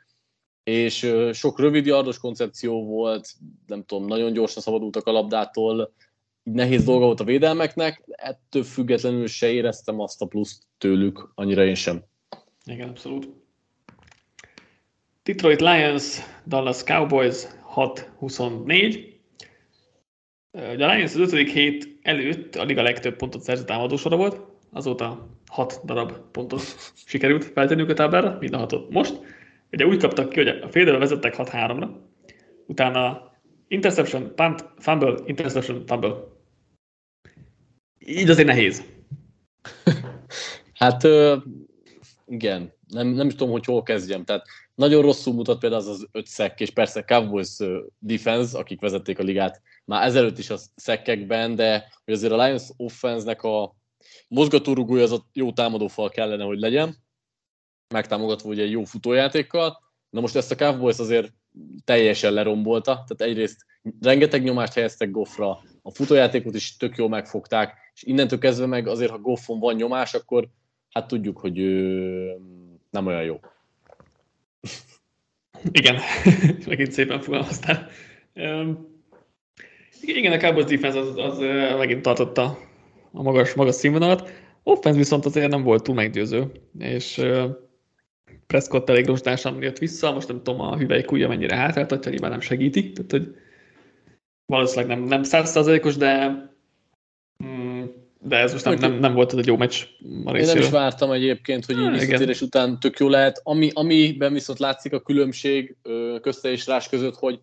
és 0.67 1.13
sok 1.33 1.59
rövid 1.59 1.87
yardos 1.87 2.19
koncepció 2.19 2.85
volt, 2.85 3.29
nem 3.67 3.85
tudom, 3.85 4.07
nagyon 4.07 4.33
gyorsan 4.33 4.63
szabadultak 4.63 5.07
a 5.07 5.13
labdától, 5.13 5.93
nehéz 6.43 6.85
dolga 6.85 7.05
volt 7.05 7.21
a 7.21 7.25
védelmeknek, 7.25 8.03
ettől 8.07 8.63
függetlenül 8.63 9.27
se 9.27 9.51
éreztem 9.51 10.01
azt 10.01 10.23
a 10.23 10.27
pluszt 10.27 10.63
tőlük, 10.79 11.31
annyira 11.35 11.65
én 11.65 11.75
sem. 11.75 12.03
Igen, 12.65 12.89
abszolút. 12.89 13.29
Detroit 15.23 15.61
Lions, 15.61 16.19
Dallas 16.47 16.83
Cowboys 16.83 17.43
6-24. 17.75 19.15
Ugye 20.51 20.85
a 20.85 20.95
Lions 20.95 21.15
az 21.15 21.21
ötödik 21.21 21.51
hét 21.51 21.99
előtt 22.03 22.55
a 22.55 22.65
liga 22.65 22.83
legtöbb 22.83 23.17
pontot 23.17 23.43
szerzett 23.43 23.67
támadósora 23.67 24.17
volt, 24.17 24.41
azóta 24.73 25.29
6 25.47 25.81
darab 25.85 26.13
pontot 26.33 26.63
sikerült 27.07 27.45
feltenniük 27.45 27.89
a 27.89 27.95
táblára, 27.95 28.37
mind 28.41 28.55
a 28.55 28.59
hatot 28.59 28.91
most 28.91 29.45
Ugye 29.73 29.87
úgy 29.87 30.01
kaptak 30.01 30.29
ki, 30.29 30.37
hogy 30.37 30.49
a 30.49 30.69
fél 30.69 30.99
vezettek 30.99 31.35
6-3-ra, 31.39 31.89
utána 32.67 33.33
interception, 33.69 34.35
punt, 34.35 34.65
fumble, 34.79 35.15
interception, 35.25 35.87
fumble. 35.87 36.15
Így 37.99 38.31
azért 38.31 38.47
nehéz. 38.47 38.85
hát 40.81 41.09
igen, 42.27 42.73
nem, 42.89 43.07
nem 43.07 43.27
is 43.27 43.33
tudom, 43.33 43.51
hogy 43.51 43.65
hol 43.65 43.83
kezdjem. 43.83 44.25
Tehát 44.25 44.47
nagyon 44.75 45.03
rosszul 45.03 45.35
mutat 45.35 45.59
például 45.59 45.81
az 45.83 45.89
az 45.89 46.09
öt 46.13 46.27
szek, 46.27 46.61
és 46.61 46.71
persze 46.71 47.03
Cowboys 47.03 47.57
defense, 47.99 48.59
akik 48.59 48.81
vezették 48.81 49.19
a 49.19 49.23
ligát 49.23 49.63
már 49.85 50.07
ezelőtt 50.07 50.39
is 50.39 50.51
a 50.51 50.57
szekkekben, 50.75 51.55
de 51.55 51.93
azért 52.05 52.33
a 52.33 52.45
Lions 52.45 52.63
offense-nek 52.77 53.43
a 53.43 53.75
mozgatórugója 54.29 55.03
az 55.03 55.13
a 55.13 55.27
jó 55.33 55.53
támadófal 55.53 56.09
kellene, 56.09 56.45
hogy 56.45 56.59
legyen 56.59 56.97
megtámogatva 57.89 58.49
ugye 58.49 58.63
egy 58.63 58.71
jó 58.71 58.85
futójátékkal. 58.85 59.79
Na 60.11 60.21
most 60.21 60.37
ezt 60.37 60.51
a 60.51 60.55
Cowboys 60.55 60.99
azért 60.99 61.33
teljesen 61.85 62.33
lerombolta, 62.33 62.93
tehát 62.93 63.33
egyrészt 63.33 63.65
rengeteg 64.01 64.43
nyomást 64.43 64.73
helyeztek 64.73 65.11
Goffra, 65.11 65.63
a 65.83 65.91
futójátékot 65.91 66.55
is 66.55 66.77
tök 66.77 66.97
jól 66.97 67.09
megfogták, 67.09 67.75
és 67.95 68.03
innentől 68.03 68.39
kezdve 68.39 68.67
meg 68.67 68.89
azért, 68.89 69.11
ha 69.11 69.19
Goffon 69.19 69.59
van 69.59 69.75
nyomás, 69.75 70.15
akkor 70.15 70.49
hát 70.91 71.07
tudjuk, 71.07 71.39
hogy 71.39 71.59
ő 71.59 72.37
nem 72.91 73.07
olyan 73.07 73.23
jó. 73.23 73.41
Igen, 75.71 75.97
megint 76.67 76.93
szépen 76.93 77.21
fogalmaztál. 77.21 77.89
Igen, 80.01 80.33
a 80.33 80.37
Cowboys 80.37 80.65
defense 80.65 80.99
az, 80.99 81.17
az 81.17 81.39
megint 81.79 82.03
tartotta 82.03 82.59
a 83.13 83.23
magas, 83.23 83.55
magas 83.55 83.75
színvonalat. 83.75 84.31
Offense 84.63 84.99
viszont 84.99 85.25
azért 85.25 85.51
nem 85.51 85.63
volt 85.63 85.83
túl 85.83 85.95
meggyőző, 85.95 86.51
és 86.79 87.23
Prescott 88.47 88.89
elég 88.89 89.07
rozsdásan 89.07 89.63
jött 89.63 89.79
vissza, 89.79 90.13
most 90.13 90.29
nem 90.29 90.43
tudom 90.43 90.61
a 90.61 90.77
hüvelykújja 90.77 91.29
mennyire 91.29 91.57
hátráltatja, 91.57 92.11
nyilván 92.11 92.31
nem 92.31 92.41
segíti, 92.41 92.93
tehát 92.93 93.11
hogy 93.11 93.37
valószínűleg 94.47 94.99
nem, 94.99 95.07
nem 95.07 95.23
százszázalékos, 95.23 95.97
de 95.97 96.27
mm, 97.45 97.85
de 98.27 98.37
ez 98.37 98.53
most 98.53 98.65
nem, 98.65 98.75
nem, 98.75 98.93
nem 98.93 99.15
volt 99.15 99.33
egy 99.33 99.47
jó 99.47 99.57
meccs 99.57 99.83
a 100.25 100.33
részéről. 100.33 100.39
Én 100.41 100.47
nem 100.47 100.57
is 100.57 100.71
vártam 100.71 101.11
egyébként, 101.11 101.65
hogy 101.65 101.79
így 101.79 101.91
visszatérés 101.91 102.41
után 102.41 102.81
tök 102.81 102.99
jó 102.99 103.09
lehet. 103.09 103.41
Ami, 103.43 103.71
amiben 103.75 104.33
viszont 104.33 104.59
látszik 104.59 104.93
a 104.93 105.01
különbség 105.01 105.77
közte 106.21 106.51
és 106.51 106.67
rás 106.67 106.89
között, 106.89 107.15
hogy 107.15 107.41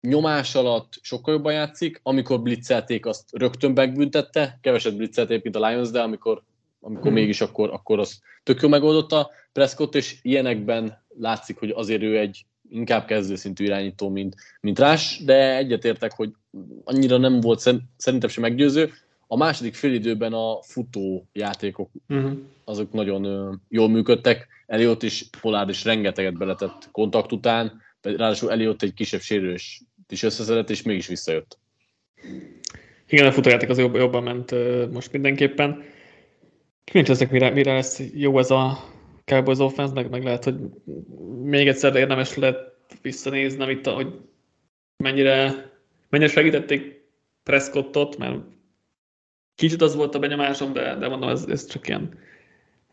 nyomás 0.00 0.54
alatt 0.54 0.92
sokkal 1.02 1.34
jobban 1.34 1.52
játszik, 1.52 2.00
amikor 2.02 2.42
blitzelték, 2.42 3.06
azt 3.06 3.28
rögtön 3.32 3.70
megbüntette, 3.70 4.58
keveset 4.62 4.96
blitzelték, 4.96 5.42
mint 5.42 5.56
a 5.56 5.68
Lions, 5.68 5.90
de 5.90 6.00
amikor 6.00 6.42
amikor 6.84 7.06
hmm. 7.06 7.12
mégis 7.12 7.40
akkor, 7.40 7.70
akkor 7.70 7.98
az 7.98 8.20
tök 8.42 8.62
jó 8.62 8.68
megoldotta 8.68 9.30
Prescott, 9.52 9.94
és 9.94 10.16
ilyenekben 10.22 11.04
látszik, 11.18 11.58
hogy 11.58 11.70
azért 11.70 12.02
ő 12.02 12.18
egy 12.18 12.44
inkább 12.68 13.06
kezdőszintű 13.06 13.64
irányító, 13.64 14.08
mint, 14.08 14.34
mint 14.60 14.78
Rás, 14.78 15.22
de 15.24 15.56
egyetértek, 15.56 16.12
hogy 16.12 16.30
annyira 16.84 17.16
nem 17.16 17.40
volt 17.40 17.60
szerintem 17.96 18.28
sem 18.28 18.42
meggyőző. 18.42 18.90
A 19.26 19.36
második 19.36 19.74
félidőben 19.74 20.32
a 20.32 20.62
futó 20.62 21.26
játékok, 21.32 21.90
uh-huh. 22.08 22.32
azok 22.64 22.92
nagyon 22.92 23.60
jól 23.68 23.88
működtek. 23.88 24.46
Eliott 24.66 25.02
is, 25.02 25.24
Pollard 25.40 25.68
is 25.68 25.84
rengeteget 25.84 26.38
beletett 26.38 26.88
kontakt 26.92 27.32
után, 27.32 27.82
ráadásul 28.02 28.50
Eliott 28.50 28.82
egy 28.82 28.94
kisebb 28.94 29.20
sérülés 29.20 29.82
is 30.08 30.22
összeszedett, 30.22 30.70
és 30.70 30.82
mégis 30.82 31.06
visszajött. 31.06 31.58
Igen, 33.08 33.26
a 33.26 33.32
futójáték 33.32 33.68
az 33.68 33.78
jobb, 33.78 33.94
jobban 33.94 34.22
ment 34.22 34.54
most 34.92 35.12
mindenképpen. 35.12 35.82
Kíváncsi 36.84 37.26
mire, 37.30 37.50
mire 37.50 37.72
lesz 37.72 38.02
jó 38.14 38.38
ez 38.38 38.50
a 38.50 38.78
Cowboys 39.24 39.58
offense, 39.58 39.94
meg, 39.94 40.10
meg 40.10 40.24
lehet, 40.24 40.44
hogy 40.44 40.56
még 41.42 41.68
egyszer 41.68 41.96
érdemes 41.96 42.36
lehet 42.36 42.58
visszanézni, 43.02 43.70
itt, 43.70 43.86
hogy 43.86 44.20
mennyire, 44.96 45.70
mennyire 46.08 46.30
segítették 46.30 47.02
Prescottot, 47.42 48.16
mert 48.16 48.36
kicsit 49.54 49.82
az 49.82 49.94
volt 49.94 50.14
a 50.14 50.18
benyomásom, 50.18 50.72
de, 50.72 50.96
de 50.96 51.08
mondom, 51.08 51.28
ez, 51.28 51.44
ez 51.48 51.66
csak 51.66 51.88
ilyen 51.88 52.18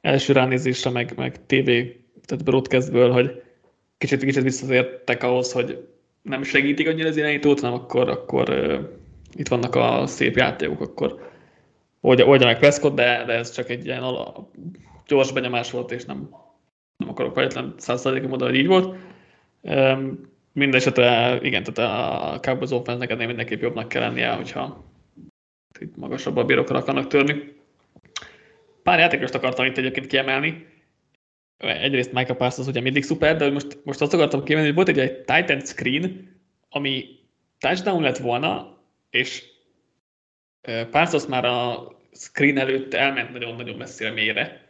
első 0.01 0.33
ránézésre, 0.33 0.89
meg, 0.89 1.13
meg 1.15 1.45
TV, 1.45 1.65
tehát 2.25 2.43
broadcastből, 2.43 3.11
hogy 3.11 3.43
kicsit, 3.97 4.23
kicsit 4.23 4.43
visszatértek 4.43 5.23
ahhoz, 5.23 5.51
hogy 5.51 5.87
nem 6.21 6.43
segítik 6.43 6.87
annyira 6.87 7.07
az 7.07 7.17
irányítót, 7.17 7.59
hanem 7.59 7.75
akkor, 7.75 8.09
akkor 8.09 8.49
uh, 8.49 8.79
itt 9.33 9.47
vannak 9.47 9.75
a 9.75 10.07
szép 10.07 10.35
játékok, 10.35 10.81
akkor 10.81 11.30
oldja, 12.01 12.45
meg 12.45 12.59
Prescott, 12.59 12.95
de, 12.95 13.23
de 13.25 13.33
ez 13.33 13.51
csak 13.51 13.69
egy 13.69 13.85
ilyen 13.85 14.03
ala, 14.03 14.49
gyors 15.07 15.31
benyomás 15.31 15.71
volt, 15.71 15.91
és 15.91 16.05
nem, 16.05 16.29
nem 16.97 17.09
akarok 17.09 17.33
fejletlen 17.33 17.73
százszerzékig 17.77 18.29
mondani, 18.29 18.51
hogy 18.51 18.59
így 18.59 18.67
volt. 18.67 18.95
Um, 19.61 20.29
Mindenesetre, 20.53 21.39
igen, 21.41 21.63
tehát 21.63 22.33
a 22.33 22.39
Cowboys 22.39 22.71
offense 22.71 22.99
neked 22.99 23.25
mindenképp 23.25 23.61
jobbnak 23.61 23.87
kell 23.87 24.01
lennie, 24.01 24.31
hogyha 24.31 24.83
itt 25.79 25.95
magasabb 25.95 26.37
a 26.37 26.43
bírókra 26.43 26.77
akarnak 26.77 27.07
törni. 27.07 27.55
Pár 28.83 28.99
játékost 28.99 29.35
akartam 29.35 29.65
itt 29.65 29.77
egyébként 29.77 30.07
kiemelni. 30.07 30.67
Egyrészt 31.57 32.11
Micah 32.11 32.37
Parsons 32.37 32.67
ugye 32.67 32.81
mindig 32.81 33.03
szuper, 33.03 33.35
de 33.35 33.49
most, 33.49 33.77
most 33.83 34.01
azt 34.01 34.13
akartam 34.13 34.43
kiemelni, 34.43 34.71
hogy 34.73 34.85
volt 34.85 34.97
egy, 34.97 35.09
egy 35.09 35.17
Titan 35.17 35.59
screen, 35.59 36.39
ami 36.69 37.05
touchdown 37.59 38.01
lett 38.01 38.17
volna, 38.17 38.77
és 39.09 39.43
Parsons 40.91 41.25
már 41.25 41.45
a 41.45 41.87
screen 42.11 42.57
előtt 42.57 42.93
elment 42.93 43.31
nagyon-nagyon 43.31 43.77
messzire 43.77 44.11
mélyre 44.11 44.69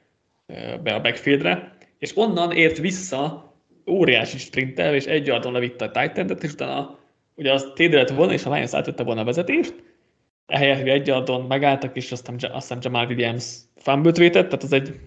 be 0.84 0.94
a 0.94 1.02
backfieldre, 1.02 1.78
és 1.98 2.18
onnan 2.18 2.52
ért 2.52 2.78
vissza 2.78 3.54
óriási 3.88 4.38
sprinttel, 4.38 4.96
és 4.96 5.06
egy 5.06 5.28
yardon 5.28 5.52
levitte 5.52 5.86
a 5.86 5.92
titan 5.92 6.38
és 6.42 6.52
utána 6.52 7.00
ugye 7.36 7.54
az 7.54 7.72
TD 7.76 7.94
lett 7.94 8.10
volna, 8.10 8.34
és 8.34 8.46
a 8.46 8.54
Lions 8.54 8.74
átvette 8.74 9.04
volna 9.04 9.22
a 9.22 9.26
vezetést, 9.26 9.76
ehelyett, 10.46 10.80
hogy 10.80 10.90
egy 10.90 11.08
yardon 11.08 11.46
megálltak, 11.46 11.96
és 11.96 12.12
aztán, 12.12 12.36
azt 12.42 12.52
hiszem 12.54 12.78
Jamal 12.82 13.06
Williams 13.06 13.58
fumble 13.76 14.12
vétett, 14.12 14.46
tehát 14.46 14.64
az 14.64 14.74
egy 14.74 15.00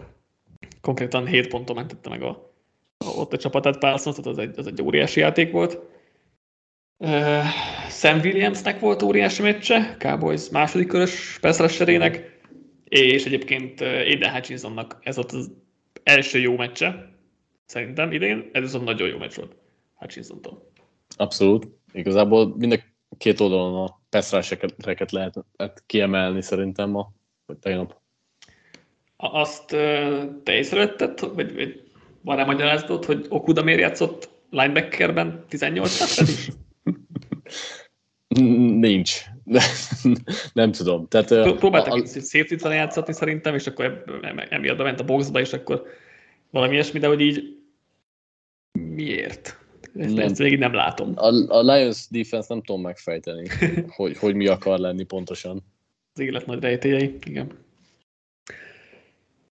konkrétan 0.81 1.27
7 1.27 1.48
ponton 1.48 1.77
mentette 1.77 2.09
meg 2.09 2.23
a, 2.23 2.52
a 2.98 3.06
ott 3.06 3.32
a 3.32 3.36
csapatát 3.36 3.78
Parsons, 3.78 4.16
tehát 4.16 4.31
az 4.31 4.39
egy, 4.39 4.59
az 4.59 4.66
egy 4.66 4.82
óriási 4.82 5.20
játék 5.20 5.51
volt. 5.51 5.78
Uh, 7.05 7.44
Sam 7.89 8.18
Williamsnek 8.18 8.81
volt 8.81 9.02
óriási 9.02 9.43
meccse, 9.43 9.97
Cowboys 9.98 10.48
második 10.48 10.89
körös 10.89 11.39
pass 11.40 11.81
és 12.85 13.24
egyébként 13.24 13.81
Aiden 13.81 14.32
Hutchinsonnak 14.32 14.98
ez 15.02 15.16
volt 15.16 15.32
az 15.32 15.51
első 16.02 16.39
jó 16.39 16.56
meccse, 16.56 17.14
Szerintem 17.66 18.12
idén 18.12 18.51
ez 18.52 18.62
viszont 18.62 18.85
nagyon 18.85 19.09
jó 19.09 19.18
meccs 19.18 19.35
volt 19.35 19.56
Hutchinson-tól. 19.94 20.70
Abszolút. 21.16 21.66
Igazából 21.93 22.55
mind 22.56 22.72
a 23.09 23.16
két 23.18 23.40
oldalon 23.40 23.85
a 23.85 24.01
passzráseket 24.10 25.10
lehet, 25.10 25.44
lehet 25.56 25.82
kiemelni 25.86 26.43
szerintem 26.43 26.90
ma, 26.90 27.12
vagy 27.47 27.56
tegnap. 27.56 27.97
Azt 29.16 29.66
te 30.43 30.52
észrevetted, 30.52 31.20
vagy, 31.35 31.55
vagy 31.55 31.90
van 32.20 32.36
rá 32.36 32.44
magyarázatod, 32.44 33.05
hogy 33.05 33.26
Okuda 33.28 33.62
miért 33.62 33.81
játszott 33.81 34.28
linebackerben 34.51 35.44
18 35.48 36.20
is? 36.20 36.48
Nincs. 38.78 39.23
nem 40.52 40.73
tudom. 40.73 41.09
Tehát, 41.09 41.56
Próbáltak 41.56 41.93
a, 41.93 41.97
a... 41.97 42.06
safety 42.06 42.65
játszatni 42.65 43.12
szerintem, 43.12 43.55
és 43.55 43.66
akkor 43.66 44.05
emiatt 44.48 44.78
ment 44.78 45.01
a 45.01 45.05
boxba, 45.05 45.40
és 45.40 45.52
akkor 45.52 45.86
valami 46.51 46.73
ilyesmi, 46.73 46.98
de 46.98 47.06
hogy 47.06 47.20
így 47.20 47.59
miért? 48.73 49.59
Ezt, 49.94 50.15
nem. 50.15 50.24
ezt 50.24 50.39
végig 50.39 50.59
nem 50.59 50.73
látom. 50.73 51.12
A, 51.16 51.27
a 51.48 51.62
Lions 51.62 52.06
defense 52.11 52.47
nem 52.48 52.62
tudom 52.62 52.82
megfejteni, 52.82 53.48
hogy, 53.97 54.19
hogy 54.19 54.35
mi 54.35 54.47
akar 54.47 54.78
lenni 54.78 55.05
pontosan. 55.05 55.65
Az 56.12 56.20
élet 56.20 56.47
nagy 56.47 56.62
rejtélyei, 56.62 57.19
igen. 57.24 57.51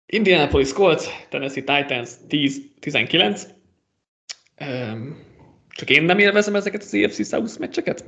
Indianapolis 0.07 0.73
Colts, 0.73 1.05
Tennessee 1.29 1.63
Titans 1.63 2.11
10-19. 2.29 3.43
Um, 4.61 5.27
csak 5.79 5.91
én 5.91 6.03
nem 6.03 6.19
élvezem 6.19 6.55
ezeket 6.55 6.83
az 6.83 6.95
EFC 6.95 7.29
South 7.29 7.59
meccseket? 7.59 8.05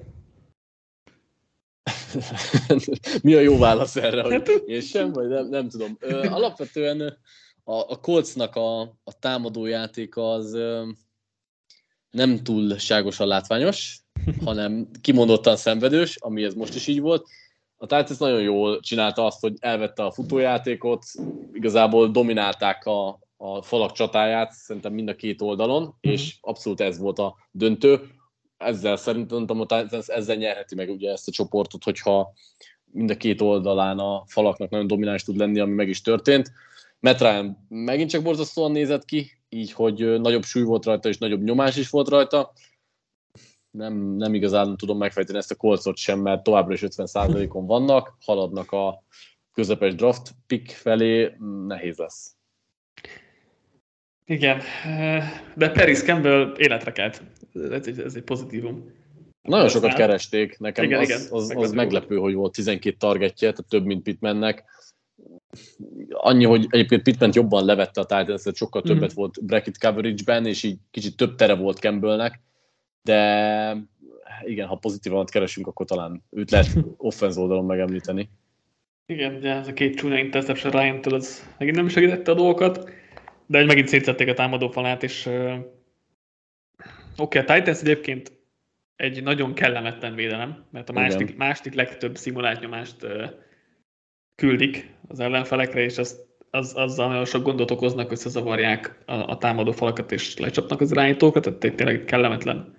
mi 3.23 3.35
a 3.35 3.41
jó 3.41 3.59
válasz 3.59 3.97
erre? 3.97 4.23
Hogy 4.23 4.33
hát, 4.33 4.49
én 4.49 4.81
sem, 4.81 5.13
vagy 5.13 5.29
nem, 5.29 5.49
nem 5.49 5.69
tudom. 5.69 5.97
Ö, 6.01 6.27
alapvetően 6.27 7.01
a, 7.65 7.73
a 7.73 8.01
Coltsnak 8.01 8.57
a, 8.57 8.81
a 8.81 9.19
támadójátéka 9.19 10.33
az 10.33 10.55
ö, 10.55 10.89
nem 12.11 12.43
túlságosan 12.43 13.27
látványos, 13.27 14.01
hanem 14.45 14.91
kimondottan 15.01 15.57
szenvedős, 15.57 16.17
ami 16.17 16.45
ez 16.45 16.55
most 16.55 16.75
is 16.75 16.87
így 16.87 17.01
volt. 17.01 17.27
A 17.77 17.87
Titans 17.87 18.19
nagyon 18.19 18.43
jól 18.43 18.81
csinálta 18.81 19.27
azt, 19.27 19.41
hogy 19.41 19.55
elvette 19.59 20.05
a 20.05 20.13
futójátékot, 20.13 21.05
igazából 21.53 22.11
dominálták 22.11 22.87
a, 22.87 23.19
a 23.43 23.63
falak 23.63 23.93
csatáját, 23.93 24.53
szerintem 24.53 24.93
mind 24.93 25.09
a 25.09 25.15
két 25.15 25.43
oldalon, 25.43 25.83
mm-hmm. 25.83 25.93
és 26.01 26.37
abszolút 26.41 26.81
ez 26.81 26.99
volt 26.99 27.19
a 27.19 27.37
döntő. 27.51 28.01
Ezzel 28.57 28.97
szerintem 28.97 29.67
ezzel 30.07 30.37
nyerheti 30.37 30.75
meg 30.75 30.91
ugye 30.91 31.11
ezt 31.11 31.29
a 31.29 31.33
csoportot, 31.33 31.85
hogyha 31.85 32.33
mind 32.85 33.11
a 33.11 33.17
két 33.17 33.41
oldalán 33.41 33.99
a 33.99 34.25
falaknak 34.27 34.71
nagyon 34.71 34.87
domináns 34.87 35.23
tud 35.23 35.37
lenni, 35.37 35.61
ami 35.61 35.75
meg 35.75 35.89
is 35.89 36.01
történt. 36.01 36.53
Matt 36.99 37.21
Ryan 37.21 37.67
megint 37.69 38.11
csak 38.11 38.23
borzasztóan 38.23 38.73
nézett 38.73 39.05
ki, 39.05 39.31
így, 39.49 39.73
hogy 39.73 40.21
nagyobb 40.21 40.45
súly 40.45 40.63
volt 40.63 40.85
rajta, 40.85 41.09
és 41.09 41.19
nagyobb 41.19 41.43
nyomás 41.43 41.77
is 41.77 41.91
volt 41.91 42.09
rajta. 42.09 42.53
Nem, 43.71 43.95
nem 43.95 44.35
igazán 44.35 44.77
tudom 44.77 44.99
megfejteni 44.99 45.39
ezt 45.39 45.51
a 45.51 45.57
kolcot 45.57 45.97
sem, 45.97 46.21
mert 46.21 46.43
továbbra 46.43 46.75
is 46.75 46.83
50%-on 46.85 47.67
vannak, 47.67 48.17
haladnak 48.25 48.73
a 48.73 49.03
közepes 49.53 49.95
draft 49.95 50.35
pick 50.47 50.71
felé, 50.71 51.35
nehéz 51.67 51.97
lesz. 51.97 52.39
Igen, 54.31 54.61
de 55.55 55.71
Paris 55.71 56.03
Campbell 56.03 56.55
életre 56.57 56.93
kelt. 56.93 57.23
Ez 57.71 57.87
egy, 57.87 57.99
ez 57.99 58.15
egy 58.15 58.23
pozitívum. 58.23 58.91
Nagyon 59.43 59.69
sokat 59.69 59.95
keresték, 59.95 60.59
nekem 60.59 60.85
igen, 60.85 61.01
az, 61.01 61.09
igen, 61.09 61.21
az, 61.31 61.53
az 61.57 61.73
meglepő, 61.73 62.17
hogy 62.17 62.35
volt 62.35 62.53
12 62.53 62.97
targetje, 62.99 63.51
tehát 63.51 63.69
több, 63.69 63.85
mint 63.85 64.03
Pittmannek 64.03 64.65
annyi, 66.11 66.45
hogy 66.45 66.67
egyébként 66.69 67.03
Pittman 67.03 67.31
jobban 67.33 67.65
levette 67.65 68.01
a 68.01 68.05
Titans, 68.05 68.43
sokkal 68.55 68.83
többet 68.83 69.13
mm. 69.13 69.15
volt 69.15 69.45
bracket 69.45 69.79
coverage-ben, 69.79 70.47
és 70.47 70.63
így 70.63 70.79
kicsit 70.91 71.17
több 71.17 71.35
tere 71.35 71.55
volt 71.55 71.79
Campbellnek, 71.79 72.41
de 73.03 73.77
igen, 74.45 74.67
ha 74.67 74.75
pozitívan 74.75 75.25
keresünk, 75.25 75.67
akkor 75.67 75.87
talán 75.87 76.23
őt 76.31 76.51
lehet 76.51 76.71
offense 76.97 77.41
oldalon 77.41 77.65
megemlíteni. 77.65 78.31
Igen, 79.07 79.35
ugye 79.35 79.55
ez 79.55 79.69
a 79.69 79.73
két 79.73 79.97
csúnya 79.97 80.19
interception 80.19 80.73
ryan 80.73 81.01
az 81.03 81.55
megint 81.59 81.77
nem 81.77 81.89
segítette 81.89 82.31
a 82.31 82.35
dolgokat, 82.35 82.91
de 83.51 83.59
egy 83.59 83.67
megint 83.67 83.89
szétszették 83.89 84.29
a 84.29 84.35
támadó 84.35 84.69
falát, 84.69 85.03
és 85.03 85.27
uh, 85.27 85.55
oké, 87.17 87.39
okay, 87.39 87.41
a 87.41 87.55
Titans 87.55 87.81
egyébként 87.81 88.33
egy 88.97 89.23
nagyon 89.23 89.55
kellemetlen 89.55 90.15
védelem, 90.15 90.65
mert 90.71 90.89
a 90.89 90.93
második, 90.93 91.37
második 91.37 91.75
legtöbb 91.75 92.17
szimulált 92.17 92.61
nyomást 92.61 93.03
uh, 93.03 93.31
küldik 94.35 94.95
az 95.09 95.21
ellenfelekre, 95.21 95.81
és 95.81 95.99
az, 95.99 96.21
az, 96.51 96.73
azzal 96.75 97.09
nagyon 97.09 97.25
sok 97.25 97.43
gondot 97.43 97.71
okoznak, 97.71 98.11
összezavarják 98.11 98.99
a, 99.07 99.13
a 99.15 99.39
támadó 99.39 99.73
falakat, 99.73 100.13
és 100.13 100.39
lecsapnak 100.39 100.81
az 100.81 100.91
irányítókat, 100.91 101.59
tehát 101.59 101.77
tényleg 101.77 102.05
kellemetlen 102.05 102.77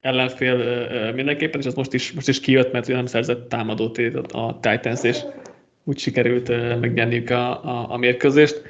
ellenfél 0.00 1.12
mindenképpen, 1.12 1.60
és 1.60 1.66
az 1.66 1.74
most 1.74 1.92
is, 1.92 2.12
most 2.12 2.28
is 2.28 2.40
kijött, 2.40 2.72
mert 2.72 2.86
nem 2.86 3.06
szerzett 3.06 3.48
támadót 3.48 3.98
a 4.32 4.58
Titans, 4.60 5.02
és 5.02 5.18
úgy 5.84 5.98
sikerült 5.98 6.48
megnyerniük 6.80 7.30
a, 7.30 7.64
a, 7.64 7.90
a 7.90 7.96
mérkőzést. 7.96 8.62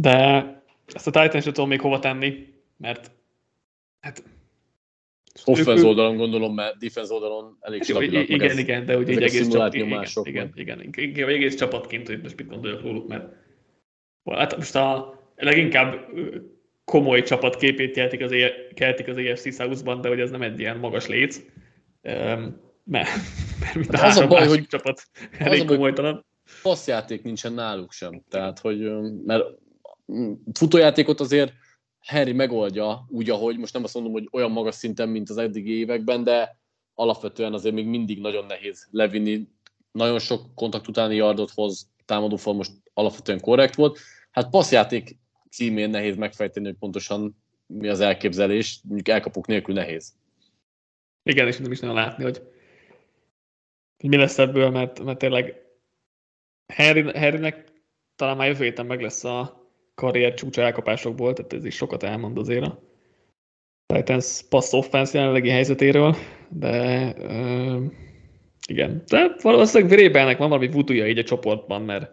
De 0.00 0.46
ezt 0.92 1.06
a 1.06 1.10
Titans 1.10 1.44
tudom 1.44 1.68
még 1.68 1.80
hova 1.80 1.98
tenni, 1.98 2.54
mert 2.76 3.10
hát 4.00 4.22
Offense 5.44 5.86
oldalon 5.86 6.16
gondolom, 6.16 6.54
mert 6.54 6.78
defense 6.78 7.14
oldalon 7.14 7.56
elég 7.60 7.82
stabil. 7.82 8.14
Igen, 8.14 8.50
ez, 8.50 8.58
igen, 8.58 8.84
de 8.84 8.96
ugye 8.96 9.12
egy 9.12 9.22
egész 9.22 9.48
csapat, 9.48 9.74
igen, 9.74 9.86
igen, 10.22 10.50
igen, 10.54 10.82
igen, 10.82 11.08
igen, 11.08 11.28
egész 11.28 11.54
csapatként, 11.54 12.06
hogy 12.06 12.22
most 12.22 12.36
mit 12.36 12.48
gondoljak 12.48 12.82
róluk, 12.82 13.08
mert 13.08 13.32
hát 14.24 14.56
most 14.56 14.74
a 14.74 15.18
leginkább 15.36 16.06
komoly 16.84 17.22
csapatképét 17.22 17.94
keltik 17.94 18.20
az, 18.20 18.32
keltik 18.74 19.08
az 19.08 19.16
EFC 19.16 19.54
South-ban, 19.54 20.00
de 20.00 20.08
hogy 20.08 20.20
ez 20.20 20.30
nem 20.30 20.42
egy 20.42 20.60
ilyen 20.60 20.78
magas 20.78 21.06
léc. 21.06 21.40
Um, 22.02 22.60
mert, 22.84 23.08
mert 23.60 23.74
mint 23.74 23.94
a, 23.94 24.06
az 24.06 24.16
a 24.16 24.26
baj, 24.26 24.46
hogy 24.46 24.66
csapat 24.66 25.02
elég 25.38 25.64
komolytalan. 25.64 26.26
Passzjáték 26.62 27.22
nincsen 27.22 27.52
náluk 27.52 27.92
sem. 27.92 28.22
Tehát, 28.28 28.58
hogy 28.58 28.90
mert 29.24 29.44
futójátékot 30.52 31.20
azért 31.20 31.52
Harry 32.00 32.32
megoldja 32.32 33.06
úgy, 33.08 33.30
ahogy 33.30 33.58
most 33.58 33.72
nem 33.72 33.84
azt 33.84 33.94
mondom, 33.94 34.12
hogy 34.12 34.28
olyan 34.32 34.50
magas 34.50 34.74
szinten, 34.74 35.08
mint 35.08 35.30
az 35.30 35.36
eddigi 35.36 35.78
években, 35.78 36.24
de 36.24 36.58
alapvetően 36.94 37.52
azért 37.52 37.74
még 37.74 37.86
mindig 37.86 38.20
nagyon 38.20 38.44
nehéz 38.44 38.88
levinni. 38.90 39.48
Nagyon 39.92 40.18
sok 40.18 40.54
kontakt 40.54 40.88
utáni 40.88 41.14
yardot 41.14 41.50
hoz, 41.50 41.88
támadófal 42.04 42.54
most 42.54 42.72
alapvetően 42.94 43.40
korrekt 43.40 43.74
volt. 43.74 43.98
Hát 44.30 44.50
passzjáték 44.50 45.16
címén 45.50 45.90
nehéz 45.90 46.16
megfejteni, 46.16 46.66
hogy 46.66 46.76
pontosan 46.76 47.36
mi 47.66 47.88
az 47.88 48.00
elképzelés, 48.00 48.80
mondjuk 48.82 49.08
elkapok 49.08 49.46
nélkül 49.46 49.74
nehéz. 49.74 50.12
Igen, 51.22 51.46
és 51.46 51.56
nem 51.56 51.72
is 51.72 51.80
nagyon 51.80 51.96
látni, 51.96 52.24
hogy, 52.24 52.42
hogy 53.96 54.08
mi 54.08 54.16
lesz 54.16 54.38
ebből, 54.38 54.70
mert, 54.70 55.04
mert 55.04 55.18
tényleg 55.18 55.66
Harry, 56.74 57.02
Harrynek 57.02 57.72
talán 58.16 58.36
már 58.36 58.46
jövő 58.46 58.64
héten 58.64 58.86
meg 58.86 59.00
lesz 59.00 59.24
a 59.24 59.67
karrier 59.98 60.34
csúcsa 60.34 60.62
elkapásokból, 60.62 61.32
tehát 61.32 61.52
ez 61.52 61.64
is 61.64 61.74
sokat 61.74 62.02
elmond 62.02 62.38
azért 62.38 62.64
a 62.64 62.80
Titans 63.94 64.42
pass 64.48 64.72
offense 64.72 65.18
jelenlegi 65.18 65.48
helyzetéről, 65.48 66.16
de 66.48 67.14
uh, 67.18 67.82
igen. 68.66 69.02
De 69.06 69.34
valószínűleg 69.42 69.92
Vrébelnek 69.92 70.38
van 70.38 70.48
valami 70.48 70.68
vutuja 70.68 71.06
így 71.06 71.18
a 71.18 71.22
csoportban, 71.24 71.82
mert 71.82 72.10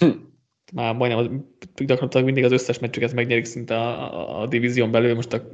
már 0.74 0.94
majdnem 0.94 1.54
gyakorlatilag 1.76 2.24
mindig 2.24 2.44
az 2.44 2.52
összes 2.52 2.78
meccsüket 2.78 3.12
megnyerik 3.12 3.44
szinte 3.44 3.76
a, 3.76 4.14
a, 4.14 4.42
a 4.42 4.46
divízión 4.46 4.90
belül, 4.90 5.14
most 5.14 5.32
a 5.32 5.48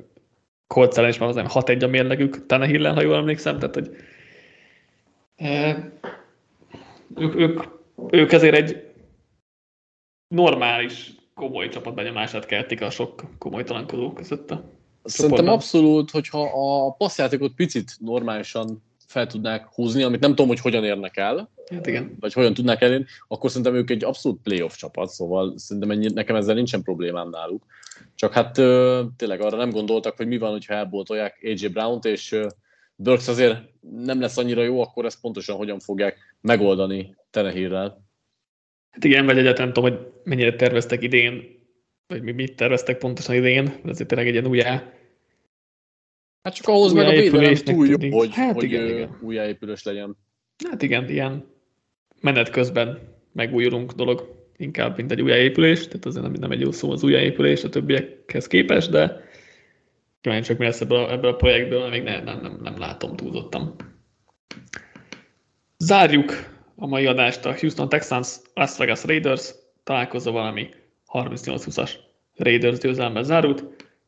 Colts 0.67 0.97
ellen 0.97 1.11
is 1.11 1.19
már 1.19 1.29
az 1.29 1.37
6-1 1.39 1.83
a 1.83 1.87
mérlegük, 1.87 2.47
Tannehill-en, 2.47 2.95
ha 2.95 3.03
jól 3.03 3.17
emlékszem, 3.17 3.59
tehát 3.59 3.75
hogy 3.75 3.97
e, 5.37 5.93
ők, 7.17 7.35
ők, 7.35 7.63
ők 8.11 8.33
ezért 8.33 8.55
egy 8.55 8.93
normális, 10.29 11.13
komoly 11.35 11.69
csapatbenyomását 11.69 12.47
keltik 12.47 12.81
a 12.81 12.91
sok 12.91 13.23
komolytalankodó 13.39 14.13
között 14.13 14.51
a 14.51 14.65
Szerintem 15.05 15.39
csoportban. 15.39 15.55
abszolút, 15.55 16.11
hogyha 16.11 16.43
a 16.87 16.93
passzjátékot 16.93 17.55
picit 17.55 17.97
normálisan 18.01 18.83
fel 19.07 19.27
tudnák 19.27 19.69
húzni, 19.75 20.03
amit 20.03 20.21
nem 20.21 20.31
tudom, 20.31 20.47
hogy 20.47 20.61
hogyan 20.61 20.85
érnek 20.85 21.17
el, 21.17 21.51
hát 21.73 21.87
igen. 21.87 22.17
vagy 22.21 22.33
hogyan 22.33 22.55
tudnák 22.55 22.81
elérni, 22.83 23.07
akkor 23.29 23.51
szerintem 23.51 23.75
ők 23.75 23.91
egy 23.91 24.05
abszolút 24.05 24.43
playoff 24.43 24.75
csapat, 24.75 25.09
szóval 25.09 25.59
szerintem 25.59 25.91
ennyi, 25.91 26.09
nekem 26.13 26.37
ezzel 26.37 26.55
nincsen 26.55 26.83
problémám 26.83 27.31
náluk. 27.31 27.65
Csak 28.15 28.33
hát 28.33 28.53
tényleg 29.17 29.41
arra 29.41 29.57
nem 29.57 29.71
gondoltak, 29.71 30.17
hogy 30.17 30.27
mi 30.27 30.39
van, 30.39 30.51
hogyha 30.51 30.75
elboltolják 30.75 31.39
AJ 31.43 31.67
Brown-t, 31.67 32.05
és 32.05 32.37
Burks 32.97 33.29
azért 33.29 33.59
nem 34.05 34.21
lesz 34.21 34.37
annyira 34.37 34.63
jó, 34.63 34.81
akkor 34.81 35.05
ezt 35.05 35.21
pontosan 35.21 35.57
hogyan 35.57 35.79
fogják 35.79 36.37
megoldani 36.41 37.17
Tenehirrel. 37.31 38.04
Hát 38.95 39.05
igen, 39.05 39.27
vagy 39.27 39.39
egyáltalán 39.39 39.73
nem 39.73 39.73
tudom, 39.73 39.91
hogy 39.91 40.13
mennyire 40.25 40.57
terveztek 40.57 41.03
idén, 41.03 41.63
vagy 42.07 42.23
mi 42.23 42.33
mit 42.33 42.57
terveztek 42.57 42.99
pontosan 42.99 43.35
idén, 43.35 43.65
de 43.65 43.91
azért 43.91 44.09
tényleg 44.09 44.27
egy 44.27 44.33
ilyen 44.35 44.47
újjá 44.47 44.95
Hát 46.45 46.55
csak 46.55 46.67
ahhoz 46.69 46.93
meg 46.93 47.07
a 47.07 47.11
védelem 47.11 47.55
túl 47.55 47.87
jó, 47.87 48.19
hogy, 48.19 48.35
hát 48.35 48.55
hogy 48.55 48.65
igen, 48.65 48.89
igen. 48.89 49.19
újjáépülős 49.21 49.83
legyen. 49.83 50.17
Hát 50.69 50.83
igen, 50.83 51.09
ilyen 51.09 51.45
menet 52.21 52.51
közben 52.51 52.99
megújulunk 53.33 53.93
dolog 53.93 54.47
inkább, 54.57 54.97
mint 54.97 55.13
egy 55.13 55.23
újjáépülés, 55.23 55.87
tehát 55.87 56.05
azért 56.05 56.25
nem, 56.25 56.33
nem 56.33 56.51
egy 56.51 56.61
jó 56.61 56.71
szó 56.71 56.91
az 56.91 57.03
újjáépülés 57.03 57.65
a 57.65 57.69
többiekhez 57.69 58.47
képest, 58.47 58.91
de 58.91 59.29
kíváncsi 60.21 60.49
csak 60.49 60.59
mi 60.59 60.65
lesz 60.65 60.81
ebből 60.81 60.99
a, 60.99 61.13
ebből 61.13 61.31
a 61.31 61.37
projektből, 61.37 61.89
még 61.89 62.03
ne, 62.03 62.23
nem, 62.23 62.41
nem, 62.41 62.59
nem 62.63 62.79
látom 62.79 63.17
túlzottam. 63.17 63.75
Zárjuk 65.79 66.54
a 66.77 66.87
mai 66.87 67.07
adást 67.07 67.45
a 67.45 67.55
Houston 67.59 67.89
Texans 67.89 68.41
Las 68.55 68.77
Vegas 68.77 69.05
Raiders 69.05 69.55
találkozó 69.85 70.33
valami 70.33 70.69
38-20-as 71.13 71.91
Raiders 72.37 72.79
győzelme 72.79 73.23
zárult. 73.23 73.65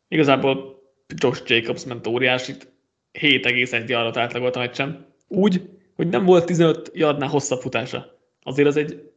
Igazából 0.08 0.82
Josh 1.14 1.42
Jacobs 1.50 1.84
ment 1.84 2.06
óriásit, 2.06 2.72
7,1 3.12 3.88
yardot 3.88 4.16
átlagolt 4.16 4.56
a 4.56 4.58
meccsen. 4.58 5.06
Úgy, 5.28 5.62
hogy 5.94 6.08
nem 6.08 6.24
volt 6.24 6.46
15 6.46 6.90
yardnál 6.94 7.28
hosszabb 7.28 7.60
futása. 7.60 8.18
Azért 8.42 8.68
ez 8.68 8.76
egy 8.76 9.10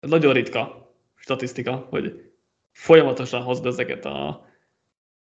nagyon 0.00 0.32
ritka 0.32 0.92
statisztika, 1.14 1.86
hogy 1.90 2.30
folyamatosan 2.72 3.42
hozd 3.42 3.66
ezeket 3.66 4.04
a 4.04 4.46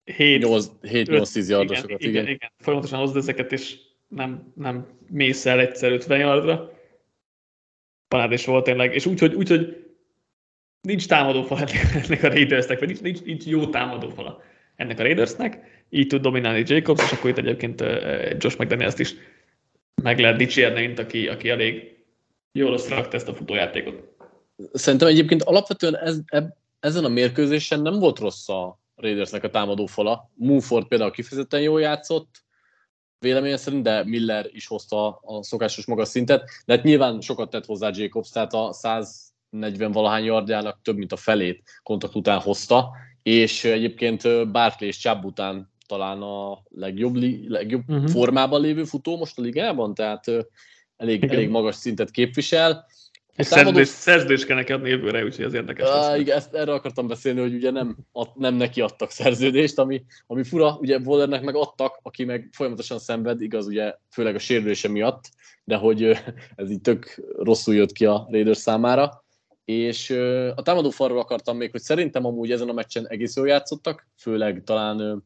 7-8-10 0.06 1.48
yardosokat. 1.48 2.02
Igen, 2.02 2.12
igen, 2.12 2.28
igen, 2.28 2.52
folyamatosan 2.60 3.00
hozd 3.00 3.18
ezeket, 3.18 3.52
és 3.52 3.76
nem, 4.08 4.52
nem 4.56 4.88
mész 5.08 5.46
el 5.46 5.60
egyszer 5.60 5.92
50 5.92 6.20
yardra. 6.20 6.72
Parádés 8.10 8.46
volt 8.46 8.64
tényleg, 8.64 8.94
és 8.94 9.06
úgy, 9.06 9.20
hogy, 9.20 9.34
úgy, 9.34 9.50
hogy 9.50 9.86
nincs 10.82 11.08
támadófal 11.08 11.60
ennek 12.04 12.24
a 12.24 12.28
Raidersnek, 12.28 12.80
vagy 12.80 12.88
nincs, 12.88 13.02
nincs, 13.02 13.22
nincs 13.22 13.46
jó 13.46 13.68
támadófala 13.68 14.42
ennek 14.76 15.00
a 15.00 15.04
Raidersnek, 15.04 15.84
így 15.90 16.08
tud 16.08 16.22
dominálni 16.22 16.64
Jacobs, 16.66 17.04
és 17.04 17.12
akkor 17.12 17.30
itt 17.30 17.38
egyébként 17.38 17.82
Josh 18.38 18.60
McDaniels 18.60 19.00
is 19.00 19.14
meg 20.02 20.20
lehet 20.20 20.38
dicsérni, 20.38 20.86
mint 20.86 21.00
aki, 21.00 21.28
aki 21.28 21.50
elég 21.50 21.98
jól 22.52 22.74
összerakta 22.74 23.18
ezt 23.18 23.28
a 23.28 23.34
futójátékot. 23.34 24.04
Szerintem 24.74 25.08
egyébként 25.08 25.44
alapvetően 25.44 25.98
ez, 25.98 26.20
eb, 26.26 26.50
ezen 26.80 27.06
a 27.06 27.10
mérkőzésen 27.10 27.82
nem 27.82 28.00
volt 28.00 28.20
rossz 28.20 28.50
a 28.50 28.80
Raidersnek 28.96 29.44
a 29.44 29.50
támadó 29.50 29.86
fala. 29.86 30.30
Mumford 30.36 30.88
például 30.88 31.12
kifejezetten 31.12 31.62
jól 31.62 31.82
játszott, 31.82 32.44
véleményem 33.20 33.58
szerint, 33.58 33.84
de 33.84 34.04
Miller 34.06 34.50
is 34.52 34.68
hozta 34.68 35.20
a 35.22 35.44
szokásos 35.44 35.86
magas 35.86 36.08
szintet, 36.08 36.44
de 36.66 36.74
hát 36.74 36.84
nyilván 36.84 37.22
sokat 37.22 37.50
tett 37.50 37.66
hozzá 37.66 37.90
Jacobs, 37.94 38.30
tehát 38.30 38.54
a 38.54 38.74
140 38.74 39.92
valahány 39.92 40.24
yardjának 40.24 40.80
több 40.82 40.98
mint 40.98 41.12
a 41.12 41.16
felét 41.18 41.64
kontakt 41.84 42.16
után 42.16 42.40
hozta, 42.40 42.90
és 43.24 43.64
egyébként 43.64 44.52
Barkley 44.52 44.90
és 44.90 44.98
Chubb 44.98 45.24
után 45.24 45.72
talán 45.88 46.22
a 46.22 46.62
legjobb, 46.70 47.16
legjobb 47.48 47.90
uh-huh. 47.90 48.10
formában 48.10 48.62
lévő 48.62 48.84
futó 48.84 49.18
most 49.18 49.38
a 49.38 49.42
ligában, 49.42 49.94
tehát 49.94 50.26
elég, 50.98 51.24
elég 51.24 51.50
magas 51.50 51.76
szintet 51.76 52.12
képvisel. 52.12 52.86
És 53.40 53.48
támadó... 53.48 53.84
szerződést 53.84 54.46
kell 54.46 54.56
neki 54.56 54.72
adni 54.72 54.90
jövőre, 54.90 55.24
úgyhogy 55.24 55.46
az 55.46 55.54
érdekes 55.54 55.90
uh, 55.90 56.20
Igen, 56.20 56.38
ezt, 56.38 56.54
erről 56.54 56.76
akartam 56.76 57.08
beszélni, 57.08 57.40
hogy 57.40 57.54
ugye 57.54 57.72
nem, 57.72 57.98
ad, 58.12 58.30
nem 58.36 58.56
neki 58.56 58.82
adtak 58.82 59.12
szerződést, 59.12 59.80
ami, 59.80 60.04
ami 60.28 60.44
fura, 60.44 60.78
ugye 60.82 60.98
Wallernek 60.98 61.44
meg 61.44 61.56
adtak, 61.56 62.00
aki 62.02 62.24
meg 62.24 62.50
folyamatosan 62.52 63.00
szenved, 63.00 63.42
igaz, 63.42 63.68
ugye 63.68 63.96
főleg 64.12 64.36
a 64.36 64.40
sérülése 64.40 64.88
miatt, 64.88 65.24
de 65.64 65.76
hogy 65.76 66.04
ez 66.56 66.70
így 66.70 66.82
tök 66.82 67.22
rosszul 67.38 67.76
jött 67.76 67.92
ki 67.92 68.06
a 68.06 68.28
Raiders 68.32 68.58
számára 68.58 69.24
és 69.66 70.10
a 70.56 70.62
támadó 70.62 70.90
falról 70.90 71.20
akartam 71.20 71.58
még, 71.58 71.72
hogy 71.72 71.82
szerintem 71.82 72.26
amúgy 72.26 72.52
ezen 72.52 72.70
a 72.70 72.74
meccsen 72.74 73.08
egész 73.08 73.36
jól 73.36 73.48
játszottak, 73.48 74.08
főleg 74.18 74.62
talán 74.66 75.24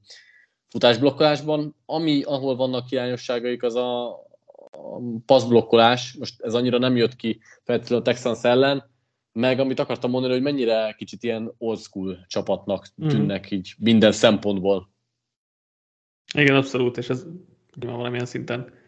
futásblokkolásban. 0.69 1.75
Ami, 1.85 2.21
ahol 2.21 2.55
vannak 2.55 2.87
hiányosságaik, 2.87 3.63
az 3.63 3.75
a 3.75 4.19
passzblokkolás. 5.25 6.13
Most 6.13 6.41
ez 6.41 6.53
annyira 6.53 6.77
nem 6.77 6.95
jött 6.95 7.15
ki 7.15 7.39
feltétlenül 7.63 8.05
a 8.05 8.07
Texans 8.11 8.43
ellen, 8.43 8.91
meg 9.31 9.59
amit 9.59 9.79
akartam 9.79 10.09
mondani, 10.09 10.33
hogy 10.33 10.41
mennyire 10.41 10.93
kicsit 10.97 11.23
ilyen 11.23 11.53
old 11.57 11.79
school 11.79 12.25
csapatnak 12.27 12.87
mhm. 12.95 13.09
tűnnek 13.09 13.53
mm. 13.53 13.57
így 13.57 13.73
minden 13.77 14.11
szempontból. 14.11 14.91
Igen, 16.33 16.55
abszolút, 16.55 16.97
és 16.97 17.09
ez 17.09 17.25
nyilván 17.75 17.97
valamilyen 17.97 18.25
szinten 18.25 18.81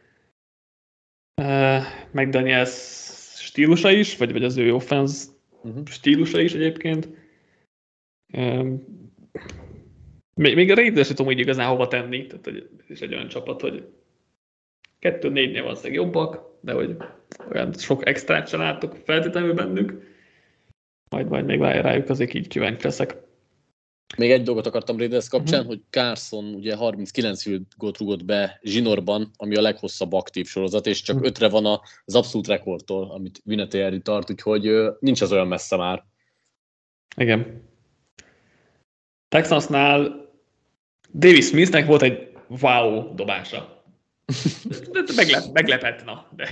uh, 1.41 1.84
McDaniels 2.11 3.03
stílusa 3.38 3.91
is, 3.91 4.17
vagy, 4.17 4.31
vagy 4.31 4.43
az 4.43 4.57
ő 4.57 4.73
offense 4.73 5.27
uh-huh. 5.61 5.88
stílusa 5.88 6.39
is 6.39 6.53
egyébként. 6.53 7.09
Um, 8.34 8.84
még, 10.34 10.55
még 10.55 10.72
a 10.72 10.76
Raiders 10.76 11.07
tudom, 11.07 11.26
hogy 11.26 11.39
igazán 11.39 11.69
hova 11.69 11.88
tenni, 11.88 12.26
tehát 12.26 12.45
hogy 12.45 12.69
ez 12.89 13.01
egy 13.01 13.13
olyan 13.13 13.27
csapat, 13.27 13.61
hogy 13.61 13.88
2-4-nél 15.06 15.61
valószínűleg 15.61 15.94
jobbak, 15.94 16.57
de 16.61 16.73
hogy 16.73 16.95
olyan 17.52 17.73
sok 17.73 18.07
extrát 18.07 18.48
sem 18.48 18.60
látok 18.60 18.95
feltétlenül 19.03 19.53
bennük. 19.53 20.14
Majd, 21.10 21.27
majd 21.27 21.45
még 21.45 21.60
rájuk 21.60 22.10
azért 22.10 22.34
így 22.34 22.48
kíváncsi 22.48 22.84
leszek. 22.84 23.23
Még 24.18 24.32
egy 24.32 24.44
dolgot 24.44 24.65
akartam 24.65 24.98
Raiders 24.98 25.30
kapcsán, 25.30 25.60
uh-huh. 25.60 25.76
hogy 25.76 25.84
Carson 25.90 26.53
ugye 26.53 26.76
39 26.76 27.41
field 27.41 27.65
rúgott 27.98 28.26
be 28.26 28.60
zsinorban, 28.64 29.32
ami 29.38 29.56
a 29.56 29.61
leghosszabb 29.61 30.14
aktív 30.14 30.45
sorozat, 30.45 30.88
és 30.88 31.02
csak 31.02 31.15
uh-huh. 31.15 31.30
ötre 31.30 31.49
van 31.49 31.65
az 32.06 32.15
abszolút 32.15 32.48
rekordtól, 32.48 33.11
amit 33.11 33.41
Vinatieri 33.44 34.02
tart, 34.02 34.30
úgyhogy 34.30 34.72
nincs 34.99 35.22
az 35.22 35.32
olyan 35.32 35.48
messze 35.48 35.76
már. 35.76 36.06
Igen. 37.18 37.64
Texansnál 39.27 40.30
Davis 41.14 41.45
Smithnek 41.45 41.86
volt 41.86 42.02
egy 42.02 42.32
wow 42.61 43.15
dobása. 43.15 43.74
Meglep, 45.15 45.43
meglepett, 45.53 46.06
na, 46.06 46.27
de, 46.35 46.49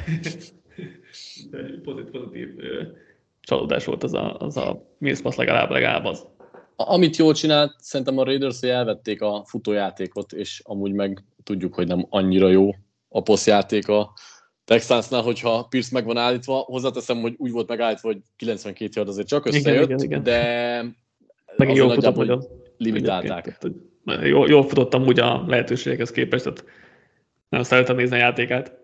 de 1.49 1.57
pozitív, 1.83 2.11
pozitív 2.11 2.49
csalódás 3.41 3.85
volt 3.85 4.03
az 4.03 4.13
a, 4.13 4.37
az 4.37 4.57
a 4.57 4.95
Mills 4.97 5.21
Pass 5.21 5.35
legalább, 5.35 5.69
legalább 5.69 6.05
az. 6.05 6.25
Amit 6.75 7.15
jól 7.15 7.33
csinált, 7.33 7.75
szerintem 7.77 8.17
a 8.17 8.23
Raiders, 8.23 8.59
hogy 8.59 8.69
elvették 8.69 9.21
a 9.21 9.43
futójátékot, 9.47 10.31
és 10.31 10.61
amúgy 10.63 10.91
meg 10.91 11.23
tudjuk, 11.43 11.73
hogy 11.73 11.87
nem 11.87 12.05
annyira 12.09 12.49
jó 12.49 12.69
a 13.09 13.21
poszjáték 13.21 13.87
a 13.87 14.13
Texansnál, 14.65 15.21
hogyha 15.21 15.63
Pierce 15.69 15.89
meg 15.93 16.05
van 16.05 16.17
állítva, 16.17 16.55
hozzáteszem, 16.55 17.21
hogy 17.21 17.33
úgy 17.37 17.51
volt 17.51 17.67
megállítva, 17.67 18.07
hogy 18.07 18.21
92 18.35 18.91
yard 18.95 19.09
azért 19.09 19.27
csak 19.27 19.45
összejött, 19.45 19.83
igen, 19.83 19.99
igen, 19.99 19.99
igen. 20.03 20.23
de 20.23 20.85
meg 21.57 21.75
jól 21.75 21.93
futott, 21.93 22.15
hogy 22.15 22.37
limitálták. 22.77 23.57
Jól, 24.23 24.49
jól 24.49 24.63
futottam 24.67 25.05
úgy 25.05 25.19
a 25.19 25.43
lehetőségekhez 25.47 26.11
képest, 26.11 26.43
tehát 26.43 26.65
nem 27.53 27.63
szeretem 27.63 27.95
nézni 27.95 28.15
a 28.15 28.19
játékát. 28.19 28.77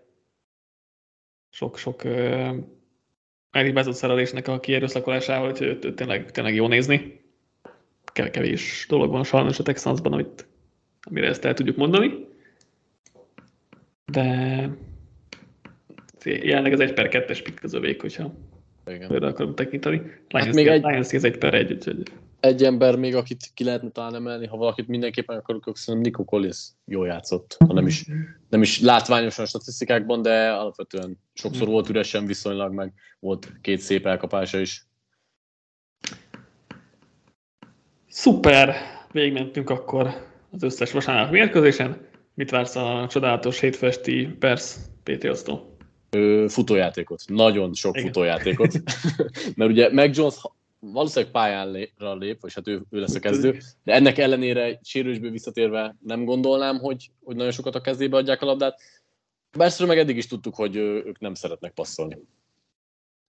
Sok-sok 1.50 2.04
uh, 2.04 2.54
elhibázott 3.50 3.94
szerelésnek 3.94 4.48
a 4.48 4.60
kierőszakolásával, 4.60 5.50
hogy 5.50 5.94
tényleg, 5.94 6.30
tényleg 6.30 6.54
jó 6.54 6.66
nézni. 6.66 7.20
Kevés 8.12 8.86
dolog 8.88 9.10
van 9.10 9.24
sajnos 9.24 9.58
a 9.58 9.62
Texansban, 9.62 10.12
amit, 10.12 10.46
amire 11.00 11.26
ezt 11.26 11.44
el 11.44 11.54
tudjuk 11.54 11.76
mondani. 11.76 12.26
De 14.04 14.68
jelenleg 16.24 16.72
az 16.72 16.80
1 16.80 16.92
per 16.92 17.08
2-es 17.10 17.40
pick 17.44 17.62
az 17.62 17.74
övék, 17.74 18.00
hogyha 18.00 18.34
Igen. 18.86 19.12
őre 19.12 19.26
akarunk 19.26 19.54
tekinteni. 19.54 19.96
Lions, 20.28 20.46
hát 20.46 20.54
még 20.54 20.66
egy... 20.66 20.82
Lions 20.82 21.12
ez 21.12 21.24
1 21.24 21.38
per 21.38 21.54
1, 21.54 21.72
úgyhogy... 21.72 22.02
Egy 22.40 22.64
ember 22.64 22.96
még, 22.96 23.14
akit 23.14 23.50
ki 23.54 23.64
lehetne 23.64 23.90
talán 23.90 24.14
emelni, 24.14 24.46
ha 24.46 24.56
valakit 24.56 24.88
mindenképpen 24.88 25.36
akarok, 25.36 25.66
akkor 25.66 25.78
szerintem 25.78 26.10
Nico 26.10 26.24
Collins 26.24 26.68
jól 26.84 27.06
játszott. 27.06 27.56
Ha 27.58 27.72
nem 27.72 27.86
is, 27.86 28.06
nem 28.50 28.62
is 28.62 28.80
látványosan 28.80 29.46
statisztikákban, 29.46 30.22
de 30.22 30.50
alapvetően 30.50 31.18
sokszor 31.34 31.68
volt 31.68 31.88
üresen 31.88 32.26
viszonylag, 32.26 32.72
meg 32.72 32.92
volt 33.18 33.52
két 33.60 33.80
szép 33.80 34.06
elkapása 34.06 34.58
is. 34.58 34.86
Szuper! 38.08 38.74
Végigmentünk 39.12 39.70
akkor 39.70 40.28
az 40.50 40.62
összes 40.62 40.92
vasárnap 40.92 41.30
mérkőzésen. 41.30 42.08
Mit 42.34 42.50
vársz 42.50 42.76
a 42.76 43.06
csodálatos 43.10 43.60
hétfesti 43.60 44.26
Pers 44.38 44.74
Patriots-tól? 45.02 45.76
Futójátékot. 46.48 47.22
Nagyon 47.26 47.74
sok 47.74 47.96
Igen. 47.96 48.06
futójátékot. 48.06 48.72
Mert 49.56 49.70
ugye 49.70 49.92
Meg 49.92 50.16
Jones 50.16 50.34
valószínűleg 50.80 51.32
pályára 51.32 52.14
lép, 52.14 52.40
vagy 52.40 52.54
hát 52.54 52.68
ő, 52.68 52.82
ő 52.90 53.00
lesz 53.00 53.14
a 53.14 53.20
kezdő, 53.20 53.58
de 53.84 53.92
ennek 53.92 54.18
ellenére 54.18 54.78
sérülésből 54.82 55.30
visszatérve 55.30 55.96
nem 56.02 56.24
gondolnám, 56.24 56.78
hogy, 56.78 57.10
hogy 57.22 57.36
nagyon 57.36 57.52
sokat 57.52 57.74
a 57.74 57.80
kezébe 57.80 58.16
adják 58.16 58.42
a 58.42 58.46
labdát. 58.46 58.80
Bárszor 59.56 59.86
meg 59.86 59.98
eddig 59.98 60.16
is 60.16 60.26
tudtuk, 60.26 60.54
hogy 60.54 60.76
ők 60.76 61.18
nem 61.18 61.34
szeretnek 61.34 61.72
passzolni. 61.72 62.18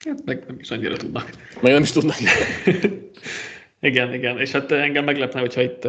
Hát 0.06 0.26
meg 0.26 0.44
nem 0.48 0.60
is 0.60 0.72
annyira 0.72 0.98
tudnak. 0.98 1.30
Meg 1.62 1.72
nem 1.72 1.82
is 1.82 1.92
tudnak. 1.92 2.16
igen, 3.80 4.14
igen, 4.14 4.40
és 4.40 4.52
hát 4.52 4.72
engem 4.72 5.04
meglepne, 5.04 5.40
hogyha 5.40 5.62
itt 5.62 5.86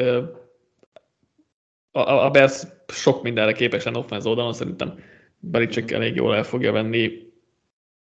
a, 1.91 2.25
a 2.25 2.31
Bears 2.31 2.63
sok 2.89 3.23
mindenre 3.23 3.53
képesen 3.53 3.97
offenz 3.97 4.27
oldalon, 4.27 4.53
szerintem 4.53 4.99
Belichick 5.39 5.91
elég 5.91 6.15
jól 6.15 6.35
el 6.37 6.45
fogja 6.45 6.73
venni 6.73 7.31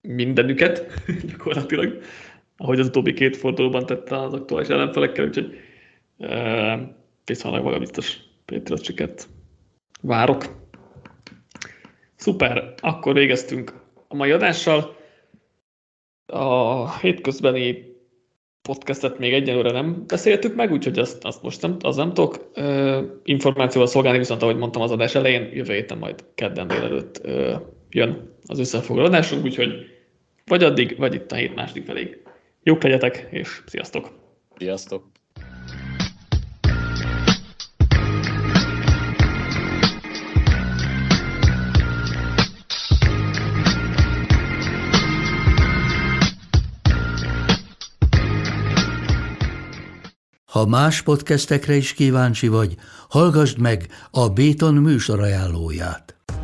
mindenüket 0.01 1.03
gyakorlatilag 1.31 2.03
ahogy 2.61 2.81
az 2.81 2.87
utóbbi 2.87 3.12
két 3.12 3.37
fordulóban 3.37 3.87
tette 3.87 4.20
az 4.20 4.32
aktuális 4.32 4.69
ellenfelekkel, 4.69 5.27
úgyhogy 5.27 5.59
viszonylag 7.24 7.65
magabiztos 7.65 8.19
Patriots 8.45 8.85
siket 8.85 9.28
várok. 10.03 10.45
Szuper, 12.16 12.74
akkor 12.81 13.15
végeztünk 13.15 13.73
a 14.09 14.15
mai 14.15 14.31
adással. 14.31 14.97
A 16.27 16.99
hétközbeni 16.99 17.97
podcastet 18.62 19.19
még 19.19 19.32
egyelőre 19.32 19.70
nem 19.70 20.05
beszéltük 20.07 20.55
meg, 20.55 20.73
úgyhogy 20.73 20.99
azt, 20.99 21.24
azt 21.24 21.43
most 21.43 21.62
nem, 21.62 21.77
az 21.81 21.97
nem 21.97 22.15
tudok 22.15 22.51
ö, 22.55 23.03
információval 23.24 23.89
szolgálni, 23.89 24.19
viszont 24.19 24.43
ahogy 24.43 24.57
mondtam 24.57 24.82
az 24.82 24.91
adás 24.91 25.15
elején, 25.15 25.51
jövő 25.53 25.74
héten 25.74 25.99
majd 25.99 26.24
kedden 26.35 26.69
délelőtt 26.69 27.20
jön 27.91 28.37
az 28.47 28.59
összefoglalásunk, 28.59 29.45
úgyhogy 29.45 29.73
vagy 30.47 30.65
addig, 30.65 30.99
vagy 30.99 31.15
itt 31.15 31.32
a 31.32 31.37
hét 31.37 31.55
második 31.55 31.85
felé 31.85 32.23
Jók 32.62 32.82
legyetek, 32.82 33.27
és 33.31 33.62
sziasztok! 33.66 34.11
Sziasztok! 34.57 35.11
Ha 50.45 50.66
más 50.66 51.03
podcastekre 51.03 51.74
is 51.74 51.93
kíváncsi 51.93 52.49
vagy, 52.49 52.74
hallgassd 53.09 53.59
meg 53.59 53.87
a 54.11 54.28
Béton 54.28 54.74
műsor 54.74 55.20
ajánlóját. 55.20 56.20